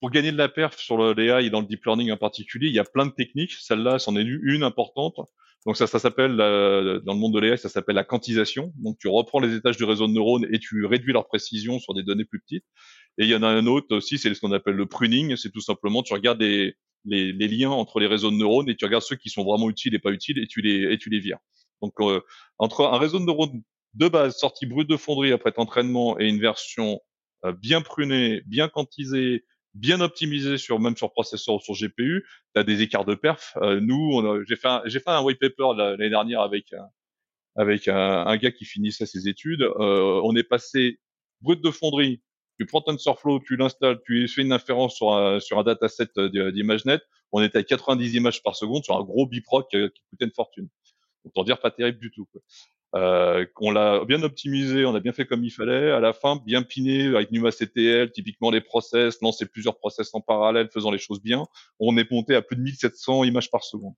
pour 0.00 0.10
gagner 0.10 0.32
de 0.32 0.38
la 0.38 0.48
perf 0.48 0.78
sur 0.78 0.96
l'AI 1.14 1.46
et 1.46 1.50
dans 1.50 1.60
le 1.60 1.66
deep 1.66 1.84
learning 1.84 2.10
en 2.10 2.16
particulier, 2.16 2.68
il 2.68 2.74
y 2.74 2.78
a 2.78 2.84
plein 2.84 3.06
de 3.06 3.12
techniques. 3.12 3.52
Celle-là, 3.52 3.98
c'en 3.98 4.16
est 4.16 4.22
une 4.22 4.62
importante. 4.62 5.16
Donc 5.66 5.76
ça, 5.76 5.86
ça 5.86 5.98
s'appelle 5.98 6.36
dans 6.38 7.12
le 7.12 7.18
monde 7.18 7.34
de 7.34 7.38
l'AI, 7.38 7.58
ça 7.58 7.68
s'appelle 7.68 7.96
la 7.96 8.04
quantisation. 8.04 8.72
Donc 8.76 8.96
tu 8.98 9.08
reprends 9.08 9.40
les 9.40 9.54
étages 9.54 9.76
du 9.76 9.84
réseau 9.84 10.06
de 10.06 10.12
neurones 10.12 10.46
et 10.50 10.58
tu 10.58 10.86
réduis 10.86 11.12
leur 11.12 11.26
précision 11.28 11.78
sur 11.78 11.92
des 11.92 12.02
données 12.02 12.24
plus 12.24 12.40
petites. 12.40 12.64
Et 13.18 13.24
il 13.24 13.28
y 13.28 13.34
en 13.34 13.42
a 13.42 13.48
un 13.48 13.66
autre 13.66 13.94
aussi, 13.94 14.16
c'est 14.16 14.32
ce 14.32 14.40
qu'on 14.40 14.52
appelle 14.52 14.76
le 14.76 14.86
pruning. 14.86 15.36
C'est 15.36 15.50
tout 15.50 15.60
simplement 15.60 16.02
tu 16.02 16.14
regardes 16.14 16.40
les, 16.40 16.76
les, 17.04 17.32
les, 17.32 17.48
liens 17.48 17.70
entre 17.70 18.00
les 18.00 18.06
réseaux 18.06 18.30
de 18.30 18.36
neurones 18.36 18.70
et 18.70 18.76
tu 18.76 18.86
regardes 18.86 19.04
ceux 19.04 19.16
qui 19.16 19.28
sont 19.28 19.44
vraiment 19.44 19.68
utiles 19.68 19.94
et 19.94 19.98
pas 19.98 20.12
utiles 20.12 20.38
et 20.38 20.46
tu 20.46 20.62
les 20.62 20.92
et 20.92 20.96
tu 20.96 21.10
les 21.10 21.18
vires. 21.18 21.38
Donc, 21.82 21.94
euh, 22.00 22.20
entre 22.58 22.84
un 22.86 22.98
réseau 22.98 23.18
de 23.18 23.24
neurones 23.24 23.62
de 23.94 24.08
base 24.08 24.36
sorti 24.36 24.66
brut 24.66 24.88
de 24.88 24.96
fonderie 24.96 25.32
après 25.32 25.52
entraînement 25.56 26.18
et 26.18 26.28
une 26.28 26.40
version 26.40 27.00
euh, 27.44 27.52
bien 27.52 27.80
prunée, 27.80 28.42
bien 28.46 28.68
quantisée, 28.68 29.44
bien 29.74 30.00
optimisée 30.00 30.58
sur 30.58 30.78
même 30.80 30.96
sur 30.96 31.12
processeur 31.12 31.56
ou 31.56 31.60
sur 31.60 31.74
GPU, 31.74 32.24
tu 32.54 32.60
as 32.60 32.64
des 32.64 32.82
écarts 32.82 33.04
de 33.04 33.14
perf. 33.14 33.56
Euh, 33.56 33.80
nous, 33.80 34.22
j'ai 34.46 34.56
fait 34.56 34.68
un, 34.68 34.82
j'ai 34.84 35.00
fait 35.00 35.10
un 35.10 35.22
white 35.22 35.40
paper 35.40 35.76
l'année 35.76 36.10
dernière 36.10 36.40
avec 36.40 36.72
un, 36.72 36.88
avec 37.56 37.88
un, 37.88 38.36
gars 38.36 38.52
qui 38.52 38.64
finissait 38.64 39.06
ses 39.06 39.28
études. 39.28 39.62
on 39.78 40.34
est 40.36 40.44
passé 40.44 41.00
brut 41.40 41.62
de 41.62 41.70
fonderie. 41.70 42.22
Tu 42.58 42.66
prends 42.66 42.82
TensorFlow, 42.82 43.40
tu 43.40 43.56
l'installes, 43.56 44.00
tu 44.04 44.28
fais 44.28 44.42
une 44.42 44.52
inférence 44.52 44.94
sur 44.94 45.14
un, 45.14 45.40
sur 45.40 45.58
un 45.58 45.62
dataset 45.62 46.08
d'ImageNet. 46.52 47.00
On 47.32 47.42
était 47.42 47.58
à 47.58 47.62
90 47.62 48.14
images 48.16 48.42
par 48.42 48.54
seconde 48.54 48.84
sur 48.84 48.96
un 48.96 49.02
gros 49.02 49.26
biproc 49.26 49.70
qui 49.70 50.02
coûtait 50.10 50.26
une 50.26 50.32
fortune. 50.32 50.68
Autant 51.24 51.44
dire 51.44 51.60
pas 51.60 51.70
terrible 51.70 51.98
du 51.98 52.10
tout. 52.10 52.26
Euh, 52.96 53.46
on 53.60 53.70
l'a 53.70 54.04
bien 54.04 54.22
optimisé, 54.22 54.84
on 54.84 54.94
a 54.94 55.00
bien 55.00 55.12
fait 55.12 55.26
comme 55.26 55.44
il 55.44 55.50
fallait. 55.50 55.92
À 55.92 56.00
la 56.00 56.12
fin, 56.12 56.36
bien 56.44 56.62
piné 56.62 57.06
avec 57.06 57.30
NumaCTL, 57.30 58.10
typiquement 58.10 58.50
les 58.50 58.60
process, 58.60 59.20
lancer 59.22 59.46
plusieurs 59.46 59.78
process 59.78 60.10
en 60.14 60.20
parallèle, 60.20 60.68
faisant 60.72 60.90
les 60.90 60.98
choses 60.98 61.22
bien. 61.22 61.46
On 61.78 61.96
est 61.96 62.10
monté 62.10 62.34
à 62.34 62.42
plus 62.42 62.56
de 62.56 62.62
1700 62.62 63.24
images 63.24 63.50
par 63.50 63.64
seconde. 63.64 63.94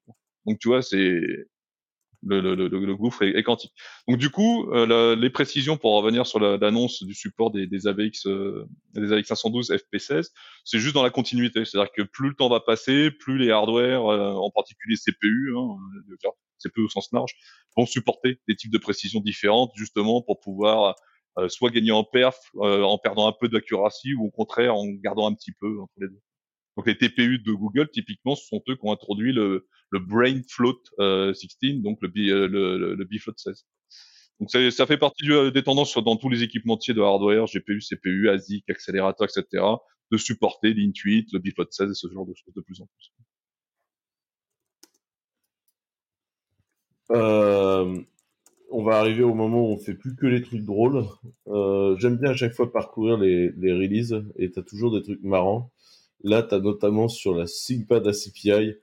Donc 0.47 0.59
tu 0.59 0.69
vois, 0.69 0.83
c'est 0.83 1.21
le, 2.25 2.41
le, 2.41 2.55
le, 2.55 2.69
le, 2.69 2.97
gouffre 2.97 3.23
est, 3.23 3.43
quantique. 3.43 3.73
Donc 4.09 4.19
du 4.19 4.31
coup, 4.31 4.71
euh, 4.73 5.17
les 5.17 5.31
précisions 5.31 5.77
pour 5.77 5.93
revenir 5.97 6.27
sur 6.27 6.39
l'annonce 6.39 7.03
du 7.03 7.15
support 7.15 7.51
des, 7.51 7.67
des 7.67 7.87
AVX, 7.87 8.27
euh, 8.27 8.67
des 8.95 9.13
AVX 9.13 9.29
512 9.29 9.71
FP16, 9.71 10.31
c'est 10.65 10.79
juste 10.79 10.95
dans 10.95 11.03
la 11.03 11.11
continuité. 11.11 11.65
C'est-à-dire 11.65 11.93
que 11.93 12.03
plus 12.03 12.31
le 12.31 12.35
temps 12.35 12.49
va 12.49 12.61
passer, 12.61 13.11
plus 13.11 13.39
les 13.39 13.51
hardware, 13.51 14.07
euh, 14.07 14.33
en 14.33 14.51
particulier 14.51 14.97
CPU, 14.97 15.53
hein, 15.57 15.77
CPU 16.63 16.85
au 16.85 16.89
sens 16.89 17.09
large, 17.13 17.33
vont 17.77 17.87
supporter 17.87 18.41
des 18.49 18.57
types 18.57 18.73
de 18.73 18.79
précisions 18.79 19.21
différentes, 19.21 19.73
justement 19.75 20.23
pour 20.23 20.41
pouvoir 20.41 20.95
euh, 21.39 21.49
soit 21.49 21.71
gagner 21.71 21.93
en 21.93 22.05
perf 22.05 22.39
en 22.55 22.99
perdant 22.99 23.27
un 23.27 23.33
peu 23.33 23.49
d'accuracy, 23.49 24.15
ou 24.15 24.27
au 24.27 24.31
contraire 24.31 24.77
en 24.77 24.87
gardant 24.87 25.27
un 25.27 25.35
petit 25.35 25.53
peu 25.53 25.81
entre 25.81 25.95
les 25.99 26.09
deux. 26.09 26.21
Donc 26.77 26.87
les 26.87 26.97
TPU 26.97 27.39
de 27.39 27.53
Google, 27.53 27.89
typiquement, 27.91 28.35
ce 28.35 28.47
sont 28.47 28.63
eux 28.69 28.77
qui 28.77 28.87
ont 28.87 28.93
introduit 28.93 29.33
le, 29.33 29.67
le 29.91 29.99
Brain 29.99 30.41
Float 30.49 30.81
16, 30.87 30.99
euh, 31.01 31.33
donc 31.83 31.99
le, 32.01 32.09
euh, 32.31 32.49
le, 32.49 32.95
le 32.95 33.05
B-Float 33.05 33.35
16. 33.37 33.67
Donc 34.41 34.51
ça, 34.51 34.71
ça, 34.71 34.87
fait 34.87 34.97
partie 34.97 35.31
euh, 35.31 35.51
des 35.51 35.63
tendances 35.63 35.97
dans 35.99 36.17
tous 36.17 36.31
les 36.31 36.43
équipementiers 36.43 36.95
de 36.95 37.03
hardware, 37.03 37.45
GPU, 37.45 37.81
CPU, 37.81 38.31
ASIC, 38.31 38.69
accélérateur, 38.71 39.29
etc., 39.29 39.65
de 40.11 40.17
supporter 40.17 40.73
l'Intuit, 40.75 41.27
le 41.33 41.39
B-Float 41.39 41.69
16 41.71 41.91
et 41.91 41.95
ce 41.95 42.09
genre 42.13 42.27
de 42.27 42.35
choses 42.35 42.55
de 42.55 42.61
plus 42.63 42.81
en 42.81 42.87
plus. 42.87 43.13
Euh, 47.11 48.01
on 48.71 48.83
va 48.83 48.97
arriver 48.97 49.23
au 49.23 49.35
moment 49.35 49.69
où 49.69 49.73
on 49.73 49.79
fait 49.79 49.95
plus 49.95 50.17
que 50.17 50.27
les 50.27 50.41
trucs 50.41 50.65
drôles. 50.65 51.05
J'aime 51.99 52.17
bien 52.17 52.31
à 52.31 52.35
chaque 52.35 52.55
fois 52.55 52.73
parcourir 52.73 53.19
les, 53.19 53.51
les 53.51 53.73
releases 53.73 54.25
et 54.37 54.51
t'as 54.51 54.63
toujours 54.63 54.95
des 54.95 55.03
trucs 55.03 55.23
marrants. 55.23 55.71
Là, 56.25 56.43
tu 56.43 56.55
as 56.55 56.59
notamment 56.59 57.09
sur 57.09 57.35
la 57.35 57.47
ThinkPad 57.47 58.07
ACPI 58.07 58.77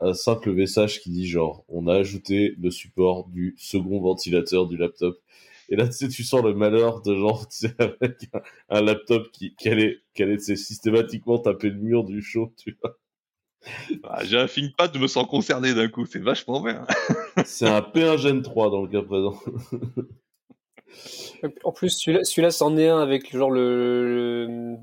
un 0.00 0.14
simple 0.14 0.52
message 0.52 1.00
qui 1.00 1.10
dit 1.10 1.28
genre, 1.28 1.64
on 1.68 1.86
a 1.86 1.94
ajouté 1.94 2.54
le 2.58 2.70
support 2.70 3.28
du 3.28 3.54
second 3.58 4.00
ventilateur 4.00 4.66
du 4.66 4.76
laptop. 4.76 5.18
Et 5.68 5.76
là, 5.76 5.86
tu 5.86 5.92
sais, 5.92 6.08
tu 6.08 6.24
sens 6.24 6.42
le 6.42 6.54
malheur 6.54 7.02
de 7.02 7.14
genre, 7.14 7.46
tu 7.48 7.68
sais, 7.68 7.74
avec 7.78 8.28
un, 8.70 8.80
laptop 8.80 9.30
qui, 9.32 9.54
qui 9.54 9.68
allait, 9.68 9.98
qui 10.14 10.22
allait 10.22 10.38
systématiquement 10.38 11.38
taper 11.38 11.70
le 11.70 11.78
mur 11.78 12.04
du 12.04 12.22
chaud, 12.22 12.52
tu 12.56 12.76
vois. 12.82 12.98
Ah, 14.04 14.24
J'ai 14.24 14.38
un 14.38 14.46
ThinkPad, 14.46 14.92
je 14.94 14.98
me 15.00 15.08
sens 15.08 15.26
concerné 15.26 15.74
d'un 15.74 15.88
coup, 15.88 16.06
c'est 16.06 16.20
vachement 16.20 16.62
bien. 16.62 16.86
c'est 17.44 17.68
un 17.68 17.80
P1 17.80 18.16
Gen 18.16 18.42
3 18.42 18.70
dans 18.70 18.82
le 18.82 18.88
cas 18.88 19.02
présent. 19.02 19.38
en 21.64 21.72
plus, 21.72 21.90
celui-là, 21.90 22.24
celui 22.24 22.50
c'en 22.52 22.76
est 22.76 22.88
un 22.88 23.00
avec 23.00 23.36
genre 23.36 23.50
le 23.50 24.76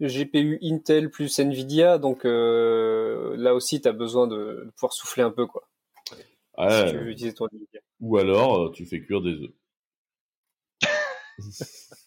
GPU 0.00 0.58
Intel 0.62 1.10
plus 1.10 1.38
Nvidia, 1.38 1.98
donc 1.98 2.24
euh, 2.24 3.36
là 3.36 3.54
aussi, 3.54 3.80
tu 3.80 3.88
as 3.88 3.92
besoin 3.92 4.26
de, 4.26 4.70
pouvoir 4.76 4.92
souffler 4.92 5.22
un 5.22 5.30
peu, 5.30 5.46
quoi. 5.46 5.68
si 6.08 6.90
tu 6.90 6.98
veux 6.98 7.10
utiliser 7.10 7.34
ton 7.34 7.46
Nvidia. 7.52 7.80
Ou 8.00 8.16
alors, 8.16 8.58
euh, 8.58 8.70
tu 8.72 8.86
fais 8.86 9.00
cuire 9.00 9.20
des 9.20 9.34
œufs. 9.34 9.52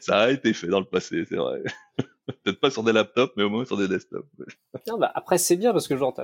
Ça 0.00 0.18
a 0.20 0.30
été 0.30 0.52
fait 0.54 0.66
dans 0.66 0.80
le 0.80 0.86
passé, 0.86 1.24
c'est 1.28 1.36
vrai. 1.36 1.62
Peut-être 2.44 2.60
pas 2.60 2.70
sur 2.70 2.82
des 2.82 2.92
laptops, 2.92 3.32
mais 3.36 3.42
au 3.42 3.50
moins 3.50 3.64
sur 3.64 3.76
des 3.76 3.88
desktops. 3.88 4.28
non, 4.86 4.98
bah 4.98 5.10
après, 5.14 5.38
c'est 5.38 5.56
bien 5.56 5.72
parce 5.72 5.88
que 5.88 5.96
genre, 5.96 6.14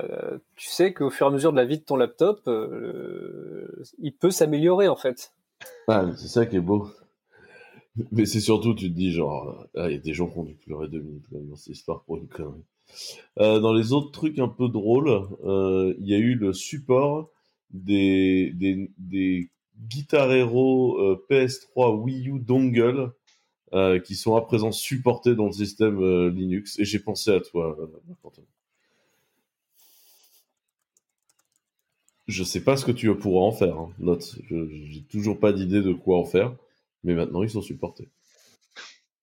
tu 0.55 0.67
sais 0.67 0.93
qu'au 0.93 1.09
fur 1.09 1.25
et 1.27 1.29
à 1.29 1.31
mesure 1.31 1.51
de 1.51 1.57
la 1.57 1.65
vie 1.65 1.79
de 1.79 1.83
ton 1.83 1.95
laptop, 1.95 2.41
euh, 2.47 3.83
il 3.97 4.15
peut 4.15 4.29
s'améliorer 4.31 4.87
en 4.87 4.95
fait. 4.95 5.33
Ah, 5.87 6.05
c'est 6.15 6.27
ça 6.27 6.45
qui 6.45 6.57
est 6.57 6.61
beau. 6.61 6.89
Mais 8.11 8.25
c'est 8.25 8.41
surtout, 8.41 8.73
tu 8.73 8.89
te 8.89 8.95
dis, 8.95 9.11
genre, 9.11 9.67
ah, 9.75 9.89
il 9.89 9.93
y 9.93 9.97
a 9.97 9.99
des 9.99 10.13
gens 10.13 10.27
qui 10.27 10.37
ont 10.37 10.43
dû 10.43 10.55
pleurer 10.55 10.87
deux 10.87 10.99
minutes 10.99 11.25
dans 11.31 11.55
cette 11.55 11.75
histoire 11.75 12.03
pour 12.03 12.17
une 12.17 12.27
connerie. 12.27 12.63
Euh, 13.39 13.59
dans 13.59 13.73
les 13.73 13.93
autres 13.93 14.11
trucs 14.11 14.39
un 14.39 14.47
peu 14.47 14.67
drôles, 14.67 15.27
euh, 15.45 15.95
il 15.99 16.07
y 16.07 16.13
a 16.13 16.17
eu 16.17 16.35
le 16.35 16.53
support 16.53 17.29
des, 17.71 18.51
des, 18.53 18.91
des 18.97 19.49
Guitar 19.87 20.31
Hero 20.31 20.99
euh, 20.99 21.25
PS3 21.29 21.95
Wii 22.01 22.29
U 22.29 22.39
dongle 22.39 23.11
euh, 23.73 23.99
qui 23.99 24.15
sont 24.15 24.35
à 24.35 24.41
présent 24.41 24.71
supportés 24.71 25.35
dans 25.35 25.47
le 25.47 25.51
système 25.51 25.99
euh, 26.01 26.29
Linux. 26.29 26.79
Et 26.79 26.85
j'ai 26.85 26.99
pensé 26.99 27.31
à 27.31 27.41
toi, 27.41 27.75
euh, 27.79 27.87
Je 32.27 32.43
sais 32.43 32.63
pas 32.63 32.77
ce 32.77 32.85
que 32.85 32.91
tu 32.91 33.13
pourras 33.15 33.45
en 33.45 33.51
faire, 33.51 33.77
hein, 33.77 33.89
note. 33.99 34.37
J'ai 34.49 35.01
toujours 35.09 35.39
pas 35.39 35.51
d'idée 35.51 35.81
de 35.81 35.93
quoi 35.93 36.17
en 36.19 36.25
faire 36.25 36.55
mais 37.05 37.13
maintenant 37.13 37.43
ils 37.43 37.49
sont 37.49 37.61
supportés. 37.61 38.09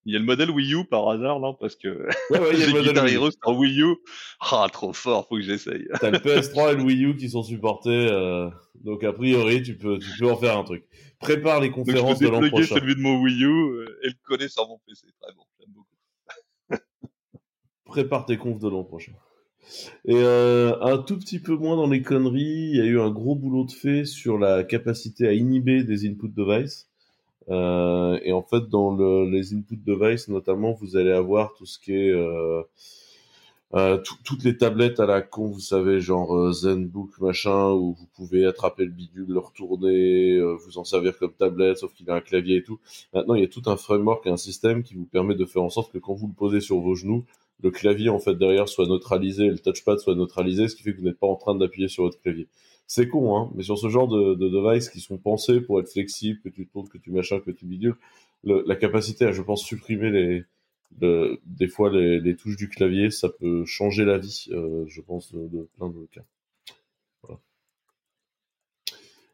Il 0.05 0.11
y 0.11 0.15
a 0.17 0.19
le 0.19 0.25
modèle 0.25 0.49
Wii 0.49 0.73
U 0.73 0.85
par 0.85 1.07
hasard, 1.09 1.39
non 1.39 1.53
Parce 1.53 1.77
que 1.77 1.87
ouais, 2.29 2.39
ouais, 2.39 2.49
il 2.53 2.59
y 2.59 2.63
a 2.63 2.67
le 2.67 2.73
modèle 2.83 3.03
Wii 3.03 3.15
U. 3.15 3.31
en 3.43 3.55
Wii 3.55 3.81
U. 3.81 3.95
Ah, 4.41 4.67
trop 4.71 4.91
fort, 4.91 5.27
faut 5.27 5.35
que 5.35 5.41
j'essaye. 5.41 5.87
T'as 5.99 6.09
le 6.09 6.17
PS3 6.19 6.73
et 6.73 6.75
le 6.75 6.83
Wii 6.83 7.05
U 7.05 7.15
qui 7.15 7.29
sont 7.29 7.43
supportés, 7.43 8.07
euh... 8.11 8.49
donc 8.75 9.03
a 9.03 9.13
priori 9.13 9.61
tu 9.61 9.77
peux, 9.77 9.99
tu 9.99 10.09
peux 10.19 10.29
en 10.29 10.37
faire 10.37 10.57
un 10.57 10.63
truc. 10.63 10.85
Prépare 11.19 11.61
les 11.61 11.71
conférences 11.71 12.19
de 12.19 12.27
l'an 12.27 12.41
prochain. 12.49 12.75
celui 12.75 12.95
de 12.95 13.01
mon 13.01 13.21
Wii 13.21 13.43
U 13.43 13.47
euh, 13.47 13.99
et 14.03 14.07
le 14.07 14.15
connaître 14.23 14.53
sur 14.53 14.67
mon 14.67 14.79
PC, 14.85 15.07
très 15.21 15.33
bon, 15.33 15.43
j'aime 15.59 15.73
beaucoup. 15.73 16.81
Prépare 17.85 18.25
tes 18.25 18.37
confs 18.37 18.59
de 18.59 18.67
l'an 18.67 18.83
prochain. 18.83 19.13
Et 20.03 20.15
euh, 20.15 20.77
un 20.81 20.97
tout 20.97 21.17
petit 21.17 21.39
peu 21.39 21.55
moins 21.55 21.77
dans 21.77 21.87
les 21.87 22.01
conneries, 22.01 22.71
il 22.71 22.75
y 22.75 22.81
a 22.81 22.85
eu 22.85 22.99
un 22.99 23.09
gros 23.09 23.35
boulot 23.35 23.63
de 23.63 23.71
fait 23.71 24.03
sur 24.03 24.37
la 24.37 24.65
capacité 24.65 25.27
à 25.27 25.33
inhiber 25.33 25.85
des 25.85 26.05
input 26.05 26.27
devices. 26.27 26.89
Euh, 27.49 28.19
et 28.23 28.31
en 28.31 28.41
fait, 28.41 28.67
dans 28.69 28.93
le, 28.95 29.29
les 29.29 29.53
input 29.53 29.77
device, 29.77 30.27
notamment, 30.27 30.73
vous 30.73 30.97
allez 30.97 31.11
avoir 31.11 31.53
tout 31.55 31.65
ce 31.65 31.79
qui 31.79 31.93
est 31.93 32.11
euh, 32.11 32.61
euh, 33.73 33.97
toutes 34.23 34.43
les 34.43 34.55
tablettes 34.55 34.99
à 34.99 35.05
la 35.07 35.21
con, 35.21 35.47
vous 35.47 35.59
savez, 35.59 35.99
genre 35.99 36.53
ZenBook 36.53 37.19
machin, 37.19 37.71
où 37.71 37.93
vous 37.93 38.07
pouvez 38.15 38.45
attraper 38.45 38.85
le 38.85 38.91
bidule, 38.91 39.25
le 39.29 39.39
retourner, 39.39 40.39
vous 40.39 40.77
en 40.77 40.83
servir 40.83 41.17
comme 41.17 41.33
tablette, 41.33 41.79
sauf 41.79 41.93
qu'il 41.93 42.09
a 42.11 42.15
un 42.15 42.21
clavier 42.21 42.57
et 42.57 42.63
tout. 42.63 42.79
Maintenant, 43.13 43.33
il 43.33 43.41
y 43.41 43.45
a 43.45 43.47
tout 43.47 43.63
un 43.65 43.77
framework 43.77 44.27
et 44.27 44.29
un 44.29 44.37
système 44.37 44.83
qui 44.83 44.93
vous 44.93 45.05
permet 45.05 45.33
de 45.35 45.45
faire 45.45 45.63
en 45.63 45.69
sorte 45.69 45.91
que 45.91 45.97
quand 45.97 46.13
vous 46.13 46.27
le 46.27 46.33
posez 46.33 46.61
sur 46.61 46.79
vos 46.79 46.93
genoux, 46.93 47.25
le 47.63 47.71
clavier 47.71 48.09
en 48.09 48.19
fait 48.19 48.35
derrière 48.35 48.67
soit 48.67 48.85
neutralisé, 48.85 49.47
le 49.47 49.57
touchpad 49.57 49.97
soit 49.97 50.15
neutralisé, 50.15 50.67
ce 50.67 50.75
qui 50.75 50.83
fait 50.83 50.93
que 50.93 50.97
vous 50.97 51.05
n'êtes 51.05 51.19
pas 51.19 51.27
en 51.27 51.35
train 51.35 51.55
d'appuyer 51.55 51.87
sur 51.87 52.03
votre 52.03 52.19
clavier. 52.21 52.47
C'est 52.87 53.07
con, 53.07 53.37
hein, 53.37 53.51
mais 53.55 53.63
sur 53.63 53.77
ce 53.77 53.89
genre 53.89 54.07
de, 54.07 54.35
de 54.35 54.49
device 54.49 54.89
qui 54.89 54.99
sont 54.99 55.17
pensés 55.17 55.61
pour 55.61 55.79
être 55.79 55.89
flexibles, 55.89 56.39
que 56.41 56.49
tu 56.49 56.67
tournes, 56.67 56.89
que 56.89 56.97
tu 56.97 57.11
machin, 57.11 57.39
que 57.39 57.51
tu 57.51 57.65
bidules, 57.65 57.95
la 58.43 58.75
capacité 58.75 59.25
à, 59.25 59.31
je 59.31 59.41
pense, 59.41 59.63
supprimer 59.63 60.11
les, 60.11 60.43
des 61.45 61.67
fois 61.67 61.89
les, 61.89 62.35
touches 62.35 62.57
du 62.57 62.69
clavier, 62.69 63.09
ça 63.11 63.29
peut 63.29 63.65
changer 63.65 64.05
la 64.05 64.17
vie, 64.17 64.47
euh, 64.51 64.85
je 64.87 65.01
pense, 65.01 65.33
de, 65.33 65.67
plein 65.77 65.89
de 65.89 66.05
cas. 66.11 66.21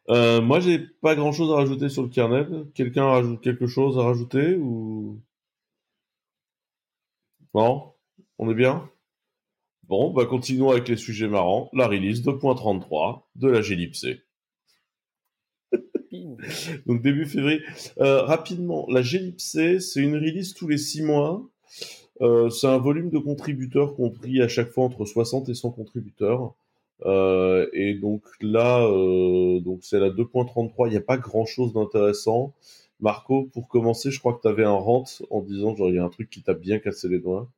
Euh, 0.09 0.41
moi, 0.41 0.59
j'ai 0.59 0.79
pas 0.79 1.15
grand 1.15 1.31
chose 1.31 1.51
à 1.51 1.55
rajouter 1.55 1.87
sur 1.89 2.01
le 2.01 2.09
kernel. 2.09 2.65
Quelqu'un 2.73 3.05
rajoute 3.05 3.41
quelque 3.41 3.67
chose 3.67 3.97
à 3.99 4.03
rajouter 4.03 4.55
ou? 4.55 5.21
Non? 7.53 7.93
On 8.39 8.49
est 8.49 8.55
bien? 8.55 8.89
Bon, 9.89 10.11
bah 10.11 10.27
continuons 10.27 10.69
avec 10.69 10.87
les 10.87 10.97
sujets 10.97 11.27
marrants. 11.27 11.71
La 11.73 11.87
release 11.87 12.21
2.33 12.21 13.23
de 13.35 13.47
la 13.49 13.61
glibc. 13.61 14.21
Donc 16.85 17.01
début 17.01 17.25
février. 17.25 17.61
Euh, 17.97 18.21
rapidement, 18.21 18.85
la 18.87 19.01
glibc, 19.01 19.39
c'est 19.39 19.79
une 19.95 20.13
release 20.13 20.53
tous 20.53 20.67
les 20.67 20.77
six 20.77 21.01
mois. 21.01 21.43
Euh, 22.21 22.51
c'est 22.51 22.67
un 22.67 22.77
volume 22.77 23.09
de 23.09 23.17
contributeurs 23.17 23.95
compris 23.95 24.43
à 24.43 24.47
chaque 24.47 24.69
fois 24.69 24.83
entre 24.83 25.05
60 25.05 25.49
et 25.49 25.55
100 25.55 25.71
contributeurs. 25.71 26.53
Euh, 27.07 27.67
et 27.73 27.95
donc 27.95 28.21
là, 28.41 28.81
donc 29.61 29.79
c'est 29.81 29.99
la 29.99 30.11
2.33. 30.11 30.85
Il 30.85 30.91
n'y 30.91 30.97
a 30.97 31.01
pas 31.01 31.17
grand 31.17 31.47
chose 31.47 31.73
d'intéressant. 31.73 32.53
Marco, 32.99 33.49
pour 33.53 33.67
commencer, 33.67 34.11
je 34.11 34.19
crois 34.19 34.33
que 34.33 34.41
tu 34.41 34.47
avais 34.49 34.65
un 34.65 34.71
rant 34.71 35.05
en 35.31 35.41
disant 35.41 35.75
genre 35.75 35.89
il 35.89 35.95
y 35.95 35.99
a 35.99 36.03
un 36.03 36.09
truc 36.09 36.29
qui 36.29 36.43
t'a 36.43 36.53
bien 36.53 36.77
cassé 36.77 37.09
les 37.09 37.17
doigts. 37.17 37.49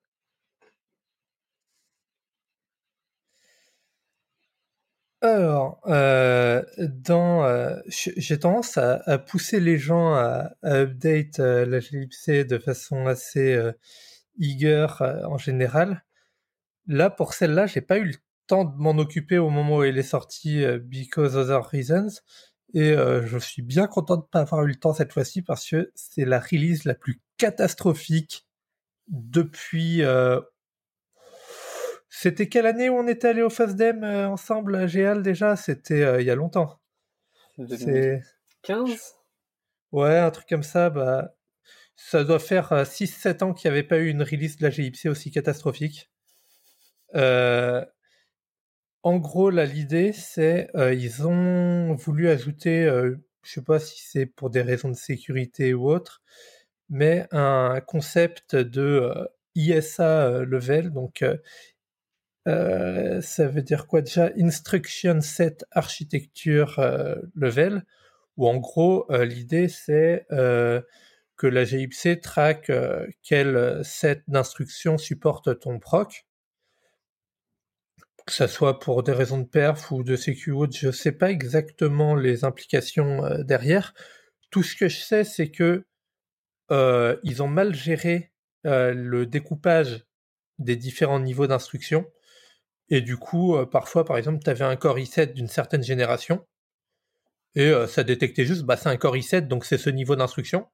Alors, 5.24 5.80
euh, 5.86 6.64
dans, 6.78 7.44
euh, 7.46 7.76
j'ai 7.88 8.40
tendance 8.40 8.80
à, 8.80 9.20
pousser 9.20 9.60
les 9.60 9.78
gens 9.78 10.16
à, 10.16 10.52
update 10.66 11.40
euh, 11.40 11.64
la 11.68 11.80
glibc 11.80 12.48
de 12.48 12.58
façon 12.58 13.06
assez 13.06 13.60
eager 14.40 14.88
en 15.00 15.38
général. 15.38 16.04
Là, 16.88 17.12
pour 17.12 17.34
celle-là, 17.34 17.68
j'ai 17.68 17.82
pas 17.82 18.00
eu 18.00 18.06
le 18.06 18.16
temps 18.48 18.66
de 18.66 18.76
m'en 18.78 18.98
occuper 18.98 19.38
au 19.38 19.52
moment 19.52 19.78
où 19.78 19.84
elle 19.84 20.00
est 20.00 20.04
sortie, 20.04 20.66
because 20.80 21.36
other 21.36 21.64
reasons. 21.72 22.20
Et 22.74 22.96
je 22.96 23.38
suis 23.38 23.62
bien 23.62 23.88
content 23.88 24.18
de 24.18 24.24
pas 24.24 24.42
avoir 24.42 24.64
eu 24.64 24.70
le 24.70 24.76
temps 24.76 24.94
cette 24.94 25.14
fois-ci 25.14 25.44
parce 25.44 25.70
que 25.70 25.92
c'est 25.94 26.26
la 26.26 26.40
release 26.40 26.86
la 26.86 26.96
plus 26.96 27.22
catastrophique 27.38 28.48
depuis 29.08 30.02
c'était 32.14 32.50
quelle 32.50 32.66
année 32.66 32.90
où 32.90 32.96
on 32.96 33.08
était 33.08 33.30
allé 33.30 33.42
au 33.42 33.50
FASDEM 33.50 34.04
euh, 34.04 34.28
ensemble 34.28 34.76
à 34.76 34.86
Géal 34.86 35.24
déjà? 35.24 35.56
C'était 35.56 36.04
euh, 36.04 36.22
il 36.22 36.28
y 36.28 36.30
a 36.30 36.36
longtemps. 36.36 36.78
2015 37.58 39.16
Ouais, 39.94 40.18
un 40.18 40.30
truc 40.30 40.48
comme 40.50 40.62
ça. 40.62 40.90
Bah, 40.90 41.34
ça 41.96 42.26
doit 42.26 42.40
faire 42.40 42.74
6-7 42.86 43.44
euh, 43.44 43.46
ans 43.46 43.54
qu'il 43.54 43.72
n'y 43.72 43.78
avait 43.78 43.88
pas 43.88 43.98
eu 44.00 44.10
une 44.10 44.24
release 44.24 44.58
de 44.58 44.64
la 44.64 44.72
GIPC 44.72 45.08
aussi 45.08 45.32
catastrophique. 45.32 46.12
en 49.04 49.18
gros, 49.18 49.50
là, 49.50 49.64
l'idée, 49.66 50.12
c'est 50.12 50.70
euh, 50.76 50.94
ils 50.94 51.26
ont 51.26 51.96
voulu 51.96 52.28
ajouter, 52.30 52.84
euh, 52.84 53.16
je 53.44 53.54
sais 53.54 53.64
pas 53.64 53.80
si 53.80 54.02
c'est 54.04 54.26
pour 54.26 54.50
des 54.50 54.62
raisons 54.62 54.90
de 54.90 54.96
sécurité 54.96 55.74
ou 55.74 55.90
autre, 55.90 56.22
mais 56.90 57.26
un 57.32 57.80
concept 57.82 58.56
de 58.58 59.14
ISA 59.56 60.44
level. 60.44 60.92
Donc, 60.92 61.24
ça 62.46 63.48
veut 63.48 63.62
dire 63.62 63.88
quoi 63.88 64.02
déjà? 64.02 64.32
Instruction 64.38 65.22
Set 65.22 65.66
Architecture 65.72 66.80
level, 67.36 67.84
où 68.38 68.48
en 68.48 68.58
gros, 68.58 69.06
l'idée, 69.10 69.68
c'est 69.68 70.26
que 70.30 71.48
la 71.48 71.64
GIPC 71.64 72.22
traque 72.22 72.72
quel 73.24 73.84
set 73.84 74.24
d'instructions 74.28 74.98
supporte 74.98 75.60
ton 75.60 75.80
proc 75.80 76.26
que 78.26 78.34
ça 78.34 78.48
soit 78.48 78.80
pour 78.80 79.04
des 79.04 79.12
raisons 79.12 79.40
de 79.40 79.48
perf 79.48 79.92
ou 79.92 80.04
de 80.04 80.16
sécu 80.16 80.54
je 80.72 80.92
sais 80.92 81.12
pas 81.12 81.32
exactement 81.32 82.16
les 82.16 82.44
implications 82.46 83.26
euh, 83.26 83.44
derrière. 83.44 83.94
Tout 84.50 84.64
ce 84.64 84.76
que 84.76 84.88
je 84.88 85.00
sais, 85.00 85.24
c'est 85.24 85.50
que 85.50 85.86
euh, 86.72 87.18
ils 87.24 87.42
ont 87.44 87.48
mal 87.48 87.74
géré 87.74 88.32
euh, 88.66 88.94
le 88.94 89.26
découpage 89.26 90.06
des 90.60 90.76
différents 90.76 91.20
niveaux 91.20 91.48
d'instruction. 91.48 92.06
Et 92.92 93.02
du 93.02 93.18
coup, 93.18 93.58
parfois, 93.72 94.06
par 94.06 94.18
exemple, 94.18 94.44
tu 94.44 94.50
avais 94.52 94.66
un 94.66 94.76
Core 94.76 95.00
i7 95.00 95.34
d'une 95.34 95.48
certaine 95.48 95.82
génération, 95.82 96.46
et 97.56 97.74
ça 97.88 98.04
détectait 98.04 98.46
juste, 98.46 98.64
bah, 98.64 98.78
c'est 98.78 98.90
un 98.90 98.98
Core 98.98 99.16
i7, 99.16 99.48
donc 99.48 99.66
c'est 99.66 99.78
ce 99.80 99.90
niveau 99.90 100.16
d'instruction. 100.16 100.68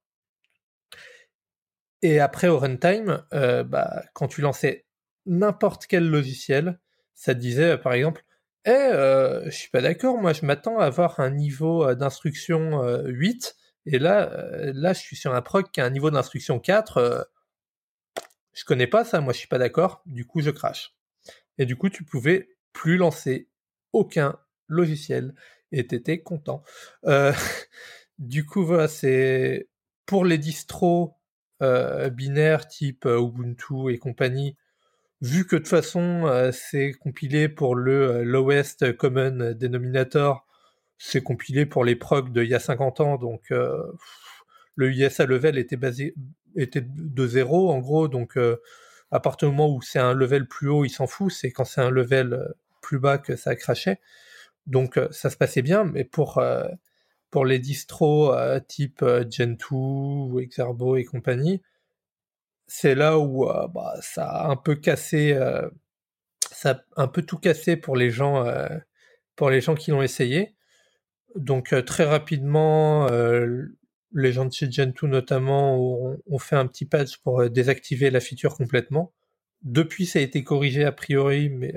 Et 2.01 2.19
après, 2.19 2.47
au 2.49 2.59
runtime, 2.59 3.23
bah, 3.31 4.03
quand 4.13 4.27
tu 4.27 4.41
lançais 4.41 4.87
n'importe 5.27 5.85
quel 5.87 6.09
logiciel, 6.09 6.79
ça 7.17 7.33
disait 7.33 7.71
euh, 7.71 7.77
par 7.77 7.93
exemple 7.93 8.23
Eh, 8.65 8.71
euh, 8.71 9.45
je 9.45 9.55
suis 9.55 9.69
pas 9.69 9.81
d'accord, 9.81 10.17
moi 10.17 10.33
je 10.33 10.45
m'attends 10.45 10.79
à 10.79 10.85
avoir 10.85 11.19
un 11.19 11.31
niveau 11.31 11.83
euh, 11.83 11.95
d'instruction 11.95 12.81
8, 13.05 13.55
et 13.85 13.99
là, 13.99 14.31
là 14.73 14.93
je 14.93 14.99
suis 14.99 15.15
sur 15.15 15.33
un 15.33 15.41
proc 15.41 15.71
qui 15.71 15.81
a 15.81 15.85
un 15.85 15.89
niveau 15.89 16.11
d'instruction 16.11 16.59
4, 16.59 17.29
je 18.53 18.63
connais 18.65 18.87
pas 18.87 19.03
ça, 19.05 19.21
moi 19.21 19.33
je 19.33 19.39
suis 19.39 19.47
pas 19.47 19.59
d'accord, 19.59 20.01
du 20.05 20.25
coup 20.25 20.41
je 20.41 20.51
crache. 20.51 20.96
Et 21.57 21.65
du 21.65 21.75
coup 21.75 21.89
tu 21.89 22.03
pouvais 22.03 22.49
plus 22.73 22.97
lancer 22.97 23.49
aucun 23.93 24.37
logiciel, 24.67 25.33
et 25.71 25.87
t'étais 25.87 26.19
content. 26.19 26.63
du 28.19 28.45
coup 28.45 28.65
voilà, 28.65 28.87
c'est 28.87 29.69
pour 30.05 30.25
les 30.25 30.37
distros 30.37 31.15
binaires 31.59 32.67
type 32.67 33.05
Ubuntu 33.05 33.91
et 33.91 33.97
compagnie, 33.97 34.57
vu 35.21 35.45
que 35.45 35.55
de 35.55 35.61
toute 35.61 35.69
façon 35.69 36.25
euh, 36.27 36.51
c'est 36.51 36.93
compilé 36.93 37.49
pour 37.49 37.75
le 37.75 38.17
euh, 38.17 38.23
lowest 38.23 38.95
common 38.97 39.53
denominator, 39.53 40.45
c'est 40.97 41.21
compilé 41.21 41.65
pour 41.65 41.83
les 41.83 41.95
procs 41.95 42.31
d'il 42.31 42.47
y 42.47 42.55
a 42.55 42.59
50 42.59 43.01
ans, 43.01 43.17
donc 43.17 43.51
euh, 43.51 43.83
le 44.75 44.93
ISA 44.93 45.25
level 45.25 45.57
était 45.57 45.77
basé 45.77 46.13
était 46.55 46.83
de 46.83 47.27
zéro 47.27 47.69
en 47.71 47.79
gros, 47.79 48.07
donc 48.07 48.37
à 49.11 49.19
partir 49.19 49.49
du 49.49 49.55
moment 49.55 49.73
où 49.73 49.81
c'est 49.81 49.99
un 49.99 50.13
level 50.13 50.47
plus 50.47 50.69
haut, 50.69 50.85
il 50.85 50.89
s'en 50.89 51.07
fout, 51.07 51.31
c'est 51.31 51.51
quand 51.51 51.65
c'est 51.65 51.81
un 51.81 51.89
level 51.89 52.53
plus 52.81 52.99
bas 52.99 53.17
que 53.17 53.35
ça 53.35 53.55
crachait. 53.55 53.99
Donc 54.65 54.99
ça 55.11 55.29
se 55.29 55.37
passait 55.37 55.61
bien, 55.61 55.85
mais 55.85 56.03
pour 56.03 56.41
pour 57.29 57.45
les 57.45 57.59
distros 57.59 58.35
type 58.67 59.03
Gentoo, 59.29 60.39
Exerbo 60.39 60.97
et 60.97 61.05
compagnie, 61.05 61.61
c'est 62.67 62.95
là 62.95 63.17
où 63.17 63.49
euh, 63.49 63.67
bah, 63.67 63.95
ça 64.01 64.25
a 64.25 64.47
un 64.49 64.57
peu 64.57 64.75
cassé, 64.75 65.33
euh, 65.33 65.67
ça 66.51 66.83
a 66.95 67.03
un 67.03 67.07
peu 67.07 67.21
tout 67.23 67.37
cassé 67.37 67.77
pour 67.77 67.95
les 67.95 68.11
gens, 68.11 68.45
euh, 68.45 68.67
pour 69.35 69.49
les 69.49 69.61
gens 69.61 69.75
qui 69.75 69.91
l'ont 69.91 70.01
essayé. 70.01 70.53
Donc 71.35 71.73
très 71.85 72.05
rapidement, 72.05 73.07
les 74.13 74.31
gens 74.31 74.45
de 74.45 74.53
chez 74.53 74.71
Gentoo 74.71 75.07
notamment 75.07 75.77
ont, 75.79 76.39
fait 76.39 76.55
un 76.55 76.67
petit 76.67 76.85
patch 76.85 77.17
pour 77.17 77.49
désactiver 77.49 78.09
la 78.09 78.19
feature 78.19 78.55
complètement. 78.55 79.13
Depuis, 79.63 80.05
ça 80.05 80.19
a 80.19 80.21
été 80.21 80.43
corrigé 80.43 80.85
a 80.85 80.91
priori, 80.91 81.49
mais 81.49 81.73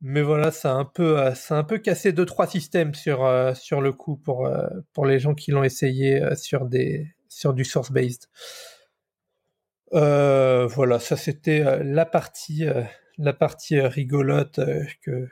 mais 0.00 0.22
voilà, 0.22 0.50
ça 0.50 0.72
a 0.72 0.74
un 0.74 0.84
peu, 0.84 1.18
a 1.18 1.34
un 1.50 1.64
peu 1.64 1.78
cassé 1.78 2.12
deux 2.12 2.26
trois 2.26 2.46
systèmes 2.46 2.94
sur 2.94 3.22
le 3.22 3.92
coup 3.92 4.16
pour 4.16 5.06
les 5.06 5.18
gens 5.18 5.34
qui 5.34 5.50
l'ont 5.50 5.64
essayé 5.64 6.20
sur 6.36 6.66
des 6.66 7.14
du 7.54 7.64
source 7.64 7.90
based. 7.90 8.28
Euh, 9.94 10.66
voilà, 10.66 10.98
ça 10.98 11.16
c'était 11.16 11.60
euh, 11.60 11.82
la 11.82 12.06
partie, 12.06 12.66
euh, 12.66 12.82
la 13.18 13.32
partie 13.32 13.80
rigolote 13.80 14.60
que 15.02 15.28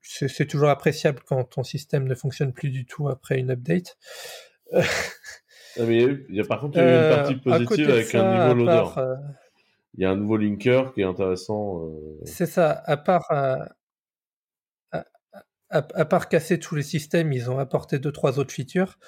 c'est 0.00 0.46
toujours 0.46 0.70
appréciable 0.70 1.20
quand 1.26 1.44
ton 1.44 1.62
système 1.62 2.08
ne 2.08 2.14
fonctionne 2.14 2.52
plus 2.54 2.70
du 2.70 2.86
tout 2.86 3.08
après 3.08 3.38
une 3.38 3.50
update. 3.50 3.98
Mais 4.72 6.02
il 6.28 6.34
y 6.34 6.40
a, 6.40 6.44
par 6.44 6.60
contre 6.60 6.78
il 6.78 6.80
y 6.80 6.86
a 6.86 7.10
une 7.10 7.16
partie 7.16 7.36
positive 7.36 7.90
avec 7.90 8.14
un 8.14 8.32
niveau 8.32 8.64
loader. 8.64 9.16
il 9.94 10.02
y 10.02 10.04
a 10.04 10.10
un 10.10 10.16
nouveau 10.16 10.36
linker 10.36 10.92
qui 10.92 11.02
est 11.02 11.04
intéressant. 11.04 11.88
C'est 12.24 12.46
ça, 12.46 12.82
à 12.84 12.96
part, 12.96 13.30
à, 13.30 13.68
à, 15.70 16.04
part 16.04 16.28
casser 16.28 16.58
tous 16.58 16.74
les 16.74 16.82
systèmes, 16.82 17.32
ils 17.32 17.50
ont 17.50 17.58
apporté 17.58 17.98
deux, 17.98 18.12
trois 18.12 18.38
autres 18.38 18.52
features, 18.52 18.98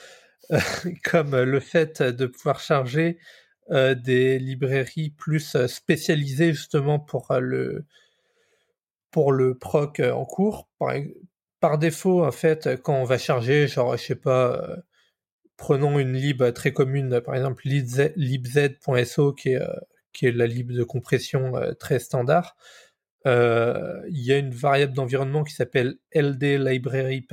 comme 1.05 1.37
le 1.37 1.61
fait 1.61 2.03
de 2.03 2.27
pouvoir 2.27 2.61
charger 2.61 3.19
euh, 3.71 3.95
des 3.95 4.39
librairies 4.41 5.11
plus 5.11 5.55
euh, 5.55 5.69
spécialisées 5.69 6.53
justement 6.53 6.99
pour 6.99 7.31
euh, 7.31 7.39
le 7.39 7.85
pour 9.13 9.33
le 9.33 9.57
proc 9.57 10.01
en 10.01 10.25
cours. 10.25 10.69
Par, 10.79 10.95
par, 11.61 11.79
défaut, 11.79 12.25
en 12.25 12.33
fait, 12.33 12.81
quand 12.83 12.95
on 12.95 13.05
va 13.05 13.19
charger, 13.19 13.69
genre, 13.69 13.97
je 13.97 14.05
sais 14.05 14.15
pas, 14.15 14.77
prenons 15.61 15.99
une 15.99 16.15
lib 16.15 16.43
très 16.55 16.73
commune, 16.73 17.21
par 17.21 17.37
exemple 17.37 17.69
libz.so 17.69 19.33
qui 19.35 19.51
est, 19.51 19.61
qui 20.13 20.27
est 20.27 20.33
la 20.33 20.47
lib 20.47 20.73
de 20.73 20.83
compression 20.83 21.53
très 21.79 21.99
standard. 21.99 22.57
il 23.27 24.23
y 24.25 24.33
a 24.33 24.39
une 24.39 24.55
variable 24.55 24.95
d'environnement 24.95 25.45
qui 25.45 25.55
s'appelle 25.55 25.99
LD 26.15 26.59
Library 26.59 27.27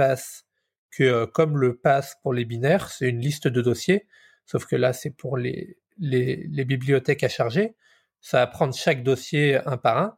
que 0.91 1.23
comme 1.25 1.57
le 1.57 1.77
pass 1.77 2.17
pour 2.21 2.33
les 2.33 2.43
binaires, 2.43 2.89
c'est 2.89 3.07
une 3.07 3.21
liste 3.21 3.47
de 3.47 3.61
dossiers, 3.61 4.07
sauf 4.45 4.65
que 4.65 4.75
là 4.75 4.91
c'est 4.91 5.11
pour 5.11 5.37
les, 5.37 5.77
bibliothèques 5.97 7.23
à 7.23 7.29
charger. 7.29 7.75
Ça 8.19 8.39
va 8.39 8.47
prendre 8.47 8.75
chaque 8.75 9.03
dossier 9.03 9.57
un 9.65 9.77
par 9.77 9.97
un. 9.99 10.17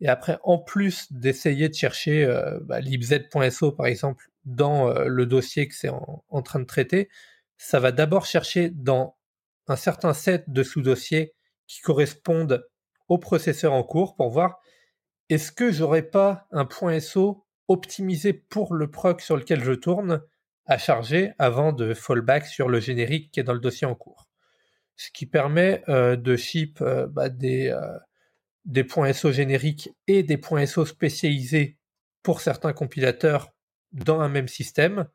Et 0.00 0.08
après, 0.08 0.38
en 0.42 0.58
plus 0.58 1.12
d'essayer 1.12 1.68
de 1.68 1.74
chercher 1.74 2.24
euh, 2.24 2.58
bah, 2.62 2.80
libz.so 2.80 3.72
par 3.72 3.86
exemple 3.86 4.28
dans 4.54 4.92
le 5.04 5.26
dossier 5.26 5.68
que 5.68 5.74
c'est 5.74 5.90
en, 5.90 6.42
train 6.42 6.60
de 6.60 6.64
traiter, 6.64 7.08
ça 7.56 7.80
va 7.80 7.92
d'abord 7.92 8.26
chercher 8.26 8.70
dans 8.70 9.16
un 9.66 9.76
certain 9.76 10.14
set 10.14 10.44
de 10.48 10.62
sous-dossiers 10.62 11.34
qui 11.66 11.80
correspondent 11.80 12.66
au 13.08 13.18
processeur 13.18 13.72
en 13.72 13.82
cours 13.82 14.16
pour 14.16 14.30
voir 14.30 14.60
est-ce 15.28 15.52
que 15.52 15.70
j'aurais 15.70 16.02
pas 16.02 16.46
un 16.50 16.64
point 16.64 17.00
.so 17.00 17.44
optimisé 17.68 18.32
pour 18.32 18.74
le 18.74 18.90
proc 18.90 19.20
sur 19.20 19.36
lequel 19.36 19.62
je 19.62 19.72
tourne 19.72 20.22
à 20.64 20.78
charger 20.78 21.32
avant 21.38 21.72
de 21.72 21.92
fallback 21.92 22.46
sur 22.46 22.68
le 22.68 22.80
générique 22.80 23.30
qui 23.30 23.40
est 23.40 23.44
dans 23.44 23.52
le 23.52 23.60
dossier 23.60 23.86
en 23.86 23.94
cours. 23.94 24.28
Ce 24.96 25.10
qui 25.10 25.26
permet 25.26 25.82
de 25.88 26.36
ship 26.36 26.82
bah, 26.82 27.28
des, 27.28 27.76
des 28.64 28.84
points 28.84 29.12
SO 29.12 29.32
génériques 29.32 29.90
et 30.06 30.22
des 30.22 30.38
points 30.38 30.66
SO 30.66 30.84
spécialisés 30.84 31.78
pour 32.22 32.40
certains 32.40 32.72
compilateurs 32.72 33.50
dans 33.92 34.20
un 34.20 34.28
même 34.28 34.48
système. 34.48 35.08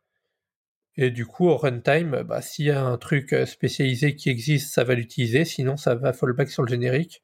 Et 0.95 1.09
du 1.09 1.25
coup, 1.25 1.47
au 1.47 1.57
runtime, 1.57 2.23
bah, 2.23 2.41
s'il 2.41 2.65
y 2.65 2.71
a 2.71 2.83
un 2.83 2.97
truc 2.97 3.35
spécialisé 3.45 4.15
qui 4.15 4.29
existe, 4.29 4.73
ça 4.73 4.83
va 4.83 4.95
l'utiliser, 4.95 5.45
sinon 5.45 5.77
ça 5.77 5.95
va 5.95 6.13
fallback 6.13 6.49
sur 6.49 6.63
le 6.63 6.69
générique. 6.69 7.23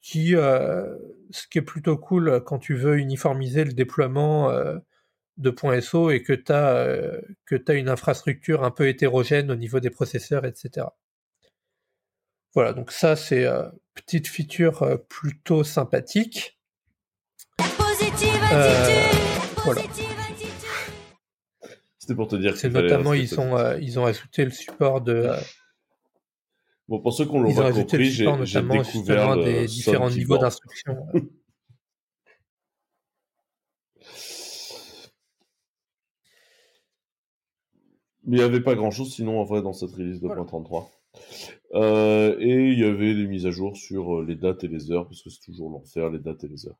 Qui, 0.00 0.30
ce 0.30 1.46
qui 1.50 1.58
est 1.58 1.62
plutôt 1.62 1.98
cool 1.98 2.42
quand 2.46 2.58
tu 2.58 2.74
veux 2.74 2.98
uniformiser 2.98 3.64
le 3.64 3.72
déploiement 3.72 4.50
de 5.38 5.50
points 5.50 5.80
SO 5.80 6.10
et 6.10 6.22
que 6.22 6.32
tu 6.32 6.52
as, 6.52 7.68
as 7.68 7.74
une 7.74 7.88
infrastructure 7.88 8.64
un 8.64 8.70
peu 8.70 8.88
hétérogène 8.88 9.50
au 9.50 9.56
niveau 9.56 9.80
des 9.80 9.90
processeurs, 9.90 10.44
etc. 10.44 10.86
Voilà, 12.54 12.72
donc 12.72 12.90
ça 12.90 13.14
c'est 13.14 13.44
euh, 13.44 13.68
petite 13.94 14.26
feature 14.26 14.82
euh, 14.82 14.96
plutôt 14.96 15.64
sympathique. 15.64 16.58
Euh, 18.52 19.02
voilà. 19.64 19.82
C'était 22.08 22.16
pour 22.16 22.28
te 22.28 22.36
dire. 22.36 22.56
C'est 22.56 22.70
notamment 22.70 23.12
ils 23.12 23.38
ont 23.38 23.76
ils 23.78 23.98
ont 23.98 24.06
ajouté 24.06 24.46
le 24.46 24.50
support 24.50 25.02
de. 25.02 25.28
Bon, 26.88 27.00
pour 27.00 27.12
ceux 27.12 27.26
qui 27.26 27.36
l'ont 27.36 27.54
pas 27.54 27.70
compris, 27.70 28.10
j'ai 28.10 28.24
découvert 28.62 29.36
des 29.36 29.66
différents 29.66 30.08
niveaux 30.08 30.38
d'instruction. 30.38 30.96
Mais 38.24 38.36
il 38.36 38.40
n'y 38.40 38.40
avait 38.40 38.62
pas 38.62 38.74
grand 38.74 38.90
chose 38.90 39.12
sinon 39.12 39.38
en 39.38 39.44
vrai 39.44 39.60
dans 39.60 39.74
cette 39.74 39.90
release 39.90 40.22
2.33. 40.22 40.86
Euh, 41.74 42.36
et 42.40 42.72
il 42.72 42.78
y 42.78 42.84
avait 42.84 43.14
des 43.14 43.26
mises 43.26 43.44
à 43.44 43.50
jour 43.50 43.76
sur 43.76 44.20
euh, 44.20 44.24
les 44.24 44.34
dates 44.34 44.64
et 44.64 44.68
les 44.68 44.90
heures, 44.90 45.06
parce 45.06 45.22
que 45.22 45.28
c'est 45.28 45.40
toujours 45.40 45.70
l'enfer, 45.70 46.08
les 46.08 46.18
dates 46.18 46.44
et 46.44 46.48
les 46.48 46.66
heures. 46.66 46.78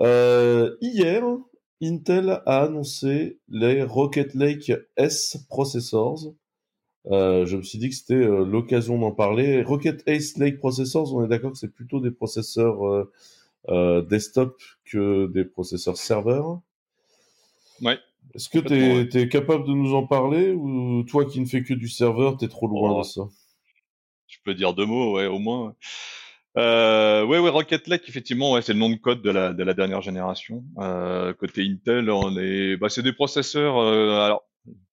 Euh, 0.00 0.76
hier, 0.80 1.22
Intel 1.82 2.42
a 2.46 2.62
annoncé 2.62 3.38
les 3.48 3.82
Rocket 3.82 4.34
Lake 4.34 4.72
S 4.96 5.38
processors. 5.48 6.34
Euh, 7.06 7.46
je 7.46 7.56
me 7.56 7.62
suis 7.62 7.78
dit 7.78 7.88
que 7.88 7.94
c'était 7.94 8.14
euh, 8.14 8.44
l'occasion 8.44 8.98
d'en 8.98 9.12
parler. 9.12 9.62
Rocket 9.62 10.02
Ace 10.06 10.36
Lake 10.36 10.58
Processors, 10.58 11.14
on 11.14 11.24
est 11.24 11.28
d'accord 11.28 11.52
que 11.52 11.58
c'est 11.58 11.72
plutôt 11.72 12.00
des 12.00 12.10
processeurs 12.10 13.08
euh, 13.68 14.02
desktop 14.02 14.60
que 14.84 15.26
des 15.28 15.44
processeurs 15.44 15.96
serveurs. 15.96 16.60
Ouais. 17.80 17.98
Est-ce 18.34 18.48
que 18.48 18.58
tu 18.58 19.18
es, 19.18 19.28
capable 19.28 19.66
de 19.66 19.72
nous 19.72 19.94
en 19.94 20.06
parler 20.06 20.52
ou 20.52 21.02
toi 21.04 21.24
qui 21.24 21.40
ne 21.40 21.46
fais 21.46 21.62
que 21.62 21.74
du 21.74 21.88
serveur, 21.88 22.36
tu 22.36 22.44
es 22.44 22.48
trop 22.48 22.68
loin 22.68 22.92
Oh. 22.92 22.98
de 22.98 23.04
ça? 23.04 23.22
Je 24.28 24.38
peux 24.44 24.54
dire 24.54 24.74
deux 24.74 24.86
mots, 24.86 25.16
ouais, 25.16 25.26
au 25.26 25.38
moins. 25.38 25.74
Euh, 26.56 27.24
ouais, 27.24 27.38
ouais, 27.38 27.50
Rocket 27.50 27.86
Lake, 27.86 28.08
effectivement, 28.08 28.52
ouais, 28.52 28.62
c'est 28.62 28.72
le 28.72 28.78
nom 28.80 28.90
de 28.90 28.96
code 28.96 29.22
de 29.22 29.30
la, 29.30 29.52
de 29.52 29.62
la 29.62 29.72
dernière 29.74 30.02
génération. 30.02 30.64
Euh, 30.78 31.32
côté 31.34 31.62
Intel, 31.62 32.10
on 32.10 32.36
est, 32.38 32.76
bah, 32.76 32.88
c'est 32.88 33.02
des 33.02 33.12
processeurs. 33.12 33.78
euh, 33.78 34.18
alors, 34.20 34.42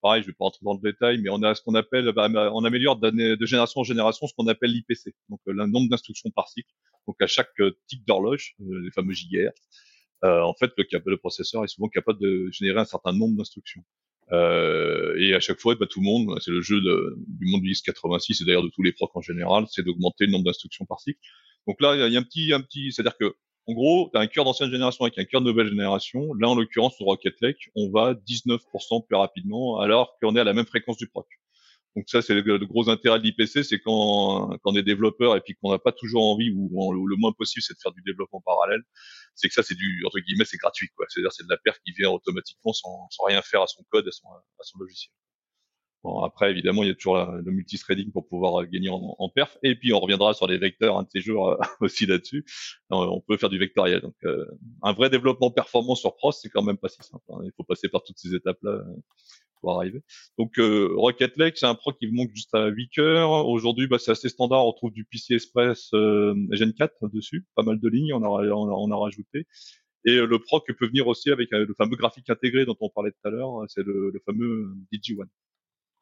pareil, 0.02 0.22
je 0.22 0.28
vais 0.28 0.34
pas 0.34 0.46
rentrer 0.46 0.60
dans 0.64 0.74
le 0.76 0.80
détail, 0.92 1.20
mais 1.20 1.30
on 1.32 1.42
a 1.42 1.56
ce 1.56 1.62
qu'on 1.64 1.74
appelle, 1.76 2.12
bah, 2.14 2.30
on 2.54 2.64
améliore 2.64 2.98
de 2.98 3.46
génération 3.46 3.82
en 3.82 3.84
génération 3.84 4.28
ce 4.28 4.34
qu'on 4.38 4.48
appelle 4.48 4.72
l'IPC, 4.72 5.14
donc 5.30 5.40
euh, 5.48 5.54
le 5.54 5.66
nombre 5.66 5.90
d'instructions 5.90 6.30
par 6.30 6.48
cycle. 6.48 6.70
Donc 7.08 7.20
à 7.22 7.28
chaque 7.28 7.50
euh, 7.60 7.72
tic 7.88 8.06
d'horloge, 8.06 8.56
euh, 8.62 8.82
les 8.84 8.92
fameux 8.92 9.14
gigahertz, 9.14 9.60
en 10.24 10.54
fait, 10.54 10.72
le, 10.78 10.86
le 11.06 11.18
processeur 11.18 11.64
est 11.64 11.68
souvent 11.68 11.88
capable 11.90 12.20
de 12.20 12.50
générer 12.52 12.80
un 12.80 12.86
certain 12.86 13.14
nombre 13.14 13.36
d'instructions. 13.38 13.84
Euh, 14.32 15.16
et 15.20 15.34
à 15.34 15.40
chaque 15.40 15.60
fois, 15.60 15.76
bah, 15.76 15.86
tout 15.90 16.02
le 16.02 16.06
monde, 16.06 16.38
c'est 16.42 16.52
le 16.52 16.62
jeu 16.62 16.82
de- 16.82 17.16
du 17.28 17.46
monde 17.48 17.62
du 17.62 17.72
x86 17.72 18.42
et 18.42 18.46
d'ailleurs 18.46 18.64
de 18.64 18.70
tous 18.70 18.84
les 18.84 18.92
procs 18.92 19.16
en 19.16 19.22
général, 19.22 19.66
c'est 19.72 19.84
d'augmenter 19.84 20.26
le 20.26 20.32
nombre 20.34 20.46
d'instructions 20.46 20.86
par 20.86 21.00
cycle. 21.00 21.20
Donc 21.68 21.81
là, 21.81 21.95
il 21.95 22.14
y 22.14 22.18
a- 22.18 22.19
un 22.19 22.23
petit, 22.23 22.53
un 22.53 22.61
petit, 22.61 22.91
c'est-à-dire 22.91 23.18
que, 23.18 23.35
en 23.68 23.73
gros, 23.73 24.10
tu 24.11 24.18
as 24.18 24.22
un 24.22 24.27
cœur 24.27 24.45
d'ancienne 24.45 24.72
génération 24.72 25.03
avec 25.06 25.18
un 25.19 25.26
cœur 25.26 25.41
de 25.41 25.48
nouvelle 25.48 25.68
génération. 25.68 26.34
Là, 26.35 26.48
en 26.49 26.56
l'occurrence, 26.56 26.95
sur 26.95 27.06
Rocket 27.06 27.35
Lake, 27.41 27.69
on 27.76 27.89
va 27.91 28.14
19% 28.14 29.02
plus 29.02 29.18
rapidement, 29.18 29.80
alors 29.80 30.18
qu'on 30.22 30.35
est 30.38 30.39
à 30.39 30.45
la 30.45 30.53
même 30.53 30.65
fréquence 30.65 30.98
du 30.98 31.07
proc. 31.07 31.27
Donc 31.98 32.06
ça, 32.10 32.22
c'est 32.22 32.35
le, 32.35 32.65
gros 32.65 32.89
intérêt 32.89 33.19
de 33.19 33.23
l'IPC, 33.23 33.64
c'est 33.64 33.80
quand, 33.80 34.49
quand 34.61 34.72
on 34.72 34.76
est 34.76 34.84
développeur 34.84 35.35
et 35.35 35.41
puis 35.41 35.56
qu'on 35.56 35.72
n'a 35.72 35.80
pas 35.80 35.91
toujours 35.91 36.23
envie 36.31 36.52
ou, 36.52 36.94
le 36.94 37.15
moins 37.18 37.31
possible, 37.34 37.64
c'est 37.64 37.73
de 37.73 37.80
faire 37.81 37.91
du 37.91 38.03
développement 38.03 38.41
parallèle. 38.41 38.81
C'est 39.35 39.48
que 39.48 39.53
ça, 39.56 39.64
c'est 39.64 39.76
du 39.76 40.03
entre 40.06 40.19
guillemets, 40.19 40.45
c'est 40.45 40.57
gratuit, 40.57 40.89
quoi. 40.95 41.07
C'est-à-dire, 41.10 41.31
c'est 41.31 41.44
de 41.44 41.49
la 41.49 41.57
perte 41.57 41.80
qui 41.85 41.94
vient 41.94 42.11
automatiquement 42.11 42.72
sans, 42.72 43.10
rien 43.26 43.41
faire 43.41 43.64
à 43.64 43.68
son 43.68 43.84
code, 43.89 44.07
à 44.07 44.11
son 44.64 44.80
logiciel. 44.80 45.11
Bon, 46.08 46.22
après, 46.22 46.52
évidemment, 46.52 46.84
il 46.84 46.88
y 46.88 46.92
a 46.92 46.96
toujours 46.96 47.18
le 47.26 47.52
multithreading 47.52 48.14
pour 48.14 48.30
pouvoir 48.30 48.62
euh, 48.62 48.66
gagner 48.66 48.88
en, 48.90 49.28
perf. 49.30 49.58
Et 49.62 49.76
puis, 49.76 49.92
on 49.94 50.00
reviendra 50.00 50.34
sur 50.34 50.48
les 50.48 50.58
vecteurs 50.58 50.98
un 50.98 51.04
de 51.04 51.10
ces 51.12 51.20
jours 51.20 51.50
euh, 51.50 51.58
aussi 51.82 52.06
là-dessus. 52.06 52.46
Euh, 52.94 52.96
On 52.96 53.20
peut 53.20 53.36
faire 53.36 53.50
du 53.50 53.60
vectoriel. 53.60 54.00
Donc, 54.00 54.16
euh, 54.24 54.46
un 54.84 54.94
vrai 54.94 55.10
développement 55.10 55.52
performant 55.52 55.96
sur 55.96 56.16
Pros, 56.16 56.32
c'est 56.32 56.48
quand 56.48 56.64
même 56.64 56.78
pas 56.78 56.88
si 56.88 57.04
simple. 57.04 57.26
hein. 57.32 57.40
Il 57.44 57.52
faut 57.58 57.66
passer 57.66 57.90
par 57.90 58.04
toutes 58.04 58.18
ces 58.20 58.34
étapes-là 58.34 58.84
pour 59.60 59.74
arriver. 59.78 60.02
Donc, 60.38 60.58
euh, 60.60 60.94
Rocket 60.96 61.36
Lake, 61.36 61.58
c'est 61.58 61.66
un 61.66 61.76
pro 61.76 61.92
qui 61.92 62.08
manque 62.08 62.32
juste 62.34 62.56
à 62.56 62.68
8 62.68 62.88
cœurs. 62.88 63.46
Aujourd'hui, 63.46 63.88
bah, 63.88 64.00
c'est 64.00 64.12
assez 64.12 64.30
standard. 64.30 64.66
On 64.66 64.72
trouve 64.72 64.94
du 64.94 65.04
PC 65.04 65.34
Express 65.34 65.90
Gen 65.92 66.74
4 66.74 67.10
dessus. 67.10 67.46
Pas 67.56 67.64
mal 67.64 67.82
de 67.82 67.90
lignes, 67.90 68.14
on 68.14 68.24
a, 68.24 68.30
on 68.30 68.70
a, 68.70 68.72
on 68.72 68.92
a 68.92 68.96
rajouté. 68.96 69.46
Et 70.06 70.16
le 70.16 70.40
proc 70.40 70.64
peut 70.80 70.88
venir 70.88 71.06
aussi 71.08 71.32
avec 71.32 71.50
le 71.52 71.74
fameux 71.78 71.98
graphique 71.98 72.30
intégré 72.30 72.66
dont 72.66 72.78
on 72.80 72.90
parlait 72.90 73.12
tout 73.12 73.28
à 73.28 73.30
l'heure. 73.30 73.66
C'est 73.68 73.84
le, 73.84 74.10
le 74.14 74.22
fameux 74.26 74.70
DigiOne. 74.94 75.28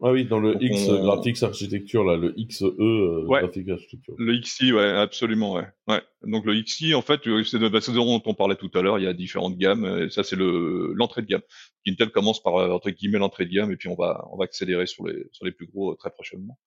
Ah 0.03 0.11
oui, 0.11 0.25
dans 0.25 0.39
le 0.39 0.53
Donc, 0.53 0.61
X 0.61 0.89
on- 0.89 1.03
Graphics 1.03 1.41
Architecture, 1.41 2.03
là, 2.03 2.17
le 2.17 2.33
XE 2.37 2.63
euh, 2.63 3.25
Ouais. 3.27 3.41
Graphic 3.41 3.69
Architecture. 3.69 4.13
Le 4.17 4.37
XI, 4.39 4.73
ouais, 4.73 4.89
absolument, 4.89 5.53
ouais. 5.53 5.67
ouais. 5.87 6.01
Donc 6.23 6.45
le 6.45 6.61
XI, 6.61 6.93
en 6.95 7.01
fait, 7.01 7.25
euh, 7.27 7.43
c'est 7.45 7.59
de 7.59 7.69
bah, 7.69 7.79
ce 7.79 7.91
dont 7.91 8.21
on 8.25 8.33
parlait 8.33 8.57
tout 8.57 8.69
à 8.73 8.81
l'heure. 8.81 8.99
Il 8.99 9.05
y 9.05 9.07
a 9.07 9.13
différentes 9.13 9.57
gammes. 9.57 9.85
Et 10.03 10.09
ça, 10.09 10.23
c'est 10.23 10.35
le 10.35 10.91
l'entrée 10.95 11.21
de 11.21 11.27
gamme. 11.27 11.41
Intel 11.87 12.09
commence 12.09 12.43
par 12.43 12.55
euh, 12.57 12.69
entre 12.71 12.89
guillemets 12.89 13.19
l'entrée 13.19 13.45
de 13.45 13.51
gamme, 13.51 13.71
et 13.71 13.77
puis 13.77 13.87
on 13.87 13.95
va 13.95 14.25
on 14.33 14.37
va 14.37 14.43
accélérer 14.43 14.85
sur 14.85 15.05
les 15.07 15.27
sur 15.31 15.45
les 15.45 15.51
plus 15.53 15.65
gros 15.67 15.93
euh, 15.93 15.95
très 15.95 16.09
prochainement. 16.11 16.59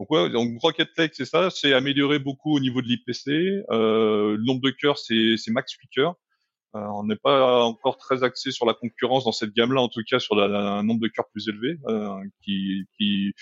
Donc 0.00 0.10
ouais, 0.10 0.28
donc 0.30 0.50
Rocket 0.60 0.88
Lake, 0.98 1.12
c'est 1.14 1.24
ça. 1.26 1.50
C'est 1.50 1.72
amélioré 1.74 2.18
beaucoup 2.18 2.56
au 2.56 2.58
niveau 2.60 2.82
de 2.82 2.88
l'IPC. 2.88 3.62
Euh, 3.70 4.36
le 4.36 4.44
nombre 4.44 4.60
de 4.62 4.70
cœurs, 4.70 4.98
c'est 4.98 5.36
c'est 5.36 5.52
max 5.52 5.72
8 5.80 5.88
cœurs. 5.94 6.14
Euh, 6.74 6.80
on 6.80 7.04
n'est 7.04 7.16
pas 7.16 7.64
encore 7.64 7.96
très 7.98 8.24
axé 8.24 8.50
sur 8.50 8.66
la 8.66 8.74
concurrence 8.74 9.24
dans 9.24 9.32
cette 9.32 9.54
gamme-là, 9.54 9.80
en 9.80 9.88
tout 9.88 10.02
cas 10.08 10.18
sur 10.18 10.34
la- 10.34 10.48
la- 10.48 10.72
un 10.72 10.82
nombre 10.82 11.00
de 11.00 11.08
cœurs 11.08 11.28
plus 11.30 11.48
élevé, 11.48 11.78
euh, 11.88 12.18
qui, 12.42 12.84
qui 12.96 13.32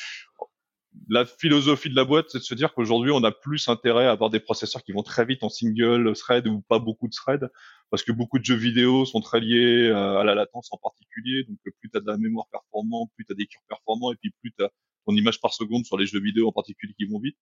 la 1.09 1.24
philosophie 1.24 1.88
de 1.88 1.96
la 1.96 2.04
boîte, 2.04 2.26
c'est 2.28 2.38
de 2.38 2.42
se 2.44 2.54
dire 2.54 2.74
qu'aujourd'hui, 2.74 3.10
on 3.12 3.24
a 3.24 3.32
plus 3.32 3.68
intérêt 3.68 4.06
à 4.06 4.10
avoir 4.12 4.30
des 4.30 4.40
processeurs 4.40 4.82
qui 4.84 4.92
vont 4.92 5.02
très 5.02 5.24
vite 5.24 5.42
en 5.42 5.48
single 5.48 6.12
thread 6.14 6.46
ou 6.46 6.60
pas 6.68 6.78
beaucoup 6.78 7.09
de 7.09 7.14
threads, 7.14 7.48
parce 7.90 8.02
que 8.02 8.12
beaucoup 8.12 8.38
de 8.38 8.44
jeux 8.44 8.56
vidéo 8.56 9.04
sont 9.06 9.20
très 9.20 9.40
liés 9.40 9.88
euh, 9.88 10.18
à 10.18 10.24
la 10.24 10.34
latence 10.34 10.68
en 10.70 10.76
particulier. 10.76 11.44
Donc, 11.44 11.59
plus 11.80 11.90
tu 11.90 11.96
as 11.96 12.00
de 12.00 12.06
la 12.06 12.18
mémoire 12.18 12.46
performante, 12.52 13.10
plus 13.16 13.24
tu 13.24 13.32
as 13.32 13.36
des 13.36 13.46
cœurs 13.46 13.62
performants, 13.68 14.12
et 14.12 14.16
puis 14.16 14.32
plus 14.40 14.52
tu 14.52 14.64
as 14.64 14.70
ton 15.06 15.14
image 15.14 15.40
par 15.40 15.54
seconde 15.54 15.84
sur 15.86 15.96
les 15.96 16.06
jeux 16.06 16.20
vidéo 16.20 16.48
en 16.48 16.52
particulier 16.52 16.94
qui 16.98 17.06
vont 17.06 17.18
vite. 17.18 17.36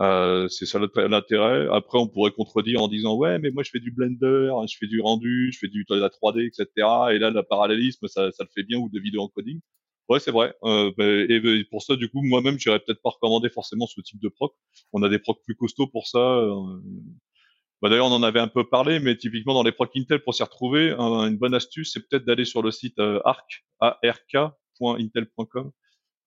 Euh, 0.00 0.48
c'est 0.48 0.64
ça 0.66 0.78
l'int- 0.78 1.08
l'intérêt. 1.08 1.68
Après, 1.72 1.98
on 1.98 2.08
pourrait 2.08 2.30
contredire 2.32 2.82
en 2.82 2.88
disant 2.88 3.16
ouais, 3.16 3.38
mais 3.38 3.50
moi 3.50 3.62
je 3.62 3.70
fais 3.70 3.80
du 3.80 3.90
Blender, 3.90 4.50
je 4.68 4.76
fais 4.78 4.86
du 4.86 5.00
rendu, 5.00 5.50
je 5.52 5.58
fais 5.58 5.68
du 5.68 5.84
de 5.88 5.94
la 5.96 6.08
3D, 6.08 6.46
etc. 6.46 7.12
Et 7.12 7.18
là, 7.18 7.30
le 7.30 7.42
parallélisme, 7.42 8.08
ça, 8.08 8.30
ça 8.32 8.44
le 8.44 8.48
fait 8.54 8.62
bien 8.62 8.78
ou 8.78 8.88
de 8.88 8.98
vidéo 8.98 9.22
encoding. 9.22 9.60
Ouais, 10.08 10.18
c'est 10.18 10.30
vrai. 10.32 10.54
Euh, 10.64 10.90
bah, 10.96 11.04
et 11.06 11.40
bah, 11.40 11.50
pour 11.70 11.82
ça, 11.82 11.96
du 11.96 12.08
coup, 12.08 12.22
moi-même, 12.22 12.58
j'irais 12.58 12.80
peut-être 12.80 13.02
pas 13.02 13.10
recommander 13.10 13.50
forcément 13.50 13.86
ce 13.86 14.00
type 14.00 14.20
de 14.20 14.28
proc. 14.28 14.54
On 14.92 15.02
a 15.02 15.08
des 15.10 15.18
procs 15.18 15.40
plus 15.44 15.54
costauds 15.54 15.86
pour 15.88 16.06
ça. 16.08 16.18
euh, 16.18 16.54
bah, 17.82 17.88
D'ailleurs, 17.88 18.06
on 18.06 18.12
en 18.12 18.22
avait 18.22 18.40
un 18.40 18.48
peu 18.48 18.64
parlé, 18.68 19.00
mais 19.00 19.16
typiquement 19.16 19.54
dans 19.54 19.62
les 19.62 19.72
procs 19.72 19.90
Intel, 19.96 20.20
pour 20.22 20.34
s'y 20.34 20.42
retrouver, 20.42 20.90
un- 20.98 21.28
une 21.28 21.38
bonne 21.38 21.54
astuce, 21.54 21.92
c'est 21.92 22.06
peut-être 22.08 22.24
d'aller 22.24 22.44
sur 22.44 22.62
le 22.62 22.70
site 22.70 22.98
euh, 22.98 23.20
arc, 23.24 23.64
ark.intel.com, 23.80 25.70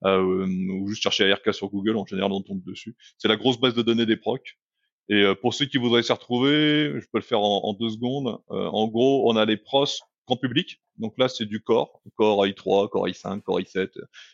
ou 0.05 0.87
juste 0.87 1.03
chercher 1.03 1.31
ARK 1.31 1.53
sur 1.53 1.69
Google, 1.69 1.97
en 1.97 2.05
général, 2.05 2.31
on 2.31 2.41
tombe 2.41 2.63
dessus. 2.63 2.95
C'est 3.17 3.27
la 3.27 3.37
grosse 3.37 3.59
base 3.59 3.73
de 3.73 3.81
données 3.81 4.05
des 4.05 4.17
procs. 4.17 4.57
Et 5.09 5.21
euh, 5.23 5.35
pour 5.35 5.53
ceux 5.53 5.65
qui 5.65 5.77
voudraient 5.77 6.03
s'y 6.03 6.13
retrouver, 6.13 6.93
je 6.95 7.05
peux 7.11 7.19
le 7.19 7.21
faire 7.21 7.41
en, 7.41 7.73
deux 7.73 7.89
secondes. 7.89 8.39
Euh, 8.51 8.67
en 8.67 8.87
gros, 8.87 9.29
on 9.29 9.35
a 9.35 9.45
les 9.45 9.57
pros 9.57 9.85
grand 10.25 10.37
public. 10.37 10.81
Donc 10.97 11.15
là, 11.17 11.27
c'est 11.27 11.45
du 11.45 11.61
Core, 11.61 12.01
Core 12.15 12.45
i3, 12.45 12.87
Core 12.89 13.07
i5, 13.07 13.41
Core 13.41 13.59
i7. 13.59 13.89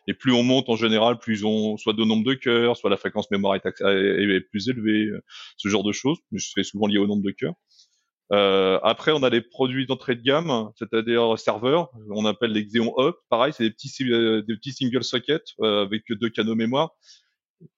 Et 0.07 0.13
plus 0.13 0.33
on 0.33 0.43
monte 0.43 0.69
en 0.69 0.75
général, 0.75 1.17
plus 1.17 1.43
ont 1.45 1.77
soit 1.77 1.93
de 1.93 2.03
nombre 2.03 2.23
de 2.23 2.33
cœurs, 2.33 2.77
soit 2.77 2.89
la 2.89 2.97
fréquence 2.97 3.31
mémoire 3.31 3.55
est, 3.55 4.41
plus 4.51 4.69
élevée, 4.69 5.05
euh, 5.05 5.23
ce 5.57 5.69
genre 5.69 5.83
de 5.83 5.91
choses. 5.91 6.17
C'est 6.37 6.63
souvent 6.63 6.85
lié 6.85 6.97
au 6.99 7.07
nombre 7.07 7.23
de 7.23 7.31
cœurs. 7.31 7.55
Euh, 8.31 8.79
après, 8.83 9.11
on 9.11 9.23
a 9.23 9.29
les 9.29 9.41
produits 9.41 9.87
d'entrée 9.87 10.15
de 10.15 10.21
gamme, 10.21 10.69
c'est-à-dire 10.75 11.37
serveurs. 11.39 11.89
On 12.11 12.25
appelle 12.25 12.51
les 12.51 12.65
Xeon 12.65 12.93
E. 12.99 13.13
Pareil, 13.29 13.53
c'est 13.53 13.63
des 13.63 13.71
petits, 13.71 13.93
euh, 14.11 14.41
des 14.43 14.55
petits 14.55 14.73
single 14.73 15.03
sockets 15.03 15.53
euh, 15.61 15.83
avec 15.83 16.03
deux 16.09 16.29
canaux 16.29 16.55
mémoire. 16.55 16.91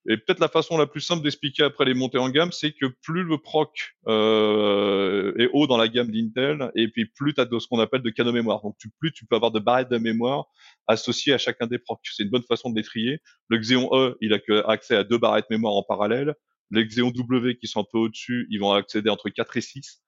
Et 0.07 0.17
peut-être 0.17 0.39
la 0.39 0.47
façon 0.47 0.77
la 0.77 0.85
plus 0.85 1.01
simple 1.01 1.23
d'expliquer 1.23 1.63
après 1.63 1.85
les 1.85 1.93
montées 1.93 2.19
en 2.19 2.29
gamme, 2.29 2.51
c'est 2.51 2.71
que 2.71 2.85
plus 3.01 3.23
le 3.23 3.37
proc 3.39 3.95
euh, 4.07 5.33
est 5.39 5.49
haut 5.53 5.65
dans 5.65 5.77
la 5.77 5.87
gamme 5.87 6.11
d'Intel, 6.11 6.71
et 6.75 6.87
puis 6.87 7.05
plus 7.05 7.33
tu 7.33 7.41
as 7.41 7.45
de 7.45 7.59
ce 7.59 7.67
qu'on 7.67 7.79
appelle 7.79 8.03
de 8.03 8.09
canaux 8.11 8.31
mémoire. 8.31 8.61
Donc 8.61 8.75
plus 8.99 9.11
tu 9.11 9.25
peux 9.25 9.35
avoir 9.35 9.51
de 9.51 9.59
barrettes 9.59 9.89
de 9.89 9.97
mémoire 9.97 10.45
associées 10.87 11.33
à 11.33 11.37
chacun 11.39 11.65
des 11.65 11.79
procs. 11.79 11.99
C'est 12.03 12.23
une 12.23 12.29
bonne 12.29 12.43
façon 12.43 12.69
de 12.69 12.75
les 12.75 12.83
trier. 12.83 13.21
Le 13.47 13.57
Xeon 13.57 13.89
E, 13.93 14.17
il 14.21 14.33
a 14.33 14.39
que 14.39 14.63
accès 14.67 14.95
à 14.95 15.03
deux 15.03 15.17
barrettes 15.17 15.49
mémoire 15.49 15.73
en 15.73 15.83
parallèle. 15.83 16.35
Les 16.69 16.85
Xeon 16.85 17.09
W 17.11 17.57
qui 17.57 17.67
sont 17.67 17.81
un 17.81 17.87
peu 17.91 17.97
au-dessus, 17.97 18.47
ils 18.51 18.59
vont 18.59 18.71
accéder 18.71 19.09
entre 19.09 19.29
4 19.29 19.57
et 19.57 19.61
6. 19.61 20.00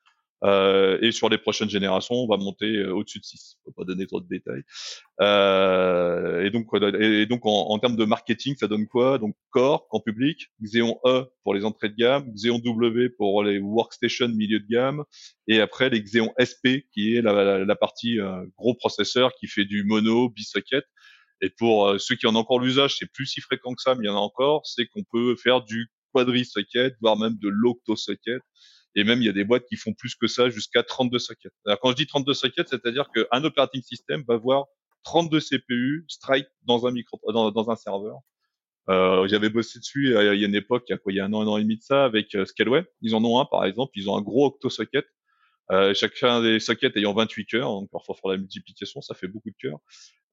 Euh, 0.44 0.98
et 1.02 1.12
sur 1.12 1.30
les 1.30 1.38
prochaines 1.38 1.70
générations, 1.70 2.16
on 2.16 2.28
va 2.28 2.38
monter 2.38 2.66
euh, 2.66 2.94
au-dessus 2.94 3.20
de 3.20 3.24
6. 3.24 3.60
Faut 3.64 3.72
pas 3.72 3.86
donner 3.86 4.06
trop 4.08 4.20
de 4.20 4.28
détails. 4.28 4.64
Euh, 5.22 6.44
et 6.44 6.50
donc, 6.50 6.68
et 7.00 7.26
donc 7.26 7.46
en, 7.46 7.70
en, 7.70 7.80
termes 7.80 7.96
de 7.96 8.06
marketing, 8.06 8.56
ça 8.58 8.68
donne 8.68 8.88
quoi? 8.88 9.20
Donc 9.20 9.36
Core 9.52 9.88
en 9.92 10.00
public, 10.00 10.48
Xeon 10.62 11.00
E 11.06 11.26
pour 11.44 11.54
les 11.54 11.64
entrées 11.64 11.90
de 11.90 11.96
gamme, 11.96 12.30
Xeon 12.34 12.60
W 12.60 13.10
pour 13.10 13.44
les 13.44 13.60
workstations 13.60 14.30
milieu 14.30 14.60
de 14.60 14.68
gamme, 14.68 15.04
et 15.48 15.62
après 15.62 15.90
les 15.90 16.02
Xeon 16.02 16.34
SP 16.36 16.84
qui 16.94 17.16
est 17.16 17.22
la, 17.22 17.32
la, 17.32 17.66
la 17.66 17.76
partie 17.76 18.20
euh, 18.20 18.46
gros 18.58 18.76
processeur 18.76 19.34
qui 19.36 19.48
fait 19.48 19.66
du 19.66 19.84
mono, 19.84 20.30
bisocket. 20.30 20.84
Et 21.42 21.50
pour 21.50 21.88
euh, 21.88 21.98
ceux 22.00 22.16
qui 22.16 22.26
en 22.26 22.36
ont 22.36 22.40
encore 22.40 22.60
l'usage, 22.60 22.96
c'est 22.98 23.12
plus 23.12 23.26
si 23.26 23.42
fréquent 23.42 23.74
que 23.74 23.82
ça, 23.82 23.96
mais 23.96 24.06
il 24.06 24.08
y 24.08 24.10
en 24.10 24.16
a 24.16 24.20
encore, 24.20 24.66
c'est 24.66 24.88
qu'on 24.88 25.04
peut 25.04 25.36
faire 25.36 25.62
du 25.62 25.90
quadri-socket, 26.14 26.96
voire 27.02 27.18
même 27.18 27.38
de 27.38 27.50
l'octo-socket. 27.50 28.42
Et 28.96 29.04
même, 29.04 29.22
il 29.22 29.26
y 29.26 29.30
a 29.30 29.34
des 29.34 29.44
boîtes 29.44 29.66
qui 29.66 29.76
font 29.76 29.94
plus 29.94 30.16
que 30.16 30.28
ça, 30.28 30.50
jusqu'à 30.50 30.84
32 30.84 31.20
sockets. 31.20 31.54
Alors, 31.66 31.80
quand 31.80 31.92
je 31.92 31.96
dis 31.96 32.08
32 32.08 32.34
sockets, 32.34 32.70
c'est-à-dire 32.70 33.10
qu'un 33.14 33.44
operating 33.44 33.82
system 33.82 34.24
va 34.28 34.36
avoir 34.36 34.66
32 35.04 35.40
CPU 35.40 36.06
straight 36.08 36.48
dans 36.64 36.86
un 36.86 36.92
micro, 36.92 37.20
dans, 37.32 37.70
un 37.70 37.76
serveur. 37.76 38.20
Euh, 38.90 39.28
J'avais 39.28 39.50
bossé 39.50 39.80
dessus 39.80 40.08
il 40.10 40.40
y 40.40 40.44
a 40.44 40.48
une 40.48 40.56
époque, 40.56 40.86
il 40.90 41.16
y 41.16 41.20
a, 41.20 41.26
un 41.26 41.34
an, 41.34 41.42
un 41.42 41.48
an 41.48 41.58
et 41.58 41.64
demi 41.64 41.78
de 41.78 41.82
ça, 41.82 42.06
avec 42.06 42.36
euh, 42.36 42.46
Scaleway. 42.46 42.86
Ils 43.02 43.16
en 43.16 43.24
ont 43.24 43.40
un, 43.40 43.46
par 43.46 43.66
exemple. 43.66 43.92
Ils 43.96 44.10
ont 44.10 44.18
un 44.18 44.22
gros 44.22 44.48
octo-socket. 44.48 45.06
Euh, 45.72 45.94
chacun 45.94 46.42
des 46.42 46.60
sockets 46.60 46.96
ayant 46.98 47.14
28 47.14 47.46
cœurs. 47.46 47.70
Donc, 47.70 47.90
parfois, 47.90 48.16
pour 48.20 48.30
la 48.30 48.38
multiplication, 48.38 49.02
ça 49.02 49.16
fait 49.16 49.28
beaucoup 49.28 49.50
de 49.50 49.56
cœurs. 49.58 49.80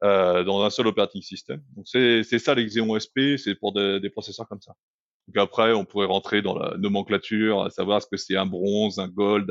Euh, 0.02 0.44
dans 0.44 0.62
un 0.62 0.70
seul 0.70 0.86
operating 0.86 1.22
system. 1.22 1.62
Donc, 1.76 1.86
c'est 1.86 2.22
ça 2.38 2.54
les 2.54 2.64
Xeon 2.64 2.98
SP, 2.98 3.36
c'est 3.36 3.54
pour 3.54 3.72
des 3.72 4.10
processeurs 4.10 4.48
comme 4.48 4.60
ça. 4.60 4.74
Donc 5.30 5.40
après, 5.40 5.72
on 5.72 5.84
pourrait 5.84 6.06
rentrer 6.06 6.42
dans 6.42 6.58
la 6.58 6.76
nomenclature, 6.76 7.62
à 7.62 7.70
savoir 7.70 8.02
ce 8.02 8.08
que 8.08 8.16
c'est 8.16 8.36
un 8.36 8.46
bronze, 8.46 8.98
un 8.98 9.06
gold, 9.06 9.48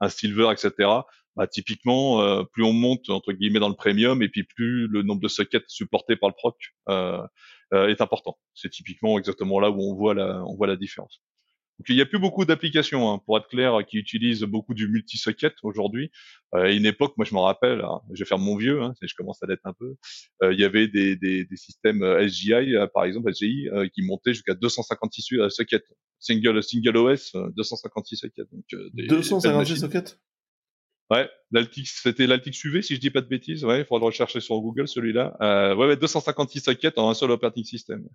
un, 0.00 0.08
silver, 0.10 0.50
etc. 0.52 0.90
Bah, 1.36 1.46
typiquement, 1.46 2.20
euh, 2.20 2.42
plus 2.44 2.62
on 2.64 2.74
monte 2.74 3.08
entre 3.08 3.32
guillemets 3.32 3.58
dans 3.58 3.70
le 3.70 3.74
premium, 3.74 4.22
et 4.22 4.28
puis 4.28 4.44
plus 4.44 4.88
le 4.88 5.02
nombre 5.02 5.22
de 5.22 5.28
sockets 5.28 5.64
supportés 5.68 6.16
par 6.16 6.28
le 6.28 6.34
proc 6.34 6.54
euh, 6.90 7.22
euh, 7.72 7.88
est 7.88 8.02
important. 8.02 8.36
C'est 8.52 8.68
typiquement 8.68 9.18
exactement 9.18 9.58
là 9.58 9.70
où 9.70 9.80
on 9.80 9.94
voit 9.94 10.12
la, 10.12 10.44
on 10.44 10.54
voit 10.54 10.66
la 10.66 10.76
différence. 10.76 11.22
Donc 11.78 11.88
il 11.88 11.96
n'y 11.96 12.02
a 12.02 12.06
plus 12.06 12.18
beaucoup 12.18 12.44
d'applications, 12.44 13.10
hein, 13.10 13.20
pour 13.24 13.36
être 13.38 13.48
clair, 13.48 13.78
qui 13.86 13.96
utilisent 13.96 14.42
beaucoup 14.42 14.74
du 14.74 14.88
multi-socket 14.88 15.54
aujourd'hui. 15.62 16.10
Euh, 16.54 16.64
à 16.64 16.70
une 16.70 16.86
époque, 16.86 17.14
moi 17.16 17.24
je 17.24 17.34
me 17.34 17.40
rappelle, 17.40 17.80
hein, 17.80 18.00
je 18.12 18.22
vais 18.22 18.28
faire 18.28 18.38
mon 18.38 18.56
vieux, 18.56 18.82
hein, 18.82 18.94
je 19.00 19.14
commence 19.14 19.42
à 19.42 19.46
l'être 19.46 19.64
un 19.64 19.72
peu, 19.72 19.96
euh, 20.42 20.52
il 20.52 20.60
y 20.60 20.64
avait 20.64 20.86
des, 20.88 21.16
des, 21.16 21.44
des 21.44 21.56
systèmes 21.56 22.02
euh, 22.02 22.28
SGI, 22.28 22.76
euh, 22.76 22.86
par 22.86 23.04
exemple 23.04 23.32
SGI, 23.32 23.68
euh, 23.70 23.88
qui 23.88 24.02
montaient 24.02 24.34
jusqu'à 24.34 24.54
256 24.54 25.48
sockets. 25.48 25.84
Single, 26.18 26.62
single 26.62 26.96
OS, 26.96 27.32
256 27.56 28.16
sockets. 28.16 28.46
Donc, 28.52 28.64
des, 28.94 29.08
256 29.08 29.76
sockets? 29.80 30.18
Ouais, 31.12 31.28
l'Altix, 31.50 32.00
c'était 32.02 32.26
l'Altix 32.26 32.64
UV, 32.64 32.80
si 32.80 32.94
je 32.94 33.00
dis 33.00 33.10
pas 33.10 33.20
de 33.20 33.26
bêtises. 33.26 33.64
Ouais, 33.64 33.80
il 33.80 33.84
faudra 33.84 34.00
le 34.00 34.06
rechercher 34.06 34.40
sur 34.40 34.58
Google, 34.60 34.88
celui-là. 34.88 35.36
Euh, 35.42 35.74
ouais, 35.74 35.88
ouais, 35.88 35.96
256 35.96 36.60
sockets 36.60 36.96
en 36.96 37.10
un 37.10 37.14
seul 37.14 37.30
operating 37.30 37.64
system 37.64 38.08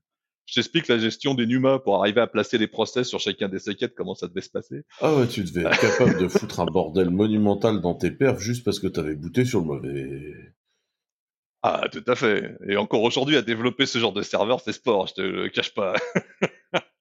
je 0.47 0.55
t'explique 0.55 0.87
la 0.87 0.97
gestion 0.97 1.33
des 1.33 1.45
NUMA 1.45 1.79
pour 1.79 1.99
arriver 1.99 2.21
à 2.21 2.27
placer 2.27 2.57
les 2.57 2.67
process 2.67 3.07
sur 3.07 3.19
chacun 3.19 3.49
des 3.49 3.59
sockets, 3.59 3.93
comment 3.93 4.15
ça 4.15 4.27
devait 4.27 4.41
se 4.41 4.49
passer. 4.49 4.83
Ah 5.01 5.13
ouais, 5.13 5.27
tu 5.27 5.43
devais 5.43 5.61
être 5.61 5.79
capable 5.79 6.17
de 6.19 6.27
foutre 6.29 6.61
un 6.61 6.65
bordel 6.65 7.09
monumental 7.09 7.81
dans 7.81 7.93
tes 7.93 8.11
perfs 8.11 8.39
juste 8.39 8.63
parce 8.63 8.79
que 8.79 8.87
tu 8.87 8.99
avais 8.99 9.15
booté 9.15 9.43
sur 9.43 9.59
le 9.59 9.65
mauvais. 9.65 10.33
Ah, 11.63 11.83
tout 11.91 12.03
à 12.07 12.15
fait. 12.15 12.55
Et 12.67 12.77
encore 12.77 13.03
aujourd'hui, 13.03 13.35
à 13.35 13.41
développer 13.41 13.85
ce 13.85 13.99
genre 13.99 14.13
de 14.13 14.21
serveur, 14.21 14.61
c'est 14.61 14.71
sport, 14.71 15.07
je 15.07 15.15
te 15.15 15.21
le 15.21 15.49
cache 15.49 15.73
pas. 15.73 15.95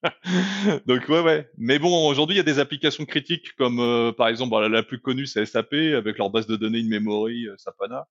Donc 0.87 1.09
ouais, 1.09 1.21
ouais. 1.21 1.49
Mais 1.57 1.79
bon, 1.79 2.09
aujourd'hui, 2.09 2.35
il 2.35 2.39
y 2.39 2.41
a 2.41 2.45
des 2.45 2.59
applications 2.59 3.05
critiques 3.05 3.55
comme 3.57 3.79
euh, 3.79 4.11
par 4.11 4.27
exemple 4.27 4.59
la, 4.67 4.83
plus 4.83 5.01
connue, 5.01 5.27
c'est 5.27 5.47
SAP 5.47 5.73
avec 5.73 6.19
leur 6.19 6.31
base 6.31 6.49
de 6.49 6.57
données 6.57 6.81
in-memory, 6.81 7.47
euh, 7.47 7.55
Sapana. 7.59 8.09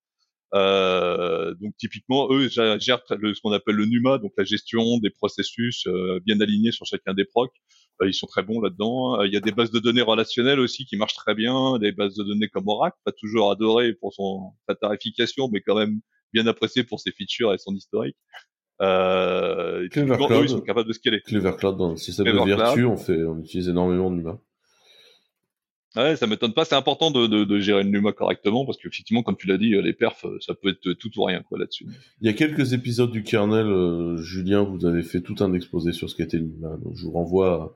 Euh, 0.53 1.53
donc 1.55 1.75
typiquement, 1.77 2.31
eux 2.31 2.47
gèrent 2.47 2.77
ce 2.79 3.41
qu'on 3.41 3.51
appelle 3.51 3.75
le 3.75 3.85
NUMA, 3.85 4.19
donc 4.19 4.33
la 4.37 4.43
gestion 4.43 4.99
des 4.99 5.09
processus 5.09 5.85
euh, 5.87 6.19
bien 6.25 6.39
alignés 6.39 6.71
sur 6.71 6.85
chacun 6.85 7.13
des 7.13 7.25
procs. 7.25 7.53
Euh, 8.01 8.07
ils 8.07 8.13
sont 8.13 8.27
très 8.27 8.43
bons 8.43 8.61
là-dedans. 8.61 9.21
Il 9.23 9.33
y 9.33 9.37
a 9.37 9.39
des 9.39 9.51
bases 9.51 9.71
de 9.71 9.79
données 9.79 10.01
relationnelles 10.01 10.59
aussi 10.59 10.85
qui 10.85 10.97
marchent 10.97 11.15
très 11.15 11.35
bien, 11.35 11.77
des 11.79 11.91
bases 11.91 12.15
de 12.15 12.23
données 12.23 12.47
comme 12.47 12.67
Oracle, 12.67 12.97
pas 13.03 13.11
toujours 13.11 13.51
adoré 13.51 13.93
pour 13.93 14.13
son 14.13 14.53
sa 14.67 14.75
tarification, 14.75 15.49
mais 15.51 15.61
quand 15.61 15.75
même 15.75 15.99
bien 16.33 16.47
apprécié 16.47 16.83
pour 16.83 16.99
ses 16.99 17.11
features 17.11 17.53
et 17.53 17.57
son 17.57 17.73
historique. 17.73 18.17
Euh, 18.81 19.87
Clever 19.89 20.17
Cloud, 20.17 20.31
eux, 20.31 20.43
ils 20.43 20.49
sont 20.49 20.61
capables 20.61 20.87
de 20.87 20.93
scaler. 20.93 21.21
Clever 21.21 21.53
Cloud 21.57 21.77
dans 21.77 21.91
le 21.91 21.97
système 21.97 22.25
de 22.25 22.45
Virtu, 22.45 22.85
on 22.85 22.97
fait, 22.97 23.23
on 23.23 23.39
utilise 23.39 23.69
énormément 23.69 24.11
de 24.11 24.17
NUMA. 24.17 24.39
Ouais, 25.95 26.15
ça 26.15 26.27
m'étonne 26.27 26.53
pas. 26.53 26.65
C'est 26.65 26.75
important 26.75 27.11
de, 27.11 27.27
de, 27.27 27.43
de, 27.43 27.59
gérer 27.59 27.83
le 27.83 27.89
NUMA 27.89 28.11
correctement 28.11 28.65
parce 28.65 28.77
qu'effectivement, 28.77 29.23
comme 29.23 29.37
tu 29.37 29.47
l'as 29.47 29.57
dit, 29.57 29.69
les 29.81 29.93
perfs, 29.93 30.25
ça 30.41 30.53
peut 30.53 30.69
être 30.69 30.93
tout 30.93 31.11
ou 31.17 31.23
rien 31.23 31.41
quoi 31.43 31.57
là-dessus. 31.57 31.87
Il 32.21 32.27
y 32.27 32.29
a 32.29 32.33
quelques 32.33 32.73
épisodes 32.73 33.11
du 33.11 33.23
kernel, 33.23 33.67
euh, 33.67 34.17
Julien, 34.17 34.63
vous 34.63 34.85
avez 34.85 35.03
fait 35.03 35.21
tout 35.21 35.35
un 35.39 35.53
exposé 35.53 35.93
sur 35.93 36.09
ce 36.09 36.15
qu'était 36.15 36.37
le 36.37 36.45
NUMA. 36.45 36.77
Donc 36.83 36.95
je 36.95 37.03
vous 37.03 37.11
renvoie. 37.11 37.75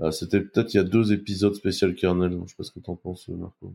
À, 0.00 0.12
C'était 0.12 0.40
peut-être 0.40 0.72
il 0.74 0.78
y 0.78 0.80
a 0.80 0.84
deux 0.84 1.12
épisodes 1.12 1.54
spécial 1.54 1.94
kernel. 1.94 2.38
Je 2.44 2.50
sais 2.50 2.56
pas 2.56 2.64
ce 2.64 2.72
que 2.72 2.80
t'en 2.80 2.96
penses, 2.96 3.28
Marco. 3.28 3.74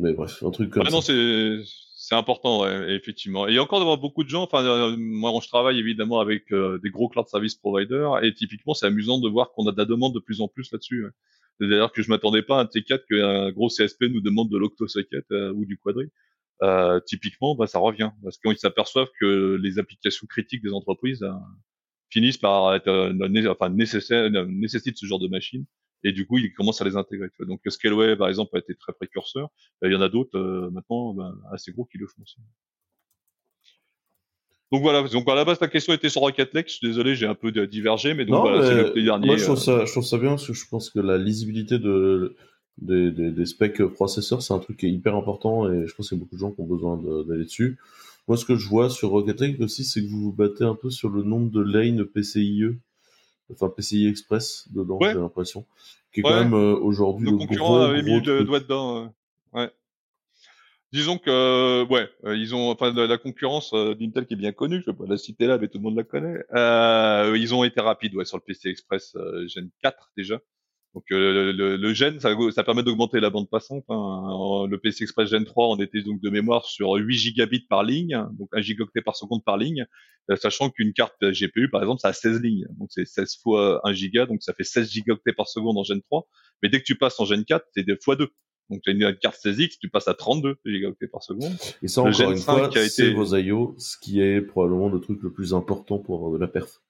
Mais 0.00 0.14
bref, 0.14 0.42
un 0.42 0.50
truc 0.50 0.70
comme 0.70 0.82
ah 0.86 0.90
ça. 0.90 0.96
Non, 0.96 1.02
c'est 1.02 2.14
important, 2.14 2.62
ouais, 2.62 2.94
effectivement. 2.94 3.46
Et 3.46 3.58
encore 3.58 3.80
d'avoir 3.80 3.98
beaucoup 3.98 4.24
de 4.24 4.30
gens. 4.30 4.44
Enfin, 4.44 4.64
euh, 4.64 4.96
moi, 4.96 5.38
je 5.42 5.48
travaille 5.48 5.78
évidemment 5.78 6.20
avec 6.20 6.50
euh, 6.52 6.78
des 6.82 6.88
gros 6.88 7.08
cloud 7.10 7.28
service 7.28 7.54
providers, 7.54 8.24
et 8.24 8.32
typiquement, 8.32 8.72
c'est 8.72 8.86
amusant 8.86 9.20
de 9.20 9.28
voir 9.28 9.52
qu'on 9.52 9.66
a 9.68 9.72
de 9.72 9.76
la 9.76 9.84
demande 9.84 10.14
de 10.14 10.18
plus 10.18 10.40
en 10.40 10.48
plus 10.48 10.72
là-dessus. 10.72 11.04
Ouais. 11.04 11.10
C'est-à-dire 11.60 11.92
que 11.92 12.02
je 12.02 12.08
m'attendais 12.08 12.42
pas 12.42 12.58
à 12.58 12.62
un 12.62 12.64
T4 12.64 13.04
qu'un 13.08 13.52
gros 13.52 13.68
CSP 13.68 14.04
nous 14.04 14.22
demande 14.22 14.50
de 14.50 14.56
l'octosocket 14.56 15.24
euh, 15.30 15.52
ou 15.52 15.66
du 15.66 15.76
quadri. 15.78 16.10
Euh, 16.62 17.00
typiquement, 17.00 17.54
bah, 17.54 17.66
ça 17.66 17.78
revient 17.78 18.10
parce 18.22 18.38
qu'ils 18.38 18.58
s'aperçoivent 18.58 19.10
que 19.18 19.58
les 19.60 19.78
applications 19.78 20.26
critiques 20.26 20.62
des 20.62 20.72
entreprises 20.72 21.22
euh, 21.22 21.32
finissent 22.10 22.38
par 22.38 22.74
être 22.74 22.88
euh, 22.88 23.50
enfin 23.50 23.70
nécessaire, 23.70 24.30
nécessitent 24.48 24.98
ce 24.98 25.06
genre 25.06 25.18
de 25.18 25.28
machine 25.28 25.64
et 26.02 26.12
du 26.12 26.26
coup 26.26 26.38
ils 26.38 26.52
commencent 26.52 26.82
à 26.82 26.84
les 26.84 26.96
intégrer. 26.96 27.28
Tu 27.30 27.36
vois. 27.38 27.46
Donc 27.46 27.60
Scaleway 27.66 28.16
par 28.16 28.28
exemple 28.28 28.56
a 28.56 28.58
été 28.58 28.74
très 28.74 28.92
précurseur. 28.92 29.48
il 29.82 29.92
y 29.92 29.96
en 29.96 30.02
a 30.02 30.08
d'autres 30.08 30.38
maintenant 30.72 31.14
bah, 31.14 31.34
assez 31.52 31.72
gros 31.72 31.86
qui 31.86 31.98
le 31.98 32.06
font 32.06 32.22
aussi. 32.22 32.36
Donc 34.72 34.82
voilà, 34.82 35.02
donc 35.02 35.28
à 35.28 35.34
la 35.34 35.44
base 35.44 35.58
ta 35.58 35.66
question 35.66 35.92
était 35.92 36.08
sur 36.08 36.20
Rocket 36.20 36.54
Lake, 36.54 36.68
je 36.68 36.74
suis 36.74 36.86
désolé, 36.86 37.16
j'ai 37.16 37.26
un 37.26 37.34
peu 37.34 37.50
divergé, 37.66 38.14
mais 38.14 38.24
donc 38.24 38.42
voilà, 38.42 38.64
c'est 38.66 38.94
le 38.94 39.02
dernier. 39.02 39.26
Moi 39.26 39.36
je 39.36 39.44
trouve, 39.44 39.58
ça, 39.58 39.84
je 39.84 39.90
trouve 39.90 40.04
ça 40.04 40.16
bien 40.18 40.30
parce 40.30 40.46
que 40.46 40.52
je 40.52 40.64
pense 40.68 40.90
que 40.90 41.00
la 41.00 41.18
lisibilité 41.18 41.80
de, 41.80 42.36
des, 42.78 43.10
des, 43.10 43.32
des 43.32 43.46
specs 43.46 43.82
processeurs, 43.86 44.42
c'est 44.42 44.54
un 44.54 44.60
truc 44.60 44.76
qui 44.76 44.86
est 44.86 44.90
hyper 44.90 45.16
important 45.16 45.68
et 45.68 45.86
je 45.88 45.94
pense 45.94 46.08
qu'il 46.08 46.18
y 46.18 46.20
a 46.20 46.22
beaucoup 46.22 46.36
de 46.36 46.40
gens 46.40 46.52
qui 46.52 46.60
ont 46.60 46.66
besoin 46.66 46.96
d'aller 47.26 47.44
dessus. 47.44 47.78
Moi 48.28 48.36
ce 48.36 48.44
que 48.44 48.54
je 48.54 48.68
vois 48.68 48.90
sur 48.90 49.10
Rocket 49.10 49.40
Lake 49.40 49.60
aussi, 49.60 49.82
c'est 49.84 50.02
que 50.02 50.06
vous 50.08 50.20
vous 50.20 50.32
battez 50.32 50.62
un 50.62 50.76
peu 50.76 50.90
sur 50.90 51.08
le 51.08 51.24
nombre 51.24 51.50
de 51.50 51.60
lanes 51.60 52.04
PCIe, 52.04 52.76
enfin 53.52 53.72
PCI 53.76 54.06
Express 54.06 54.68
dedans, 54.72 54.98
j'ai 55.02 55.14
l'impression, 55.14 55.66
qui 56.12 56.20
est 56.20 56.22
quand 56.22 56.44
même 56.44 56.54
euh, 56.54 56.76
aujourd'hui 56.76 57.28
le 57.28 57.36
concurrent 57.38 57.74
gros, 57.74 57.82
avait 57.82 58.02
mis 58.02 58.20
le 58.20 58.44
doigt 58.44 58.60
dedans. 58.60 59.12
Disons 60.92 61.18
que 61.18 61.30
euh, 61.30 61.86
ouais, 61.86 62.08
euh, 62.24 62.36
ils 62.36 62.52
ont 62.54 62.70
enfin 62.70 62.92
la, 62.92 63.16
concurrence 63.16 63.72
euh, 63.74 63.94
d'Intel 63.94 64.26
qui 64.26 64.34
est 64.34 64.36
bien 64.36 64.50
connue, 64.50 64.82
je 64.84 64.90
vais 64.90 64.96
pas 64.96 65.04
la 65.06 65.16
citer 65.16 65.46
là, 65.46 65.56
mais 65.56 65.68
tout 65.68 65.78
le 65.78 65.84
monde 65.84 65.96
la 65.96 66.02
connaît. 66.02 66.42
Euh, 66.52 67.36
ils 67.38 67.54
ont 67.54 67.62
été 67.62 67.80
rapides 67.80 68.14
ouais 68.16 68.24
sur 68.24 68.38
le 68.38 68.42
PC 68.42 68.70
Express 68.70 69.16
Gen 69.46 69.70
4 69.82 70.12
déjà. 70.16 70.40
Donc 70.94 71.04
le, 71.10 71.52
le, 71.52 71.94
Gen, 71.94 72.18
ça, 72.18 72.34
ça 72.52 72.64
permet 72.64 72.82
d'augmenter 72.82 73.20
la 73.20 73.30
bande 73.30 73.48
passante. 73.48 73.84
Hein. 73.88 74.66
Le 74.68 74.76
PC 74.78 75.04
Express 75.04 75.30
Gen 75.30 75.44
3, 75.44 75.68
on 75.68 75.76
était 75.76 76.02
donc 76.02 76.20
de 76.20 76.30
mémoire 76.30 76.64
sur 76.64 76.94
8 76.94 77.16
gigabits 77.16 77.66
par 77.68 77.84
ligne, 77.84 78.26
donc 78.32 78.48
1 78.52 78.60
gigaoctet 78.60 79.00
par 79.00 79.14
seconde 79.14 79.44
par 79.44 79.56
ligne, 79.56 79.86
sachant 80.34 80.70
qu'une 80.70 80.92
carte 80.92 81.22
GPU, 81.22 81.70
par 81.70 81.82
exemple, 81.82 82.00
ça 82.00 82.08
a 82.08 82.12
16 82.12 82.40
lignes, 82.42 82.66
donc 82.80 82.88
c'est 82.90 83.04
16 83.04 83.36
fois 83.40 83.80
1 83.84 83.92
giga, 83.92 84.26
donc 84.26 84.42
ça 84.42 84.52
fait 84.52 84.64
16 84.64 84.90
gigaoctets 84.90 85.32
par 85.32 85.46
seconde 85.46 85.78
en 85.78 85.84
Gen 85.84 86.02
3. 86.02 86.26
Mais 86.64 86.68
dès 86.68 86.80
que 86.80 86.84
tu 86.84 86.96
passes 86.96 87.20
en 87.20 87.24
Gen 87.24 87.44
4, 87.44 87.64
c'est 87.72 87.84
deux 87.84 87.98
fois 88.02 88.16
2. 88.16 88.28
Donc, 88.70 88.82
tu 88.82 88.90
as 88.90 88.92
une 88.92 89.16
carte 89.16 89.36
16X, 89.44 89.78
tu 89.80 89.88
passes 89.88 90.08
à 90.08 90.14
32 90.14 90.56
gigaoctets 90.64 91.08
par 91.08 91.22
seconde. 91.22 91.52
Et 91.82 91.88
ça, 91.88 92.02
encore 92.02 92.30
une 92.30 92.38
fois, 92.38 92.70
c'est 92.88 93.12
vos 93.12 93.36
IO, 93.36 93.74
ce 93.78 93.96
qui 93.98 94.20
est 94.20 94.40
probablement 94.40 94.88
le 94.88 95.00
truc 95.00 95.22
le 95.22 95.32
plus 95.32 95.54
important 95.54 95.98
pour 95.98 96.38
la 96.38 96.48
perf 96.48 96.80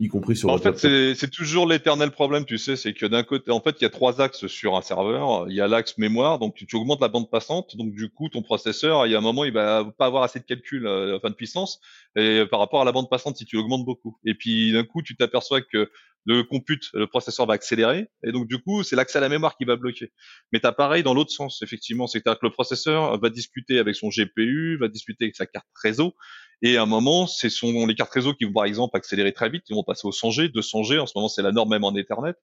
y 0.00 0.08
compris 0.08 0.36
sur. 0.36 0.48
En 0.48 0.58
fait, 0.58 0.76
c'est 0.78 1.30
toujours 1.30 1.66
l'éternel 1.66 2.10
problème, 2.10 2.44
tu 2.44 2.58
sais, 2.58 2.74
c'est 2.74 2.94
que 2.94 3.06
d'un 3.06 3.22
côté, 3.22 3.50
en 3.50 3.60
fait, 3.60 3.76
il 3.80 3.82
y 3.82 3.86
a 3.86 3.90
trois 3.90 4.20
axes 4.20 4.46
sur 4.46 4.76
un 4.76 4.82
serveur. 4.82 5.46
Il 5.48 5.54
y 5.54 5.60
a 5.60 5.68
l'axe 5.68 5.98
mémoire, 5.98 6.38
donc 6.38 6.54
tu, 6.54 6.66
augmentes 6.74 7.00
la 7.00 7.08
bande 7.08 7.30
passante, 7.30 7.76
donc 7.76 7.92
du 7.92 8.08
coup, 8.08 8.28
ton 8.28 8.42
processeur, 8.42 9.06
il 9.06 9.12
y 9.12 9.14
a 9.14 9.18
un 9.18 9.22
moment, 9.22 9.44
il 9.44 9.52
va 9.52 9.84
pas 9.98 10.06
avoir 10.06 10.22
assez 10.22 10.40
de 10.40 10.44
calcul, 10.44 10.86
euh, 10.86 11.16
enfin 11.16 11.28
de 11.28 11.34
puissance, 11.34 11.80
et 12.16 12.44
par 12.50 12.60
rapport 12.60 12.80
à 12.80 12.84
la 12.84 12.92
bande 12.92 13.10
passante, 13.10 13.36
si 13.36 13.44
tu 13.44 13.56
augmentes 13.56 13.84
beaucoup. 13.84 14.16
Et 14.24 14.34
puis 14.34 14.72
d'un 14.72 14.84
coup, 14.84 15.02
tu 15.02 15.16
t'aperçois 15.16 15.60
que 15.60 15.90
le 16.26 16.42
compute, 16.42 16.90
le 16.92 17.06
processeur 17.06 17.46
va 17.46 17.54
accélérer, 17.54 18.08
et 18.24 18.32
donc 18.32 18.46
du 18.46 18.58
coup, 18.58 18.82
c'est 18.82 18.96
l'accès 18.96 19.18
à 19.18 19.20
la 19.20 19.28
mémoire 19.28 19.56
qui 19.56 19.64
va 19.64 19.76
bloquer. 19.76 20.12
Mais 20.52 20.60
t'as 20.60 20.72
pareil 20.72 21.02
dans 21.02 21.14
l'autre 21.14 21.30
sens, 21.30 21.62
effectivement, 21.62 22.06
c'est-à-dire 22.06 22.38
que 22.38 22.46
le 22.46 22.52
processeur 22.52 23.18
va 23.18 23.30
discuter 23.30 23.78
avec 23.78 23.94
son 23.94 24.08
GPU, 24.08 24.78
va 24.78 24.88
discuter 24.88 25.24
avec 25.24 25.36
sa 25.36 25.46
carte 25.46 25.66
réseau, 25.82 26.14
et 26.62 26.76
à 26.76 26.82
un 26.82 26.86
moment, 26.86 27.26
ce 27.26 27.48
sont 27.48 27.86
les 27.86 27.94
cartes 27.94 28.12
réseau 28.12 28.34
qui 28.34 28.44
vont 28.44 28.52
par 28.52 28.66
exemple 28.66 28.96
accélérer 28.96 29.32
très 29.32 29.48
vite, 29.48 29.64
ils 29.70 29.74
vont 29.74 29.84
passer 29.84 30.06
au 30.06 30.12
100G, 30.12 30.52
200G, 30.52 30.98
en 31.00 31.06
ce 31.06 31.12
moment 31.16 31.28
c'est 31.28 31.42
la 31.42 31.52
norme 31.52 31.70
même 31.70 31.84
en 31.84 31.94
Ethernet. 31.94 32.34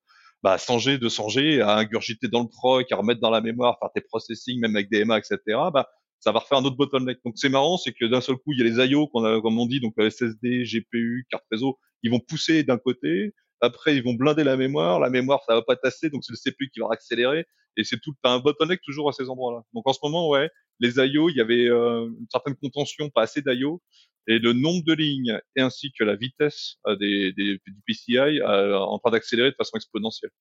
Bah 0.44 0.58
100G, 0.58 1.00
200G, 1.00 1.62
à 1.62 1.78
ingurgiter 1.80 2.28
dans 2.28 2.42
le 2.42 2.48
proc, 2.48 2.92
à 2.92 2.96
remettre 2.96 3.20
dans 3.20 3.32
la 3.32 3.42
mémoire, 3.42 3.78
faire 3.80 3.90
tes 3.94 4.02
processing, 4.02 4.60
même 4.60 4.76
avec 4.76 4.92
DMA, 4.92 5.18
etc. 5.18 5.40
Bah 5.74 5.88
ça 6.20 6.32
va 6.32 6.40
refaire 6.40 6.58
un 6.60 6.66
autre 6.66 6.78
bottleneck. 6.78 7.20
Donc 7.26 7.36
c'est 7.38 7.50
marrant, 7.50 7.78
c'est 7.78 7.94
que 7.94 8.06
d'un 8.06 8.22
seul 8.22 8.36
coup, 8.36 8.54
il 8.54 8.60
y 8.60 8.62
a 8.62 8.66
les 8.66 8.92
IO 8.92 9.08
qu'on 9.08 9.24
a, 9.24 9.42
comme 9.42 9.60
on 9.60 9.66
dit, 9.66 9.80
donc 9.80 9.94
SSD, 9.98 10.64
GPU, 10.64 11.26
carte 11.30 11.46
réseau, 11.52 11.80
ils 12.04 12.12
vont 12.12 12.20
pousser 12.20 12.64
d'un 12.64 12.78
côté, 12.78 13.34
après 13.62 13.96
ils 13.96 14.04
vont 14.04 14.14
blinder 14.14 14.44
la 14.44 14.58
mémoire, 14.58 15.00
la 15.00 15.10
mémoire 15.10 15.42
ça 15.48 15.56
va 15.56 15.62
pas 15.62 15.76
tasser, 15.76 16.10
donc 16.10 16.24
c'est 16.24 16.34
le 16.34 16.52
CPU 16.52 16.70
qui 16.70 16.80
va 16.80 16.88
accélérer, 16.92 17.46
et 17.78 17.84
c'est 17.84 18.00
tout 18.00 18.16
un 18.24 18.40
bottleneck 18.40 18.82
toujours 18.84 19.10
à 19.10 19.14
ces 19.14 19.30
endroits-là. 19.30 19.64
Donc 19.74 19.88
en 19.88 19.94
ce 19.94 20.00
moment, 20.04 20.30
ouais, 20.30 20.50
les 20.80 20.98
IO, 20.98 21.30
il 21.30 21.36
y 21.36 21.42
avait 21.42 21.68
euh, 21.68 22.08
une 22.08 22.28
certaine 22.32 22.56
contention, 22.56 23.10
pas 23.10 23.24
assez 23.24 23.42
d'IO, 23.42 23.82
et 24.28 24.40
le 24.40 24.54
nombre 24.54 24.84
de 24.84 24.94
lignes 24.94 25.40
et 25.56 25.62
ainsi 25.62 25.92
que 25.94 26.04
la 26.04 26.16
vitesse 26.16 26.78
euh, 26.86 26.96
des, 26.98 27.32
des, 27.34 27.60
du 27.66 27.82
PCI 27.86 28.18
euh, 28.18 28.78
en 28.78 29.00
train 29.00 29.12
d'accélérer 29.12 29.52
de 29.52 29.56
façon 29.56 29.78
exponentielle. 29.78 30.32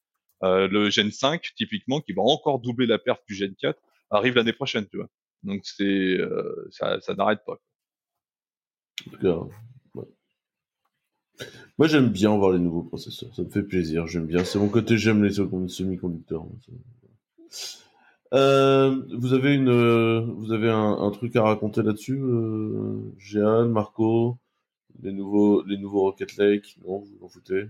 Euh, 0.43 0.69
le 0.69 0.91
Gen 0.91 1.11
5, 1.11 1.43
typiquement, 1.57 2.01
qui 2.01 2.13
va 2.13 2.23
encore 2.23 2.59
doubler 2.59 2.87
la 2.87 2.99
perte 2.99 3.23
du 3.29 3.35
Gen 3.35 3.55
4, 3.57 3.81
arrive 4.11 4.35
l'année 4.35 4.53
prochaine, 4.53 4.87
tu 4.89 4.99
vois. 4.99 5.09
Donc 5.43 5.61
c'est 5.65 5.85
euh, 5.85 6.69
ça, 6.71 7.01
ça 7.01 7.15
n'arrête 7.15 7.41
pas. 7.47 7.59
Moi 11.79 11.89
j'aime 11.89 12.09
bien 12.09 12.37
voir 12.37 12.53
les 12.53 12.59
nouveaux 12.59 12.83
processeurs, 12.83 13.35
ça 13.35 13.43
me 13.43 13.51
fait 13.51 13.63
plaisir, 13.63 14.07
j'aime 14.07 14.27
bien. 14.27 14.45
C'est 14.45 14.59
mon 14.59 14.69
côté 14.69 14.97
j'aime 14.97 15.23
les 15.23 15.33
semi-conducteurs. 15.33 16.47
Euh, 18.35 19.03
vous 19.17 19.35
avez 19.35 19.55
une, 19.55 19.69
euh, 19.69 20.21
vous 20.21 20.53
avez 20.53 20.71
un, 20.71 20.93
un, 20.99 21.11
truc 21.11 21.37
à 21.37 21.43
raconter 21.43 21.83
là-dessus, 21.83 22.19
euh, 22.21 23.65
Marco, 23.67 24.39
les 25.03 25.13
nouveaux, 25.13 25.63
les 25.65 25.79
nouveaux 25.79 26.03
Rocket 26.03 26.37
Lake, 26.37 26.77
non, 26.85 26.99
vous 26.99 27.25
en 27.25 27.29
foutez 27.29 27.67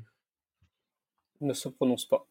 Ne 1.40 1.52
se 1.52 1.68
prononce 1.68 2.06
pas. 2.06 2.26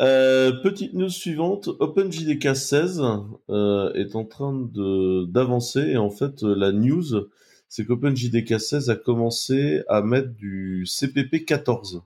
Euh, 0.00 0.52
petite 0.62 0.94
news 0.94 1.10
suivante, 1.10 1.68
OpenJDK 1.78 2.56
16 2.56 3.02
euh, 3.50 3.92
est 3.92 4.16
en 4.16 4.24
train 4.24 4.54
d'avancer 4.54 5.80
et 5.80 5.98
en 5.98 6.08
fait 6.08 6.42
la 6.42 6.72
news 6.72 7.28
c'est 7.70 7.86
qu'OpenJDK 7.86 8.60
16 8.60 8.90
a 8.90 8.96
commencé 8.96 9.82
à 9.88 10.02
mettre 10.02 10.30
du 10.34 10.84
CPP 10.86 11.44
14 11.46 12.02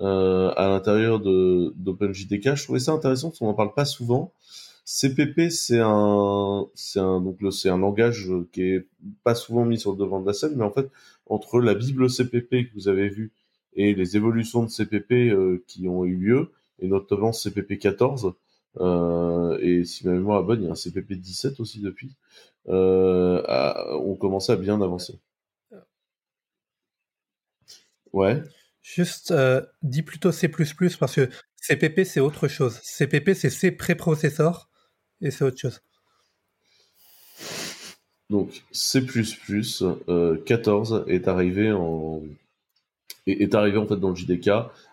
euh, 0.00 0.50
à 0.56 0.68
l'intérieur 0.68 1.20
de 1.20 1.72
d'OpenJDK. 1.76 2.56
Je 2.56 2.64
trouvais 2.64 2.80
ça 2.80 2.92
intéressant 2.92 3.28
parce 3.28 3.38
qu'on 3.38 3.46
n'en 3.46 3.54
parle 3.54 3.74
pas 3.74 3.84
souvent. 3.84 4.32
CPP 4.86 5.50
c'est 5.50 5.80
un 5.80 6.66
c'est 6.74 7.00
un 7.00 7.22
un 7.22 7.78
langage 7.78 8.32
qui 8.52 8.62
est 8.62 8.88
pas 9.24 9.34
souvent 9.34 9.64
mis 9.66 9.78
sur 9.78 9.92
le 9.92 9.98
devant 9.98 10.20
de 10.20 10.26
la 10.26 10.32
scène, 10.32 10.54
mais 10.56 10.64
en 10.64 10.72
fait 10.72 10.90
entre 11.26 11.60
la 11.60 11.74
bible 11.74 12.10
CPP 12.10 12.68
que 12.68 12.74
vous 12.74 12.88
avez 12.88 13.08
vue 13.08 13.30
et 13.74 13.94
les 13.94 14.16
évolutions 14.16 14.64
de 14.64 14.70
CPP 14.70 15.34
qui 15.66 15.88
ont 15.88 16.04
eu 16.04 16.16
lieu, 16.16 16.50
et 16.80 16.88
notamment 16.88 17.32
CPP 17.32 17.78
14. 17.78 18.34
Euh, 18.80 19.58
et 19.60 19.84
si 19.84 20.06
ma 20.06 20.12
mémoire 20.12 20.42
est 20.42 20.46
bonne, 20.46 20.62
il 20.62 20.64
y 20.64 20.68
a 20.68 20.72
un 20.72 20.74
CPP 20.74 21.14
17 21.14 21.60
aussi 21.60 21.80
depuis. 21.80 22.16
Euh, 22.68 23.42
on 24.00 24.14
commençait 24.16 24.52
à 24.52 24.56
bien 24.56 24.80
avancer. 24.80 25.18
Ouais. 28.12 28.42
Juste, 28.82 29.30
euh, 29.30 29.62
dis 29.82 30.02
plutôt 30.02 30.32
C++ 30.32 30.48
parce 30.98 31.14
que 31.14 31.28
CPP 31.56 32.04
c'est 32.04 32.20
autre 32.20 32.48
chose. 32.48 32.80
CPP 32.82 33.34
c'est 33.34 33.50
C 33.50 33.70
préprocesseur 33.70 34.68
et 35.20 35.30
c'est 35.30 35.44
autre 35.44 35.58
chose. 35.58 35.80
Donc 38.28 38.64
C++ 38.72 39.00
14 40.44 41.04
est 41.06 41.28
arrivé 41.28 41.72
en 41.72 42.22
est, 43.26 43.54
arrivé 43.54 43.78
en 43.78 43.86
fait 43.86 43.96
dans 43.96 44.10
le 44.10 44.16
JDK 44.16 44.50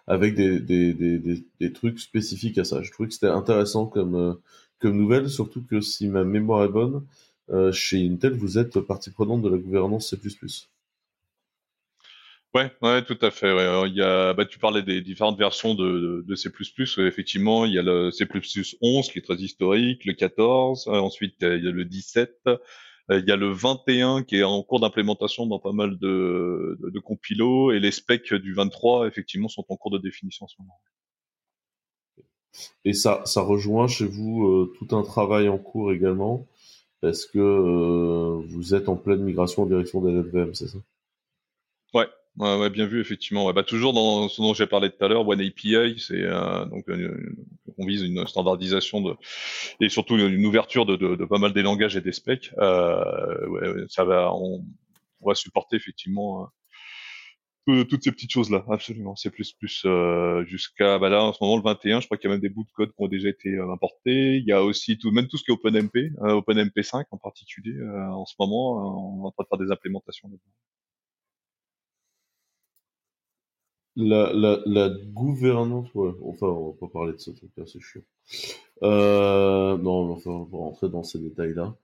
avec 0.08 0.36
des, 0.36 0.60
des, 0.60 0.94
des, 0.94 1.44
des, 1.60 1.74
trucs 1.74 2.00
spécifiques 2.00 2.58
à 2.58 2.64
ça. 2.64 2.82
Je 2.82 2.91
trouvais 2.91 3.08
que 3.08 3.14
c'était 3.14 3.28
intéressant 3.28 3.86
comme, 3.86 4.16
euh, 4.16 4.34
comme 4.80 4.98
nouvelle, 4.98 5.30
surtout 5.30 5.64
que 5.64 5.82
si 5.82 6.08
ma 6.08 6.24
mémoire 6.24 6.64
est 6.64 6.70
bonne, 6.70 6.96
euh, 6.98 7.02
chez 7.71 8.05
Intel, 8.05 8.34
vous 8.34 8.57
êtes 8.57 8.80
partie 8.80 9.11
prenante 9.11 9.41
de 9.41 9.49
la 9.49 9.57
gouvernance 9.57 10.09
C++. 10.09 10.17
Ouais, 12.55 12.71
ouais, 12.81 13.03
tout 13.05 13.17
à 13.21 13.30
fait. 13.30 13.53
Ouais. 13.53 13.89
il 13.89 13.95
y 13.95 14.01
a, 14.01 14.34
bah, 14.34 14.43
tu 14.45 14.57
parlais 14.57 14.81
des 14.81 15.01
différentes 15.01 15.38
versions 15.38 15.76
de, 15.76 16.23
de, 16.27 16.35
C++. 16.35 16.49
effectivement, 16.97 17.65
il 17.65 17.73
y 17.73 17.77
a 17.80 17.84
le 17.84 18.09
C++ 18.09 18.26
11 18.81 19.09
qui 19.11 19.19
est 19.19 19.21
très 19.21 19.35
historique, 19.35 20.03
le 20.05 20.13
14, 20.13 20.88
euh, 20.88 20.93
ensuite 20.93 21.35
il 21.41 21.63
y 21.63 21.67
a 21.67 21.71
le 21.71 21.85
17, 21.85 22.39
euh, 22.47 22.57
il 23.11 23.26
y 23.27 23.31
a 23.31 23.35
le 23.35 23.51
21 23.51 24.23
qui 24.23 24.38
est 24.38 24.43
en 24.43 24.63
cours 24.63 24.80
d'implémentation 24.80 25.45
dans 25.45 25.59
pas 25.59 25.73
mal 25.73 25.99
de, 25.99 26.77
de, 26.81 26.89
de, 26.89 26.99
compilos 26.99 27.71
et 27.71 27.80
les 27.80 27.91
specs 27.91 28.34
du 28.34 28.53
23 28.53 29.07
effectivement 29.07 29.47
sont 29.47 29.65
en 29.69 29.76
cours 29.77 29.91
de 29.91 29.99
définition 29.99 30.45
en 30.45 30.47
ce 30.47 30.55
moment. 30.59 30.80
Et 32.84 32.93
ça, 32.93 33.21
ça 33.26 33.41
rejoint 33.41 33.88
chez 33.88 34.05
vous 34.05 34.47
euh, 34.47 34.73
tout 34.80 34.95
un 34.95 35.03
travail 35.03 35.49
en 35.49 35.59
cours 35.59 35.91
également, 35.91 36.47
parce 37.01 37.26
que 37.26 37.39
euh, 37.39 38.41
vous 38.47 38.76
êtes 38.76 38.89
en 38.89 38.95
pleine 38.95 39.21
migration 39.21 39.63
en 39.63 39.65
direction 39.65 40.01
des 40.01 40.11
LVM, 40.11 40.53
c'est 40.53 40.67
ça? 40.67 40.77
Ouais, 41.93 42.07
Ouais, 42.39 42.69
bien 42.69 42.85
vu, 42.85 43.01
effectivement. 43.01 43.51
Bah, 43.51 43.63
toujours 43.63 43.91
dans 43.91 44.30
ce 44.30 44.41
dont 44.41 44.53
j'ai 44.53 44.65
parlé 44.65 44.89
tout 44.89 45.03
à 45.03 45.09
l'heure, 45.09 45.27
One 45.27 45.41
API, 45.41 45.99
c'est 45.99 46.23
euh, 46.23 46.63
donc 46.65 46.88
euh, 46.89 47.35
on 47.77 47.85
vise 47.85 48.01
une 48.03 48.26
standardisation 48.27 49.01
de 49.01 49.15
et 49.81 49.89
surtout 49.89 50.17
une 50.17 50.45
ouverture 50.45 50.85
de, 50.85 50.95
de, 50.95 51.15
de 51.15 51.26
pas 51.26 51.38
mal 51.38 51.51
des 51.53 51.63
langages 51.63 51.97
et 51.97 52.01
des 52.01 52.13
specs. 52.13 52.53
Euh, 52.59 53.47
ouais, 53.47 53.85
ça 53.89 54.05
va, 54.05 54.34
on, 54.34 54.63
va 55.21 55.35
supporter 55.35 55.76
effectivement 55.76 56.47
euh, 57.70 57.84
toutes 57.86 58.04
ces 58.04 58.12
petites 58.12 58.32
choses 58.32 58.50
là, 58.50 58.66
absolument. 58.70 59.16
C'est 59.16 59.30
plus 59.30 59.54
plus 59.54 59.84
euh, 59.86 60.44
jusqu'à 60.46 61.00
bah 61.00 61.10
là 61.10 61.24
en 61.24 61.34
ce 61.34 61.44
moment 61.44 61.58
le 61.58 61.64
21, 61.64 62.02
je 62.02 62.06
crois 62.08 62.18
qu'il 62.18 62.30
y 62.30 62.32
a 62.32 62.36
même 62.36 62.41
des 62.41 62.50
bouts 62.50 62.64
de 62.64 62.72
code 62.72 62.90
qui 62.90 63.02
ont 63.04 63.08
déjà 63.08 63.30
été 63.30 63.58
importés. 63.60 64.38
Il 64.38 64.46
y 64.46 64.52
a 64.52 64.64
aussi 64.64 64.98
tout, 64.98 65.12
même 65.12 65.28
tout 65.28 65.38
ce 65.38 65.44
qui 65.44 65.52
est 65.52 65.54
OpenMP, 65.54 66.12
OpenMP5 66.20 67.06
en 67.12 67.18
particulier. 67.18 67.76
en 68.12 68.26
ce 68.26 68.36
moment, 68.40 69.20
on 69.22 69.24
est 69.24 69.28
en 69.28 69.32
train 69.32 69.44
de 69.44 69.48
faire 69.50 69.68
des 69.68 69.72
implémentations. 69.72 70.30
La, 74.02 74.32
la, 74.34 74.90
gouvernance, 75.14 75.94
ouais, 75.94 76.12
enfin, 76.24 76.48
on 76.48 76.70
va 76.70 76.78
pas 76.80 76.88
parler 76.88 77.14
de 77.14 77.18
ça, 77.18 77.32
c'est 77.66 77.82
chiant. 77.82 78.02
Euh, 78.82 79.78
non, 79.78 80.12
enfin, 80.12 80.32
on 80.32 80.44
va 80.44 80.58
rentrer 80.58 80.88
dans 80.88 81.04
ces 81.04 81.20
détails-là. 81.20 81.76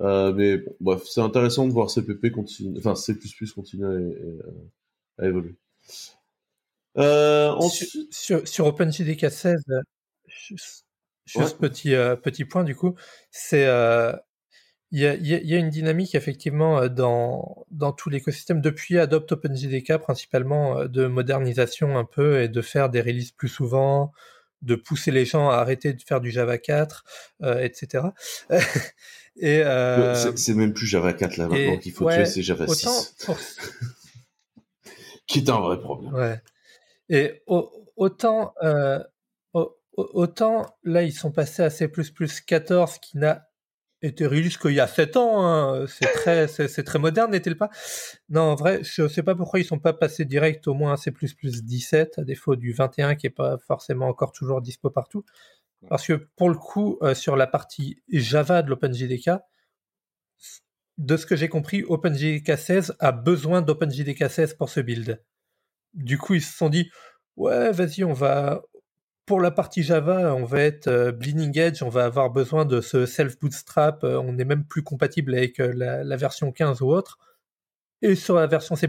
Euh, 0.00 0.32
mais 0.32 0.58
bon, 0.58 0.74
bref, 0.80 1.04
c'est 1.04 1.20
intéressant 1.20 1.68
de 1.68 1.72
voir 1.72 1.88
CPP 1.88 2.32
continuer, 2.32 2.76
enfin 2.78 2.96
C++ 2.96 3.14
continuer 3.54 4.16
évoluer. 5.26 5.56
Euh, 6.98 7.48
ensuite... 7.50 8.12
Sur, 8.12 8.46
sur, 8.46 8.66
OpenJDK 8.66 9.30
16, 9.30 9.64
juste, 10.26 10.84
juste 11.24 11.58
petit, 11.58 11.94
euh, 11.94 12.16
petit 12.16 12.44
point 12.44 12.64
du 12.64 12.74
coup, 12.74 12.94
c'est 13.30 13.66
euh, 13.66 14.12
il 14.92 15.00
y, 15.00 15.06
a, 15.06 15.14
il 15.14 15.26
y, 15.26 15.54
a, 15.54 15.58
une 15.58 15.70
dynamique 15.70 16.16
effectivement 16.16 16.88
dans, 16.88 17.64
dans 17.70 17.92
tout 17.92 18.10
l'écosystème 18.10 18.60
depuis 18.60 18.98
Adopt 18.98 19.30
OpenJDK 19.30 19.98
principalement 19.98 20.84
de 20.86 21.06
modernisation 21.06 21.96
un 21.96 22.04
peu 22.04 22.42
et 22.42 22.48
de 22.48 22.60
faire 22.60 22.90
des 22.90 23.00
releases 23.00 23.30
plus 23.30 23.48
souvent, 23.48 24.12
de 24.62 24.74
pousser 24.74 25.10
les 25.10 25.24
gens 25.24 25.48
à 25.48 25.56
arrêter 25.56 25.92
de 25.92 26.02
faire 26.02 26.20
du 26.20 26.30
Java 26.30 26.58
4, 26.58 27.04
euh, 27.42 27.62
etc. 27.62 28.04
et 29.36 29.60
euh, 29.64 30.36
c'est 30.36 30.54
même 30.54 30.72
plus 30.72 30.86
Java 30.86 31.12
4 31.12 31.36
là 31.36 31.48
maintenant 31.48 31.78
qu'il 31.78 31.92
faut 31.92 32.10
tuer, 32.10 32.26
c'est 32.26 32.42
Java 32.42 32.66
6, 32.66 33.16
qui 35.30 35.38
est 35.38 35.48
un 35.48 35.60
vrai 35.60 35.78
problème. 35.78 36.12
Ouais. 36.12 36.42
Et 37.08 37.42
autant 37.46 38.54
euh, 38.62 38.98
autant 39.94 40.66
là 40.84 41.02
ils 41.02 41.12
sont 41.12 41.30
passés 41.32 41.62
à 41.62 41.70
C++ 41.70 41.90
14 42.46 42.98
qui 42.98 43.18
n'a 43.18 43.46
était 44.02 44.26
release 44.26 44.56
qu'il 44.56 44.72
y 44.72 44.80
a 44.80 44.86
7 44.86 45.16
ans. 45.18 45.44
Hein. 45.44 45.86
C'est 45.86 46.10
très, 46.12 46.48
c'est 46.48 46.84
très 46.84 46.98
moderne, 46.98 47.32
n'est-il 47.32 47.54
pas? 47.54 47.68
Non, 48.30 48.42
en 48.42 48.54
vrai, 48.54 48.80
je 48.82 49.06
sais 49.08 49.22
pas 49.22 49.34
pourquoi 49.34 49.60
ils 49.60 49.64
sont 49.64 49.78
pas 49.78 49.92
passés 49.92 50.24
direct 50.24 50.66
au 50.68 50.74
moins 50.74 50.94
à 50.94 50.96
C++ 50.96 51.12
17, 51.12 52.18
à 52.18 52.24
défaut 52.24 52.56
du 52.56 52.72
21 52.72 53.14
qui 53.14 53.26
est 53.26 53.30
pas 53.30 53.58
forcément 53.58 54.08
encore 54.08 54.32
toujours 54.32 54.62
dispo 54.62 54.88
partout. 54.88 55.22
Parce 55.88 56.06
que 56.06 56.14
pour 56.36 56.48
le 56.48 56.56
coup, 56.56 56.98
euh, 57.02 57.14
sur 57.14 57.36
la 57.36 57.46
partie 57.46 58.02
Java 58.10 58.62
de 58.62 58.70
l'OpenJDK, 58.70 59.32
de 61.00 61.16
ce 61.16 61.24
que 61.24 61.34
j'ai 61.34 61.48
compris, 61.48 61.82
OpenJDK 61.82 62.58
16 62.58 62.96
a 62.98 63.10
besoin 63.10 63.62
d'OpenJDK 63.62 64.30
16 64.30 64.54
pour 64.54 64.68
ce 64.68 64.80
build. 64.80 65.22
Du 65.94 66.18
coup, 66.18 66.34
ils 66.34 66.42
se 66.42 66.54
sont 66.54 66.68
dit, 66.68 66.90
ouais, 67.36 67.72
vas-y, 67.72 68.04
on 68.04 68.12
va, 68.12 68.62
pour 69.24 69.40
la 69.40 69.50
partie 69.50 69.82
Java, 69.82 70.34
on 70.34 70.44
va 70.44 70.60
être 70.60 70.88
euh, 70.88 71.10
Bleeding 71.10 71.58
Edge, 71.58 71.82
on 71.82 71.88
va 71.88 72.04
avoir 72.04 72.28
besoin 72.30 72.66
de 72.66 72.82
ce 72.82 73.06
self-bootstrap, 73.06 74.04
euh, 74.04 74.20
on 74.20 74.36
est 74.36 74.44
même 74.44 74.66
plus 74.66 74.82
compatible 74.82 75.34
avec 75.34 75.58
euh, 75.58 75.72
la, 75.74 76.16
version 76.16 76.52
15 76.52 76.82
ou 76.82 76.88
autre. 76.88 77.18
Et 78.02 78.14
sur 78.14 78.34
la 78.34 78.46
version 78.46 78.76
C++, 78.76 78.86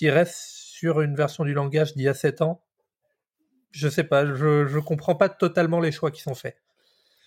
il 0.00 0.10
reste 0.10 0.34
sur 0.34 1.00
une 1.00 1.16
version 1.16 1.44
du 1.44 1.54
langage 1.54 1.94
d'il 1.94 2.02
y 2.02 2.08
a 2.08 2.14
7 2.14 2.42
ans. 2.42 2.62
Je 3.70 3.88
sais 3.88 4.04
pas, 4.04 4.26
je, 4.26 4.66
je 4.66 4.78
comprends 4.78 5.14
pas 5.14 5.30
totalement 5.30 5.80
les 5.80 5.92
choix 5.92 6.10
qui 6.10 6.20
sont 6.20 6.34
faits. 6.34 6.58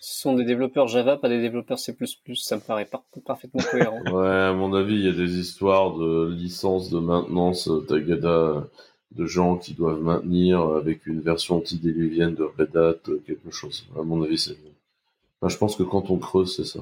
Ce 0.00 0.20
sont 0.20 0.34
des 0.34 0.44
développeurs 0.44 0.86
Java, 0.86 1.16
pas 1.16 1.28
des 1.28 1.40
développeurs 1.40 1.78
C++, 1.78 1.96
ça 2.34 2.56
me 2.56 2.60
paraît 2.60 2.88
parfaitement 3.24 3.62
cohérent. 3.70 4.00
ouais, 4.12 4.28
à 4.28 4.52
mon 4.52 4.72
avis, 4.74 4.94
il 4.94 5.04
y 5.04 5.08
a 5.08 5.12
des 5.12 5.38
histoires 5.38 5.96
de 5.96 6.30
licence 6.30 6.90
de 6.90 7.00
maintenance 7.00 7.68
Tagada 7.88 8.68
de 9.12 9.26
gens 9.26 9.56
qui 9.56 9.74
doivent 9.74 10.02
maintenir 10.02 10.60
avec 10.60 11.06
une 11.06 11.20
version 11.20 11.56
antidéluvienne 11.56 12.34
de 12.34 12.44
Red 12.44 12.76
Hat 12.76 13.10
quelque 13.26 13.50
chose. 13.50 13.86
À 13.98 14.02
mon 14.02 14.22
avis, 14.22 14.38
c'est. 14.38 14.56
je 15.42 15.56
pense 15.56 15.76
que 15.76 15.82
quand 15.82 16.10
on 16.10 16.18
creuse, 16.18 16.54
c'est 16.54 16.64
ça. 16.64 16.80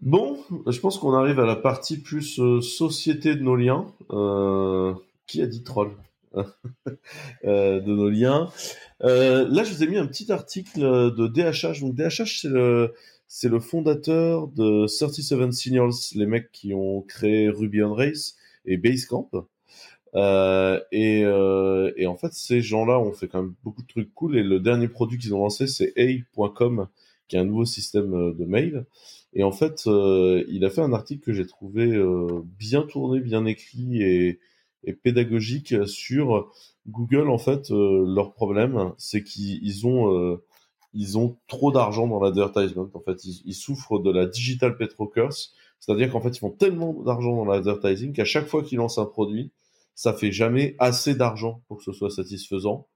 Bon, 0.00 0.38
je 0.66 0.80
pense 0.80 0.98
qu'on 0.98 1.14
arrive 1.14 1.38
à 1.40 1.46
la 1.46 1.56
partie 1.56 1.98
plus 1.98 2.40
euh, 2.40 2.60
société 2.60 3.36
de 3.36 3.42
nos 3.42 3.56
liens. 3.56 3.86
Euh, 4.10 4.94
qui 5.26 5.40
a 5.42 5.46
dit 5.46 5.62
troll? 5.62 5.88
euh, 5.88 6.13
De 7.44 7.92
nos 7.92 8.10
liens. 8.10 8.50
là, 9.00 9.64
je 9.64 9.72
vous 9.72 9.82
ai 9.82 9.86
mis 9.86 9.96
un 9.96 10.06
petit 10.06 10.30
article 10.32 10.80
de 10.80 11.26
DHH. 11.26 11.80
Donc 11.80 11.94
DHH, 11.94 12.40
c'est 12.42 12.48
le 12.48 12.92
c'est 13.26 13.48
le 13.48 13.58
fondateur 13.58 14.46
de 14.48 14.86
37 14.86 15.52
Signals, 15.52 15.90
les 16.14 16.26
mecs 16.26 16.52
qui 16.52 16.72
ont 16.72 17.02
créé 17.02 17.48
Ruby 17.48 17.82
on 17.82 17.92
Race 17.92 18.36
et 18.64 18.76
Basecamp. 18.76 19.28
Euh, 20.14 20.80
et, 20.92 21.24
euh, 21.24 21.92
et, 21.96 22.06
en 22.06 22.16
fait, 22.16 22.32
ces 22.32 22.60
gens-là 22.60 23.00
ont 23.00 23.12
fait 23.12 23.26
quand 23.26 23.42
même 23.42 23.54
beaucoup 23.64 23.82
de 23.82 23.88
trucs 23.88 24.14
cool. 24.14 24.36
Et 24.36 24.42
le 24.42 24.60
dernier 24.60 24.88
produit 24.88 25.18
qu'ils 25.18 25.34
ont 25.34 25.40
lancé, 25.40 25.66
c'est 25.66 25.92
A.com, 25.98 26.86
qui 27.28 27.36
est 27.36 27.40
un 27.40 27.44
nouveau 27.44 27.64
système 27.64 28.14
euh, 28.14 28.32
de 28.32 28.44
mail. 28.44 28.86
Et 29.32 29.42
en 29.42 29.52
fait, 29.52 29.82
euh, 29.86 30.44
il 30.48 30.64
a 30.64 30.70
fait 30.70 30.82
un 30.82 30.92
article 30.92 31.24
que 31.24 31.32
j'ai 31.32 31.46
trouvé 31.46 31.86
euh, 31.92 32.42
bien 32.58 32.82
tourné, 32.82 33.20
bien 33.20 33.46
écrit 33.46 34.02
et, 34.02 34.38
et, 34.86 34.92
pédagogique 34.92 35.74
sur 35.86 36.50
Google. 36.88 37.30
En 37.30 37.38
fait, 37.38 37.70
leur 37.70 38.34
problème, 38.34 38.92
c'est 38.98 39.22
qu'ils 39.22 39.86
ont 39.86 40.38
ils 40.96 41.18
ont 41.18 41.36
trop 41.48 41.72
d'argent 41.72 42.06
dans 42.06 42.20
l'advertisement. 42.20 42.88
En 42.94 43.00
fait, 43.00 43.24
ils, 43.24 43.42
ils, 43.44 43.54
souffrent 43.54 43.98
de 43.98 44.12
la 44.12 44.26
digital 44.26 44.76
petro 44.76 45.08
curse, 45.08 45.52
c'est-à-dire 45.80 46.10
qu'en 46.10 46.20
fait, 46.20 46.36
ils 46.36 46.38
font 46.38 46.50
tellement 46.50 46.94
d'argent 47.02 47.36
dans 47.36 47.44
l'advertising 47.44 48.12
qu'à 48.12 48.24
chaque 48.24 48.46
fois 48.46 48.62
qu'ils 48.62 48.78
lancent 48.78 48.98
un 48.98 49.04
produit, 49.04 49.50
ça 49.94 50.12
fait 50.12 50.32
jamais 50.32 50.76
assez 50.78 51.14
d'argent 51.14 51.62
pour 51.68 51.78
que 51.78 51.84
ce 51.84 51.92
soit 51.92 52.10
satisfaisant. 52.10 52.86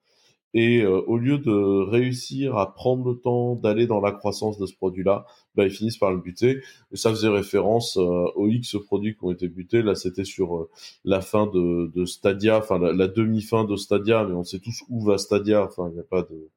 Et 0.54 0.80
euh, 0.82 1.02
au 1.06 1.18
lieu 1.18 1.38
de 1.38 1.90
réussir 1.90 2.56
à 2.56 2.72
prendre 2.74 3.06
le 3.06 3.18
temps 3.18 3.54
d'aller 3.54 3.86
dans 3.86 4.00
la 4.00 4.12
croissance 4.12 4.58
de 4.58 4.66
ce 4.66 4.74
produit-là, 4.74 5.26
bah, 5.54 5.64
ils 5.64 5.70
finissent 5.70 5.98
par 5.98 6.10
le 6.10 6.18
buter. 6.18 6.60
Et 6.92 6.96
ça 6.96 7.10
faisait 7.10 7.28
référence 7.28 7.98
euh, 7.98 8.24
aux 8.34 8.48
X 8.48 8.76
produits 8.86 9.14
qui 9.14 9.24
ont 9.24 9.30
été 9.30 9.48
butés. 9.48 9.82
Là, 9.82 9.94
c'était 9.94 10.24
sur 10.24 10.56
euh, 10.56 10.70
la 11.04 11.20
fin 11.20 11.46
de, 11.46 11.90
de 11.94 12.04
Stadia, 12.06 12.58
enfin 12.58 12.78
la, 12.78 13.08
demi-fin 13.08 13.64
de 13.64 13.76
Stadia, 13.76 14.24
mais 14.24 14.34
on 14.34 14.44
sait 14.44 14.60
tous 14.60 14.82
où 14.88 15.04
va 15.04 15.18
Stadia. 15.18 15.64
Enfin, 15.64 15.88
il 15.90 15.94
n'y 15.94 16.00
a 16.00 16.04
pas 16.04 16.22
de 16.22 16.48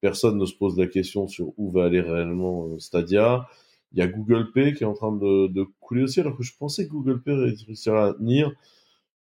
personne 0.00 0.38
ne 0.38 0.46
se 0.46 0.54
pose 0.54 0.78
la 0.78 0.86
question 0.86 1.28
sur 1.28 1.52
où 1.58 1.70
va 1.70 1.84
aller 1.84 2.00
réellement 2.00 2.78
Stadia. 2.78 3.46
Il 3.92 3.98
y 3.98 4.02
a 4.02 4.06
Google 4.06 4.50
Pay 4.52 4.74
qui 4.74 4.84
est 4.84 4.86
en 4.86 4.94
train 4.94 5.12
de, 5.12 5.48
de 5.48 5.66
couler 5.80 6.04
aussi, 6.04 6.20
alors 6.20 6.36
que 6.36 6.42
je 6.42 6.56
pensais 6.56 6.86
que 6.86 6.92
Google 6.92 7.20
Pay 7.20 7.34
réussirait 7.34 7.98
à 7.98 8.14
tenir 8.14 8.52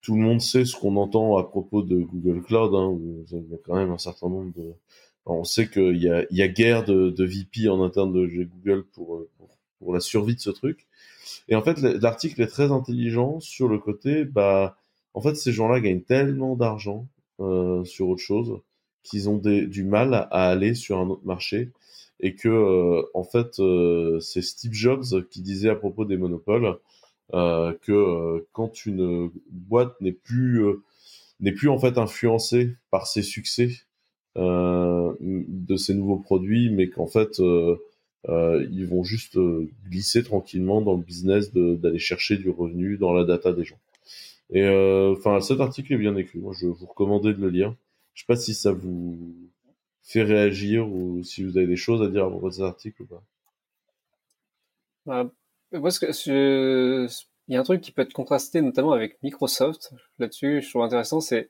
tout 0.00 0.14
le 0.14 0.22
monde 0.22 0.40
sait 0.40 0.64
ce 0.64 0.76
qu'on 0.76 0.96
entend 0.96 1.36
à 1.36 1.44
propos 1.44 1.82
de 1.82 1.96
Google 2.02 2.42
Cloud. 2.42 2.74
Hein, 2.74 2.98
il 3.30 3.50
y 3.50 3.54
a 3.54 3.58
quand 3.64 3.76
même 3.76 3.90
un 3.90 3.98
certain 3.98 4.28
nombre 4.28 4.52
de. 4.56 4.74
on 5.26 5.44
sait 5.44 5.68
qu'il 5.68 5.96
y 5.96 6.08
a, 6.08 6.24
il 6.30 6.52
guerre 6.52 6.84
de, 6.84 7.10
de 7.10 7.24
VP 7.24 7.68
en 7.68 7.82
interne 7.82 8.12
de 8.12 8.44
Google 8.44 8.84
pour, 8.92 9.24
pour, 9.78 9.94
la 9.94 10.00
survie 10.00 10.34
de 10.34 10.40
ce 10.40 10.50
truc. 10.50 10.86
Et 11.48 11.56
en 11.56 11.62
fait, 11.62 11.78
l'article 11.80 12.42
est 12.42 12.48
très 12.48 12.72
intelligent 12.72 13.40
sur 13.40 13.68
le 13.68 13.78
côté, 13.78 14.24
bah, 14.24 14.76
en 15.14 15.20
fait, 15.20 15.34
ces 15.34 15.52
gens-là 15.52 15.80
gagnent 15.80 16.02
tellement 16.02 16.56
d'argent 16.56 17.06
euh, 17.40 17.84
sur 17.84 18.08
autre 18.08 18.22
chose 18.22 18.60
qu'ils 19.02 19.28
ont 19.28 19.38
du 19.38 19.84
mal 19.84 20.14
à 20.14 20.50
aller 20.50 20.74
sur 20.74 20.98
un 20.98 21.08
autre 21.08 21.24
marché 21.24 21.70
et 22.20 22.34
que, 22.34 22.48
euh, 22.48 23.02
en 23.14 23.24
fait, 23.24 23.58
euh, 23.60 24.20
c'est 24.20 24.42
Steve 24.42 24.72
Jobs 24.72 25.26
qui 25.30 25.40
disait 25.40 25.70
à 25.70 25.76
propos 25.76 26.04
des 26.04 26.16
monopoles 26.16 26.66
euh, 26.66 26.74
que 27.32 27.92
euh, 27.92 28.46
quand 28.52 28.86
une 28.86 29.30
boîte 29.50 30.00
n'est 30.00 30.12
plus 30.12 30.64
euh, 30.64 30.82
n'est 31.40 31.52
plus 31.52 31.68
en 31.68 31.78
fait 31.78 31.98
influencée 31.98 32.74
par 32.90 33.06
ses 33.06 33.22
succès 33.22 33.70
de 34.36 35.76
ces 35.76 35.94
nouveaux 35.94 36.18
produits, 36.18 36.70
mais 36.70 36.88
qu'en 36.90 37.08
fait 37.08 37.40
ils 37.40 38.86
vont 38.86 39.02
juste 39.02 39.38
glisser 39.88 40.22
tranquillement 40.22 40.80
dans 40.80 40.94
le 40.94 41.02
business 41.02 41.52
d'aller 41.52 41.98
chercher 41.98 42.36
du 42.36 42.50
revenu 42.50 42.98
dans 42.98 43.12
la 43.12 43.24
data 43.24 43.52
des 43.52 43.64
gens. 43.64 43.78
Et 44.50 44.66
enfin, 44.66 45.40
cet 45.40 45.60
article 45.60 45.92
est 45.94 45.98
bien 45.98 46.16
écrit. 46.16 46.38
Moi, 46.38 46.54
je 46.58 46.66
vous 46.66 46.86
recommandais 46.86 47.34
de 47.34 47.40
le 47.40 47.50
lire. 47.50 47.74
Je 48.14 48.22
sais 48.22 48.26
pas 48.26 48.36
si 48.36 48.54
ça 48.54 48.72
vous 48.72 49.34
fait 50.02 50.22
réagir 50.22 50.88
ou 50.88 51.22
si 51.22 51.44
vous 51.44 51.56
avez 51.58 51.66
des 51.66 51.76
choses 51.76 52.02
à 52.02 52.08
dire 52.08 52.24
à 52.24 52.30
propos 52.30 52.48
de 52.48 52.54
cet 52.54 52.64
article 52.64 53.02
ou 53.02 53.06
pas. 53.06 53.22
Que, 55.72 57.06
il 57.48 57.54
y 57.54 57.56
a 57.56 57.60
un 57.60 57.64
truc 57.64 57.80
qui 57.80 57.92
peut 57.92 58.02
être 58.02 58.12
contrasté 58.12 58.60
notamment 58.60 58.92
avec 58.92 59.22
Microsoft 59.22 59.92
là-dessus, 60.18 60.62
je 60.62 60.68
trouve 60.68 60.82
intéressant, 60.82 61.20
c'est 61.20 61.48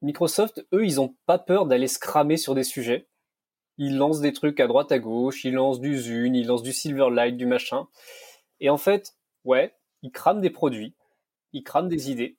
Microsoft, 0.00 0.66
eux, 0.72 0.84
ils 0.84 1.00
ont 1.00 1.14
pas 1.26 1.38
peur 1.38 1.66
d'aller 1.66 1.86
se 1.86 1.98
cramer 1.98 2.36
sur 2.36 2.54
des 2.54 2.64
sujets. 2.64 3.06
Ils 3.78 3.96
lancent 3.96 4.20
des 4.20 4.32
trucs 4.32 4.60
à 4.60 4.66
droite 4.66 4.92
à 4.92 4.98
gauche, 4.98 5.44
ils 5.44 5.54
lancent 5.54 5.80
du 5.80 5.96
Zune, 5.96 6.34
ils 6.34 6.46
lancent 6.46 6.62
du 6.62 6.72
Silverlight, 6.72 7.36
du 7.36 7.46
machin. 7.46 7.86
Et 8.60 8.68
en 8.68 8.76
fait, 8.76 9.14
ouais, 9.44 9.74
ils 10.02 10.10
crament 10.10 10.40
des 10.40 10.50
produits, 10.50 10.94
ils 11.52 11.62
crament 11.62 11.88
des 11.88 12.10
idées, 12.10 12.36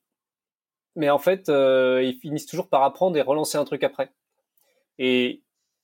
mais 0.96 1.10
en 1.10 1.18
fait, 1.18 1.50
euh, 1.50 2.04
ils 2.04 2.20
finissent 2.20 2.46
toujours 2.46 2.70
par 2.70 2.84
apprendre 2.84 3.18
et 3.18 3.22
relancer 3.22 3.58
un 3.58 3.66
truc 3.66 3.84
après. 3.84 4.12
Et 5.00 5.42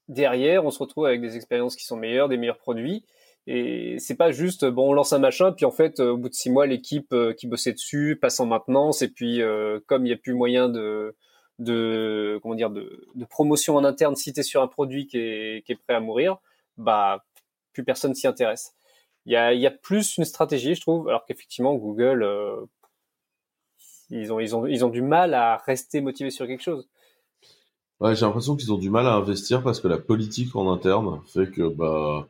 derrière, 0.08 0.66
on 0.66 0.72
se 0.72 0.80
retrouve 0.80 1.06
avec 1.06 1.22
des 1.22 1.36
expériences 1.36 1.76
qui 1.76 1.86
sont 1.86 1.98
meilleures, 1.98 2.30
des 2.30 2.38
meilleurs 2.38 2.60
produits, 2.60 3.06
et 3.52 3.98
c'est 3.98 4.16
pas 4.16 4.32
juste 4.32 4.64
bon 4.64 4.92
on 4.92 4.94
lance 4.94 5.12
un 5.12 5.18
machin 5.18 5.52
puis 5.52 5.66
en 5.66 5.72
fait 5.72 6.00
au 6.00 6.18
bout 6.18 6.30
de 6.30 6.36
six 6.36 6.52
mois 6.52 6.68
l'équipe 6.68 7.12
euh, 7.14 7.34
qui 7.34 7.48
bossait 7.48 7.74
dessus 7.74 8.16
passe 8.22 8.40
en 8.40 8.46
maintenance 8.46 9.02
et 9.02 9.08
puis 9.08 9.42
euh, 9.42 9.80
comme 9.88 10.06
il 10.06 10.10
n'y 10.10 10.14
a 10.14 10.18
plus 10.18 10.36
moyen 10.36 10.70
de 10.70 11.16
de 11.58 12.40
comment 12.44 12.54
dire 12.54 12.70
de, 12.70 13.08
de 13.16 13.26
promotion 13.26 13.76
en 13.76 13.84
interne 13.84 14.16
si 14.16 14.34
tu 14.34 14.44
sur 14.44 14.62
un 14.62 14.68
produit 14.68 15.08
qui 15.08 15.18
est, 15.18 15.66
qui 15.66 15.72
est 15.72 15.76
prêt 15.76 15.96
à 15.96 16.00
mourir 16.00 16.38
bah 16.78 17.26
plus 17.74 17.84
personne 17.84 18.14
s'y 18.14 18.28
intéresse. 18.28 18.74
Il 19.26 19.34
y 19.34 19.36
a, 19.36 19.54
y 19.54 19.66
a 19.66 19.72
plus 19.72 20.18
une 20.18 20.26
stratégie 20.26 20.76
je 20.76 20.82
trouve 20.82 21.10
alors 21.10 21.26
qu'effectivement 21.26 21.74
Google 21.74 22.22
euh, 22.22 22.56
ils 24.12 24.32
ont 24.32 24.40
ils 24.40 24.56
ont 24.56 24.68
ils 24.68 24.86
ont 24.86 24.90
du 24.90 25.02
mal 25.02 25.34
à 25.34 25.58
rester 25.58 26.02
motivés 26.02 26.30
sur 26.30 26.46
quelque 26.46 26.64
chose. 26.64 26.88
Ouais 28.00 28.16
j'ai 28.16 28.28
l'impression 28.28 28.56
qu'ils 28.56 28.72
ont 28.72 28.78
du 28.78 28.92
mal 28.92 29.08
à 29.08 29.14
investir 29.14 29.64
parce 29.64 29.80
que 29.80 29.88
la 29.88 29.98
politique 29.98 30.56
en 30.56 30.72
interne 30.72 31.22
fait 31.26 31.50
que 31.50 31.68
bah 31.68 32.28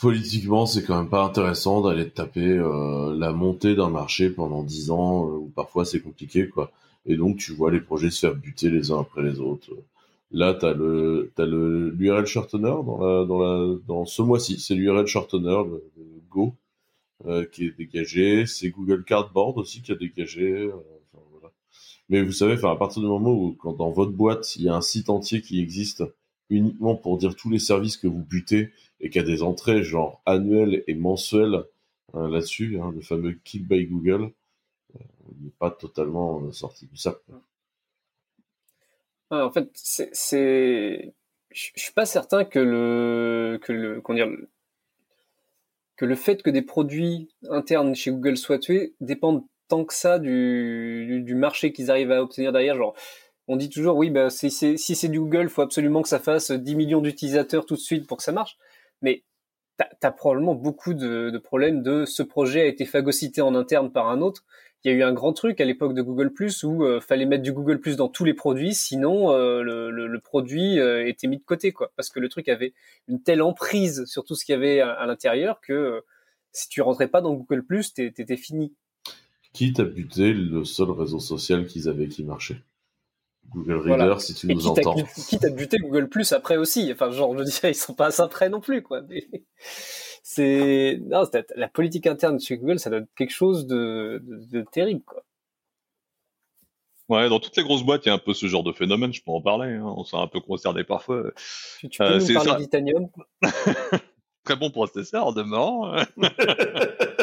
politiquement, 0.00 0.66
c'est 0.66 0.82
quand 0.84 0.98
même 0.98 1.10
pas 1.10 1.24
intéressant 1.24 1.80
d'aller 1.82 2.08
taper 2.08 2.58
euh, 2.58 3.14
la 3.16 3.32
montée 3.32 3.74
d'un 3.74 3.90
marché 3.90 4.30
pendant 4.30 4.62
dix 4.62 4.90
ans, 4.90 5.26
euh, 5.28 5.36
où 5.36 5.52
parfois 5.54 5.84
c'est 5.84 6.00
compliqué, 6.00 6.48
quoi. 6.48 6.72
Et 7.06 7.16
donc, 7.16 7.38
tu 7.38 7.52
vois 7.52 7.70
les 7.70 7.80
projets 7.80 8.10
se 8.10 8.20
faire 8.20 8.34
buter 8.34 8.70
les 8.70 8.90
uns 8.90 9.00
après 9.00 9.22
les 9.22 9.40
autres. 9.40 9.70
Là, 10.32 10.54
t'as 10.54 10.74
le, 10.74 11.32
t'as 11.34 11.46
le, 11.46 11.90
l'URL 11.90 12.26
shortener 12.26 12.62
dans 12.68 12.98
la, 12.98 13.24
dans 13.24 13.38
la, 13.40 13.76
dans 13.88 14.04
ce 14.04 14.22
mois-ci. 14.22 14.60
C'est 14.60 14.74
l'URL 14.74 15.06
shortener, 15.06 15.62
le, 15.64 15.82
Go, 16.30 16.54
euh, 17.26 17.44
qui 17.46 17.66
est 17.66 17.76
dégagé. 17.76 18.46
C'est 18.46 18.70
Google 18.70 19.04
Cardboard 19.04 19.58
aussi 19.58 19.82
qui 19.82 19.92
a 19.92 19.96
dégagé. 19.96 20.70
Voilà. 21.32 21.52
Mais 22.08 22.22
vous 22.22 22.32
savez, 22.32 22.54
enfin, 22.54 22.72
à 22.72 22.76
partir 22.76 23.02
du 23.02 23.08
moment 23.08 23.32
où, 23.32 23.56
quand 23.58 23.72
dans 23.72 23.90
votre 23.90 24.12
boîte, 24.12 24.54
il 24.56 24.62
y 24.64 24.68
a 24.68 24.76
un 24.76 24.80
site 24.80 25.10
entier 25.10 25.40
qui 25.40 25.60
existe 25.60 26.04
uniquement 26.50 26.96
pour 26.96 27.16
dire 27.16 27.34
tous 27.36 27.50
les 27.50 27.58
services 27.58 27.96
que 27.96 28.06
vous 28.06 28.22
butez 28.22 28.70
et 29.00 29.08
qu'il 29.08 29.22
y 29.22 29.24
a 29.24 29.28
des 29.28 29.42
entrées 29.42 29.82
genre 29.82 30.20
annuelles 30.26 30.84
et 30.86 30.94
mensuelles 30.94 31.64
hein, 32.12 32.28
là-dessus, 32.28 32.78
hein, 32.80 32.92
le 32.94 33.00
fameux 33.00 33.32
Kill 33.44 33.66
by 33.66 33.86
Google, 33.86 34.32
euh, 34.96 34.98
n'est 35.40 35.50
pas 35.58 35.70
totalement 35.70 36.42
euh, 36.42 36.52
sorti 36.52 36.86
du 36.86 36.96
sac. 36.96 37.16
en 39.30 39.50
fait, 39.50 39.70
c'est, 39.74 41.14
je 41.50 41.70
suis 41.76 41.92
pas 41.92 42.06
certain 42.06 42.44
que 42.44 42.58
le, 42.58 43.58
que 43.62 43.72
le, 43.72 44.02
dire, 44.14 44.28
que 45.96 46.04
le 46.04 46.14
fait 46.14 46.42
que 46.42 46.50
des 46.50 46.62
produits 46.62 47.28
internes 47.48 47.94
chez 47.94 48.10
Google 48.10 48.36
soient 48.36 48.58
tués 48.58 48.94
dépendent 49.00 49.44
tant 49.68 49.84
que 49.84 49.94
ça 49.94 50.18
du, 50.18 51.22
du 51.24 51.34
marché 51.34 51.72
qu'ils 51.72 51.90
arrivent 51.90 52.10
à 52.10 52.22
obtenir 52.22 52.52
derrière. 52.52 52.76
Genre, 52.76 52.94
on 53.50 53.56
dit 53.56 53.68
toujours, 53.68 53.96
oui, 53.96 54.10
bah, 54.10 54.30
si 54.30 54.48
c'est 54.48 55.08
du 55.08 55.18
Google, 55.18 55.48
faut 55.48 55.62
absolument 55.62 56.02
que 56.02 56.08
ça 56.08 56.20
fasse 56.20 56.52
10 56.52 56.76
millions 56.76 57.00
d'utilisateurs 57.00 57.66
tout 57.66 57.74
de 57.74 57.80
suite 57.80 58.06
pour 58.06 58.18
que 58.18 58.22
ça 58.22 58.30
marche. 58.30 58.56
Mais 59.02 59.24
tu 59.76 60.06
as, 60.06 60.12
probablement 60.12 60.54
beaucoup 60.54 60.94
de, 60.94 61.36
problèmes 61.38 61.82
de 61.82 62.04
ce 62.04 62.22
projet 62.22 62.60
a 62.60 62.66
été 62.66 62.86
phagocyté 62.86 63.40
en 63.40 63.56
interne 63.56 63.90
par 63.90 64.08
un 64.08 64.20
autre. 64.20 64.44
Il 64.84 64.92
y 64.92 64.94
a 64.94 64.96
eu 64.96 65.02
un 65.02 65.12
grand 65.12 65.32
truc 65.32 65.60
à 65.60 65.64
l'époque 65.64 65.94
de 65.94 66.02
Google 66.02 66.32
Plus 66.32 66.62
où 66.62 66.84
euh, 66.84 67.00
fallait 67.00 67.26
mettre 67.26 67.42
du 67.42 67.52
Google 67.52 67.80
Plus 67.80 67.96
dans 67.96 68.08
tous 68.08 68.24
les 68.24 68.34
produits, 68.34 68.72
sinon 68.72 69.32
euh, 69.32 69.62
le, 69.62 70.20
produit 70.20 70.78
euh, 70.78 71.08
était 71.08 71.26
mis 71.26 71.38
de 71.38 71.42
côté, 71.42 71.72
quoi. 71.72 71.90
Parce 71.96 72.08
que 72.08 72.20
le 72.20 72.28
truc 72.28 72.48
avait 72.48 72.72
une 73.08 73.20
telle 73.20 73.42
emprise 73.42 74.04
sur 74.04 74.24
tout 74.24 74.36
ce 74.36 74.44
qu'il 74.44 74.52
y 74.52 74.56
avait 74.56 74.80
à, 74.80 75.06
l'intérieur 75.06 75.60
que 75.60 76.04
si 76.52 76.68
tu 76.68 76.82
rentrais 76.82 77.08
pas 77.08 77.20
dans 77.20 77.34
Google 77.34 77.64
Plus, 77.64 77.94
t'étais 77.94 78.36
fini. 78.36 78.72
Qui 79.52 79.72
t'a 79.72 79.82
buté 79.82 80.32
le 80.32 80.64
seul 80.64 80.92
réseau 80.92 81.18
social 81.18 81.66
qu'ils 81.66 81.88
avaient 81.88 82.06
qui 82.06 82.22
marchait 82.22 82.62
Google 83.52 83.90
Reader, 83.90 84.20
si 84.20 84.34
tu 84.34 84.46
nous 84.46 84.66
entends. 84.66 84.96
Quitte 85.28 85.44
à 85.44 85.50
buter 85.50 85.78
Google 85.78 86.08
Plus 86.08 86.32
après 86.32 86.56
aussi. 86.56 86.90
Enfin, 86.92 87.10
genre, 87.10 87.36
je 87.38 87.44
dirais, 87.44 87.72
ils 87.72 87.74
sont 87.74 87.94
pas 87.94 88.06
assez 88.06 88.22
près 88.30 88.48
non 88.48 88.60
plus, 88.60 88.82
quoi. 88.82 89.02
c'est, 90.22 91.00
non, 91.04 91.24
la 91.56 91.68
politique 91.68 92.06
interne 92.06 92.38
chez 92.40 92.58
Google, 92.58 92.78
ça 92.78 92.90
doit 92.90 93.00
être 93.00 93.14
quelque 93.16 93.32
chose 93.32 93.66
de, 93.66 94.22
de, 94.24 94.64
terrible, 94.70 95.02
quoi. 95.04 95.24
Ouais, 97.08 97.28
dans 97.28 97.40
toutes 97.40 97.56
les 97.56 97.64
grosses 97.64 97.82
boîtes, 97.82 98.06
il 98.06 98.08
y 98.08 98.12
a 98.12 98.14
un 98.14 98.18
peu 98.18 98.34
ce 98.34 98.46
genre 98.46 98.62
de 98.62 98.70
phénomène, 98.70 99.12
je 99.12 99.20
peux 99.20 99.32
en 99.32 99.42
parler, 99.42 99.74
hein. 99.74 99.82
on 99.96 100.04
s'est 100.04 100.16
un 100.16 100.28
peu 100.28 100.38
concerné 100.38 100.84
parfois. 100.84 101.24
Tu, 101.80 101.88
peux 101.98 102.04
euh, 102.04 102.20
nous 102.20 102.34
parler 102.34 102.62
d'Itanium? 102.62 103.08
Très 104.44 104.54
bon 104.54 104.70
processeur, 104.70 105.32
demeurant. 105.32 105.96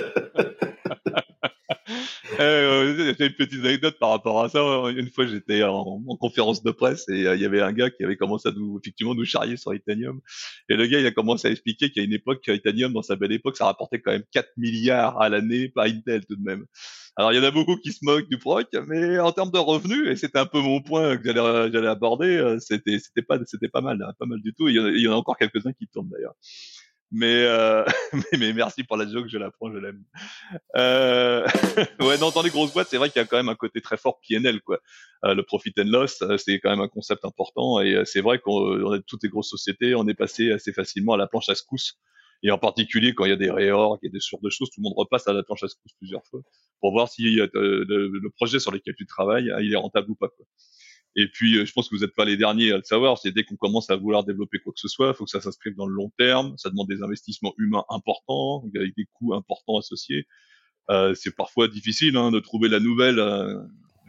euh, 2.40 3.16
une 3.20 3.34
petite 3.34 3.66
anecdote 3.66 3.98
par 4.00 4.10
rapport 4.10 4.44
à 4.44 4.50
ça. 4.50 4.60
Une 4.90 5.10
fois, 5.10 5.26
j'étais 5.26 5.64
en, 5.64 6.02
conférence 6.20 6.64
de 6.64 6.72
presse 6.72 7.08
et 7.10 7.28
euh, 7.28 7.36
il 7.36 7.42
y 7.42 7.46
avait 7.46 7.62
un 7.62 7.74
gars 7.74 7.90
qui 7.90 8.04
avait 8.04 8.18
commencé 8.18 8.50
à 8.50 8.52
nous, 8.52 8.80
effectivement, 8.82 9.16
nous 9.16 9.26
charrier 9.26 9.58
sur 9.58 9.74
Itanium. 9.74 10.20
Et 10.70 10.76
le 10.76 10.88
gars, 10.88 11.00
il 11.00 11.06
a 11.06 11.12
commencé 11.12 11.48
à 11.48 11.52
expliquer 11.52 11.90
qu'à 11.92 12.02
une 12.02 12.14
époque, 12.14 12.48
Itanium, 12.48 12.94
dans 12.94 13.02
sa 13.02 13.16
belle 13.16 13.32
époque, 13.32 13.58
ça 13.58 13.66
rapportait 13.66 14.00
quand 14.00 14.12
même 14.12 14.24
4 14.32 14.50
milliards 14.58 15.20
à 15.22 15.30
l'année 15.30 15.70
par 15.70 15.86
Intel 15.86 16.26
tout 16.26 16.36
de 16.36 16.44
même. 16.44 16.66
Alors, 17.20 17.34
il 17.34 17.38
y 17.38 17.40
en 17.40 17.44
a 17.44 17.52
beaucoup 17.52 17.78
qui 17.78 17.92
se 17.92 18.00
moquent 18.04 18.30
du 18.30 18.38
proc, 18.38 18.68
mais 18.88 19.18
en 19.18 19.32
termes 19.32 19.50
de 19.50 19.58
revenus, 19.58 20.08
et 20.08 20.16
c'était 20.16 20.38
un 20.38 20.46
peu 20.46 20.60
mon 20.60 20.82
point 20.82 21.18
que 21.18 21.24
j'allais, 21.24 21.88
aborder, 21.88 22.38
euh, 22.38 22.60
c'était, 22.60 23.00
pas, 23.28 23.40
pas 23.74 23.82
mal, 23.82 24.00
hein, 24.04 24.14
pas 24.20 24.28
mal 24.28 24.40
du 24.40 24.54
tout. 24.54 24.68
Il 24.68 24.76
y, 24.76 24.80
en 24.80 24.86
a, 24.86 24.90
y 24.92 25.08
en 25.08 25.14
a 25.14 25.16
encore 25.16 25.36
quelques-uns 25.36 25.74
qui 25.74 25.88
tournent 25.88 26.10
d'ailleurs. 26.10 26.36
Mais, 27.12 27.46
euh, 27.46 27.86
mais, 28.14 28.38
mais, 28.38 28.54
merci 28.54 28.84
pour 28.84 28.98
la 28.98 29.08
joke, 29.08 29.28
je 29.30 29.38
la 29.38 29.50
prends, 29.52 29.72
je 29.72 29.78
l'aime. 29.78 30.04
Euh, 30.76 31.46
ouais, 32.02 32.18
non, 32.18 32.32
dans 32.32 32.42
les 32.42 32.50
grosses 32.50 32.74
boîtes, 32.74 32.88
c'est 32.90 32.98
vrai 32.98 33.10
qu'il 33.10 33.22
y 33.22 33.24
a 33.24 33.28
quand 33.28 33.38
même 33.38 33.50
un 33.50 33.56
côté 33.56 33.82
très 33.82 33.98
fort 33.98 34.20
PNL, 34.28 34.62
quoi. 34.62 34.80
Euh, 35.26 35.34
le 35.34 35.44
profit 35.44 35.74
and 35.80 35.86
loss, 35.86 36.22
euh, 36.22 36.38
c'est 36.38 36.60
quand 36.60 36.70
même 36.70 36.82
un 36.82 36.90
concept 36.90 37.24
important. 37.26 37.80
Et 37.80 37.96
euh, 37.96 38.06
c'est 38.06 38.22
vrai 38.22 38.40
qu'on 38.40 38.92
a 38.92 39.00
toutes 39.00 39.24
les 39.24 39.30
grosses 39.30 39.50
sociétés, 39.50 39.96
on 39.96 40.08
est 40.08 40.14
passé 40.14 40.52
assez 40.52 40.74
facilement 40.74 41.14
à 41.14 41.18
la 41.18 41.28
planche 41.28 41.50
à 41.50 41.56
secousse. 41.56 41.98
Et 42.44 42.52
en 42.52 42.60
particulier, 42.60 43.16
quand 43.16 43.26
il 43.26 43.30
y 43.30 43.34
a 43.34 43.38
des 43.38 43.50
réorgs 43.50 44.00
et 44.04 44.10
des 44.10 44.20
sortes 44.20 44.44
de 44.44 44.50
choses, 44.50 44.70
tout 44.70 44.80
le 44.80 44.84
monde 44.84 44.94
repasse 44.96 45.28
à 45.28 45.34
la 45.34 45.44
planche 45.44 45.64
à 45.64 45.68
secousse 45.68 45.94
plusieurs 45.98 46.24
fois 46.28 46.42
pour 46.82 46.92
voir 46.92 47.10
si 47.10 47.24
le, 47.24 47.50
le, 47.84 48.30
projet 48.30 48.60
sur 48.60 48.72
lequel 48.72 48.94
tu 48.96 49.08
travailles, 49.08 49.52
il 49.62 49.74
est 49.74 49.78
rentable 49.78 50.12
ou 50.12 50.16
pas, 50.16 50.28
quoi. 50.28 50.46
Et 51.18 51.28
puis, 51.28 51.58
euh, 51.58 51.66
je 51.66 51.74
pense 51.74 51.90
que 51.90 51.96
vous 51.96 52.02
n'êtes 52.02 52.16
pas 52.16 52.26
les 52.26 52.38
derniers 52.38 52.72
à 52.72 52.78
le 52.78 52.84
savoir. 52.84 53.18
C'est 53.18 53.32
dès 53.32 53.44
qu'on 53.44 53.58
commence 53.58 53.90
à 53.90 53.98
vouloir 53.98 54.24
développer 54.24 54.60
quoi 54.60 54.72
que 54.72 54.80
ce 54.80 54.88
soit, 54.88 55.10
il 55.10 55.14
faut 55.16 55.26
que 55.26 55.32
ça 55.32 55.42
s'inscrive 55.42 55.76
dans 55.76 55.88
le 55.88 55.94
long 55.94 56.12
terme. 56.18 56.56
Ça 56.58 56.70
demande 56.70 56.88
des 56.88 57.04
investissements 57.04 57.54
humains 57.58 57.84
importants, 57.90 58.64
avec 58.76 58.96
des 58.96 59.08
coûts 59.14 59.34
importants 59.34 59.78
associés. 59.78 60.28
Euh, 60.90 61.14
c'est 61.16 61.36
parfois 61.36 61.68
difficile 61.68 62.16
hein, 62.16 62.32
de 62.32 62.40
trouver 62.40 62.70
la 62.70 62.80
nouvelle 62.80 63.20
euh, 63.20 63.60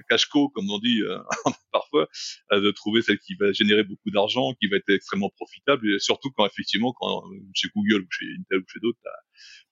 cash-co, 0.09 0.49
comme 0.51 0.71
on 0.71 0.79
dit 0.79 1.03
euh, 1.03 1.19
parfois, 1.73 2.09
euh, 2.53 2.61
de 2.61 2.71
trouver 2.71 3.03
celle 3.03 3.19
qui 3.19 3.35
va 3.35 3.53
générer 3.53 3.85
beaucoup 3.85 4.11
d'argent, 4.11 4.55
qui 4.61 4.69
va 4.69 4.77
être 4.77 4.89
extrêmement 4.91 5.31
profitable, 5.31 5.91
et 5.91 5.99
surtout 5.99 6.31
quand 6.31 6.47
effectivement, 6.47 6.93
quand 6.93 7.25
chez 7.55 7.69
Google 7.75 8.03
ou 8.03 8.07
chez 8.11 8.27
Intel 8.39 8.61
ou 8.61 8.65
chez 8.69 8.81
d'autres, 8.81 8.99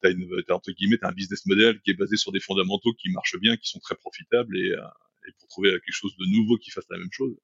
t'as, 0.03 0.11
as, 0.11 0.55
entre 0.55 0.73
guillemets, 0.73 0.99
as 1.03 1.09
un 1.09 1.13
business 1.13 1.45
model 1.47 1.81
qui 1.83 1.91
est 1.91 1.95
basé 1.95 2.17
sur 2.17 2.33
des 2.33 2.41
fondamentaux 2.41 2.93
qui 2.95 3.11
marchent 3.11 3.39
bien, 3.41 3.57
qui 3.57 3.69
sont 3.69 3.81
très 3.81 3.95
profitables, 3.97 4.57
et, 4.57 4.75
et 5.27 5.33
pour 5.39 5.49
trouver 5.49 5.71
quelque 5.71 5.93
chose 5.93 6.17
de 6.17 6.27
nouveau 6.37 6.57
qui 6.59 6.71
fasse 6.71 6.87
la 6.91 6.99
même 6.99 7.13
chose, 7.13 7.35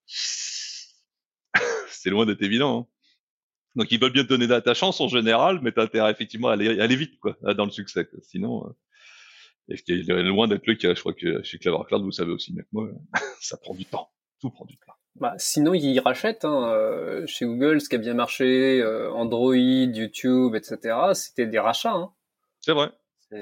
c'est 1.88 2.10
loin 2.10 2.26
d'être 2.26 2.42
évident. 2.42 2.80
Hein. 2.80 2.92
Donc 3.76 3.90
ils 3.90 4.00
veulent 4.00 4.12
bien 4.12 4.24
te 4.24 4.28
donner 4.28 4.46
de 4.46 4.58
ta 4.60 4.74
chance 4.74 5.00
en 5.00 5.08
général, 5.08 5.60
mais 5.62 5.72
t'as 5.72 5.84
intérêt 5.84 6.10
effectivement 6.10 6.48
à 6.48 6.52
aller, 6.52 6.80
aller, 6.80 6.96
vite 6.96 7.18
quoi, 7.20 7.36
dans 7.54 7.64
le 7.64 7.70
succès. 7.70 8.04
Quoi. 8.04 8.18
Sinon, 8.22 8.66
euh, 8.66 9.74
est 9.74 10.22
loin 10.22 10.48
d'être 10.48 10.66
le 10.66 10.74
cas. 10.74 10.94
Je 10.94 11.00
crois 11.00 11.14
que 11.14 11.42
chez 11.42 11.58
Clever 11.58 11.78
Cloud, 11.86 12.02
vous 12.02 12.12
savez 12.12 12.32
aussi 12.32 12.52
mieux 12.52 12.62
que 12.62 12.68
moi, 12.72 12.88
ça 13.40 13.56
prend 13.56 13.74
du 13.74 13.84
temps. 13.84 14.10
Tout 14.40 14.50
prend 14.50 14.64
du 14.66 14.76
temps. 14.76 14.92
Bah, 15.16 15.34
sinon, 15.38 15.74
ils 15.74 16.00
rachètent. 16.00 16.44
Hein, 16.44 16.72
euh, 16.72 17.26
chez 17.26 17.44
Google, 17.44 17.80
ce 17.80 17.88
qui 17.88 17.96
a 17.96 17.98
bien 17.98 18.14
marché, 18.14 18.80
euh, 18.80 19.10
Android, 19.12 19.54
YouTube, 19.54 20.54
etc., 20.54 20.96
c'était 21.14 21.46
des 21.46 21.58
rachats. 21.58 21.94
Hein. 21.94 22.12
C'est 22.60 22.72
vrai. 22.72 22.90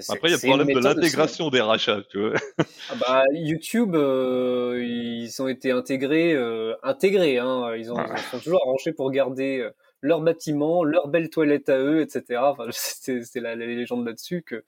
Après, 0.09 0.29
il 0.29 0.31
y 0.31 0.35
a 0.35 0.37
le 0.37 0.49
problème 0.49 0.75
de 0.77 0.81
l'intégration 0.81 1.51
des 1.51 1.61
rachats, 1.61 2.03
tu 2.09 2.21
vois. 2.21 2.39
Ah 2.91 2.95
bah, 3.01 3.25
YouTube, 3.33 3.95
euh, 3.95 4.83
ils 4.85 5.41
ont 5.41 5.49
été 5.49 5.71
intégrés, 5.71 6.33
euh, 6.33 6.75
intégrés, 6.83 7.39
hein. 7.39 7.75
Ils, 7.77 7.93
ont, 7.93 7.97
ils 7.99 8.23
sont 8.31 8.39
toujours 8.39 8.62
arrangés 8.62 8.93
pour 8.93 9.11
garder 9.11 9.59
euh, 9.59 9.71
leur 10.01 10.21
bâtiment, 10.21 10.83
leur 10.83 11.09
belle 11.09 11.31
toilette 11.31 11.69
à 11.69 11.79
eux, 11.79 12.01
etc. 12.01 12.41
Enfin, 12.43 12.67
c'est 12.73 13.23
la, 13.37 13.55
la, 13.55 13.67
légende 13.67 14.07
là-dessus 14.07 14.43
que, 14.43 14.65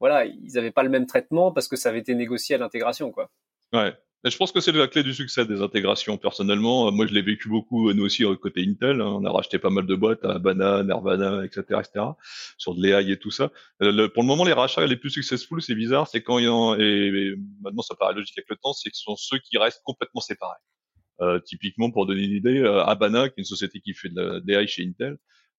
voilà, 0.00 0.24
ils 0.24 0.52
n'avaient 0.54 0.70
pas 0.70 0.82
le 0.82 0.88
même 0.88 1.06
traitement 1.06 1.52
parce 1.52 1.68
que 1.68 1.76
ça 1.76 1.90
avait 1.90 2.00
été 2.00 2.14
négocié 2.14 2.54
à 2.56 2.58
l'intégration, 2.58 3.10
quoi. 3.10 3.30
Ouais 3.72 3.94
je 4.24 4.36
pense 4.36 4.52
que 4.52 4.60
c'est 4.60 4.72
la 4.72 4.86
clé 4.86 5.02
du 5.02 5.14
succès 5.14 5.46
des 5.46 5.62
intégrations. 5.62 6.18
Personnellement, 6.18 6.92
moi, 6.92 7.06
je 7.06 7.14
l'ai 7.14 7.22
vécu 7.22 7.48
beaucoup, 7.48 7.90
nous 7.92 8.04
aussi, 8.04 8.24
côté 8.40 8.62
Intel. 8.68 9.00
Hein. 9.00 9.06
On 9.06 9.24
a 9.24 9.30
racheté 9.30 9.58
pas 9.58 9.70
mal 9.70 9.86
de 9.86 9.94
boîtes, 9.94 10.22
à 10.24 10.32
Habana, 10.32 10.82
Nirvana, 10.82 11.44
etc., 11.44 11.62
etc., 11.80 12.04
sur 12.58 12.74
de 12.74 12.82
l'AI 12.82 13.10
et 13.12 13.16
tout 13.18 13.30
ça. 13.30 13.50
Euh, 13.82 14.08
pour 14.08 14.22
le 14.22 14.26
moment, 14.26 14.44
les 14.44 14.52
rachats 14.52 14.86
les 14.86 14.96
plus 14.96 15.10
successful, 15.10 15.62
c'est 15.62 15.74
bizarre, 15.74 16.06
c'est 16.06 16.22
quand 16.22 16.38
il 16.38 16.44
y 16.44 16.48
a, 16.48 16.76
et, 16.78 17.34
maintenant, 17.62 17.82
ça 17.82 17.94
paraît 17.94 18.14
logique 18.14 18.36
avec 18.36 18.50
le 18.50 18.56
temps, 18.56 18.74
c'est 18.74 18.90
que 18.90 18.96
ce 18.96 19.04
sont 19.04 19.16
ceux 19.16 19.38
qui 19.38 19.56
restent 19.56 19.82
complètement 19.84 20.20
séparés. 20.20 20.58
Euh, 21.22 21.38
typiquement, 21.38 21.90
pour 21.90 22.06
donner 22.06 22.24
une 22.24 22.32
idée, 22.32 22.58
euh, 22.58 22.84
Habana, 22.84 23.28
qui 23.28 23.34
est 23.38 23.42
une 23.42 23.44
société 23.44 23.80
qui 23.80 23.94
fait 23.94 24.10
de 24.10 24.42
l'AI 24.46 24.66
chez 24.66 24.84
Intel, 24.86 25.16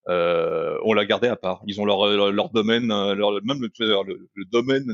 euh, 0.07 0.77
on 0.83 0.93
l'a 0.93 1.05
gardé 1.05 1.27
à 1.27 1.35
part. 1.35 1.61
Ils 1.67 1.79
ont 1.81 1.85
leur, 1.85 2.07
leur, 2.31 2.49
domaine, 2.49 2.87
leur, 2.87 3.43
même 3.43 3.61
le, 3.61 3.71
le, 3.79 4.29
le 4.33 4.45
domaine 4.45 4.85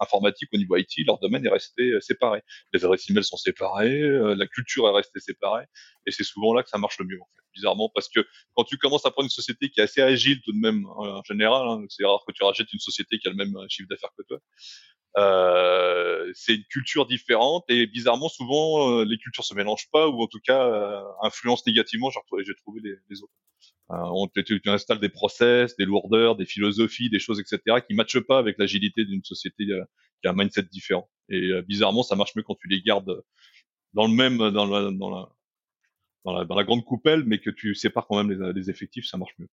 informatique, 0.00 0.48
au 0.52 0.56
niveau 0.56 0.76
IT, 0.76 1.06
leur 1.06 1.18
domaine 1.18 1.44
est 1.46 1.50
resté 1.50 1.90
euh, 1.90 2.00
séparé. 2.00 2.42
Les 2.72 2.84
adresses 2.84 3.08
email 3.10 3.24
sont 3.24 3.36
séparées, 3.36 4.00
euh, 4.00 4.34
la 4.34 4.46
culture 4.46 4.88
est 4.88 4.92
restée 4.92 5.20
séparée, 5.20 5.64
et 6.06 6.10
c'est 6.10 6.24
souvent 6.24 6.54
là 6.54 6.62
que 6.62 6.68
ça 6.68 6.78
marche 6.78 6.98
le 6.98 7.06
mieux, 7.06 7.20
en 7.20 7.28
fait, 7.36 7.42
bizarrement, 7.54 7.90
parce 7.94 8.08
que 8.08 8.26
quand 8.54 8.64
tu 8.64 8.78
commences 8.78 9.06
à 9.06 9.10
prendre 9.10 9.26
une 9.26 9.30
société 9.30 9.70
qui 9.70 9.80
est 9.80 9.84
assez 9.84 10.00
agile 10.02 10.40
tout 10.42 10.52
de 10.52 10.58
même, 10.60 10.86
en 10.86 11.22
général, 11.24 11.68
hein, 11.68 11.84
c'est 11.88 12.04
rare 12.04 12.22
que 12.26 12.32
tu 12.32 12.42
rachètes 12.44 12.72
une 12.72 12.80
société 12.80 13.18
qui 13.18 13.28
a 13.28 13.30
le 13.30 13.36
même 13.36 13.56
euh, 13.56 13.66
chiffre 13.68 13.88
d'affaires 13.88 14.12
que 14.16 14.22
toi, 14.22 14.38
euh, 15.16 16.30
c'est 16.34 16.54
une 16.54 16.64
culture 16.64 17.06
différente 17.06 17.64
et 17.68 17.86
bizarrement 17.86 18.28
souvent 18.28 19.02
les 19.02 19.18
cultures 19.18 19.44
se 19.44 19.54
mélangent 19.54 19.88
pas 19.90 20.06
ou 20.06 20.22
en 20.22 20.26
tout 20.26 20.38
cas 20.38 20.62
euh, 20.66 21.02
influencent 21.22 21.64
négativement 21.66 22.10
j'ai 22.10 22.54
trouvé, 22.56 22.82
les, 23.08 23.22
autres 23.22 23.32
euh, 23.32 23.77
on 23.88 24.28
tu, 24.28 24.60
installes 24.66 25.00
des 25.00 25.08
process, 25.08 25.76
des 25.76 25.84
lourdeurs, 25.84 26.36
des 26.36 26.44
philosophies, 26.44 27.08
des 27.08 27.18
choses, 27.18 27.40
etc., 27.40 27.78
qui 27.86 27.94
matchent 27.94 28.20
pas 28.20 28.38
avec 28.38 28.58
l'agilité 28.58 29.04
d'une 29.04 29.24
société 29.24 29.64
euh, 29.70 29.84
qui 30.20 30.28
a 30.28 30.32
un 30.32 30.34
mindset 30.34 30.64
différent. 30.64 31.08
Et 31.28 31.48
euh, 31.48 31.62
bizarrement, 31.62 32.02
ça 32.02 32.16
marche 32.16 32.34
mieux 32.36 32.42
quand 32.42 32.56
tu 32.56 32.68
les 32.68 32.82
gardes 32.82 33.22
dans 33.94 34.06
le 34.06 34.12
même, 34.12 34.36
dans 34.36 34.66
la, 34.66 34.90
dans 34.90 35.10
la, 35.10 35.28
dans 36.24 36.32
la, 36.32 36.44
dans 36.44 36.54
la 36.54 36.64
grande 36.64 36.84
coupelle, 36.84 37.24
mais 37.24 37.38
que 37.38 37.50
tu 37.50 37.74
sépares 37.74 38.06
quand 38.06 38.22
même 38.22 38.30
les, 38.30 38.52
les 38.52 38.70
effectifs, 38.70 39.06
ça 39.06 39.16
marche 39.16 39.34
mieux. 39.38 39.48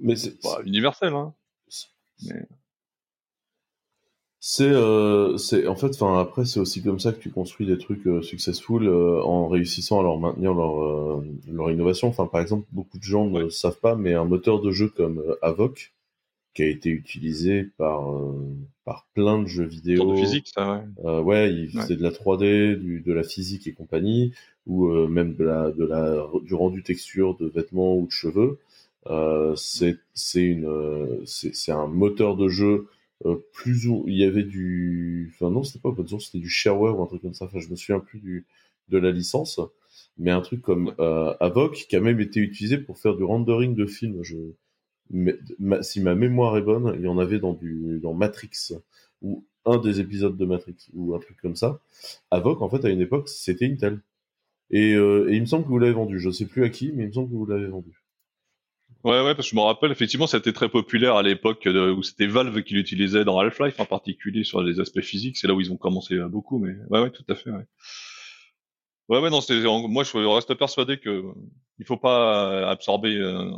Mais 0.00 0.16
c'est 0.16 0.40
pas 0.40 0.62
universel, 0.64 1.12
hein. 1.14 1.34
Mais... 2.22 2.46
C'est, 4.42 4.64
euh, 4.64 5.36
c'est, 5.36 5.66
en 5.66 5.76
fait, 5.76 5.88
enfin 5.88 6.18
après, 6.18 6.46
c'est 6.46 6.60
aussi 6.60 6.82
comme 6.82 6.98
ça 6.98 7.12
que 7.12 7.20
tu 7.20 7.30
construis 7.30 7.66
des 7.66 7.76
trucs 7.76 8.06
euh, 8.06 8.22
successful 8.22 8.88
euh, 8.88 9.22
en 9.22 9.48
réussissant 9.48 10.00
à 10.00 10.02
leur 10.02 10.18
maintenir 10.18 10.54
leur 10.54 10.82
euh, 10.82 11.22
leur 11.46 11.70
innovation. 11.70 12.08
Enfin, 12.08 12.26
par 12.26 12.40
exemple, 12.40 12.66
beaucoup 12.72 12.96
de 12.96 13.02
gens 13.02 13.26
ne 13.26 13.50
savent 13.50 13.78
pas, 13.78 13.96
mais 13.96 14.14
un 14.14 14.24
moteur 14.24 14.62
de 14.62 14.70
jeu 14.70 14.88
comme 14.88 15.18
euh, 15.18 15.36
Avoc, 15.42 15.92
qui 16.54 16.62
a 16.62 16.68
été 16.68 16.88
utilisé 16.88 17.64
par 17.76 18.02
par 18.86 19.06
plein 19.12 19.42
de 19.42 19.46
jeux 19.46 19.66
vidéo. 19.66 20.12
De 20.12 20.16
physique, 20.16 20.48
ça, 20.48 20.84
ouais. 21.04 21.18
ouais, 21.20 21.52
il 21.52 21.70
faisait 21.70 21.96
de 21.96 22.02
la 22.02 22.10
3D, 22.10 22.76
du, 22.76 23.00
de 23.00 23.12
la 23.12 23.22
physique 23.22 23.66
et 23.66 23.72
compagnie, 23.72 24.32
ou 24.66 24.88
même 24.88 25.34
de 25.34 25.44
la 25.44 25.70
de 25.70 25.84
la 25.84 26.26
du 26.42 26.54
rendu 26.54 26.82
texture 26.82 27.36
de 27.36 27.46
vêtements 27.46 27.94
ou 27.94 28.06
de 28.06 28.10
cheveux. 28.10 28.58
c'est 29.56 29.98
c'est 30.14 30.44
une 30.44 31.20
c'est 31.26 31.54
c'est 31.54 31.72
un 31.72 31.86
moteur 31.86 32.36
de 32.36 32.48
jeu 32.48 32.86
euh, 32.86 32.99
plus 33.52 33.86
ou 33.86 34.04
il 34.06 34.16
y 34.16 34.24
avait 34.24 34.44
du 34.44 35.32
enfin 35.34 35.50
non 35.50 35.62
c'était 35.62 35.78
pas 35.78 35.90
open 35.90 36.08
source 36.08 36.26
c'était 36.26 36.38
du 36.38 36.48
shareware 36.48 36.98
ou 36.98 37.02
un 37.02 37.06
truc 37.06 37.22
comme 37.22 37.34
ça. 37.34 37.46
Enfin 37.46 37.58
je 37.60 37.68
me 37.68 37.76
souviens 37.76 38.00
plus 38.00 38.20
du 38.20 38.46
de 38.88 38.98
la 38.98 39.10
licence. 39.12 39.60
Mais 40.18 40.30
un 40.30 40.40
truc 40.40 40.62
comme 40.62 40.94
euh, 41.00 41.34
Avoc 41.40 41.86
qui 41.88 41.96
a 41.96 42.00
même 42.00 42.20
été 42.20 42.40
utilisé 42.40 42.78
pour 42.78 42.98
faire 42.98 43.16
du 43.16 43.24
rendering 43.24 43.74
de 43.74 43.86
films. 43.86 44.22
Je 44.22 44.36
mais, 45.10 45.36
si 45.82 46.00
ma 46.00 46.14
mémoire 46.14 46.56
est 46.56 46.62
bonne 46.62 46.94
il 46.98 47.04
y 47.04 47.08
en 47.08 47.18
avait 47.18 47.40
dans 47.40 47.54
du 47.54 48.00
dans 48.02 48.14
Matrix 48.14 48.72
ou 49.22 49.44
un 49.66 49.78
des 49.78 50.00
épisodes 50.00 50.36
de 50.36 50.44
Matrix 50.46 50.76
ou 50.94 51.14
un 51.14 51.18
truc 51.20 51.36
comme 51.42 51.56
ça. 51.56 51.80
Avoc 52.30 52.62
en 52.62 52.70
fait 52.70 52.84
à 52.84 52.90
une 52.90 53.00
époque 53.00 53.28
c'était 53.28 53.66
Intel. 53.66 54.00
Et, 54.70 54.94
euh, 54.94 55.30
et 55.30 55.36
il 55.36 55.42
me 55.42 55.46
semble 55.46 55.64
que 55.64 55.70
vous 55.70 55.78
l'avez 55.78 55.92
vendu. 55.94 56.20
Je 56.20 56.30
sais 56.30 56.46
plus 56.46 56.64
à 56.64 56.70
qui 56.70 56.92
mais 56.92 57.04
il 57.04 57.08
me 57.08 57.12
semble 57.12 57.30
que 57.30 57.36
vous 57.36 57.46
l'avez 57.46 57.66
vendu 57.68 57.99
Ouais, 59.02 59.22
ouais, 59.22 59.34
parce 59.34 59.48
que 59.48 59.50
je 59.52 59.56
me 59.56 59.62
rappelle, 59.62 59.90
effectivement, 59.92 60.26
c'était 60.26 60.52
très 60.52 60.68
populaire 60.68 61.16
à 61.16 61.22
l'époque 61.22 61.66
où 61.66 62.02
c'était 62.02 62.26
Valve 62.26 62.62
qui 62.62 62.74
l'utilisait 62.74 63.24
dans 63.24 63.38
Half-Life 63.38 63.80
en 63.80 63.86
particulier 63.86 64.44
sur 64.44 64.62
les 64.62 64.78
aspects 64.78 65.00
physiques. 65.00 65.38
C'est 65.38 65.46
là 65.46 65.54
où 65.54 65.60
ils 65.60 65.72
ont 65.72 65.78
commencé 65.78 66.18
beaucoup, 66.28 66.58
mais 66.58 66.74
ouais, 66.90 67.00
ouais, 67.00 67.10
tout 67.10 67.24
à 67.28 67.34
fait, 67.34 67.50
ouais. 67.50 67.64
Ouais, 69.08 69.18
ouais, 69.18 69.30
non, 69.30 69.40
c'est, 69.40 69.60
moi, 69.64 70.04
je 70.04 70.16
reste 70.18 70.54
persuadé 70.54 70.98
que 70.98 71.24
il 71.80 71.86
faut 71.86 71.96
pas 71.96 72.70
absorber 72.70 73.16
euh, 73.16 73.50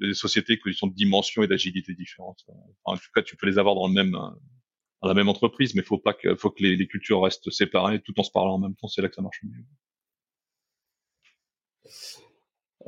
des 0.00 0.12
sociétés 0.12 0.58
qui 0.58 0.74
sont 0.74 0.88
de 0.88 0.94
dimensions 0.94 1.42
et 1.42 1.46
d'agilité 1.46 1.94
différentes. 1.94 2.44
en 2.84 2.96
tout 2.96 3.10
cas, 3.14 3.22
tu 3.22 3.36
peux 3.36 3.46
les 3.46 3.58
avoir 3.58 3.74
dans 3.76 3.86
le 3.86 3.94
même, 3.94 4.12
dans 4.12 5.08
la 5.08 5.14
même 5.14 5.28
entreprise, 5.28 5.74
mais 5.74 5.82
faut 5.82 5.98
pas 5.98 6.12
que, 6.12 6.34
faut 6.34 6.50
que 6.50 6.62
les, 6.62 6.76
les 6.76 6.86
cultures 6.88 7.22
restent 7.22 7.50
séparées 7.50 8.00
tout 8.02 8.18
en 8.18 8.22
se 8.22 8.30
parlant 8.30 8.54
en 8.54 8.58
même 8.58 8.74
temps. 8.74 8.88
C'est 8.88 9.00
là 9.00 9.08
que 9.08 9.14
ça 9.14 9.22
marche 9.22 9.40
mieux. 9.44 9.64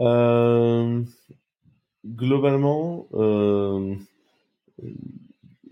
Euh, 0.00 1.02
globalement, 2.04 3.06
euh, 3.14 3.94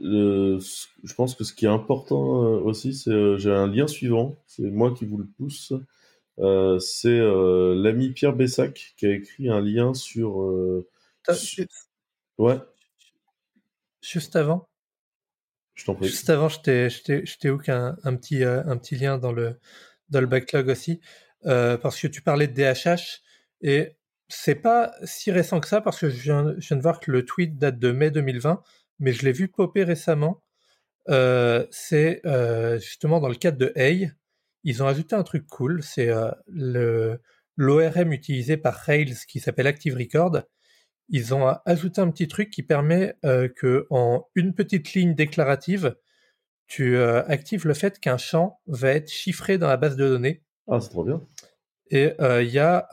je 0.01 1.15
pense 1.15 1.35
que 1.35 1.45
ce 1.45 1.53
qui 1.53 1.65
est 1.65 1.69
important 1.69 2.45
euh, 2.45 2.61
aussi, 2.61 2.95
c'est 2.95 3.11
euh, 3.11 3.37
j'ai 3.37 3.51
un 3.51 3.67
lien 3.67 3.87
suivant, 3.87 4.37
c'est 4.47 4.71
moi 4.71 4.95
qui 4.95 5.07
vous 5.07 5.19
le 5.19 5.27
pousse. 5.27 5.73
Euh, 6.39 6.79
c'est 6.79 7.19
l'ami 7.19 8.11
Pierre 8.11 8.35
Bessac 8.35 8.95
qui 8.97 9.07
a 9.07 9.13
écrit 9.13 9.49
un 9.49 9.61
lien 9.61 9.95
sur. 9.95 10.39
Ouais. 12.39 12.59
Juste 14.01 14.37
avant. 14.37 14.69
Je 15.75 15.85
t'en 15.85 15.95
prie. 15.95 16.09
Juste 16.09 16.31
avant, 16.31 16.49
je 16.49 16.61
t'ai, 16.61 16.89
un, 17.71 17.97
un, 18.05 18.17
petit, 18.17 18.45
un 18.45 18.77
petit 18.77 18.97
lien 18.97 19.19
dans 19.19 19.33
le, 19.33 19.59
dans 20.11 20.21
le 20.21 20.27
backlog 20.27 20.69
aussi, 20.69 21.01
parce 21.43 22.01
que 22.01 22.07
tu 22.07 22.23
parlais 22.23 22.47
de 22.47 22.55
DHH 22.55 23.21
et 23.63 23.98
c'est 24.29 24.55
pas 24.55 24.93
si 25.05 25.31
récent 25.31 25.61
que 25.61 25.69
ça 25.69 25.81
parce 25.81 25.99
que 25.99 26.11
je 26.11 26.23
viens, 26.23 26.45
de 26.45 26.83
voir 26.83 27.01
que 27.01 27.11
le 27.11 27.25
tweet 27.25 27.59
date 27.59 27.79
de 27.79 27.93
mai 27.93 28.11
2020, 28.11 28.63
mais 28.99 29.13
je 29.13 29.25
l'ai 29.25 29.33
vu 29.33 29.49
popper 29.49 29.85
récemment. 29.85 30.43
Euh, 31.09 31.67
c'est 31.71 32.21
euh, 32.27 32.79
justement 32.79 33.21
dans 33.21 33.29
le 33.29 33.35
cadre 33.35 33.57
de 33.57 33.73
Hey, 33.77 34.13
ils 34.65 34.83
ont 34.83 34.87
ajouté 34.87 35.17
un 35.17 35.23
truc 35.23 35.47
cool, 35.47 35.83
c'est 35.83 36.11
euh, 36.11 37.17
l'ORM 37.57 38.13
utilisé 38.13 38.59
par 38.59 38.75
Rails 38.75 39.15
qui 39.27 39.41
s'appelle 39.41 39.67
Active 39.67 39.97
Record, 39.97 40.43
ils 41.09 41.33
ont 41.35 41.47
ajouté 41.65 42.03
un 42.03 42.11
petit 42.11 42.29
truc 42.29 42.51
qui 42.51 42.63
permet 42.63 43.17
que 43.23 43.87
en 43.89 44.29
une 44.35 44.53
petite 44.55 44.93
ligne 44.93 45.15
déclarative, 45.15 45.97
tu 46.67 46.99
actives 46.99 47.67
le 47.67 47.73
fait 47.73 47.99
qu'un 47.99 48.19
champ 48.19 48.61
va 48.67 48.91
être 48.91 49.11
chiffré 49.11 49.57
dans 49.57 49.69
la 49.69 49.79
base 49.79 49.97
de 49.97 50.07
données. 50.07 50.43
Ah, 50.69 50.81
c'est 50.81 50.91
trop 50.91 51.05
bien. 51.05 51.23
Et 51.91 52.13
euh, 52.21 52.43
il 52.43 52.51
y 52.51 52.59
a 52.59 52.89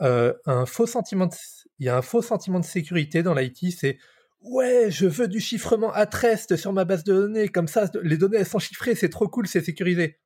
un 0.46 0.66
faux 0.66 0.86
sentiment, 0.86 1.28
il 1.78 1.86
y 1.86 1.88
a 1.88 1.96
un 1.96 2.02
faux 2.02 2.22
sentiment 2.22 2.60
de 2.60 2.64
sécurité 2.64 3.22
dans 3.22 3.34
l'IT, 3.34 3.72
c'est 3.72 3.98
ouais, 4.40 4.90
je 4.90 5.06
veux 5.06 5.28
du 5.28 5.40
chiffrement 5.40 5.92
à 5.92 6.04
rest 6.04 6.56
sur 6.56 6.72
ma 6.72 6.84
base 6.84 7.04
de 7.04 7.12
données, 7.12 7.48
comme 7.48 7.68
ça, 7.68 7.90
les 8.02 8.16
données 8.16 8.38
elles 8.38 8.46
sont 8.46 8.58
chiffrées, 8.58 8.94
c'est 8.94 9.08
trop 9.08 9.28
cool, 9.28 9.46
c'est 9.46 9.60
sécurisé. 9.60 10.18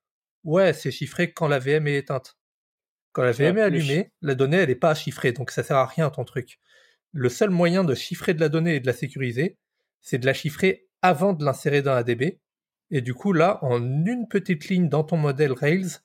Ouais, 0.44 0.72
c'est 0.72 0.90
chiffré 0.90 1.32
quand 1.32 1.48
la 1.48 1.58
VM 1.58 1.86
est 1.86 1.98
éteinte. 1.98 2.36
Quand 3.12 3.22
la 3.22 3.32
VM 3.32 3.58
est 3.58 3.62
allumée, 3.62 4.12
la 4.22 4.34
donnée 4.34 4.58
elle 4.58 4.70
est 4.70 4.76
pas 4.76 4.94
chiffrée, 4.94 5.32
donc 5.32 5.50
ça 5.50 5.62
sert 5.62 5.76
à 5.76 5.86
rien 5.86 6.10
ton 6.10 6.24
truc 6.24 6.60
le 7.12 7.28
seul 7.28 7.50
moyen 7.50 7.84
de 7.84 7.94
chiffrer 7.94 8.34
de 8.34 8.40
la 8.40 8.48
donnée 8.48 8.76
et 8.76 8.80
de 8.80 8.86
la 8.86 8.92
sécuriser, 8.92 9.58
c'est 10.00 10.18
de 10.18 10.26
la 10.26 10.34
chiffrer 10.34 10.88
avant 11.02 11.32
de 11.32 11.44
l'insérer 11.44 11.82
dans 11.82 11.94
la 11.94 12.04
DB. 12.04 12.40
Et 12.90 13.00
du 13.00 13.14
coup, 13.14 13.32
là, 13.32 13.58
en 13.62 13.80
une 13.80 14.26
petite 14.28 14.68
ligne 14.68 14.88
dans 14.88 15.04
ton 15.04 15.16
modèle 15.16 15.52
Rails, 15.52 15.98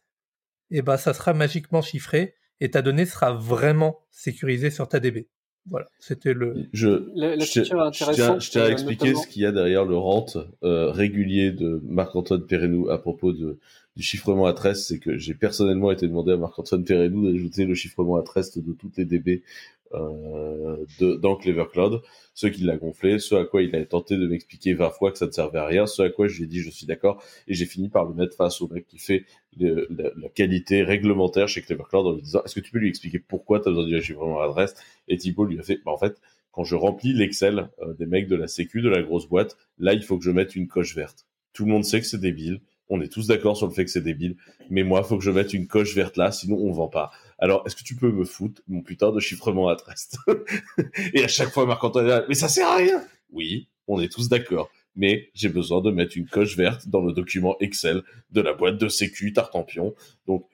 eh 0.72 0.82
ben, 0.82 0.98
ça 0.98 1.14
sera 1.14 1.34
magiquement 1.34 1.82
chiffré 1.82 2.36
et 2.62 2.72
ta 2.72 2.82
donnée 2.82 3.06
sera 3.06 3.34
vraiment 3.34 4.00
sécurisée 4.12 4.70
sur 4.70 4.88
ta 4.88 5.00
DB. 5.00 5.28
Voilà, 5.68 5.88
c'était 5.98 6.34
le. 6.34 6.68
Je, 6.74 6.90
je, 7.16 8.52
tiens, 8.52 8.64
à 8.64 8.70
expliquer 8.70 9.16
ce 9.16 9.26
qu'il 9.28 9.42
y 9.42 9.46
a 9.48 9.52
derrière 9.52 9.84
le 9.84 9.98
rent 9.98 10.28
euh, 10.64 10.92
régulier 10.92 11.52
de 11.52 11.82
Marc-Antoine 11.86 12.46
Perrenou 12.46 12.90
à 12.92 13.00
propos 13.00 13.34
de, 13.34 13.58
du 13.96 14.04
chiffrement 14.04 14.46
à 14.46 14.54
13. 14.54 14.86
C'est 14.86 15.00
que 15.00 15.18
j'ai 15.18 15.34
personnellement 15.34 15.92
été 15.92 16.08
demandé 16.08 16.34
à 16.34 16.38
Marc-Antoine 16.38 16.84
Perrenou 16.84 17.32
d'ajouter 17.32 17.66
le 17.66 17.74
chiffrement 17.74 18.18
à 18.18 18.22
13 18.22 18.60
de 18.60 18.74
toutes 18.74 18.98
les 18.98 19.06
DB 19.06 19.42
euh, 19.42 19.75
de, 19.94 21.16
dans 21.16 21.36
Clever 21.36 21.66
Cloud, 21.72 22.02
ce 22.34 22.48
qui 22.48 22.64
l'a 22.64 22.78
gonflé, 22.78 23.20
ce 23.20 23.36
à 23.36 23.46
quoi 23.46 23.62
il 23.62 23.76
a 23.76 23.86
tenté 23.86 24.18
de 24.18 24.28
m'expliquer 24.28 24.74
20 24.74 24.90
fois 24.92 25.12
que 25.12 25.18
ça 25.18 25.28
ne 25.28 25.32
servait 25.32 25.60
à 25.60 25.66
rien, 25.66 25.86
ce 25.88 26.02
à 26.02 26.10
quoi 26.10 26.28
je 26.28 26.38
lui 26.38 26.44
ai 26.46 26.48
dit 26.48 26.60
je 26.60 26.70
suis 26.70 26.86
d'accord, 26.86 27.24
et 27.48 27.54
j'ai 27.54 27.66
fini 27.66 27.90
par 27.90 28.06
le 28.06 28.14
mettre 28.14 28.36
face 28.36 28.62
au 28.62 28.68
mec 28.68 28.88
qui 28.88 28.98
fait 28.98 29.26
la, 29.58 30.30
qualité 30.34 30.84
réglementaire 30.84 31.48
chez 31.48 31.62
Clever 31.62 31.84
Cloud 31.90 32.08
en 32.08 32.14
lui 32.14 32.22
disant 32.22 32.42
est-ce 32.44 32.56
que 32.56 32.60
tu 32.60 32.72
peux 32.72 32.80
lui 32.80 32.90
expliquer 32.90 33.20
pourquoi 33.20 33.60
tu 33.60 33.70
as 33.70 33.72
besoin 33.72 33.86
du 33.86 34.14
vraiment 34.14 34.42
adresse 34.42 34.76
Et 35.08 35.18
Thibault 35.18 35.46
lui 35.46 35.60
a 35.60 35.64
fait 35.64 35.80
bah, 35.86 35.92
en 35.92 35.98
fait, 35.98 36.20
quand 36.52 36.64
je 36.64 36.76
remplis 36.76 37.14
l'Excel 37.14 37.70
euh, 37.82 37.94
des 37.94 38.06
mecs 38.06 38.28
de 38.28 38.36
la 38.36 38.48
sécu, 38.48 38.82
de 38.82 38.90
la 38.90 39.02
grosse 39.02 39.28
boîte, 39.28 39.58
là 39.78 39.94
il 39.94 40.04
faut 40.04 40.18
que 40.18 40.24
je 40.24 40.32
mette 40.32 40.56
une 40.56 40.68
coche 40.68 40.96
verte. 40.96 41.26
Tout 41.54 41.66
le 41.66 41.72
monde 41.72 41.86
sait 41.86 42.00
que 42.02 42.06
c'est 42.06 42.20
débile, 42.20 42.60
on 42.90 43.02
est 43.02 43.08
tous 43.08 43.28
d'accord 43.28 43.58
sur 43.58 43.68
le 43.68 43.74
fait 43.74 43.86
que 43.86 43.92
c'est 43.92 44.02
débile, 44.02 44.36
mais 44.70 44.84
moi, 44.84 45.02
il 45.04 45.08
faut 45.08 45.18
que 45.18 45.24
je 45.24 45.32
mette 45.32 45.54
une 45.54 45.68
coche 45.68 45.96
verte 45.96 46.18
là, 46.18 46.32
sinon 46.32 46.58
on 46.58 46.72
vend 46.72 46.88
pas. 46.88 47.12
Alors, 47.38 47.64
est-ce 47.66 47.76
que 47.76 47.84
tu 47.84 47.96
peux 47.96 48.12
me 48.12 48.24
foutre 48.24 48.62
mon 48.68 48.82
putain 48.82 49.12
de 49.12 49.20
chiffrement 49.20 49.68
à 49.68 49.76
Trest? 49.76 50.18
Et 51.14 51.24
à 51.24 51.28
chaque 51.28 51.50
fois, 51.50 51.66
Marc-Antoine 51.66 52.26
mais 52.28 52.36
ça 52.36 52.48
sert 52.48 52.68
à 52.68 52.78
rien 52.78 53.04
Oui, 53.32 53.68
on 53.88 54.00
est 54.00 54.12
tous 54.12 54.30
d'accord. 54.30 54.70
Mais 54.96 55.30
j'ai 55.34 55.50
besoin 55.50 55.82
de 55.82 55.92
mettre 55.92 56.18
une 56.18 56.28
coche 56.28 56.56
verte 56.56 56.88
dans 56.88 57.02
le 57.02 57.12
document 57.12 57.58
Excel 57.60 58.04
de 58.32 58.42
la 58.42 58.54
boîte 58.54 58.78
de 58.78 58.88
sécu 58.88 59.34
Tartampion. 59.34 59.94
Donc, 60.26 60.48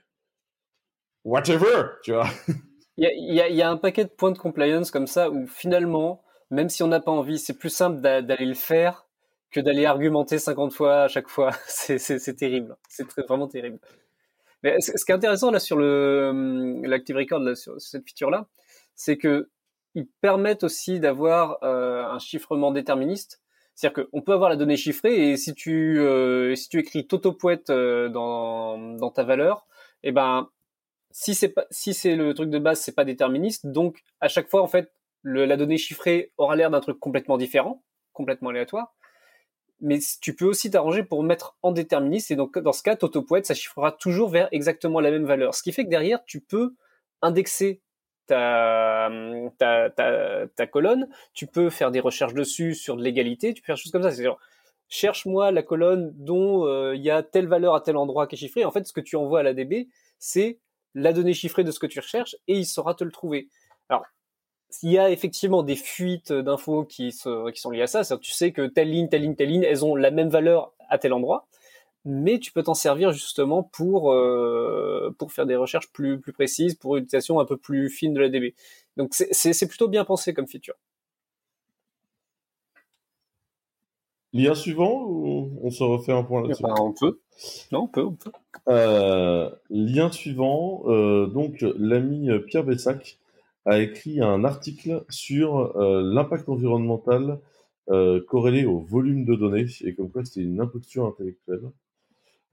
whatever, 1.24 1.84
tu 2.04 2.14
vois. 2.14 2.28
Il 2.98 3.34
y 3.34 3.62
a, 3.62 3.70
un 3.70 3.78
paquet 3.78 4.04
de 4.04 4.10
points 4.10 4.32
de 4.32 4.38
compliance 4.38 4.92
comme 4.92 5.08
ça 5.08 5.30
où 5.30 5.48
finalement, 5.48 6.24
même 6.50 6.70
si 6.70 6.84
on 6.84 6.88
n'a 6.88 7.00
pas 7.00 7.12
envie, 7.12 7.40
c'est 7.40 7.58
plus 7.58 7.70
simple 7.70 8.02
d'aller 8.02 8.46
le 8.46 8.56
faire 8.56 9.08
que 9.52 9.60
d'aller 9.60 9.86
argumenter 9.86 10.40
50 10.40 10.74
fois 10.74 11.04
à 11.04 11.08
chaque 11.08 11.28
fois. 11.28 11.52
C'est 11.68 12.36
terrible. 12.36 12.78
C'est 12.88 13.08
vraiment 13.28 13.48
terrible. 13.48 13.80
Mais 14.64 14.80
ce 14.80 15.06
qui 15.06 15.12
est 15.12 15.16
intéressant 15.16 15.52
là 15.52 15.60
sur 15.60 15.78
le 15.78 16.30
hum, 16.30 16.86
l'Active 16.86 17.16
Record, 17.16 17.40
là, 17.40 17.56
sur 17.56 17.80
cette 17.82 18.08
feature-là, 18.08 18.48
c'est 18.96 19.18
que 19.18 19.50
ils 19.96 20.08
permettent 20.22 20.64
aussi 20.64 21.00
d'avoir 21.00 21.58
euh, 21.64 22.06
un 22.06 22.20
chiffrement 22.20 22.72
déterministe. 22.72 23.42
C'est-à-dire 23.76 24.06
qu'on 24.12 24.22
peut 24.22 24.34
avoir 24.34 24.50
la 24.50 24.56
donnée 24.56 24.78
chiffrée 24.78 25.32
et 25.32 25.38
si 25.38 25.54
tu 25.54 26.00
euh, 26.00 26.56
si 26.56 26.70
tu 26.70 26.80
écris 26.80 27.08
Totopouette 27.08 27.70
euh, 27.70 28.10
dans 28.10 28.78
dans 28.96 29.12
ta 29.12 29.24
valeur, 29.24 29.66
eh 30.04 30.12
ben 30.12 30.50
si 31.12 31.36
c'est 31.36 31.50
pas 31.50 31.66
si 31.72 31.94
c'est 31.94 32.16
le 32.16 32.34
truc 32.34 32.50
de 32.50 32.60
base, 32.60 32.80
c'est 32.80 32.96
pas 32.96 33.06
déterministe. 33.06 33.68
Donc 33.68 34.04
à 34.22 34.28
chaque 34.28 34.50
fois 34.50 34.62
en 34.62 34.68
fait, 34.68 34.94
le, 35.24 35.46
la 35.46 35.58
donnée 35.58 35.78
chiffrée 35.78 36.32
aura 36.38 36.56
l'air 36.56 36.70
d'un 36.70 36.80
truc 36.80 37.00
complètement 37.00 37.38
différent, 37.38 37.84
complètement 38.14 38.50
aléatoire 38.50 38.94
mais 39.82 40.00
tu 40.22 40.36
peux 40.36 40.46
aussi 40.46 40.70
t'arranger 40.70 41.04
pour 41.04 41.24
mettre 41.24 41.58
en 41.64 41.72
déterministe 41.72 42.32
et 42.32 42.36
donc 42.36 42.58
dans 42.58 42.72
ce 42.72 42.84
cas 42.84 42.96
Totopoet 42.96 43.44
ça 43.44 43.54
chiffrera 43.54 43.92
toujours 43.92 44.30
vers 44.30 44.48
exactement 44.52 45.00
la 45.00 45.12
même 45.12 45.26
valeur. 45.26 45.56
Ce 45.56 45.64
qui 45.64 45.72
fait 45.72 45.84
que 45.84 45.90
derrière 45.90 46.24
tu 46.26 46.40
peux 46.40 46.76
indexer 47.22 47.82
ta, 48.28 49.10
ta, 49.58 49.90
ta, 49.90 50.48
ta 50.48 50.68
colonne 50.68 51.10
tu 51.34 51.48
peux 51.48 51.70
faire 51.70 51.92
des 51.92 52.00
recherches 52.00 52.34
dessus 52.34 52.76
sur 52.76 52.96
de 52.96 53.04
l'égalité 53.04 53.54
tu 53.54 53.62
peux 53.62 53.68
faire 53.68 53.76
des 53.76 53.82
choses 53.82 53.92
comme 53.92 54.04
ça. 54.04 54.12
C'est 54.12 54.26
cherche-moi 54.88 55.52
la 55.52 55.64
colonne 55.64 56.14
dont 56.16 56.68
euh, 56.68 56.96
il 56.96 57.02
y 57.02 57.10
a 57.10 57.24
telle 57.24 57.48
valeur 57.48 57.74
à 57.74 57.82
tel 57.82 57.98
endroit 57.98 58.28
qui 58.28 58.36
est 58.36 58.40
chiffrée. 58.40 58.66
En 58.66 58.72
fait 58.72 58.86
ce 58.86 58.94
que 58.94 59.02
tu 59.02 59.16
envoies 59.16 59.40
à 59.40 59.44
la 59.44 59.54
DB 59.54 59.90
c'est 60.20 60.60
la 60.94 61.12
donnée 61.12 61.34
chiffrée 61.34 61.64
de 61.64 61.72
ce 61.72 61.80
que 61.80 61.88
tu 61.88 62.00
recherches 62.00 62.36
et 62.48 62.56
il 62.56 62.66
saura 62.66 62.94
te 62.94 63.04
le 63.04 63.12
trouver. 63.12 63.50
Alors 63.90 64.06
il 64.84 64.92
y 64.92 64.98
a 64.98 65.10
effectivement 65.10 65.64
des 65.64 65.76
fuites 65.76 66.32
d'infos 66.32 66.86
qui, 66.86 67.10
qui 67.10 67.62
sont 67.62 67.72
liées 67.72 67.82
à 67.82 67.88
ça. 67.88 68.04
Tu 68.18 68.32
sais 68.32 68.52
que 68.52 68.68
telle 68.68 68.90
ligne, 68.90 69.10
telle 69.10 69.22
ligne, 69.22 69.36
telle 69.36 69.50
ligne, 69.50 69.64
elles 69.64 69.86
ont 69.86 69.96
la 69.96 70.12
même 70.12 70.30
valeur 70.30 70.74
à 70.90 70.98
tel 70.98 71.14
endroit, 71.14 71.48
mais 72.06 72.40
tu 72.40 72.52
peux 72.52 72.64
t'en 72.64 72.74
servir 72.74 73.12
justement 73.12 73.64
pour 73.64 74.12
euh, 74.12 75.16
pour 75.18 75.32
faire 75.32 75.46
des 75.46 75.56
recherches 75.56 75.92
plus 75.92 76.20
plus 76.20 76.34
précises, 76.34 76.76
pour 76.76 76.98
une 76.98 77.04
utilisation 77.04 77.40
un 77.40 77.46
peu 77.46 77.58
plus 77.58 77.90
fine 77.90 78.14
de 78.14 78.20
la 78.20 78.30
DB. 78.30 78.56
Donc 78.98 79.14
c'est 79.14 79.68
plutôt 79.68 79.88
bien 79.88 80.06
pensé 80.06 80.34
comme 80.34 80.48
feature. 80.48 80.76
Lien 84.34 84.56
suivant 84.56 85.04
ou 85.06 85.60
on 85.62 85.70
se 85.72 85.84
refait 85.84 86.14
un 86.14 86.24
point 86.24 86.42
là-dessus? 86.42 86.64
On 86.66 86.94
peut. 86.94 87.20
Non, 87.74 87.82
on 87.82 87.88
peut, 87.88 88.04
on 88.04 88.14
peut. 88.14 88.32
Euh, 88.70 89.50
lien 89.70 90.10
suivant, 90.10 90.84
euh, 90.86 91.28
donc 91.28 91.58
l'ami 91.78 92.30
Pierre 92.48 92.64
Bessac 92.64 93.20
a 93.66 93.80
écrit 93.80 94.22
un 94.22 94.44
article 94.44 95.04
sur 95.10 95.78
euh, 95.78 96.02
l'impact 96.04 96.50
environnemental 96.50 97.40
euh, 97.90 98.22
corrélé 98.28 98.66
au 98.66 98.80
volume 98.80 99.26
de 99.26 99.36
données, 99.36 99.66
et 99.82 99.94
comme 99.94 100.12
quoi 100.12 100.26
c'était 100.26 100.42
une 100.42 100.60
imposture 100.60 101.06
intellectuelle. 101.06 101.72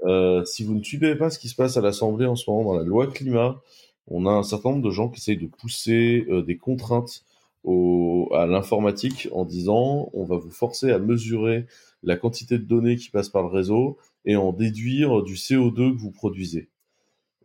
Euh, 0.04 0.44
si 0.44 0.64
vous 0.64 0.74
ne 0.74 0.82
suivez 0.82 1.16
pas 1.16 1.30
ce 1.30 1.38
qui 1.38 1.48
se 1.48 1.54
passe 1.54 1.76
à 1.76 1.80
l'Assemblée 1.80 2.26
en 2.26 2.36
ce 2.36 2.48
moment 2.50 2.72
dans 2.72 2.78
la 2.78 2.84
loi 2.84 3.06
climat, 3.06 3.60
on 4.06 4.26
a 4.26 4.30
un 4.30 4.42
certain 4.42 4.70
nombre 4.70 4.84
de 4.84 4.90
gens 4.90 5.08
qui 5.08 5.20
essayent 5.20 5.36
de 5.36 5.46
pousser 5.46 6.26
des 6.46 6.56
contraintes 6.56 7.24
au, 7.62 8.30
à 8.32 8.46
l'informatique 8.46 9.28
en 9.32 9.44
disant 9.44 10.08
on 10.14 10.24
va 10.24 10.36
vous 10.36 10.50
forcer 10.50 10.92
à 10.92 10.98
mesurer 10.98 11.66
la 12.02 12.16
quantité 12.16 12.58
de 12.58 12.64
données 12.64 12.96
qui 12.96 13.10
passent 13.10 13.28
par 13.28 13.42
le 13.42 13.48
réseau 13.48 13.98
et 14.24 14.36
en 14.36 14.52
déduire 14.52 15.22
du 15.22 15.34
CO2 15.34 15.94
que 15.94 15.98
vous 15.98 16.10
produisez. 16.10 16.70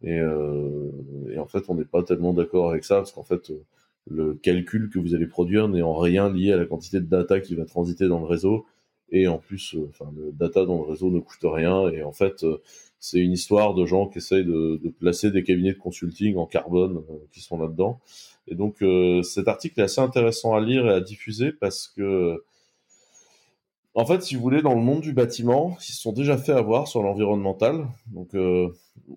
Et, 0.04 0.20
euh, 0.20 0.92
et 1.32 1.40
en 1.40 1.48
fait, 1.48 1.64
on 1.70 1.76
n'est 1.76 1.86
pas 1.86 2.04
tellement 2.04 2.34
d'accord 2.34 2.70
avec 2.70 2.84
ça, 2.84 2.98
parce 2.98 3.12
qu'en 3.12 3.24
fait, 3.24 3.50
euh, 3.52 3.64
le 4.08 4.34
calcul 4.36 4.90
que 4.90 5.00
vous 5.00 5.16
allez 5.16 5.28
produire 5.28 5.70
n'est 5.70 5.82
en 5.82 5.96
rien 5.96 6.30
lié 6.30 6.52
à 6.52 6.58
la 6.58 6.66
quantité 6.66 7.00
de 7.00 7.06
data 7.06 7.40
qui 7.40 7.56
va 7.56 7.66
transiter 7.66 8.08
dans 8.08 8.20
le 8.20 8.26
réseau. 8.26 8.66
Et 9.12 9.28
en 9.28 9.38
plus, 9.38 9.76
euh, 9.76 9.88
enfin, 9.90 10.12
le 10.16 10.32
data 10.34 10.66
dans 10.66 10.78
le 10.78 10.90
réseau 10.90 11.10
ne 11.10 11.20
coûte 11.20 11.44
rien. 11.44 11.90
Et 11.90 12.04
en 12.04 12.12
fait, 12.12 12.46
c'est 13.00 13.20
une 13.20 13.32
histoire 13.32 13.74
de 13.76 13.86
gens 13.86 14.08
qui 14.08 14.18
essayent 14.18 14.46
de, 14.46 14.80
de, 14.84 14.90
placer 14.90 15.32
des 15.32 15.44
cabinets 15.44 15.74
de 15.74 15.78
consulting 15.78 16.36
en 16.38 16.46
carbone 16.46 17.04
qui 17.32 17.42
sont 17.42 17.58
là-dedans. 17.58 18.00
Et 18.48 18.56
donc, 18.56 18.84
cet 19.24 19.48
article 19.48 19.80
est 19.80 19.84
assez 19.84 20.02
intéressant 20.02 20.54
à 20.54 20.60
lire 20.60 20.86
et 20.86 20.94
à 20.94 21.00
diffuser 21.00 21.54
parce 21.54 21.88
que 21.88 22.44
en 23.96 24.06
fait, 24.06 24.24
si 24.24 24.36
vous 24.36 24.42
voulez, 24.42 24.62
dans 24.62 24.74
le 24.74 24.82
monde 24.82 25.02
du 25.02 25.14
bâtiment, 25.14 25.78
ils 25.80 25.94
se 25.94 26.02
sont 26.02 26.14
déjà 26.14 26.38
fait 26.38 26.52
avoir 26.52 26.88
sur 26.88 27.04
l'environnemental. 27.04 27.88
Donc, 28.08 28.34
euh, 28.34 28.70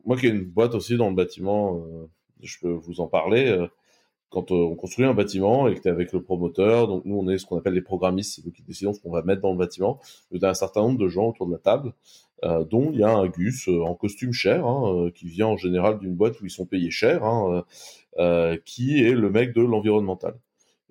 moi 0.05 0.17
qui 0.17 0.27
ai 0.27 0.31
une 0.31 0.45
boîte 0.45 0.75
aussi 0.75 0.97
dans 0.97 1.09
le 1.09 1.15
bâtiment, 1.15 1.79
euh, 1.79 2.07
je 2.43 2.59
peux 2.61 2.73
vous 2.73 3.01
en 3.01 3.07
parler. 3.07 3.49
Euh, 3.49 3.69
quand 4.29 4.51
on 4.51 4.75
construit 4.75 5.07
un 5.07 5.15
bâtiment 5.15 5.69
et 5.69 5.75
que 5.75 5.81
tu 5.81 5.89
avec 5.89 6.13
le 6.13 6.21
promoteur, 6.21 6.89
donc 6.89 7.05
nous 7.07 7.17
on 7.17 7.29
est 7.29 7.39
ce 7.39 7.47
qu'on 7.47 7.57
appelle 7.57 7.75
les 7.75 7.81
programmistes, 7.81 8.35
c'est 8.35 8.45
nous 8.45 8.51
qui 8.51 8.63
décidons 8.63 8.93
ce 8.93 9.01
qu'on 9.01 9.11
va 9.11 9.23
mettre 9.23 9.41
dans 9.41 9.53
le 9.53 9.57
bâtiment. 9.57 10.01
Il 10.33 10.43
y 10.43 10.45
a 10.45 10.51
un 10.51 10.55
certain 10.55 10.83
nombre 10.83 10.99
de 10.99 11.09
gens 11.09 11.29
autour 11.29 11.47
de 11.47 11.53
la 11.53 11.59
table, 11.59 11.95
dont 12.43 12.91
il 12.93 12.99
y 12.99 13.05
a 13.05 13.09
un 13.09 13.29
Gus 13.29 13.69
en 13.69 13.95
costume 13.95 14.33
cher, 14.33 14.67
hein, 14.67 15.11
qui 15.15 15.27
vient 15.27 15.47
en 15.47 15.57
général 15.57 16.01
d'une 16.01 16.17
boîte 16.17 16.41
où 16.41 16.45
ils 16.45 16.51
sont 16.51 16.67
payés 16.67 16.91
cher, 16.91 17.25
hein, 17.25 17.65
qui 18.65 19.01
est 19.01 19.15
le 19.15 19.31
mec 19.31 19.55
de 19.55 19.63
l'environnemental. 19.63 20.35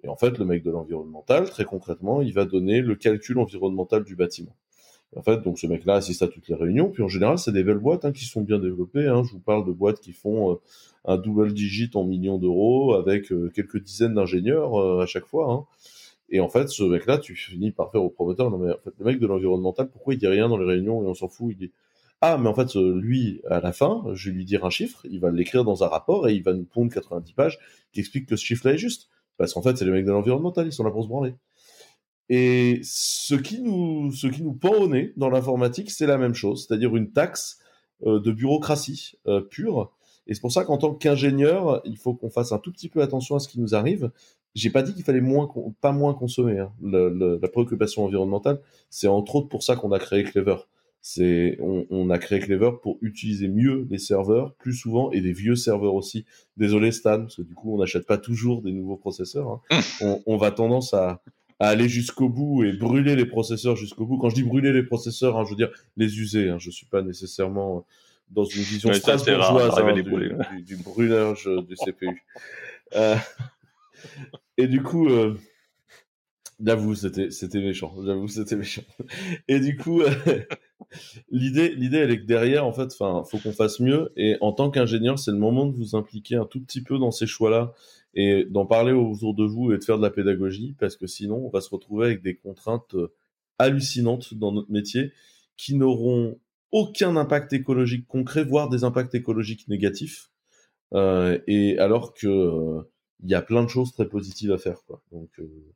Et 0.05 0.07
en 0.07 0.15
fait, 0.15 0.37
le 0.37 0.45
mec 0.45 0.63
de 0.63 0.69
l'environnemental, 0.69 1.49
très 1.49 1.65
concrètement, 1.65 2.21
il 2.21 2.31
va 2.31 2.45
donner 2.45 2.81
le 2.81 2.95
calcul 2.95 3.39
environnemental 3.39 4.03
du 4.03 4.15
bâtiment. 4.15 4.55
en 5.15 5.23
fait, 5.23 5.41
donc 5.41 5.57
ce 5.57 5.65
mec-là 5.65 5.95
assiste 5.95 6.21
à 6.21 6.27
toutes 6.27 6.47
les 6.47 6.53
réunions. 6.53 6.91
Puis 6.91 7.01
en 7.01 7.07
général, 7.07 7.39
c'est 7.39 7.51
des 7.51 7.63
belles 7.63 7.79
boîtes 7.79 8.05
hein, 8.05 8.11
qui 8.11 8.25
sont 8.25 8.41
bien 8.41 8.59
développées. 8.59 9.07
Hein. 9.07 9.23
Je 9.23 9.31
vous 9.31 9.39
parle 9.39 9.65
de 9.65 9.71
boîtes 9.71 9.99
qui 9.99 10.13
font 10.13 10.51
euh, 10.51 10.55
un 11.05 11.17
double 11.17 11.53
digit 11.53 11.89
en 11.95 12.03
millions 12.03 12.37
d'euros 12.37 12.93
avec 12.93 13.31
euh, 13.31 13.49
quelques 13.55 13.81
dizaines 13.81 14.13
d'ingénieurs 14.13 14.79
euh, 14.79 15.01
à 15.01 15.07
chaque 15.07 15.25
fois. 15.25 15.51
Hein. 15.51 15.65
Et 16.29 16.39
en 16.39 16.49
fait, 16.49 16.69
ce 16.69 16.83
mec-là, 16.83 17.17
tu 17.17 17.35
finis 17.35 17.71
par 17.71 17.91
faire 17.91 18.03
au 18.03 18.09
promoteur, 18.09 18.51
non 18.51 18.59
mais 18.59 18.73
en 18.73 18.77
fait, 18.83 18.93
le 18.99 19.05
mec 19.05 19.19
de 19.19 19.25
l'environnemental, 19.25 19.89
pourquoi 19.89 20.13
il 20.13 20.17
dit 20.17 20.27
rien 20.27 20.49
dans 20.49 20.57
les 20.57 20.65
réunions 20.65 21.03
et 21.03 21.07
on 21.07 21.15
s'en 21.15 21.29
fout 21.29 21.47
Il 21.51 21.57
dit, 21.57 21.71
Ah, 22.21 22.37
mais 22.37 22.49
en 22.49 22.53
fait, 22.53 22.75
lui, 22.75 23.41
à 23.49 23.59
la 23.59 23.71
fin, 23.71 24.03
je 24.13 24.29
vais 24.29 24.35
lui 24.35 24.45
dire 24.45 24.65
un 24.65 24.69
chiffre, 24.69 25.01
il 25.09 25.19
va 25.19 25.31
l'écrire 25.31 25.63
dans 25.63 25.83
un 25.83 25.87
rapport 25.87 26.27
et 26.27 26.33
il 26.33 26.43
va 26.43 26.53
nous 26.53 26.65
pondre 26.65 26.91
90 26.93 27.33
pages 27.33 27.59
qui 27.91 28.01
explique 28.01 28.27
que 28.27 28.35
ce 28.35 28.45
chiffre-là 28.45 28.73
est 28.73 28.77
juste. 28.77 29.09
Parce 29.37 29.53
qu'en 29.53 29.61
fait, 29.61 29.75
c'est 29.77 29.85
les 29.85 29.91
mecs 29.91 30.05
de 30.05 30.11
l'environnemental, 30.11 30.67
ils 30.67 30.71
sont 30.71 30.83
là 30.83 30.91
pour 30.91 31.03
se 31.03 31.07
branler. 31.07 31.33
Et 32.29 32.79
ce 32.83 33.35
qui 33.35 33.61
nous, 33.61 34.11
ce 34.11 34.27
qui 34.27 34.41
nous 34.41 34.53
pend 34.53 34.73
au 34.73 34.87
nez 34.87 35.13
dans 35.15 35.29
l'informatique, 35.29 35.91
c'est 35.91 36.07
la 36.07 36.17
même 36.17 36.33
chose, 36.33 36.65
c'est-à-dire 36.65 36.95
une 36.95 37.11
taxe 37.11 37.59
euh, 38.05 38.19
de 38.19 38.31
bureaucratie 38.31 39.13
euh, 39.27 39.41
pure. 39.41 39.91
Et 40.27 40.33
c'est 40.33 40.41
pour 40.41 40.51
ça 40.51 40.63
qu'en 40.63 40.77
tant 40.77 40.93
qu'ingénieur, 40.95 41.81
il 41.85 41.97
faut 41.97 42.15
qu'on 42.15 42.31
fasse 42.31 42.51
un 42.51 42.57
tout 42.57 42.71
petit 42.71 42.89
peu 42.89 43.01
attention 43.01 43.35
à 43.35 43.39
ce 43.39 43.47
qui 43.47 43.59
nous 43.59 43.75
arrive. 43.75 44.11
J'ai 44.55 44.71
pas 44.71 44.81
dit 44.81 44.93
qu'il 44.93 45.03
fallait 45.03 45.21
moins, 45.21 45.47
pas 45.81 45.91
moins 45.91 46.13
consommer. 46.13 46.59
Hein. 46.59 46.71
la 46.81 47.47
préoccupation 47.49 48.05
environnementale, 48.05 48.61
c'est 48.89 49.07
entre 49.07 49.35
autres 49.35 49.49
pour 49.49 49.63
ça 49.63 49.75
qu'on 49.75 49.91
a 49.91 49.99
créé 49.99 50.23
Clever. 50.23 50.55
C'est, 51.07 51.59
on, 51.61 52.09
a 52.09 52.17
créé 52.17 52.39
Clever 52.39 52.71
pour 52.81 52.97
utiliser 53.03 53.47
mieux 53.47 53.85
les 53.91 53.99
serveurs 53.99 54.55
plus 54.55 54.73
souvent 54.73 55.11
et 55.11 55.21
des 55.21 55.33
vieux 55.33 55.55
serveurs 55.55 55.93
aussi. 55.93 56.25
Désolé 56.57 56.91
Stan, 56.91 57.19
parce 57.19 57.35
que 57.35 57.43
du 57.43 57.53
coup 57.53 57.75
on 57.75 57.77
n'achète 57.77 58.07
pas 58.07 58.17
toujours 58.17 58.63
des 58.63 58.71
nouveaux 58.71 58.97
processeurs. 58.97 59.47
Hein. 59.51 59.61
Mmh. 59.69 60.03
On, 60.03 60.23
on, 60.25 60.37
va 60.37 60.49
tendance 60.49 60.95
à, 60.95 61.21
à 61.59 61.67
aller 61.67 61.87
jusqu'au 61.87 62.27
bout 62.27 62.63
et 62.63 62.73
brûler 62.73 63.15
les 63.15 63.27
processeurs 63.27 63.75
jusqu'au 63.75 64.07
bout. 64.07 64.17
Quand 64.17 64.31
je 64.31 64.35
dis 64.35 64.41
brûler 64.41 64.73
les 64.73 64.81
processeurs, 64.81 65.37
hein, 65.37 65.43
je 65.45 65.51
veux 65.51 65.55
dire 65.55 65.69
les 65.95 66.19
user. 66.19 66.49
Hein. 66.49 66.57
Je 66.57 66.71
suis 66.71 66.87
pas 66.87 67.03
nécessairement 67.03 67.85
dans 68.31 68.45
une 68.45 68.63
vision 68.63 68.91
strasbourgeoise 68.91 69.77
hein, 69.77 69.93
du, 69.93 70.63
du, 70.63 70.75
brûlage 70.77 71.47
du 71.67 71.75
CPU. 71.75 72.25
Euh, 72.95 73.15
et 74.57 74.67
du 74.67 74.81
coup, 74.81 75.07
euh, 75.07 75.37
j'avoue, 76.63 76.95
c'était 76.95 77.31
c'était 77.31 77.59
méchant. 77.61 77.95
J'avoue, 78.03 78.27
c'était 78.27 78.55
méchant. 78.55 78.83
Et 79.47 79.59
du 79.59 79.77
coup, 79.77 80.01
l'idée 81.31 81.73
l'idée 81.75 81.97
elle 81.97 82.11
est 82.11 82.19
que 82.19 82.25
derrière, 82.25 82.65
en 82.65 82.73
fait, 82.73 82.93
enfin, 82.99 83.23
faut 83.29 83.37
qu'on 83.37 83.53
fasse 83.53 83.79
mieux. 83.79 84.11
Et 84.15 84.37
en 84.41 84.53
tant 84.53 84.69
qu'ingénieur, 84.69 85.19
c'est 85.19 85.31
le 85.31 85.37
moment 85.37 85.65
de 85.65 85.75
vous 85.75 85.95
impliquer 85.95 86.35
un 86.35 86.45
tout 86.45 86.61
petit 86.61 86.81
peu 86.81 86.97
dans 86.97 87.11
ces 87.11 87.27
choix-là 87.27 87.73
et 88.13 88.45
d'en 88.45 88.65
parler 88.65 88.93
autour 88.93 89.33
de 89.35 89.43
vous 89.45 89.73
et 89.73 89.77
de 89.77 89.83
faire 89.83 89.97
de 89.97 90.03
la 90.03 90.09
pédagogie 90.09 90.75
parce 90.79 90.95
que 90.95 91.05
sinon 91.05 91.45
on 91.45 91.49
va 91.49 91.59
se 91.59 91.69
retrouver 91.69 92.05
avec 92.05 92.21
des 92.21 92.35
contraintes 92.35 92.95
euh, 92.95 93.13
hallucinantes 93.59 94.33
dans 94.33 94.53
notre 94.53 94.71
métier 94.71 95.11
qui 95.57 95.75
n'auront 95.75 96.39
aucun 96.71 97.15
impact 97.15 97.53
écologique 97.53 98.07
concret, 98.07 98.43
voire 98.43 98.69
des 98.69 98.83
impacts 98.83 99.15
écologiques 99.15 99.67
négatifs. 99.67 100.29
Euh, 100.93 101.39
et 101.47 101.77
alors 101.79 102.13
que 102.13 102.27
euh, 102.27 102.81
il 103.23 103.29
y 103.29 103.33
a 103.33 103.41
plein 103.41 103.63
de 103.63 103.69
choses 103.69 103.93
très 103.93 104.07
positives 104.07 104.51
à 104.51 104.57
faire. 104.57 104.83
Quoi. 104.85 105.01
Donc, 105.11 105.29
euh, 105.39 105.73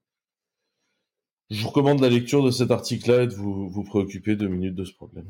je 1.50 1.62
vous 1.62 1.70
recommande 1.70 2.02
la 2.02 2.10
lecture 2.10 2.44
de 2.44 2.52
cet 2.52 2.72
article-là 2.72 3.24
et 3.24 3.28
de 3.28 3.34
vous, 3.34 3.70
vous 3.70 3.84
préoccuper 3.84 4.36
deux 4.36 4.48
minutes 4.48 4.76
de 4.76 4.86
ce 4.86 4.94
problème. 4.94 5.26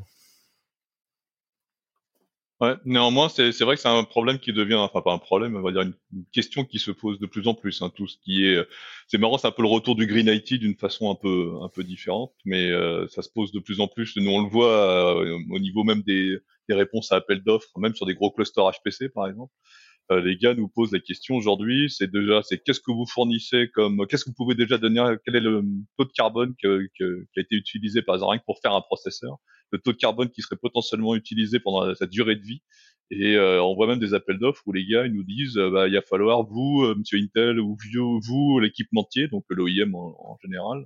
Ouais, 2.62 2.76
néanmoins, 2.84 3.30
c'est 3.30 3.58
vrai 3.62 3.76
que 3.76 3.82
c'est 3.82 3.88
un 3.88 4.04
problème 4.04 4.38
qui 4.38 4.52
devient, 4.52 4.76
enfin 4.76 5.02
pas 5.02 5.14
un 5.14 5.18
problème, 5.18 5.56
on 5.56 5.62
va 5.62 5.72
dire 5.72 5.82
une, 5.82 5.94
question 6.34 6.66
qui 6.66 6.78
se 6.78 6.92
pose 6.92 7.18
de 7.18 7.26
plus 7.26 7.48
en 7.48 7.54
plus. 7.54 7.82
Hein, 7.82 7.90
tout 7.96 8.06
ce 8.06 8.18
qui 8.18 8.46
est, 8.46 8.62
c'est 9.08 9.18
marrant, 9.18 9.38
c'est 9.38 9.48
un 9.48 9.52
peu 9.52 9.62
le 9.62 9.70
retour 9.70 9.96
du 9.96 10.08
Green 10.08 10.28
IT 10.28 10.56
d'une 10.56 10.76
façon 10.76 11.10
un 11.10 11.16
peu 11.16 11.54
un 11.62 11.70
peu 11.70 11.86
différente, 11.86 12.34
mais 12.44 12.70
euh, 12.70 13.08
ça 13.08 13.22
se 13.22 13.30
pose 13.30 13.54
de 13.54 13.60
plus 13.60 13.80
en 13.80 13.88
plus. 13.88 14.18
Nous 14.18 14.30
on 14.30 14.42
le 14.44 14.50
voit 14.50 15.24
euh, 15.24 15.40
au 15.50 15.60
niveau 15.60 15.86
même 15.86 16.02
des, 16.02 16.38
des 16.68 16.76
réponses 16.76 17.14
à 17.14 17.16
appel 17.16 17.42
d'offres, 17.44 17.80
même 17.80 17.96
sur 17.96 18.06
des 18.06 18.14
gros 18.14 18.30
clusters 18.30 18.70
HPC 18.70 19.08
par 19.08 19.28
exemple. 19.28 19.54
Euh, 20.12 20.22
les 20.22 20.38
gars 20.38 20.56
nous 20.56 20.68
posent 20.68 20.92
la 20.92 21.00
question 21.00 21.36
aujourd'hui, 21.36 21.90
c'est 21.90 22.10
déjà, 22.10 22.42
c'est 22.42 22.58
qu'est-ce 22.64 22.80
que 22.80 22.92
vous 22.92 23.06
fournissez 23.06 23.70
comme, 23.74 24.08
qu'est-ce 24.08 24.26
que 24.26 24.30
vous 24.30 24.36
pouvez 24.36 24.56
déjà 24.56 24.78
donner, 24.78 25.04
quel 25.26 25.36
est 25.36 25.42
le 25.42 25.64
taux 25.98 26.06
de 26.06 26.12
carbone 26.12 26.56
que, 26.62 26.88
que, 26.98 27.28
qui 27.34 27.40
a 27.40 27.42
été 27.42 27.56
utilisé 27.56 28.02
par 28.02 28.16
exemple 28.16 28.42
pour 28.46 28.60
faire 28.60 28.74
un 28.74 28.82
processeur 28.82 29.38
le 29.72 29.80
taux 29.80 29.92
de 29.92 29.98
carbone 29.98 30.30
qui 30.30 30.42
serait 30.42 30.58
potentiellement 30.58 31.16
utilisé 31.16 31.60
pendant 31.60 31.94
sa 31.96 32.08
durée 32.08 32.36
de 32.36 32.42
vie. 32.42 32.62
Et 33.12 33.36
euh, 33.36 33.62
on 33.64 33.74
voit 33.74 33.88
même 33.88 34.00
des 34.00 34.14
appels 34.14 34.38
d'offres 34.38 34.62
où 34.68 34.72
les 34.72 34.86
gars 34.86 35.08
nous 35.08 35.24
disent 35.24 35.58
euh, 35.58 35.72
bah, 35.72 35.88
il 35.88 35.96
va 35.96 36.02
falloir 36.02 36.44
vous, 36.44 36.84
euh, 36.84 36.96
Monsieur 36.96 37.18
Intel 37.18 37.60
ou 37.60 37.76
vous, 37.76 38.20
vous 38.22 38.60
l'équipementier, 38.60 39.28
donc 39.28 39.46
l'OIM 39.50 39.96
en, 39.96 40.38
général, 40.44 40.86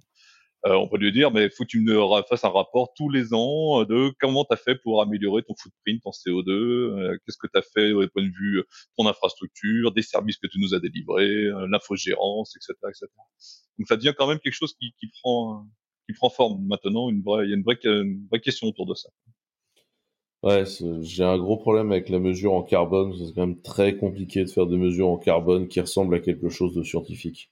on 0.65 0.87
peut 0.87 0.97
lui 0.97 1.11
dire 1.11 1.31
mais 1.31 1.49
faut 1.49 1.63
que 1.63 1.69
tu 1.69 1.81
me 1.81 1.99
fasses 2.29 2.45
un 2.45 2.49
rapport 2.49 2.93
tous 2.95 3.09
les 3.09 3.33
ans 3.33 3.83
de 3.83 4.13
comment 4.19 4.45
tu 4.45 4.53
as 4.53 4.57
fait 4.57 4.75
pour 4.75 5.01
améliorer 5.01 5.43
ton 5.43 5.53
footprint 5.61 6.01
en 6.05 6.11
CO2, 6.11 7.17
qu'est-ce 7.25 7.37
que 7.37 7.47
tu 7.53 7.59
as 7.59 7.61
fait 7.61 7.91
au 7.91 8.07
point 8.07 8.23
de 8.23 8.31
vue 8.31 8.63
ton 8.97 9.07
infrastructure, 9.07 9.91
des 9.91 10.01
services 10.01 10.37
que 10.37 10.47
tu 10.47 10.59
nous 10.59 10.73
as 10.73 10.79
délivrés, 10.79 11.49
l'infogérance, 11.69 12.55
etc., 12.55 12.73
etc. 12.89 13.07
Donc 13.77 13.87
ça 13.87 13.97
devient 13.97 14.13
quand 14.17 14.27
même 14.27 14.39
quelque 14.39 14.55
chose 14.55 14.73
qui, 14.79 14.93
qui 14.99 15.07
prend 15.21 15.67
qui 16.07 16.13
prend 16.13 16.29
forme 16.29 16.65
maintenant. 16.65 17.09
Une 17.09 17.21
vraie, 17.21 17.45
il 17.45 17.49
y 17.49 17.53
a 17.53 17.55
une 17.55 17.63
vraie, 17.63 17.79
une 17.83 18.27
vraie 18.29 18.41
question 18.41 18.67
autour 18.67 18.85
de 18.85 18.93
ça. 18.93 19.09
Ouais, 20.43 20.65
j'ai 21.01 21.23
un 21.23 21.37
gros 21.37 21.57
problème 21.57 21.91
avec 21.91 22.09
la 22.09 22.19
mesure 22.19 22.53
en 22.53 22.63
carbone. 22.63 23.13
C'est 23.17 23.33
quand 23.33 23.47
même 23.47 23.61
très 23.61 23.95
compliqué 23.95 24.43
de 24.43 24.49
faire 24.49 24.67
des 24.67 24.75
mesures 24.75 25.07
en 25.07 25.17
carbone 25.17 25.69
qui 25.69 25.79
ressemblent 25.79 26.15
à 26.15 26.19
quelque 26.19 26.49
chose 26.49 26.73
de 26.73 26.83
scientifique. 26.83 27.49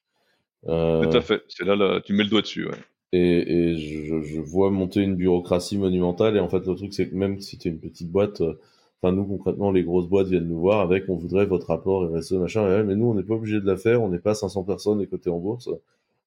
Euh... 0.68 1.02
Tout 1.04 1.18
à 1.18 1.22
fait. 1.22 1.42
C'est 1.48 1.64
là, 1.64 1.76
là, 1.76 2.02
tu 2.02 2.14
mets 2.14 2.24
le 2.24 2.30
doigt 2.30 2.42
dessus. 2.42 2.68
Ouais. 2.68 2.78
Et, 3.14 3.72
et 3.72 3.78
je, 3.78 4.22
je, 4.22 4.40
vois 4.40 4.72
monter 4.72 5.02
une 5.02 5.16
bureaucratie 5.16 5.78
monumentale. 5.78 6.38
Et 6.38 6.40
en 6.40 6.50
fait, 6.50 6.66
le 6.66 6.76
truc, 6.76 6.94
c'est 6.94 7.10
que 7.10 7.16
même 7.16 7.40
si 7.42 7.58
tu 7.58 7.68
es 7.68 7.72
une 7.72 7.80
petite 7.80 8.10
boîte, 8.10 8.42
euh, 8.42 8.60
enfin, 9.02 9.14
nous, 9.14 9.26
concrètement, 9.26 9.72
les 9.72 9.84
grosses 9.84 10.08
boîtes 10.08 10.28
viennent 10.28 10.48
nous 10.48 10.60
voir 10.60 10.80
avec 10.80 11.10
on 11.10 11.16
voudrait 11.16 11.46
votre 11.46 11.68
rapport 11.68 12.10
RSE, 12.10 12.34
machin. 12.34 12.84
mais 12.84 12.96
nous, 12.96 13.08
on 13.08 13.16
n'est 13.16 13.24
pas 13.24 13.36
obligé 13.36 13.60
de 13.60 13.66
la 13.66 13.78
faire. 13.78 14.02
On 14.02 14.10
n'est 14.10 14.20
pas 14.20 14.34
500 14.34 14.64
personnes 14.64 15.02
et 15.02 15.08
côté 15.08 15.30
en 15.30 15.40
bourse. 15.40 15.70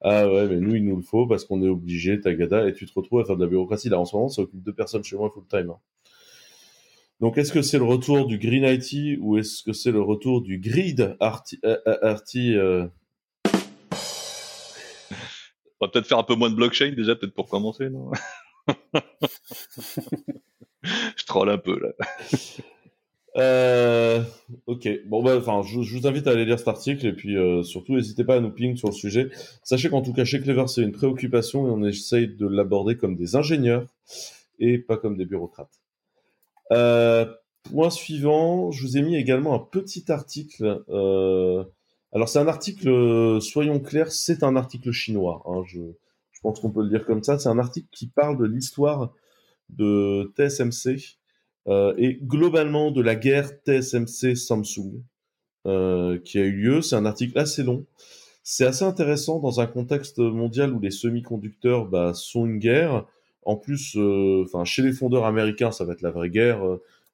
Ah 0.06 0.28
ouais, 0.28 0.46
mais 0.48 0.56
nous, 0.56 0.74
il 0.74 0.84
nous 0.84 0.96
le 0.96 1.02
faut 1.02 1.26
parce 1.26 1.46
qu'on 1.46 1.62
est 1.62 1.68
obligé, 1.68 2.20
tagada, 2.20 2.68
et 2.68 2.74
tu 2.74 2.84
te 2.84 2.92
retrouves 2.94 3.20
à 3.20 3.24
faire 3.24 3.36
de 3.36 3.44
la 3.44 3.48
bureaucratie. 3.48 3.88
Là, 3.88 3.98
en 3.98 4.04
ce 4.04 4.14
moment, 4.14 4.28
ça 4.28 4.42
occupe 4.42 4.62
deux 4.62 4.74
personnes 4.74 5.02
chez 5.02 5.16
moi 5.16 5.30
full 5.30 5.46
time. 5.48 5.70
Hein. 5.70 5.78
Donc, 7.20 7.38
est-ce 7.38 7.52
que 7.52 7.62
c'est 7.62 7.78
le 7.78 7.84
retour 7.84 8.26
du 8.26 8.38
Green 8.38 8.64
IT 8.64 9.18
ou 9.22 9.38
est-ce 9.38 9.62
que 9.62 9.72
c'est 9.72 9.92
le 9.92 10.02
retour 10.02 10.42
du 10.42 10.58
Grid 10.58 11.16
Arti... 11.20 11.58
Euh, 11.64 11.78
arti 12.02 12.54
euh... 12.54 12.86
On 15.84 15.88
va 15.88 15.90
peut-être 15.90 16.06
faire 16.06 16.18
un 16.18 16.24
peu 16.24 16.34
moins 16.34 16.48
de 16.48 16.54
blockchain 16.54 16.94
déjà, 16.96 17.14
peut-être 17.14 17.34
pour 17.34 17.46
commencer, 17.46 17.90
non 17.90 18.10
Je 20.82 21.24
troll 21.26 21.50
un 21.50 21.58
peu 21.58 21.78
là. 21.78 21.90
Euh, 23.36 24.22
ok, 24.66 24.88
bon 25.04 25.22
bah, 25.22 25.36
enfin, 25.36 25.60
je, 25.60 25.82
je, 25.82 25.98
vous 25.98 26.06
invite 26.06 26.26
à 26.26 26.30
aller 26.30 26.46
lire 26.46 26.58
cet 26.58 26.68
article 26.68 27.06
et 27.06 27.12
puis 27.12 27.36
euh, 27.36 27.62
surtout 27.62 27.96
n'hésitez 27.96 28.24
pas 28.24 28.36
à 28.36 28.40
nous 28.40 28.50
ping 28.50 28.76
sur 28.76 28.88
le 28.88 28.94
sujet. 28.94 29.28
Sachez 29.62 29.90
qu'en 29.90 30.00
tout 30.00 30.14
cas 30.14 30.24
chez 30.24 30.40
Clever 30.40 30.68
c'est 30.68 30.80
une 30.80 30.92
préoccupation 30.92 31.66
et 31.66 31.70
on 31.70 31.84
essaye 31.84 32.28
de 32.28 32.46
l'aborder 32.46 32.96
comme 32.96 33.14
des 33.14 33.36
ingénieurs 33.36 33.84
et 34.58 34.78
pas 34.78 34.96
comme 34.96 35.18
des 35.18 35.26
bureaucrates. 35.26 35.82
Euh, 36.72 37.26
point 37.64 37.90
suivant, 37.90 38.70
je 38.70 38.80
vous 38.80 38.96
ai 38.96 39.02
mis 39.02 39.16
également 39.16 39.54
un 39.54 39.58
petit 39.58 40.10
article. 40.10 40.82
Euh, 42.14 42.18
alors 42.18 42.28
c'est 42.28 42.38
un 42.38 42.48
article, 42.48 43.40
soyons 43.40 43.80
clairs, 43.80 44.12
c'est 44.12 44.42
un 44.42 44.56
article 44.56 44.92
chinois. 44.92 45.42
Hein, 45.46 45.62
je, 45.66 45.80
pense 46.44 46.60
qu'on 46.60 46.70
peut 46.70 46.82
le 46.82 46.90
dire 46.90 47.04
comme 47.06 47.24
ça. 47.24 47.38
C'est 47.38 47.48
un 47.48 47.58
article 47.58 47.88
qui 47.90 48.06
parle 48.06 48.38
de 48.38 48.44
l'histoire 48.44 49.12
de 49.70 50.32
TSMC 50.36 51.16
euh, 51.66 51.94
et 51.96 52.18
globalement 52.22 52.90
de 52.90 53.00
la 53.00 53.16
guerre 53.16 53.50
TSMC-Samsung 53.66 55.02
euh, 55.66 56.18
qui 56.18 56.38
a 56.38 56.42
eu 56.42 56.52
lieu. 56.52 56.82
C'est 56.82 56.96
un 56.96 57.06
article 57.06 57.38
assez 57.38 57.62
long. 57.62 57.86
C'est 58.42 58.66
assez 58.66 58.84
intéressant 58.84 59.40
dans 59.40 59.60
un 59.60 59.66
contexte 59.66 60.18
mondial 60.18 60.74
où 60.74 60.80
les 60.80 60.90
semi-conducteurs 60.90 61.86
bah, 61.86 62.12
sont 62.12 62.44
une 62.44 62.58
guerre. 62.58 63.06
En 63.46 63.56
plus, 63.56 63.96
euh, 63.96 64.44
chez 64.64 64.82
les 64.82 64.92
fondeurs 64.92 65.24
américains, 65.24 65.70
ça 65.70 65.84
va 65.84 65.94
être 65.94 66.02
la 66.02 66.10
vraie 66.10 66.30
guerre. 66.30 66.62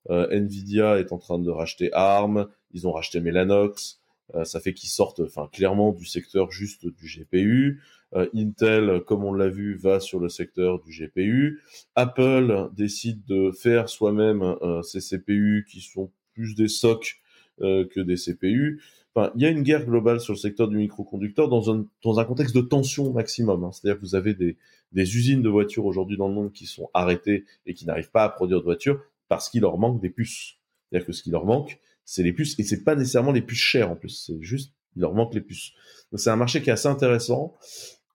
Nvidia 0.09 0.99
est 0.99 1.13
en 1.13 1.19
train 1.19 1.39
de 1.39 1.51
racheter 1.51 1.93
ARM, 1.93 2.49
ils 2.73 2.89
ont 2.89 2.93
racheté 2.93 3.21
Mellanox. 3.21 4.00
Ça 4.45 4.61
fait 4.61 4.75
qu'ils 4.75 4.91
sortent, 4.91 5.21
enfin 5.21 5.49
clairement 5.53 5.93
du 5.93 6.05
secteur 6.05 6.51
juste 6.51 6.87
du 6.87 7.07
GPU. 7.07 7.81
Euh, 8.15 8.29
Intel, 8.35 9.03
comme 9.07 9.25
on 9.25 9.33
l'a 9.33 9.49
vu, 9.49 9.77
va 9.77 10.01
sur 10.01 10.19
le 10.19 10.29
secteur 10.29 10.81
du 10.81 10.91
GPU. 10.91 11.61
Apple 11.95 12.71
décide 12.77 13.25
de 13.27 13.53
faire 13.53 13.89
soi-même 13.89 14.43
euh, 14.43 14.83
ses 14.83 15.01
CPU 15.01 15.67
qui 15.71 15.81
sont 15.81 16.11
plus 16.35 16.55
des 16.55 16.69
SOC 16.69 17.21
euh, 17.61 17.87
que 17.87 18.01
des 18.01 18.17
CPU. 18.17 18.83
Enfin, 19.15 19.33
il 19.37 19.43
y 19.43 19.47
a 19.47 19.49
une 19.49 19.63
guerre 19.63 19.87
globale 19.87 20.21
sur 20.21 20.33
le 20.33 20.39
secteur 20.39 20.69
du 20.69 20.77
microconducteur 20.77 21.49
dans 21.49 21.73
un, 21.73 21.87
dans 22.03 22.19
un 22.19 22.25
contexte 22.25 22.55
de 22.55 22.61
tension 22.61 23.13
maximum. 23.13 23.65
Hein. 23.65 23.73
C'est-à-dire 23.73 24.01
que 24.01 24.05
vous 24.05 24.15
avez 24.15 24.35
des, 24.35 24.57
des 24.93 25.17
usines 25.17 25.43
de 25.43 25.49
voitures 25.49 25.85
aujourd'hui 25.85 26.17
dans 26.17 26.29
le 26.29 26.35
monde 26.35 26.53
qui 26.53 26.67
sont 26.67 26.89
arrêtées 26.95 27.45
et 27.67 27.75
qui 27.75 27.87
n'arrivent 27.87 28.11
pas 28.11 28.25
à 28.25 28.29
produire 28.29 28.59
de 28.59 28.65
voitures 28.65 29.01
parce 29.29 29.49
qu'il 29.49 29.63
leur 29.63 29.79
manque 29.79 30.01
des 30.01 30.11
puces. 30.11 30.57
C'est-à-dire 30.89 31.07
que 31.07 31.13
ce 31.13 31.23
qui 31.23 31.31
leur 31.31 31.45
manque, 31.45 31.79
c'est 32.05 32.23
les 32.23 32.33
puces 32.33 32.59
et 32.59 32.63
c'est 32.63 32.85
pas 32.85 32.95
nécessairement 32.95 33.33
les 33.33 33.43
puces 33.43 33.59
chères 33.59 33.91
en 33.91 33.97
plus. 33.97 34.25
C'est 34.27 34.41
juste, 34.41 34.73
il 34.97 35.03
leur 35.03 35.15
manque 35.15 35.35
les 35.35 35.41
puces. 35.41 35.73
Donc 36.13 36.21
c'est 36.21 36.31
un 36.31 36.37
marché 36.37 36.63
qui 36.63 36.71
est 36.71 36.73
assez 36.73 36.89
intéressant. 36.89 37.57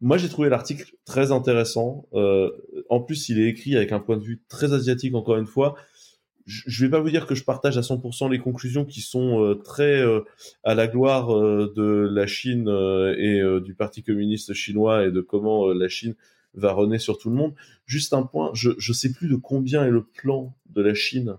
Moi, 0.01 0.17
j'ai 0.17 0.29
trouvé 0.29 0.49
l'article 0.49 0.93
très 1.05 1.31
intéressant. 1.31 2.07
Euh, 2.13 2.51
en 2.89 2.99
plus, 2.99 3.29
il 3.29 3.39
est 3.39 3.47
écrit 3.47 3.75
avec 3.75 3.91
un 3.91 3.99
point 3.99 4.17
de 4.17 4.23
vue 4.23 4.43
très 4.49 4.73
asiatique, 4.73 5.15
encore 5.15 5.37
une 5.37 5.45
fois. 5.45 5.75
Je 6.45 6.83
ne 6.83 6.87
vais 6.87 6.91
pas 6.91 6.99
vous 6.99 7.09
dire 7.09 7.25
que 7.25 7.33
je 7.33 7.43
partage 7.43 7.77
à 7.77 7.81
100% 7.81 8.29
les 8.29 8.37
conclusions 8.37 8.85
qui 8.85 9.01
sont 9.01 9.43
euh, 9.43 9.55
très 9.55 9.99
euh, 9.99 10.21
à 10.63 10.75
la 10.75 10.85
gloire 10.87 11.29
de 11.29 12.07
la 12.11 12.27
Chine 12.27 12.69
et 13.17 13.41
du 13.61 13.73
Parti 13.73 14.03
communiste 14.03 14.53
chinois 14.53 15.05
et 15.07 15.11
de 15.11 15.21
comment 15.21 15.73
la 15.73 15.87
Chine 15.87 16.13
va 16.53 16.73
runner 16.73 16.99
sur 16.99 17.17
tout 17.17 17.29
le 17.29 17.35
monde. 17.35 17.55
Juste 17.85 18.13
un 18.13 18.23
point, 18.23 18.51
je 18.53 18.69
ne 18.69 18.93
sais 18.93 19.11
plus 19.11 19.27
de 19.27 19.35
combien 19.35 19.85
est 19.85 19.91
le 19.91 20.03
plan 20.03 20.55
de 20.69 20.83
la 20.83 20.93
Chine 20.93 21.37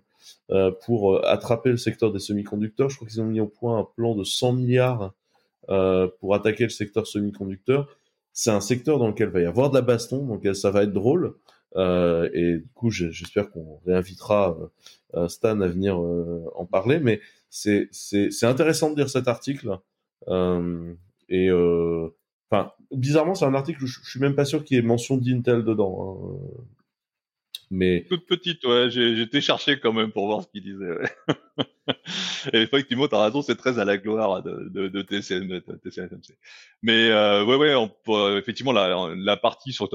pour 0.85 1.15
euh, 1.15 1.23
attraper 1.25 1.71
le 1.71 1.77
secteur 1.77 2.13
des 2.13 2.19
semi-conducteurs. 2.19 2.89
Je 2.89 2.97
crois 2.97 3.09
qu'ils 3.09 3.21
ont 3.21 3.27
mis 3.27 3.41
au 3.41 3.47
point 3.49 3.79
un 3.79 3.85
plan 3.85 4.15
de 4.15 4.25
100 4.25 4.53
milliards 4.53 5.13
euh, 5.69 6.09
pour 6.21 6.35
attaquer 6.35 6.65
le 6.65 6.71
secteur 6.71 7.07
semi-conducteur. 7.07 7.89
C'est 8.33 8.51
un 8.51 8.61
secteur 8.61 8.99
dans 8.99 9.09
lequel 9.09 9.29
il 9.29 9.33
va 9.33 9.41
y 9.41 9.47
avoir 9.47 9.71
de 9.71 9.75
la 9.75 9.83
baston, 9.83 10.25
donc 10.27 10.47
ça 10.55 10.71
va 10.71 10.83
être 10.83 10.93
drôle. 10.93 11.35
Euh, 11.75 12.29
et 12.33 12.59
du 12.59 12.69
coup, 12.75 12.91
j'espère 12.91 13.51
qu'on 13.51 13.81
réinvitera 13.85 14.57
euh, 15.15 15.29
Stan 15.29 15.61
à 15.61 15.67
venir 15.67 15.99
en 15.99 16.67
parler. 16.67 17.01
Mais 17.01 17.21
c'est 17.51 17.89
intéressant 18.43 18.91
de 18.91 18.97
lire 18.97 19.11
cet 19.11 19.27
article. 19.27 19.79
et 21.29 21.51
enfin, 22.51 22.73
bizarrement, 22.93 23.35
c'est 23.35 23.47
un 23.47 23.55
article 23.55 23.83
où 23.83 23.87
je, 23.87 23.99
je 24.05 24.11
suis 24.11 24.21
même 24.21 24.35
pas 24.37 24.45
sûr 24.45 24.63
qu'il 24.63 24.77
y 24.77 24.81
ait 24.81 24.83
mention 24.83 25.17
d'Intel 25.17 25.65
dedans. 25.65 26.21
Hein. 26.23 26.63
Mais 27.71 28.07
toute 28.09 28.27
petite, 28.27 28.65
ouais. 28.65 28.91
J'ai 28.91 29.21
été 29.21 29.41
chercher 29.41 29.81
quand 29.81 29.93
même 29.93 30.13
pour 30.13 30.27
voir 30.27 30.43
ce 30.43 30.49
qu'il 30.49 30.63
disait. 30.63 30.91
Ouais. 30.91 31.09
Et 32.53 32.59
effectivement, 32.63 33.09
t'as 33.09 33.25
raison, 33.25 33.43
c'est 33.43 33.57
très 33.57 33.79
à 33.79 33.85
la 33.85 33.99
gloire 33.99 34.43
de, 34.43 34.69
de, 34.71 34.89
de 34.89 35.03
TCM, 35.03 35.61
Mais 36.83 37.11
euh, 37.11 37.45
ouais, 37.45 37.57
ouais, 37.57 38.39
effectivement, 38.39 38.73
la, 38.73 39.15
la 39.17 39.37
partie 39.37 39.73
sur 39.73 39.89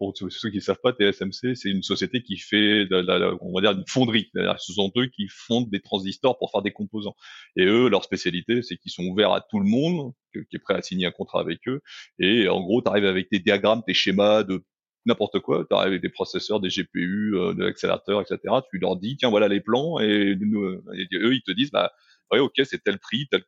pour 0.00 0.14
ceux 0.16 0.48
qui 0.48 0.56
ne 0.56 0.62
savent 0.62 0.80
pas, 0.82 0.92
TSMC, 0.94 1.54
c'est 1.54 1.68
une 1.68 1.82
société 1.82 2.22
qui 2.22 2.38
fait, 2.38 2.86
de, 2.86 3.02
de, 3.02 3.36
on 3.42 3.52
va 3.52 3.60
dire, 3.60 3.78
une 3.78 3.86
fonderie. 3.86 4.30
Ce 4.56 4.72
sont 4.72 4.90
eux 4.96 5.08
qui 5.08 5.28
fondent 5.28 5.68
des 5.68 5.80
transistors 5.80 6.38
pour 6.38 6.50
faire 6.50 6.62
des 6.62 6.70
composants. 6.72 7.14
Et 7.54 7.66
eux, 7.66 7.90
leur 7.90 8.02
spécialité, 8.02 8.62
c'est 8.62 8.78
qu'ils 8.78 8.92
sont 8.92 9.04
ouverts 9.04 9.32
à 9.32 9.42
tout 9.42 9.60
le 9.60 9.66
monde, 9.66 10.14
qui 10.32 10.56
est 10.56 10.58
prêt 10.58 10.74
à 10.74 10.80
signer 10.80 11.04
un 11.04 11.10
contrat 11.10 11.40
avec 11.40 11.68
eux. 11.68 11.82
Et 12.18 12.48
en 12.48 12.62
gros, 12.62 12.80
tu 12.80 12.88
arrives 12.88 13.04
avec 13.04 13.28
tes 13.28 13.40
diagrammes, 13.40 13.82
tes 13.86 13.92
schémas 13.92 14.42
de 14.42 14.64
n'importe 15.06 15.40
quoi. 15.40 15.64
Tu 15.68 15.74
arrives 15.74 15.88
avec 15.88 16.02
des 16.02 16.08
processeurs, 16.08 16.60
des 16.60 16.68
GPU, 16.68 17.34
euh, 17.34 17.54
de 17.54 17.64
l'accélérateur, 17.64 18.20
etc. 18.20 18.38
Tu 18.70 18.78
leur 18.78 18.96
dis, 18.96 19.16
tiens, 19.16 19.30
voilà 19.30 19.48
les 19.48 19.60
plans, 19.60 19.98
et, 20.00 20.34
eux, 20.34 21.34
ils 21.34 21.42
te 21.46 21.52
disent, 21.52 21.70
bah, 21.70 21.92
ouais, 22.32 22.38
ok, 22.38 22.54
c'est 22.64 22.82
tel 22.82 22.98
prix, 22.98 23.26
telle, 23.30 23.44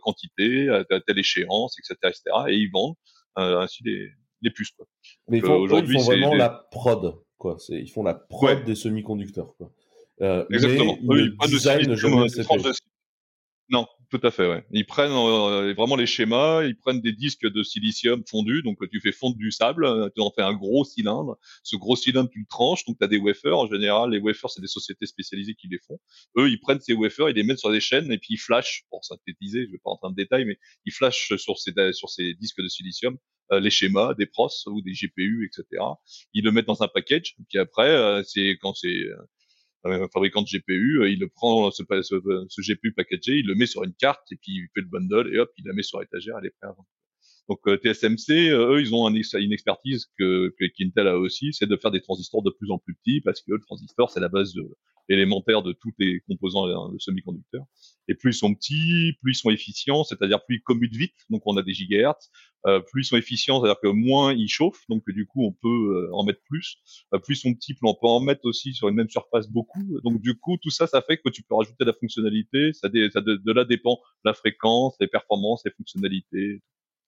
quantité, 0.00 0.68
telle 1.06 1.18
échéance, 1.18 1.76
etc., 1.78 1.96
etc. 2.04 2.22
Et 2.48 2.56
ils 2.56 2.70
vendent 2.72 2.94
euh, 3.38 3.60
ainsi 3.60 3.82
les, 3.84 4.10
les 4.42 4.50
puces. 4.50 4.70
Quoi. 4.70 4.86
Mais 5.28 5.38
ils 5.38 5.44
font, 5.44 5.66
ils 5.66 5.92
font 5.92 6.04
vraiment 6.04 6.34
la 6.34 6.50
prod, 6.70 7.14
quoi. 7.38 7.56
Ils 7.68 7.90
font 7.90 8.02
la 8.02 8.14
prod 8.14 8.64
des 8.64 8.74
semi-conducteurs, 8.74 9.54
quoi. 9.56 9.72
Euh, 10.20 10.44
Exactement. 10.50 10.96
Mais 11.02 11.48
design, 11.48 11.94
jamais 11.96 12.26
non, 13.70 13.86
tout 14.10 14.20
à 14.22 14.30
fait. 14.30 14.48
Ouais. 14.48 14.64
Ils 14.70 14.86
prennent 14.86 15.12
euh, 15.12 15.74
vraiment 15.74 15.96
les 15.96 16.06
schémas, 16.06 16.64
ils 16.64 16.76
prennent 16.76 17.00
des 17.00 17.12
disques 17.12 17.46
de 17.46 17.62
silicium 17.62 18.22
fondus, 18.28 18.62
donc 18.62 18.78
tu 18.90 19.00
fais 19.00 19.12
fondre 19.12 19.36
du 19.36 19.50
sable, 19.50 19.84
euh, 19.84 20.08
tu 20.14 20.20
en 20.20 20.30
fais 20.30 20.42
un 20.42 20.54
gros 20.54 20.84
cylindre. 20.84 21.38
Ce 21.62 21.76
gros 21.76 21.96
cylindre, 21.96 22.30
tu 22.30 22.40
le 22.40 22.46
tranches, 22.48 22.84
donc 22.84 22.98
tu 22.98 23.04
as 23.04 23.08
des 23.08 23.18
wafers. 23.18 23.58
En 23.58 23.66
général, 23.66 24.10
les 24.10 24.18
wafers, 24.18 24.50
c'est 24.50 24.60
des 24.60 24.66
sociétés 24.66 25.06
spécialisées 25.06 25.54
qui 25.54 25.68
les 25.68 25.78
font. 25.78 25.98
Eux, 26.38 26.48
ils 26.50 26.58
prennent 26.60 26.80
ces 26.80 26.92
wafers, 26.92 27.30
ils 27.30 27.36
les 27.36 27.42
mettent 27.42 27.58
sur 27.58 27.70
des 27.70 27.80
chaînes 27.80 28.10
et 28.12 28.18
puis 28.18 28.34
ils 28.34 28.38
flashent, 28.38 28.84
pour 28.90 29.04
synthétiser, 29.04 29.66
je 29.66 29.72
vais 29.72 29.78
pas 29.78 29.90
rentrer 29.90 30.08
en 30.08 30.12
détail, 30.12 30.44
mais 30.44 30.58
ils 30.84 30.92
flashent 30.92 31.36
sur 31.36 31.58
ces, 31.58 31.72
sur 31.92 32.10
ces 32.10 32.34
disques 32.34 32.62
de 32.62 32.68
silicium 32.68 33.16
euh, 33.52 33.60
les 33.60 33.70
schémas 33.70 34.14
des 34.14 34.26
pros 34.26 34.48
ou 34.66 34.80
des 34.80 34.92
GPU, 34.92 35.46
etc. 35.46 35.82
Ils 36.32 36.44
le 36.44 36.50
mettent 36.50 36.66
dans 36.66 36.82
un 36.82 36.88
package, 36.88 37.36
puis 37.48 37.58
après, 37.58 38.22
c'est 38.24 38.56
quand 38.60 38.74
c'est 38.74 39.04
un 39.84 40.08
fabricant 40.08 40.42
de 40.42 40.46
GPU, 40.46 41.00
euh, 41.00 41.10
il 41.10 41.20
le 41.20 41.28
prend 41.28 41.70
ce, 41.70 41.82
ce, 42.02 42.46
ce, 42.48 42.60
GPU 42.60 42.92
packagé, 42.92 43.38
il 43.38 43.46
le 43.46 43.54
met 43.54 43.66
sur 43.66 43.84
une 43.84 43.94
carte 43.94 44.30
et 44.32 44.36
puis 44.36 44.52
il 44.52 44.68
fait 44.74 44.80
le 44.80 44.86
bundle 44.86 45.34
et 45.34 45.38
hop, 45.38 45.50
il 45.58 45.66
la 45.66 45.72
met 45.72 45.82
sur 45.82 46.02
étagère, 46.02 46.36
elle 46.38 46.46
est 46.46 46.50
prête 46.50 46.70
à 46.70 46.72
vendre. 46.72 46.88
Donc 47.48 47.60
euh, 47.66 47.76
TSMC, 47.76 48.50
euh, 48.50 48.74
eux, 48.74 48.80
ils 48.80 48.94
ont 48.94 49.06
un, 49.06 49.14
une 49.14 49.52
expertise 49.52 50.06
que, 50.18 50.54
que 50.58 50.64
qu'Intel 50.66 51.08
a 51.08 51.18
aussi, 51.18 51.52
c'est 51.52 51.66
de 51.66 51.76
faire 51.76 51.90
des 51.90 52.00
transistors 52.00 52.42
de 52.42 52.50
plus 52.50 52.70
en 52.70 52.78
plus 52.78 52.94
petits 52.94 53.20
parce 53.20 53.40
que 53.42 53.52
le 53.52 53.60
transistor, 53.60 54.10
c'est 54.10 54.20
la 54.20 54.28
base 54.28 54.54
de, 54.54 54.62
élémentaire 55.08 55.62
de 55.62 55.72
tous 55.72 55.92
les 55.98 56.20
composants 56.28 56.88
de 56.88 56.98
semi-conducteurs. 56.98 57.64
Et 58.08 58.14
plus 58.14 58.34
ils 58.34 58.38
sont 58.38 58.54
petits, 58.54 59.12
plus 59.22 59.32
ils 59.32 59.40
sont 59.40 59.50
efficients, 59.50 60.04
c'est-à-dire 60.04 60.44
plus 60.44 60.56
ils 60.56 60.62
commutent 60.62 60.94
vite, 60.96 61.14
donc 61.30 61.42
on 61.46 61.56
a 61.56 61.62
des 61.62 61.72
gigahertz. 61.72 62.30
Euh, 62.66 62.80
plus 62.80 63.02
ils 63.02 63.08
sont 63.08 63.16
efficients, 63.16 63.60
c'est-à-dire 63.60 63.80
que 63.80 63.88
moins 63.88 64.32
ils 64.32 64.48
chauffent, 64.48 64.84
donc 64.88 65.02
du 65.08 65.26
coup 65.26 65.44
on 65.44 65.52
peut 65.52 66.08
euh, 66.08 66.14
en 66.14 66.24
mettre 66.24 66.40
plus. 66.48 66.78
Euh, 67.12 67.18
plus 67.18 67.36
ils 67.38 67.40
sont 67.40 67.54
petits, 67.54 67.74
plus 67.74 67.86
on 67.88 67.94
peut 67.94 68.06
en 68.06 68.20
mettre 68.20 68.44
aussi 68.44 68.72
sur 68.72 68.88
une 68.88 68.94
même 68.94 69.10
surface 69.10 69.48
beaucoup. 69.48 70.00
Donc 70.02 70.20
du 70.20 70.34
coup 70.34 70.56
tout 70.62 70.70
ça, 70.70 70.86
ça 70.86 71.02
fait 71.02 71.18
que 71.18 71.28
tu 71.28 71.42
peux 71.42 71.54
rajouter 71.54 71.84
de 71.84 71.90
la 71.90 71.96
fonctionnalité. 71.98 72.72
Ça, 72.72 72.88
ça 73.12 73.20
de, 73.20 73.36
de, 73.36 73.52
là 73.52 73.64
dépend 73.64 74.00
la 74.24 74.34
fréquence, 74.34 74.96
les 75.00 75.08
performances, 75.08 75.62
les 75.64 75.72
fonctionnalités. 75.72 76.62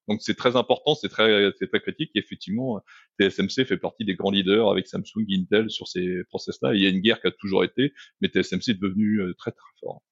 Donc 0.09 0.23
c'est 0.23 0.37
très 0.37 0.57
important, 0.57 0.95
c'est 0.95 1.09
très, 1.09 1.51
c'est 1.59 1.67
très 1.69 1.81
critique. 1.81 2.11
Et 2.15 2.19
effectivement, 2.19 2.81
TSMC 3.21 3.65
fait 3.65 3.77
partie 3.77 4.05
des 4.05 4.15
grands 4.15 4.31
leaders 4.31 4.71
avec 4.71 4.87
Samsung, 4.87 5.25
Intel 5.31 5.71
sur 5.71 5.89
ces 5.89 6.23
process-là. 6.29 6.75
Il 6.75 6.83
y 6.83 6.87
a 6.87 6.91
une 6.91 7.01
guerre 7.01 7.21
qui 7.21 7.27
a 7.27 7.33
toujours 7.33 7.65
été, 7.65 7.93
mais 8.21 8.29
TSMC 8.29 8.71
est 8.71 8.81
devenu 8.81 9.21
très 9.37 9.51
très 9.51 9.71
fort. 9.81 10.03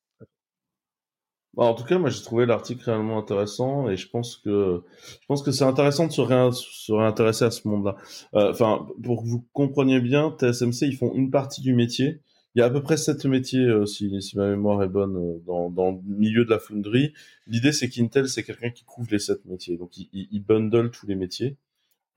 Bah, 1.56 1.64
en 1.64 1.74
tout 1.74 1.84
cas, 1.84 1.98
moi 1.98 2.10
j'ai 2.10 2.20
trouvé 2.22 2.46
l'article 2.46 2.82
réellement 2.84 3.18
intéressant 3.18 3.88
et 3.88 3.96
je 3.96 4.08
pense 4.08 4.36
que 4.36 4.82
je 5.20 5.26
pense 5.28 5.42
que 5.42 5.52
c'est 5.52 5.64
intéressant 5.64 6.08
de 6.08 6.12
se, 6.12 6.22
se 6.52 6.92
réintéresser 6.92 7.44
à 7.44 7.50
ce 7.52 7.68
monde-là. 7.68 7.96
Euh, 8.34 8.50
enfin, 8.50 8.88
pour 9.04 9.22
que 9.22 9.28
vous 9.28 9.46
compreniez 9.52 10.00
bien, 10.00 10.34
TSMC 10.36 10.86
ils 10.86 10.96
font 10.96 11.14
une 11.14 11.30
partie 11.30 11.60
du 11.60 11.72
métier. 11.74 12.20
Il 12.54 12.60
y 12.60 12.62
a 12.62 12.66
à 12.66 12.70
peu 12.70 12.82
près 12.82 12.96
sept 12.96 13.24
métiers, 13.24 13.64
euh, 13.64 13.84
si, 13.84 14.22
si, 14.22 14.36
ma 14.36 14.48
mémoire 14.48 14.82
est 14.82 14.88
bonne, 14.88 15.16
euh, 15.16 15.38
dans, 15.46 15.70
dans 15.70 15.90
le 15.90 16.14
milieu 16.16 16.44
de 16.44 16.50
la 16.50 16.58
fonderie. 16.58 17.12
L'idée 17.46 17.72
c'est 17.72 17.88
qu'Intel 17.88 18.28
c'est 18.28 18.44
quelqu'un 18.44 18.70
qui 18.70 18.84
couvre 18.84 19.08
les 19.10 19.18
sept 19.18 19.44
métiers, 19.46 19.76
donc 19.76 19.96
il, 19.96 20.08
il 20.12 20.40
bundle 20.44 20.90
tous 20.90 21.06
les 21.06 21.16
métiers. 21.16 21.56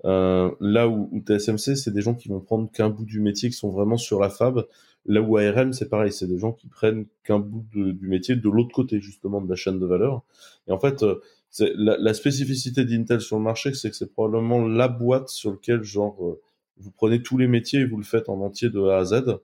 Euh, 0.06 0.52
là 0.60 0.88
où, 0.88 1.10
où 1.12 1.22
TSMC, 1.22 1.76
c'est 1.76 1.92
des 1.92 2.02
gens 2.02 2.14
qui 2.14 2.30
vont 2.30 2.40
prendre 2.40 2.72
qu'un 2.72 2.90
bout 2.90 3.06
du 3.06 3.20
métier, 3.20 3.50
qui 3.50 3.56
sont 3.56 3.72
vraiment 3.72 3.98
sur 3.98 4.20
la 4.20 4.30
fab. 4.30 4.68
Là 5.06 5.22
où 5.22 5.38
ARM, 5.38 5.74
c'est 5.74 5.90
pareil, 5.90 6.12
c'est 6.12 6.28
des 6.28 6.38
gens 6.38 6.52
qui 6.52 6.68
prennent 6.68 7.06
qu'un 7.24 7.40
bout 7.40 7.66
du 7.74 8.08
métier 8.08 8.36
de 8.36 8.50
l'autre 8.50 8.74
côté 8.74 9.00
justement 9.00 9.42
de 9.42 9.50
la 9.50 9.56
chaîne 9.56 9.80
de 9.80 9.86
valeur. 9.86 10.24
Et 10.68 10.72
en 10.72 10.80
fait, 10.80 11.04
euh, 11.04 11.20
la, 11.60 11.98
la, 11.98 12.14
spécificité 12.14 12.86
d'Intel 12.86 13.22
sur 13.22 13.38
le 13.38 13.44
marché, 13.44 13.74
c'est 13.74 13.90
que 13.90 13.96
c'est 13.96 14.12
probablement 14.12 14.68
la 14.68 14.88
boîte 14.88 15.30
sur 15.30 15.52
laquelle 15.52 15.84
genre 15.84 16.38
vous 16.78 16.92
prenez 16.92 17.24
tous 17.24 17.38
les 17.38 17.48
métiers 17.48 17.80
et 17.82 17.86
vous 17.86 17.98
le 17.98 18.04
faites 18.04 18.30
en 18.30 18.42
entier 18.42 18.70
de 18.70 18.82
A 18.82 18.98
à 18.98 19.06
Z. 19.06 19.40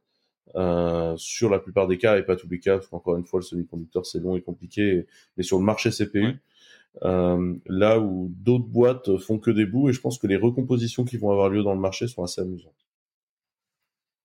Euh, 0.56 1.16
sur 1.18 1.50
la 1.50 1.58
plupart 1.58 1.88
des 1.88 1.98
cas 1.98 2.18
et 2.18 2.24
pas 2.24 2.36
tous 2.36 2.48
les 2.48 2.60
cas, 2.60 2.76
parce 2.76 2.88
qu'encore 2.88 3.18
une 3.18 3.26
fois, 3.26 3.40
le 3.40 3.46
semi-conducteur 3.46 4.06
c'est 4.06 4.20
long 4.20 4.36
et 4.36 4.42
compliqué. 4.42 5.08
Mais 5.36 5.44
sur 5.44 5.58
le 5.58 5.64
marché 5.64 5.90
CPU, 5.90 6.42
euh, 7.04 7.56
là 7.66 8.00
où 8.00 8.32
d'autres 8.38 8.68
boîtes 8.68 9.18
font 9.18 9.40
que 9.40 9.50
des 9.50 9.66
bouts, 9.66 9.90
et 9.90 9.94
je 9.94 10.00
pense 10.02 10.20
que 10.20 10.28
les 10.28 10.36
recompositions 10.36 11.06
qui 11.06 11.18
vont 11.18 11.32
avoir 11.32 11.50
lieu 11.50 11.64
dans 11.64 11.74
le 11.74 11.80
marché 11.80 12.08
sont 12.08 12.24
assez 12.24 12.42
amusantes. 12.42 12.72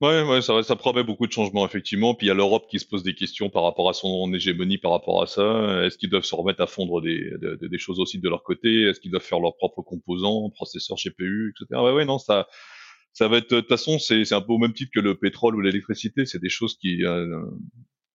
Ouais, 0.00 0.22
ouais, 0.22 0.42
ça, 0.42 0.62
ça 0.62 0.76
promet 0.76 1.02
beaucoup 1.02 1.26
de 1.26 1.32
changements 1.32 1.66
effectivement. 1.66 2.14
Puis 2.14 2.26
il 2.26 2.28
y 2.28 2.30
a 2.30 2.34
l'Europe 2.34 2.66
qui 2.70 2.78
se 2.78 2.86
pose 2.86 3.02
des 3.02 3.14
questions 3.14 3.50
par 3.50 3.64
rapport 3.64 3.88
à 3.88 3.94
son 3.94 4.32
hégémonie, 4.32 4.78
par 4.78 4.92
rapport 4.92 5.22
à 5.22 5.26
ça. 5.26 5.84
Est-ce 5.84 5.98
qu'ils 5.98 6.10
doivent 6.10 6.24
se 6.24 6.36
remettre 6.36 6.60
à 6.60 6.68
fondre 6.68 7.00
des, 7.00 7.32
des, 7.40 7.68
des 7.68 7.78
choses 7.78 7.98
aussi 7.98 8.20
de 8.20 8.28
leur 8.28 8.44
côté? 8.44 8.82
Est-ce 8.82 9.00
qu'ils 9.00 9.10
doivent 9.10 9.24
faire 9.24 9.40
leurs 9.40 9.56
propres 9.56 9.82
composants, 9.82 10.50
processeurs 10.50 10.98
GPU, 10.98 11.52
etc. 11.52 11.80
Ouais, 11.82 11.92
ouais, 11.92 12.04
non, 12.04 12.18
ça, 12.18 12.46
ça 13.18 13.26
va 13.26 13.38
être 13.38 13.52
de 13.52 13.60
toute 13.60 13.68
façon, 13.68 13.98
c'est 13.98 14.32
un 14.32 14.40
peu 14.40 14.52
au 14.52 14.58
même 14.58 14.72
titre 14.72 14.92
que 14.94 15.00
le 15.00 15.16
pétrole 15.18 15.56
ou 15.56 15.60
l'électricité. 15.60 16.24
C'est 16.24 16.40
des 16.40 16.48
choses 16.48 16.76
qui 16.76 17.04
euh, 17.04 17.42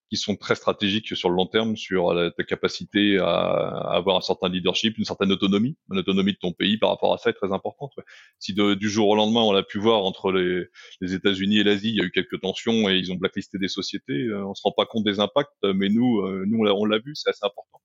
qui 0.09 0.15
sont 0.15 0.37
très 0.37 0.55
stratégiques 0.55 1.17
sur 1.17 1.29
le 1.29 1.35
long 1.35 1.45
terme, 1.45 1.75
sur 1.75 2.13
la, 2.13 2.31
ta 2.31 2.43
capacité 2.45 3.17
à, 3.17 3.25
à, 3.25 3.97
avoir 3.97 4.15
un 4.15 4.21
certain 4.21 4.47
leadership, 4.47 4.97
une 4.97 5.03
certaine 5.03 5.31
autonomie, 5.33 5.75
une 5.91 5.99
autonomie 5.99 6.31
de 6.33 6.37
ton 6.37 6.53
pays 6.53 6.77
par 6.77 6.89
rapport 6.89 7.13
à 7.13 7.17
ça 7.17 7.31
est 7.31 7.33
très 7.33 7.51
importante. 7.51 7.91
Si 8.39 8.53
de, 8.53 8.75
du 8.75 8.89
jour 8.89 9.09
au 9.09 9.15
lendemain, 9.15 9.41
on 9.41 9.51
l'a 9.51 9.63
pu 9.63 9.77
voir 9.77 10.05
entre 10.05 10.31
les, 10.31 10.67
les 11.01 11.13
États-Unis 11.13 11.59
et 11.59 11.63
l'Asie, 11.63 11.89
il 11.89 11.97
y 11.97 12.01
a 12.01 12.05
eu 12.05 12.11
quelques 12.11 12.39
tensions 12.39 12.87
et 12.89 12.95
ils 12.95 13.11
ont 13.11 13.15
blacklisté 13.15 13.57
des 13.57 13.67
sociétés, 13.67 14.27
euh, 14.27 14.45
on 14.45 14.53
se 14.53 14.61
rend 14.63 14.71
pas 14.71 14.85
compte 14.85 15.03
des 15.03 15.19
impacts, 15.19 15.51
mais 15.63 15.89
nous, 15.89 16.21
euh, 16.21 16.45
nous 16.47 16.59
on 16.65 16.85
l'a 16.85 16.99
vu, 16.99 17.13
c'est 17.15 17.29
assez 17.29 17.45
important. 17.45 17.81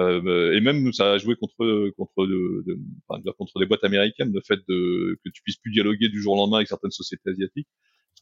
Euh, 0.00 0.54
et 0.54 0.60
même 0.60 0.92
ça 0.92 1.12
a 1.12 1.18
joué 1.18 1.36
contre 1.36 1.90
contre 1.96 2.26
de, 2.26 2.64
de, 2.66 2.78
enfin, 3.08 3.22
contre 3.38 3.58
des 3.58 3.66
boîtes 3.66 3.84
américaines, 3.84 4.32
le 4.32 4.40
fait 4.40 4.60
de 4.68 5.18
que 5.24 5.30
tu 5.30 5.42
puisses 5.42 5.58
plus 5.58 5.70
dialoguer 5.70 6.08
du 6.08 6.20
jour 6.20 6.34
au 6.34 6.36
lendemain 6.36 6.58
avec 6.58 6.68
certaines 6.68 6.92
sociétés 6.92 7.30
asiatiques 7.30 7.68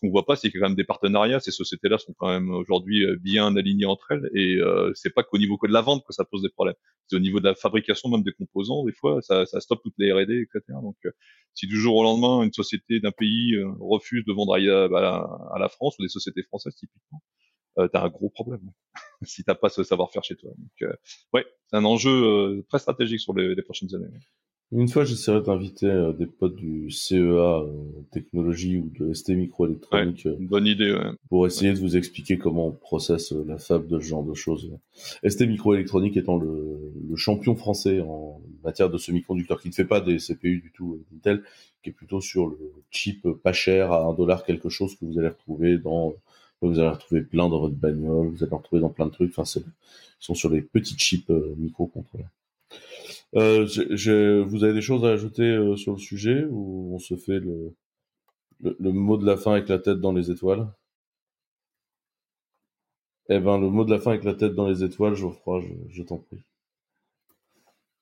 qu'on 0.01 0.11
voit 0.11 0.25
pas, 0.25 0.37
c'est 0.37 0.51
qu'il 0.51 0.59
y 0.59 0.63
a 0.63 0.67
quand 0.67 0.71
même 0.71 0.77
des 0.77 0.85
partenariats. 0.85 1.41
Ces 1.41 1.51
sociétés-là 1.51 1.99
sont 1.99 2.15
quand 2.17 2.29
même 2.29 2.51
aujourd'hui 2.51 3.05
bien 3.21 3.55
alignées 3.57 3.87
entre 3.87 4.13
elles, 4.13 4.31
et 4.35 4.57
euh, 4.57 4.93
c'est 4.95 5.11
pas 5.11 5.23
qu'au 5.23 5.39
niveau 5.39 5.59
que 5.59 5.67
de 5.67 5.73
la 5.73 5.83
vente 5.83 6.05
que 6.07 6.13
ça 6.13 6.25
pose 6.25 6.43
des 6.43 6.49
problèmes. 6.49 6.77
C'est 7.07 7.17
au 7.17 7.21
niveau 7.21 7.41
de 7.41 7.45
la 7.45 7.55
fabrication 7.55 8.09
même 8.09 8.23
des 8.23 8.33
composants. 8.33 8.85
Des 8.85 8.93
fois, 8.93 9.21
ça, 9.23 9.47
ça 9.47 9.61
stoppe 9.61 9.83
toutes 9.83 9.95
les 9.99 10.13
R&D, 10.13 10.43
etc. 10.43 10.63
Donc, 10.83 10.97
euh, 11.05 11.11
si 11.55 11.67
du 11.67 11.77
jour 11.77 11.97
au 11.97 12.03
lendemain, 12.03 12.43
une 12.43 12.53
société 12.53 13.01
d'un 13.01 13.13
pays 13.13 13.55
euh, 13.57 13.71
refuse 13.81 14.25
de 14.25 14.33
vendre 14.33 14.55
à, 14.55 15.55
à, 15.55 15.59
la 15.59 15.69
France 15.69 15.97
ou 15.99 16.03
des 16.03 16.09
sociétés 16.09 16.43
françaises 16.45 16.75
typiquement, 16.77 17.23
euh, 17.79 17.89
t'as 17.93 18.03
un 18.03 18.09
gros 18.09 18.31
problème 18.31 18.71
si 19.25 19.45
t'as 19.45 19.55
pas 19.55 19.69
ce 19.69 19.83
savoir-faire 19.83 20.25
chez 20.25 20.37
toi. 20.37 20.51
Donc, 20.57 20.93
ouais, 21.33 21.47
c'est 21.67 21.77
un 21.77 21.85
enjeu 21.85 22.65
très 22.69 22.79
stratégique 22.79 23.21
sur 23.21 23.35
les, 23.35 23.55
les 23.55 23.63
prochaines 23.63 23.95
années. 23.95 24.09
Une 24.73 24.87
fois, 24.87 25.05
j'essaierai 25.05 25.41
d'inviter 25.41 25.87
euh, 25.87 26.13
des 26.13 26.27
potes 26.27 26.55
du 26.55 26.93
CEA 26.93 27.17
euh, 27.17 27.67
technologie 28.13 28.79
ou 28.79 28.93
de 29.01 29.13
ST 29.13 29.31
microélectronique 29.31 30.27
ouais, 30.27 30.37
bonne 30.39 30.67
idée 30.67 30.93
ouais. 30.93 31.11
pour 31.29 31.45
essayer 31.49 31.73
de 31.73 31.79
vous 31.81 31.97
expliquer 31.97 32.39
comment 32.39 32.69
on 32.69 32.73
processe 32.73 33.33
la 33.33 33.59
fab 33.59 33.89
de 33.89 33.99
ce 33.99 34.05
genre 34.05 34.23
de 34.23 34.35
choses. 34.35 34.71
ST 35.29 35.43
microélectronique 35.49 36.17
étant 36.17 36.37
le, 36.37 36.93
le, 37.09 37.17
champion 37.17 37.57
français 37.57 38.01
en 38.01 38.41
matière 38.63 38.91
de 38.91 38.97
semi-conducteurs, 38.97 39.61
qui 39.61 39.69
ne 39.69 39.75
fait 39.75 39.85
pas 39.85 40.01
des 40.01 40.19
CPU 40.19 40.61
du 40.61 40.71
tout 40.71 41.03
Intel, 41.17 41.43
qui 41.83 41.91
est 41.91 41.93
plutôt 41.93 42.21
sur 42.21 42.47
le 42.47 42.73
chip 42.93 43.27
pas 43.43 43.53
cher 43.53 43.91
à 43.91 44.05
un 44.05 44.15
dollar 44.15 44.45
quelque 44.45 44.69
chose 44.69 44.95
que 44.95 45.05
vous 45.05 45.19
allez 45.19 45.29
retrouver 45.29 45.79
dans 45.79 46.15
vous 46.67 46.79
allez 46.79 46.89
retrouver 46.89 47.23
plein 47.23 47.49
dans 47.49 47.61
votre 47.61 47.75
bagnole, 47.75 48.29
vous 48.29 48.45
allez 48.45 48.55
retrouver 48.55 48.81
dans 48.81 48.91
plein 48.91 49.07
de 49.07 49.13
trucs. 49.13 49.37
Enfin, 49.37 49.61
ils 49.61 50.25
sont 50.25 50.35
sur 50.35 50.51
les 50.51 50.63
petits 50.63 50.97
chips 50.97 51.31
euh, 51.31 51.55
microcontrôleurs. 51.57 52.29
Euh, 53.37 54.45
vous 54.45 54.65
avez 54.65 54.75
des 54.75 54.83
choses 54.83 55.05
à 55.05 55.09
ajouter 55.09 55.43
euh, 55.43 55.77
sur 55.77 55.93
le 55.93 55.99
sujet 55.99 56.45
ou 56.51 56.95
on 56.95 56.99
se 56.99 57.17
fait 57.17 57.41
le, 57.41 57.73
mot 58.81 59.17
de 59.17 59.27
la 59.27 59.37
fin 59.37 59.53
avec 59.53 59.69
la 59.69 59.79
tête 59.79 60.01
dans 60.01 60.13
les 60.13 60.31
étoiles? 60.31 60.67
Eh 63.29 63.39
ben, 63.39 63.59
le 63.59 63.71
mot 63.71 63.85
de 63.85 63.91
la 63.91 64.01
fin 64.01 64.11
avec 64.11 64.25
la 64.25 64.35
tête 64.35 64.55
dans 64.55 64.69
les 64.69 64.83
étoiles, 64.83 65.15
Geoffroy, 65.15 65.61
je, 65.61 65.69
je 65.89 66.03
t'en 66.03 66.19
prie. 66.19 66.43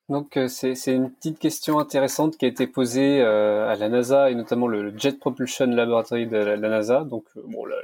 Donc 0.08 0.38
c'est 0.48 0.72
une 0.86 1.10
petite 1.10 1.38
question 1.38 1.78
intéressante 1.78 2.38
qui 2.38 2.46
a 2.46 2.48
été 2.48 2.66
posée 2.66 3.20
à 3.20 3.76
la 3.76 3.90
NASA 3.90 4.30
et 4.30 4.34
notamment 4.34 4.66
le 4.66 4.96
Jet 4.96 5.18
Propulsion 5.18 5.66
Laboratory 5.66 6.26
de 6.26 6.38
la, 6.38 6.56
NASA, 6.56 7.04
donc 7.04 7.26
bon, 7.46 7.66
là, 7.66 7.76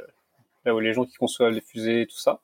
là, 0.65 0.81
les 0.81 0.93
gens 0.93 1.05
qui 1.05 1.15
conçoivent 1.17 1.53
les 1.53 1.61
fusées 1.61 2.03
et 2.03 2.07
tout 2.07 2.19
ça. 2.19 2.41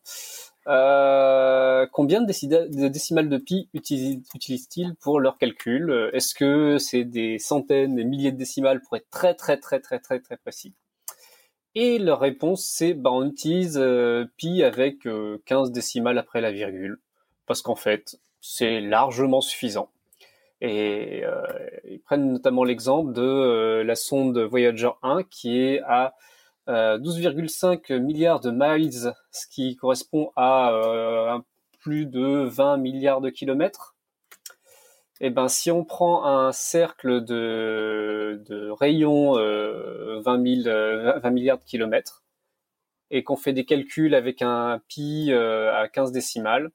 Euh, 0.66 1.86
combien 1.92 2.20
de, 2.20 2.88
décimales 2.88 3.28
de 3.28 3.38
pi 3.38 3.68
utilisent-ils 3.72 4.94
pour 4.96 5.18
leur 5.18 5.38
calcul 5.38 6.10
Est-ce 6.12 6.34
que 6.34 6.78
c'est 6.78 7.04
des 7.04 7.38
centaines, 7.38 7.96
des 7.96 8.04
milliers 8.04 8.32
de 8.32 8.36
décimales 8.36 8.80
pour 8.82 8.96
être 8.96 9.08
très 9.10 9.34
très 9.34 9.56
très 9.56 9.80
très 9.80 9.98
très 9.98 10.20
très 10.20 10.36
précis? 10.36 10.74
Et 11.74 11.98
leur 11.98 12.20
réponse 12.20 12.64
c'est 12.64 12.94
bah, 12.94 13.10
on 13.10 13.26
utilise 13.26 13.82
pi 14.36 14.62
avec 14.62 15.08
15 15.46 15.72
décimales 15.72 16.18
après 16.18 16.42
la 16.42 16.52
virgule 16.52 17.00
parce 17.46 17.62
qu'en 17.62 17.76
fait 17.76 18.18
c'est 18.40 18.80
largement 18.80 19.40
suffisant. 19.40 19.90
Et 20.60 21.22
euh, 21.24 21.42
ils 21.88 22.00
prennent 22.00 22.32
notamment 22.32 22.64
l'exemple 22.64 23.12
de 23.12 23.22
euh, 23.22 23.84
la 23.84 23.94
sonde 23.94 24.38
Voyager 24.38 24.90
1 25.02 25.22
qui 25.24 25.58
est 25.58 25.80
à 25.86 26.14
12,5 26.70 27.92
euh, 27.92 27.98
milliards 28.00 28.40
de 28.40 28.50
miles, 28.50 29.12
ce 29.32 29.46
qui 29.48 29.76
correspond 29.76 30.32
à 30.36 31.40
plus 31.78 32.06
de 32.06 32.44
20 32.44 32.76
milliards 32.76 33.20
de 33.20 33.30
kilomètres. 33.30 33.96
Et 35.22 35.26
eh 35.26 35.30
ben, 35.30 35.48
si 35.48 35.70
on 35.70 35.84
prend 35.84 36.24
un 36.24 36.50
cercle 36.50 37.22
de, 37.22 38.42
de 38.48 38.70
rayon 38.70 39.34
20, 39.34 40.22
20 40.22 41.30
milliards 41.30 41.58
de 41.58 41.64
kilomètres 41.64 42.24
et 43.10 43.22
qu'on 43.22 43.36
fait 43.36 43.52
des 43.52 43.66
calculs 43.66 44.14
avec 44.14 44.40
un 44.40 44.80
pi 44.88 45.30
à 45.32 45.88
15 45.88 46.12
décimales, 46.12 46.70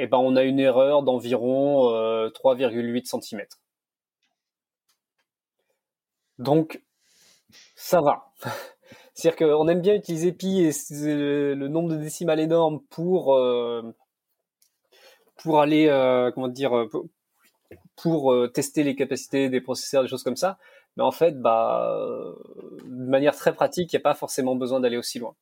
eh 0.00 0.06
ben, 0.06 0.18
on 0.18 0.36
a 0.36 0.44
une 0.44 0.60
erreur 0.60 1.02
d'environ 1.02 1.90
3,8 2.30 3.16
euh, 3.16 3.20
cm. 3.20 3.42
Donc, 6.38 6.80
ça 7.74 8.00
va. 8.00 8.32
C'est-à-dire 9.18 9.48
qu'on 9.48 9.66
aime 9.66 9.80
bien 9.80 9.94
utiliser 9.94 10.32
pi 10.32 10.60
et 10.60 10.70
le 11.02 11.68
nombre 11.68 11.90
de 11.90 11.96
décimales 11.96 12.38
énorme 12.38 12.80
pour, 12.88 13.34
euh, 13.34 13.82
pour 15.42 15.60
aller, 15.60 15.88
euh, 15.88 16.30
comment 16.30 16.48
dire, 16.48 16.86
pour, 17.96 18.36
tester 18.54 18.84
les 18.84 18.94
capacités 18.94 19.48
des 19.48 19.60
processeurs, 19.60 20.02
des 20.02 20.08
choses 20.08 20.22
comme 20.22 20.36
ça. 20.36 20.58
Mais 20.96 21.02
en 21.02 21.10
fait, 21.10 21.40
bah, 21.40 21.98
de 22.84 23.10
manière 23.10 23.34
très 23.34 23.52
pratique, 23.52 23.92
il 23.92 23.96
n'y 23.96 24.00
a 24.00 24.02
pas 24.02 24.14
forcément 24.14 24.54
besoin 24.54 24.78
d'aller 24.78 24.96
aussi 24.96 25.18
loin. 25.18 25.34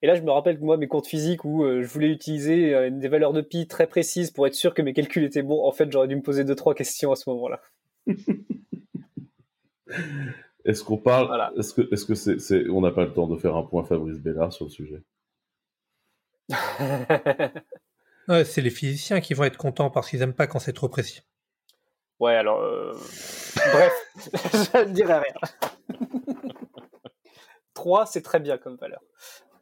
Et 0.00 0.06
là, 0.06 0.14
je 0.14 0.22
me 0.22 0.30
rappelle 0.30 0.58
que 0.58 0.64
moi, 0.64 0.76
mes 0.76 0.86
cours 0.86 1.02
de 1.02 1.08
physique 1.08 1.44
où 1.44 1.64
euh, 1.64 1.82
je 1.82 1.88
voulais 1.88 2.08
utiliser 2.08 2.72
euh, 2.72 2.90
des 2.90 3.08
valeurs 3.08 3.32
de 3.32 3.40
pi 3.40 3.66
très 3.66 3.88
précises 3.88 4.30
pour 4.30 4.46
être 4.46 4.54
sûr 4.54 4.72
que 4.72 4.82
mes 4.82 4.92
calculs 4.92 5.24
étaient 5.24 5.42
bons, 5.42 5.66
en 5.66 5.72
fait, 5.72 5.90
j'aurais 5.90 6.06
dû 6.06 6.14
me 6.14 6.22
poser 6.22 6.44
deux 6.44 6.54
trois 6.54 6.74
questions 6.74 7.10
à 7.10 7.16
ce 7.16 7.28
moment-là. 7.30 7.60
est-ce 10.68 10.84
qu'on 10.84 10.98
parle 10.98 11.50
Est-ce 11.56 11.72
que, 11.72 11.88
est-ce 11.92 12.04
que 12.04 12.14
c'est, 12.14 12.68
on 12.68 12.82
n'a 12.82 12.90
pas 12.90 13.06
le 13.06 13.14
temps 13.14 13.26
de 13.26 13.36
faire 13.36 13.56
un 13.56 13.62
point 13.62 13.84
Fabrice 13.84 14.18
Bellard 14.18 14.52
sur 14.52 14.66
le 14.66 14.70
sujet 14.70 15.02
ouais, 18.28 18.44
C'est 18.44 18.60
les 18.60 18.70
physiciens 18.70 19.20
qui 19.22 19.32
vont 19.32 19.44
être 19.44 19.56
contents 19.56 19.88
parce 19.88 20.10
qu'ils 20.10 20.20
n'aiment 20.20 20.34
pas 20.34 20.46
quand 20.46 20.58
c'est 20.58 20.74
trop 20.74 20.90
précis. 20.90 21.22
Ouais, 22.20 22.34
alors, 22.34 22.60
euh, 22.60 22.92
bref, 22.92 23.92
je 24.74 24.88
ne 24.88 24.92
dirai 24.92 25.14
rien. 25.14 25.34
3, 27.74 28.04
c'est 28.06 28.22
très 28.22 28.40
bien 28.40 28.58
comme 28.58 28.76
valeur. 28.76 29.00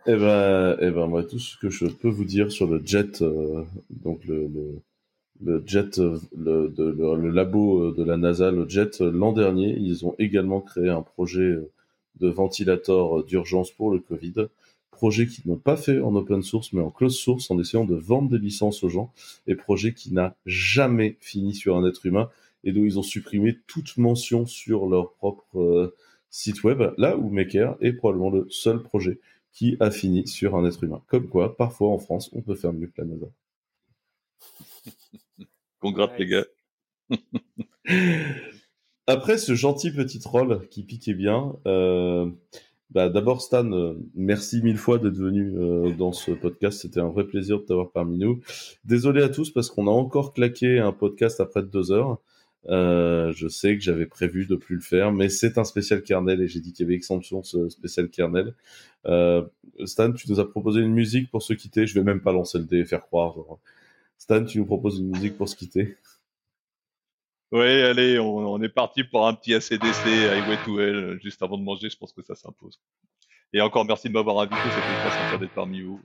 Eh 0.06 0.16
ben, 0.16 0.76
eh 0.80 0.90
ben, 0.90 1.06
moi, 1.06 1.22
tout 1.22 1.38
ce 1.38 1.56
que 1.56 1.68
je 1.68 1.86
peux 1.86 2.08
vous 2.08 2.24
dire 2.24 2.50
sur 2.50 2.66
le 2.66 2.84
jet, 2.84 3.22
euh, 3.22 3.64
donc 3.90 4.24
le, 4.24 4.48
le, 4.48 4.82
le 5.42 5.62
jet, 5.66 5.98
euh, 5.98 6.18
le, 6.36 7.30
labo 7.30 7.80
euh, 7.80 7.94
de 7.96 8.02
la 8.04 8.16
NASA, 8.16 8.50
le 8.50 8.68
jet, 8.68 9.00
l'an 9.00 9.32
dernier, 9.32 9.76
ils 9.78 10.06
ont 10.06 10.14
également 10.18 10.60
créé 10.60 10.88
un 10.88 11.02
projet 11.02 11.56
de 12.20 12.28
ventilateur 12.28 13.24
d'urgence 13.24 13.70
pour 13.70 13.90
le 13.90 13.98
Covid. 13.98 14.48
Projet 14.90 15.26
qu'ils 15.26 15.48
n'ont 15.50 15.58
pas 15.58 15.76
fait 15.76 16.00
en 16.00 16.14
open 16.14 16.42
source, 16.42 16.72
mais 16.72 16.80
en 16.80 16.90
closed 16.90 17.18
source, 17.18 17.50
en 17.50 17.58
essayant 17.58 17.84
de 17.84 17.94
vendre 17.94 18.30
des 18.30 18.38
licences 18.38 18.82
aux 18.82 18.88
gens. 18.88 19.12
Et 19.46 19.54
projet 19.54 19.92
qui 19.92 20.12
n'a 20.12 20.34
jamais 20.46 21.16
fini 21.20 21.54
sur 21.54 21.76
un 21.76 21.86
être 21.86 22.06
humain 22.06 22.30
et 22.64 22.72
dont 22.72 22.84
ils 22.84 22.98
ont 22.98 23.02
supprimé 23.02 23.58
toute 23.66 23.98
mention 23.98 24.46
sur 24.46 24.88
leur 24.88 25.12
propre 25.12 25.92
site 26.30 26.64
web. 26.64 26.82
Là 26.96 27.16
où 27.16 27.28
Maker 27.28 27.76
est 27.80 27.92
probablement 27.92 28.30
le 28.30 28.46
seul 28.50 28.82
projet 28.82 29.20
qui 29.52 29.76
a 29.80 29.90
fini 29.90 30.26
sur 30.26 30.54
un 30.56 30.66
être 30.66 30.84
humain. 30.84 31.02
Comme 31.06 31.28
quoi, 31.28 31.56
parfois 31.56 31.88
en 31.88 31.98
France, 31.98 32.30
on 32.34 32.42
peut 32.42 32.54
faire 32.54 32.72
mieux 32.72 32.88
que 32.88 33.00
la 33.00 33.06
NASA. 33.06 33.26
Congrats 35.80 36.12
les 36.18 36.26
gars. 36.26 36.46
Après 39.06 39.38
ce 39.38 39.54
gentil 39.54 39.92
petit 39.92 40.18
troll 40.18 40.66
qui 40.68 40.82
piquait 40.82 41.14
bien, 41.14 41.54
euh, 41.66 42.28
bah, 42.90 43.08
d'abord 43.08 43.42
Stan, 43.42 43.70
euh, 43.72 43.94
merci 44.14 44.62
mille 44.62 44.78
fois 44.78 44.98
d'être 44.98 45.16
venu 45.16 45.52
euh, 45.58 45.92
dans 45.92 46.12
ce 46.12 46.30
podcast. 46.30 46.80
C'était 46.80 47.00
un 47.00 47.08
vrai 47.08 47.24
plaisir 47.24 47.58
de 47.58 47.64
t'avoir 47.64 47.90
parmi 47.90 48.16
nous. 48.16 48.40
Désolé 48.84 49.22
à 49.22 49.28
tous 49.28 49.50
parce 49.50 49.70
qu'on 49.70 49.88
a 49.88 49.90
encore 49.90 50.32
claqué 50.32 50.78
un 50.78 50.92
podcast 50.92 51.40
après 51.40 51.62
deux 51.62 51.90
heures. 51.90 52.18
Euh, 52.68 53.32
je 53.32 53.48
sais 53.48 53.76
que 53.76 53.82
j'avais 53.82 54.06
prévu 54.06 54.46
de 54.46 54.56
plus 54.56 54.76
le 54.76 54.80
faire, 54.80 55.12
mais 55.12 55.28
c'est 55.28 55.58
un 55.58 55.64
spécial 55.64 56.02
kernel 56.02 56.40
et 56.40 56.48
j'ai 56.48 56.60
dit 56.60 56.72
qu'il 56.72 56.84
y 56.84 56.88
avait 56.88 56.96
exemption 56.96 57.42
ce 57.42 57.68
spécial 57.68 58.08
kernel. 58.08 58.54
Stan, 59.84 60.12
tu 60.12 60.30
nous 60.30 60.40
as 60.40 60.48
proposé 60.48 60.80
une 60.80 60.92
musique 60.92 61.30
pour 61.30 61.42
se 61.42 61.52
quitter. 61.52 61.86
Je 61.86 61.94
vais 61.94 62.04
même 62.04 62.20
pas 62.20 62.32
lancer 62.32 62.58
le 62.58 62.64
dé 62.64 62.78
et 62.78 62.84
faire 62.84 63.02
croire. 63.02 63.36
Stan, 64.18 64.44
tu 64.44 64.58
nous 64.58 64.66
proposes 64.66 64.98
une 64.98 65.08
musique 65.08 65.36
pour 65.36 65.48
se 65.48 65.56
quitter. 65.56 65.96
Oui, 67.52 67.82
allez, 67.82 68.18
on, 68.18 68.60
est 68.60 68.68
parti 68.68 69.04
pour 69.04 69.26
un 69.26 69.34
petit 69.34 69.54
ACDC 69.54 70.06
Highway 70.06 70.58
to 70.64 70.80
Hell 70.80 71.18
juste 71.22 71.42
avant 71.42 71.58
de 71.58 71.62
manger. 71.62 71.88
Je 71.88 71.96
pense 71.96 72.12
que 72.12 72.22
ça 72.22 72.34
s'impose. 72.34 72.80
Et 73.52 73.60
encore 73.60 73.84
merci 73.84 74.08
de 74.08 74.14
m'avoir 74.14 74.40
invité. 74.40 74.60
C'était 74.68 75.08
très 75.08 75.10
sympa 75.10 75.38
d'être 75.38 75.54
parmi 75.54 75.82
vous. 75.82 76.00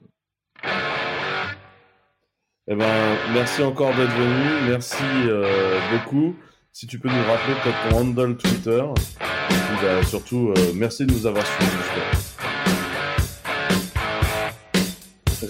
Eh 2.67 2.75
ben, 2.75 3.17
merci 3.33 3.63
encore 3.63 3.95
d'être 3.95 4.13
venu. 4.13 4.69
Merci 4.69 5.03
euh, 5.03 5.79
beaucoup 5.91 6.35
si 6.71 6.87
tu 6.87 6.99
peux 6.99 7.09
nous 7.09 7.23
rappeler 7.23 7.55
peut-être 7.63 7.89
ton 7.89 7.97
handle 7.97 8.37
Twitter. 8.37 8.83
Et 9.19 9.53
puis, 9.53 9.75
bah, 9.81 10.03
surtout, 10.03 10.53
euh, 10.55 10.71
merci 10.75 11.05
de 11.05 11.11
nous 11.11 11.25
avoir 11.25 11.45
suivis 11.45 12.30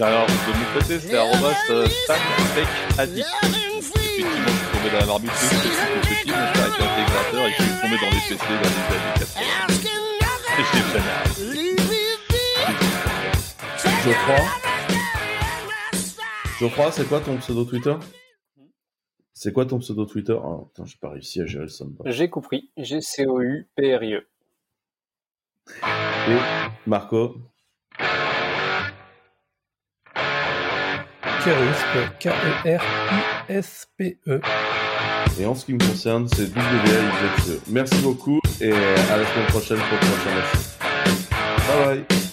Alors, 0.02 0.26
de 0.26 0.32
mon 0.32 0.80
côté, 0.80 1.00
c'était 1.00 1.16
arrobas 1.16 1.54
euh, 1.70 1.86
addict. 2.98 3.28
Effectivement, 3.30 3.78
je 3.78 3.92
suis 4.10 4.24
tombé 4.74 4.90
dans 4.92 5.00
la 5.00 5.06
marmite 5.06 5.30
depuis 5.30 6.26
petit, 6.26 6.32
intégrateur 6.32 7.46
et 7.46 7.52
je 7.52 7.62
suis 7.62 7.78
tombé 7.82 7.98
dans 8.02 8.10
les 8.10 8.22
PC 8.28 8.42
dans 8.42 8.50
les 8.50 8.82
années 8.98 9.14
80. 9.20 9.42
Et 10.58 10.64
je 10.64 10.72
l'ai 10.76 10.86
jamais 10.92 11.16
Je 14.04 14.12
crois. 14.24 14.46
Je 16.60 16.66
crois, 16.66 16.92
c'est 16.92 17.08
quoi 17.08 17.20
ton 17.20 17.38
pseudo 17.38 17.66
Twitter 17.66 17.96
c'est 19.34 19.54
quoi 19.54 19.66
ton 19.66 19.80
pseudo 19.80 20.06
Twitter 20.06 20.38
Ah, 20.44 20.60
putain, 20.68 20.86
j'ai 20.86 20.98
pas 21.02 21.10
réussi 21.10 21.42
à 21.42 21.48
gérer 21.48 21.64
le 21.64 21.70
soundbar. 21.70 22.06
J'ai 22.12 22.30
compris. 22.30 22.70
G-C-O-U-P-R-I-E. 22.78 24.28
Et 26.28 26.38
Marco 26.86 27.38
Kerispe. 31.44 32.02
K-E-R-I-S-P-E. 32.20 32.82
Et 35.40 35.46
en 35.46 35.56
ce 35.56 35.66
qui 35.66 35.74
me 35.74 35.80
concerne, 35.80 36.28
c'est 36.28 36.54
W-A-I-Z-E. 36.54 37.62
Merci 37.70 37.96
beaucoup 38.02 38.40
et 38.60 38.72
à 38.72 39.18
la 39.18 39.26
semaine 39.26 39.48
prochaine 39.48 39.78
pour 39.78 39.98
le 40.00 40.06
prochain. 40.08 40.30
Bye 41.68 42.06
bye 42.08 42.31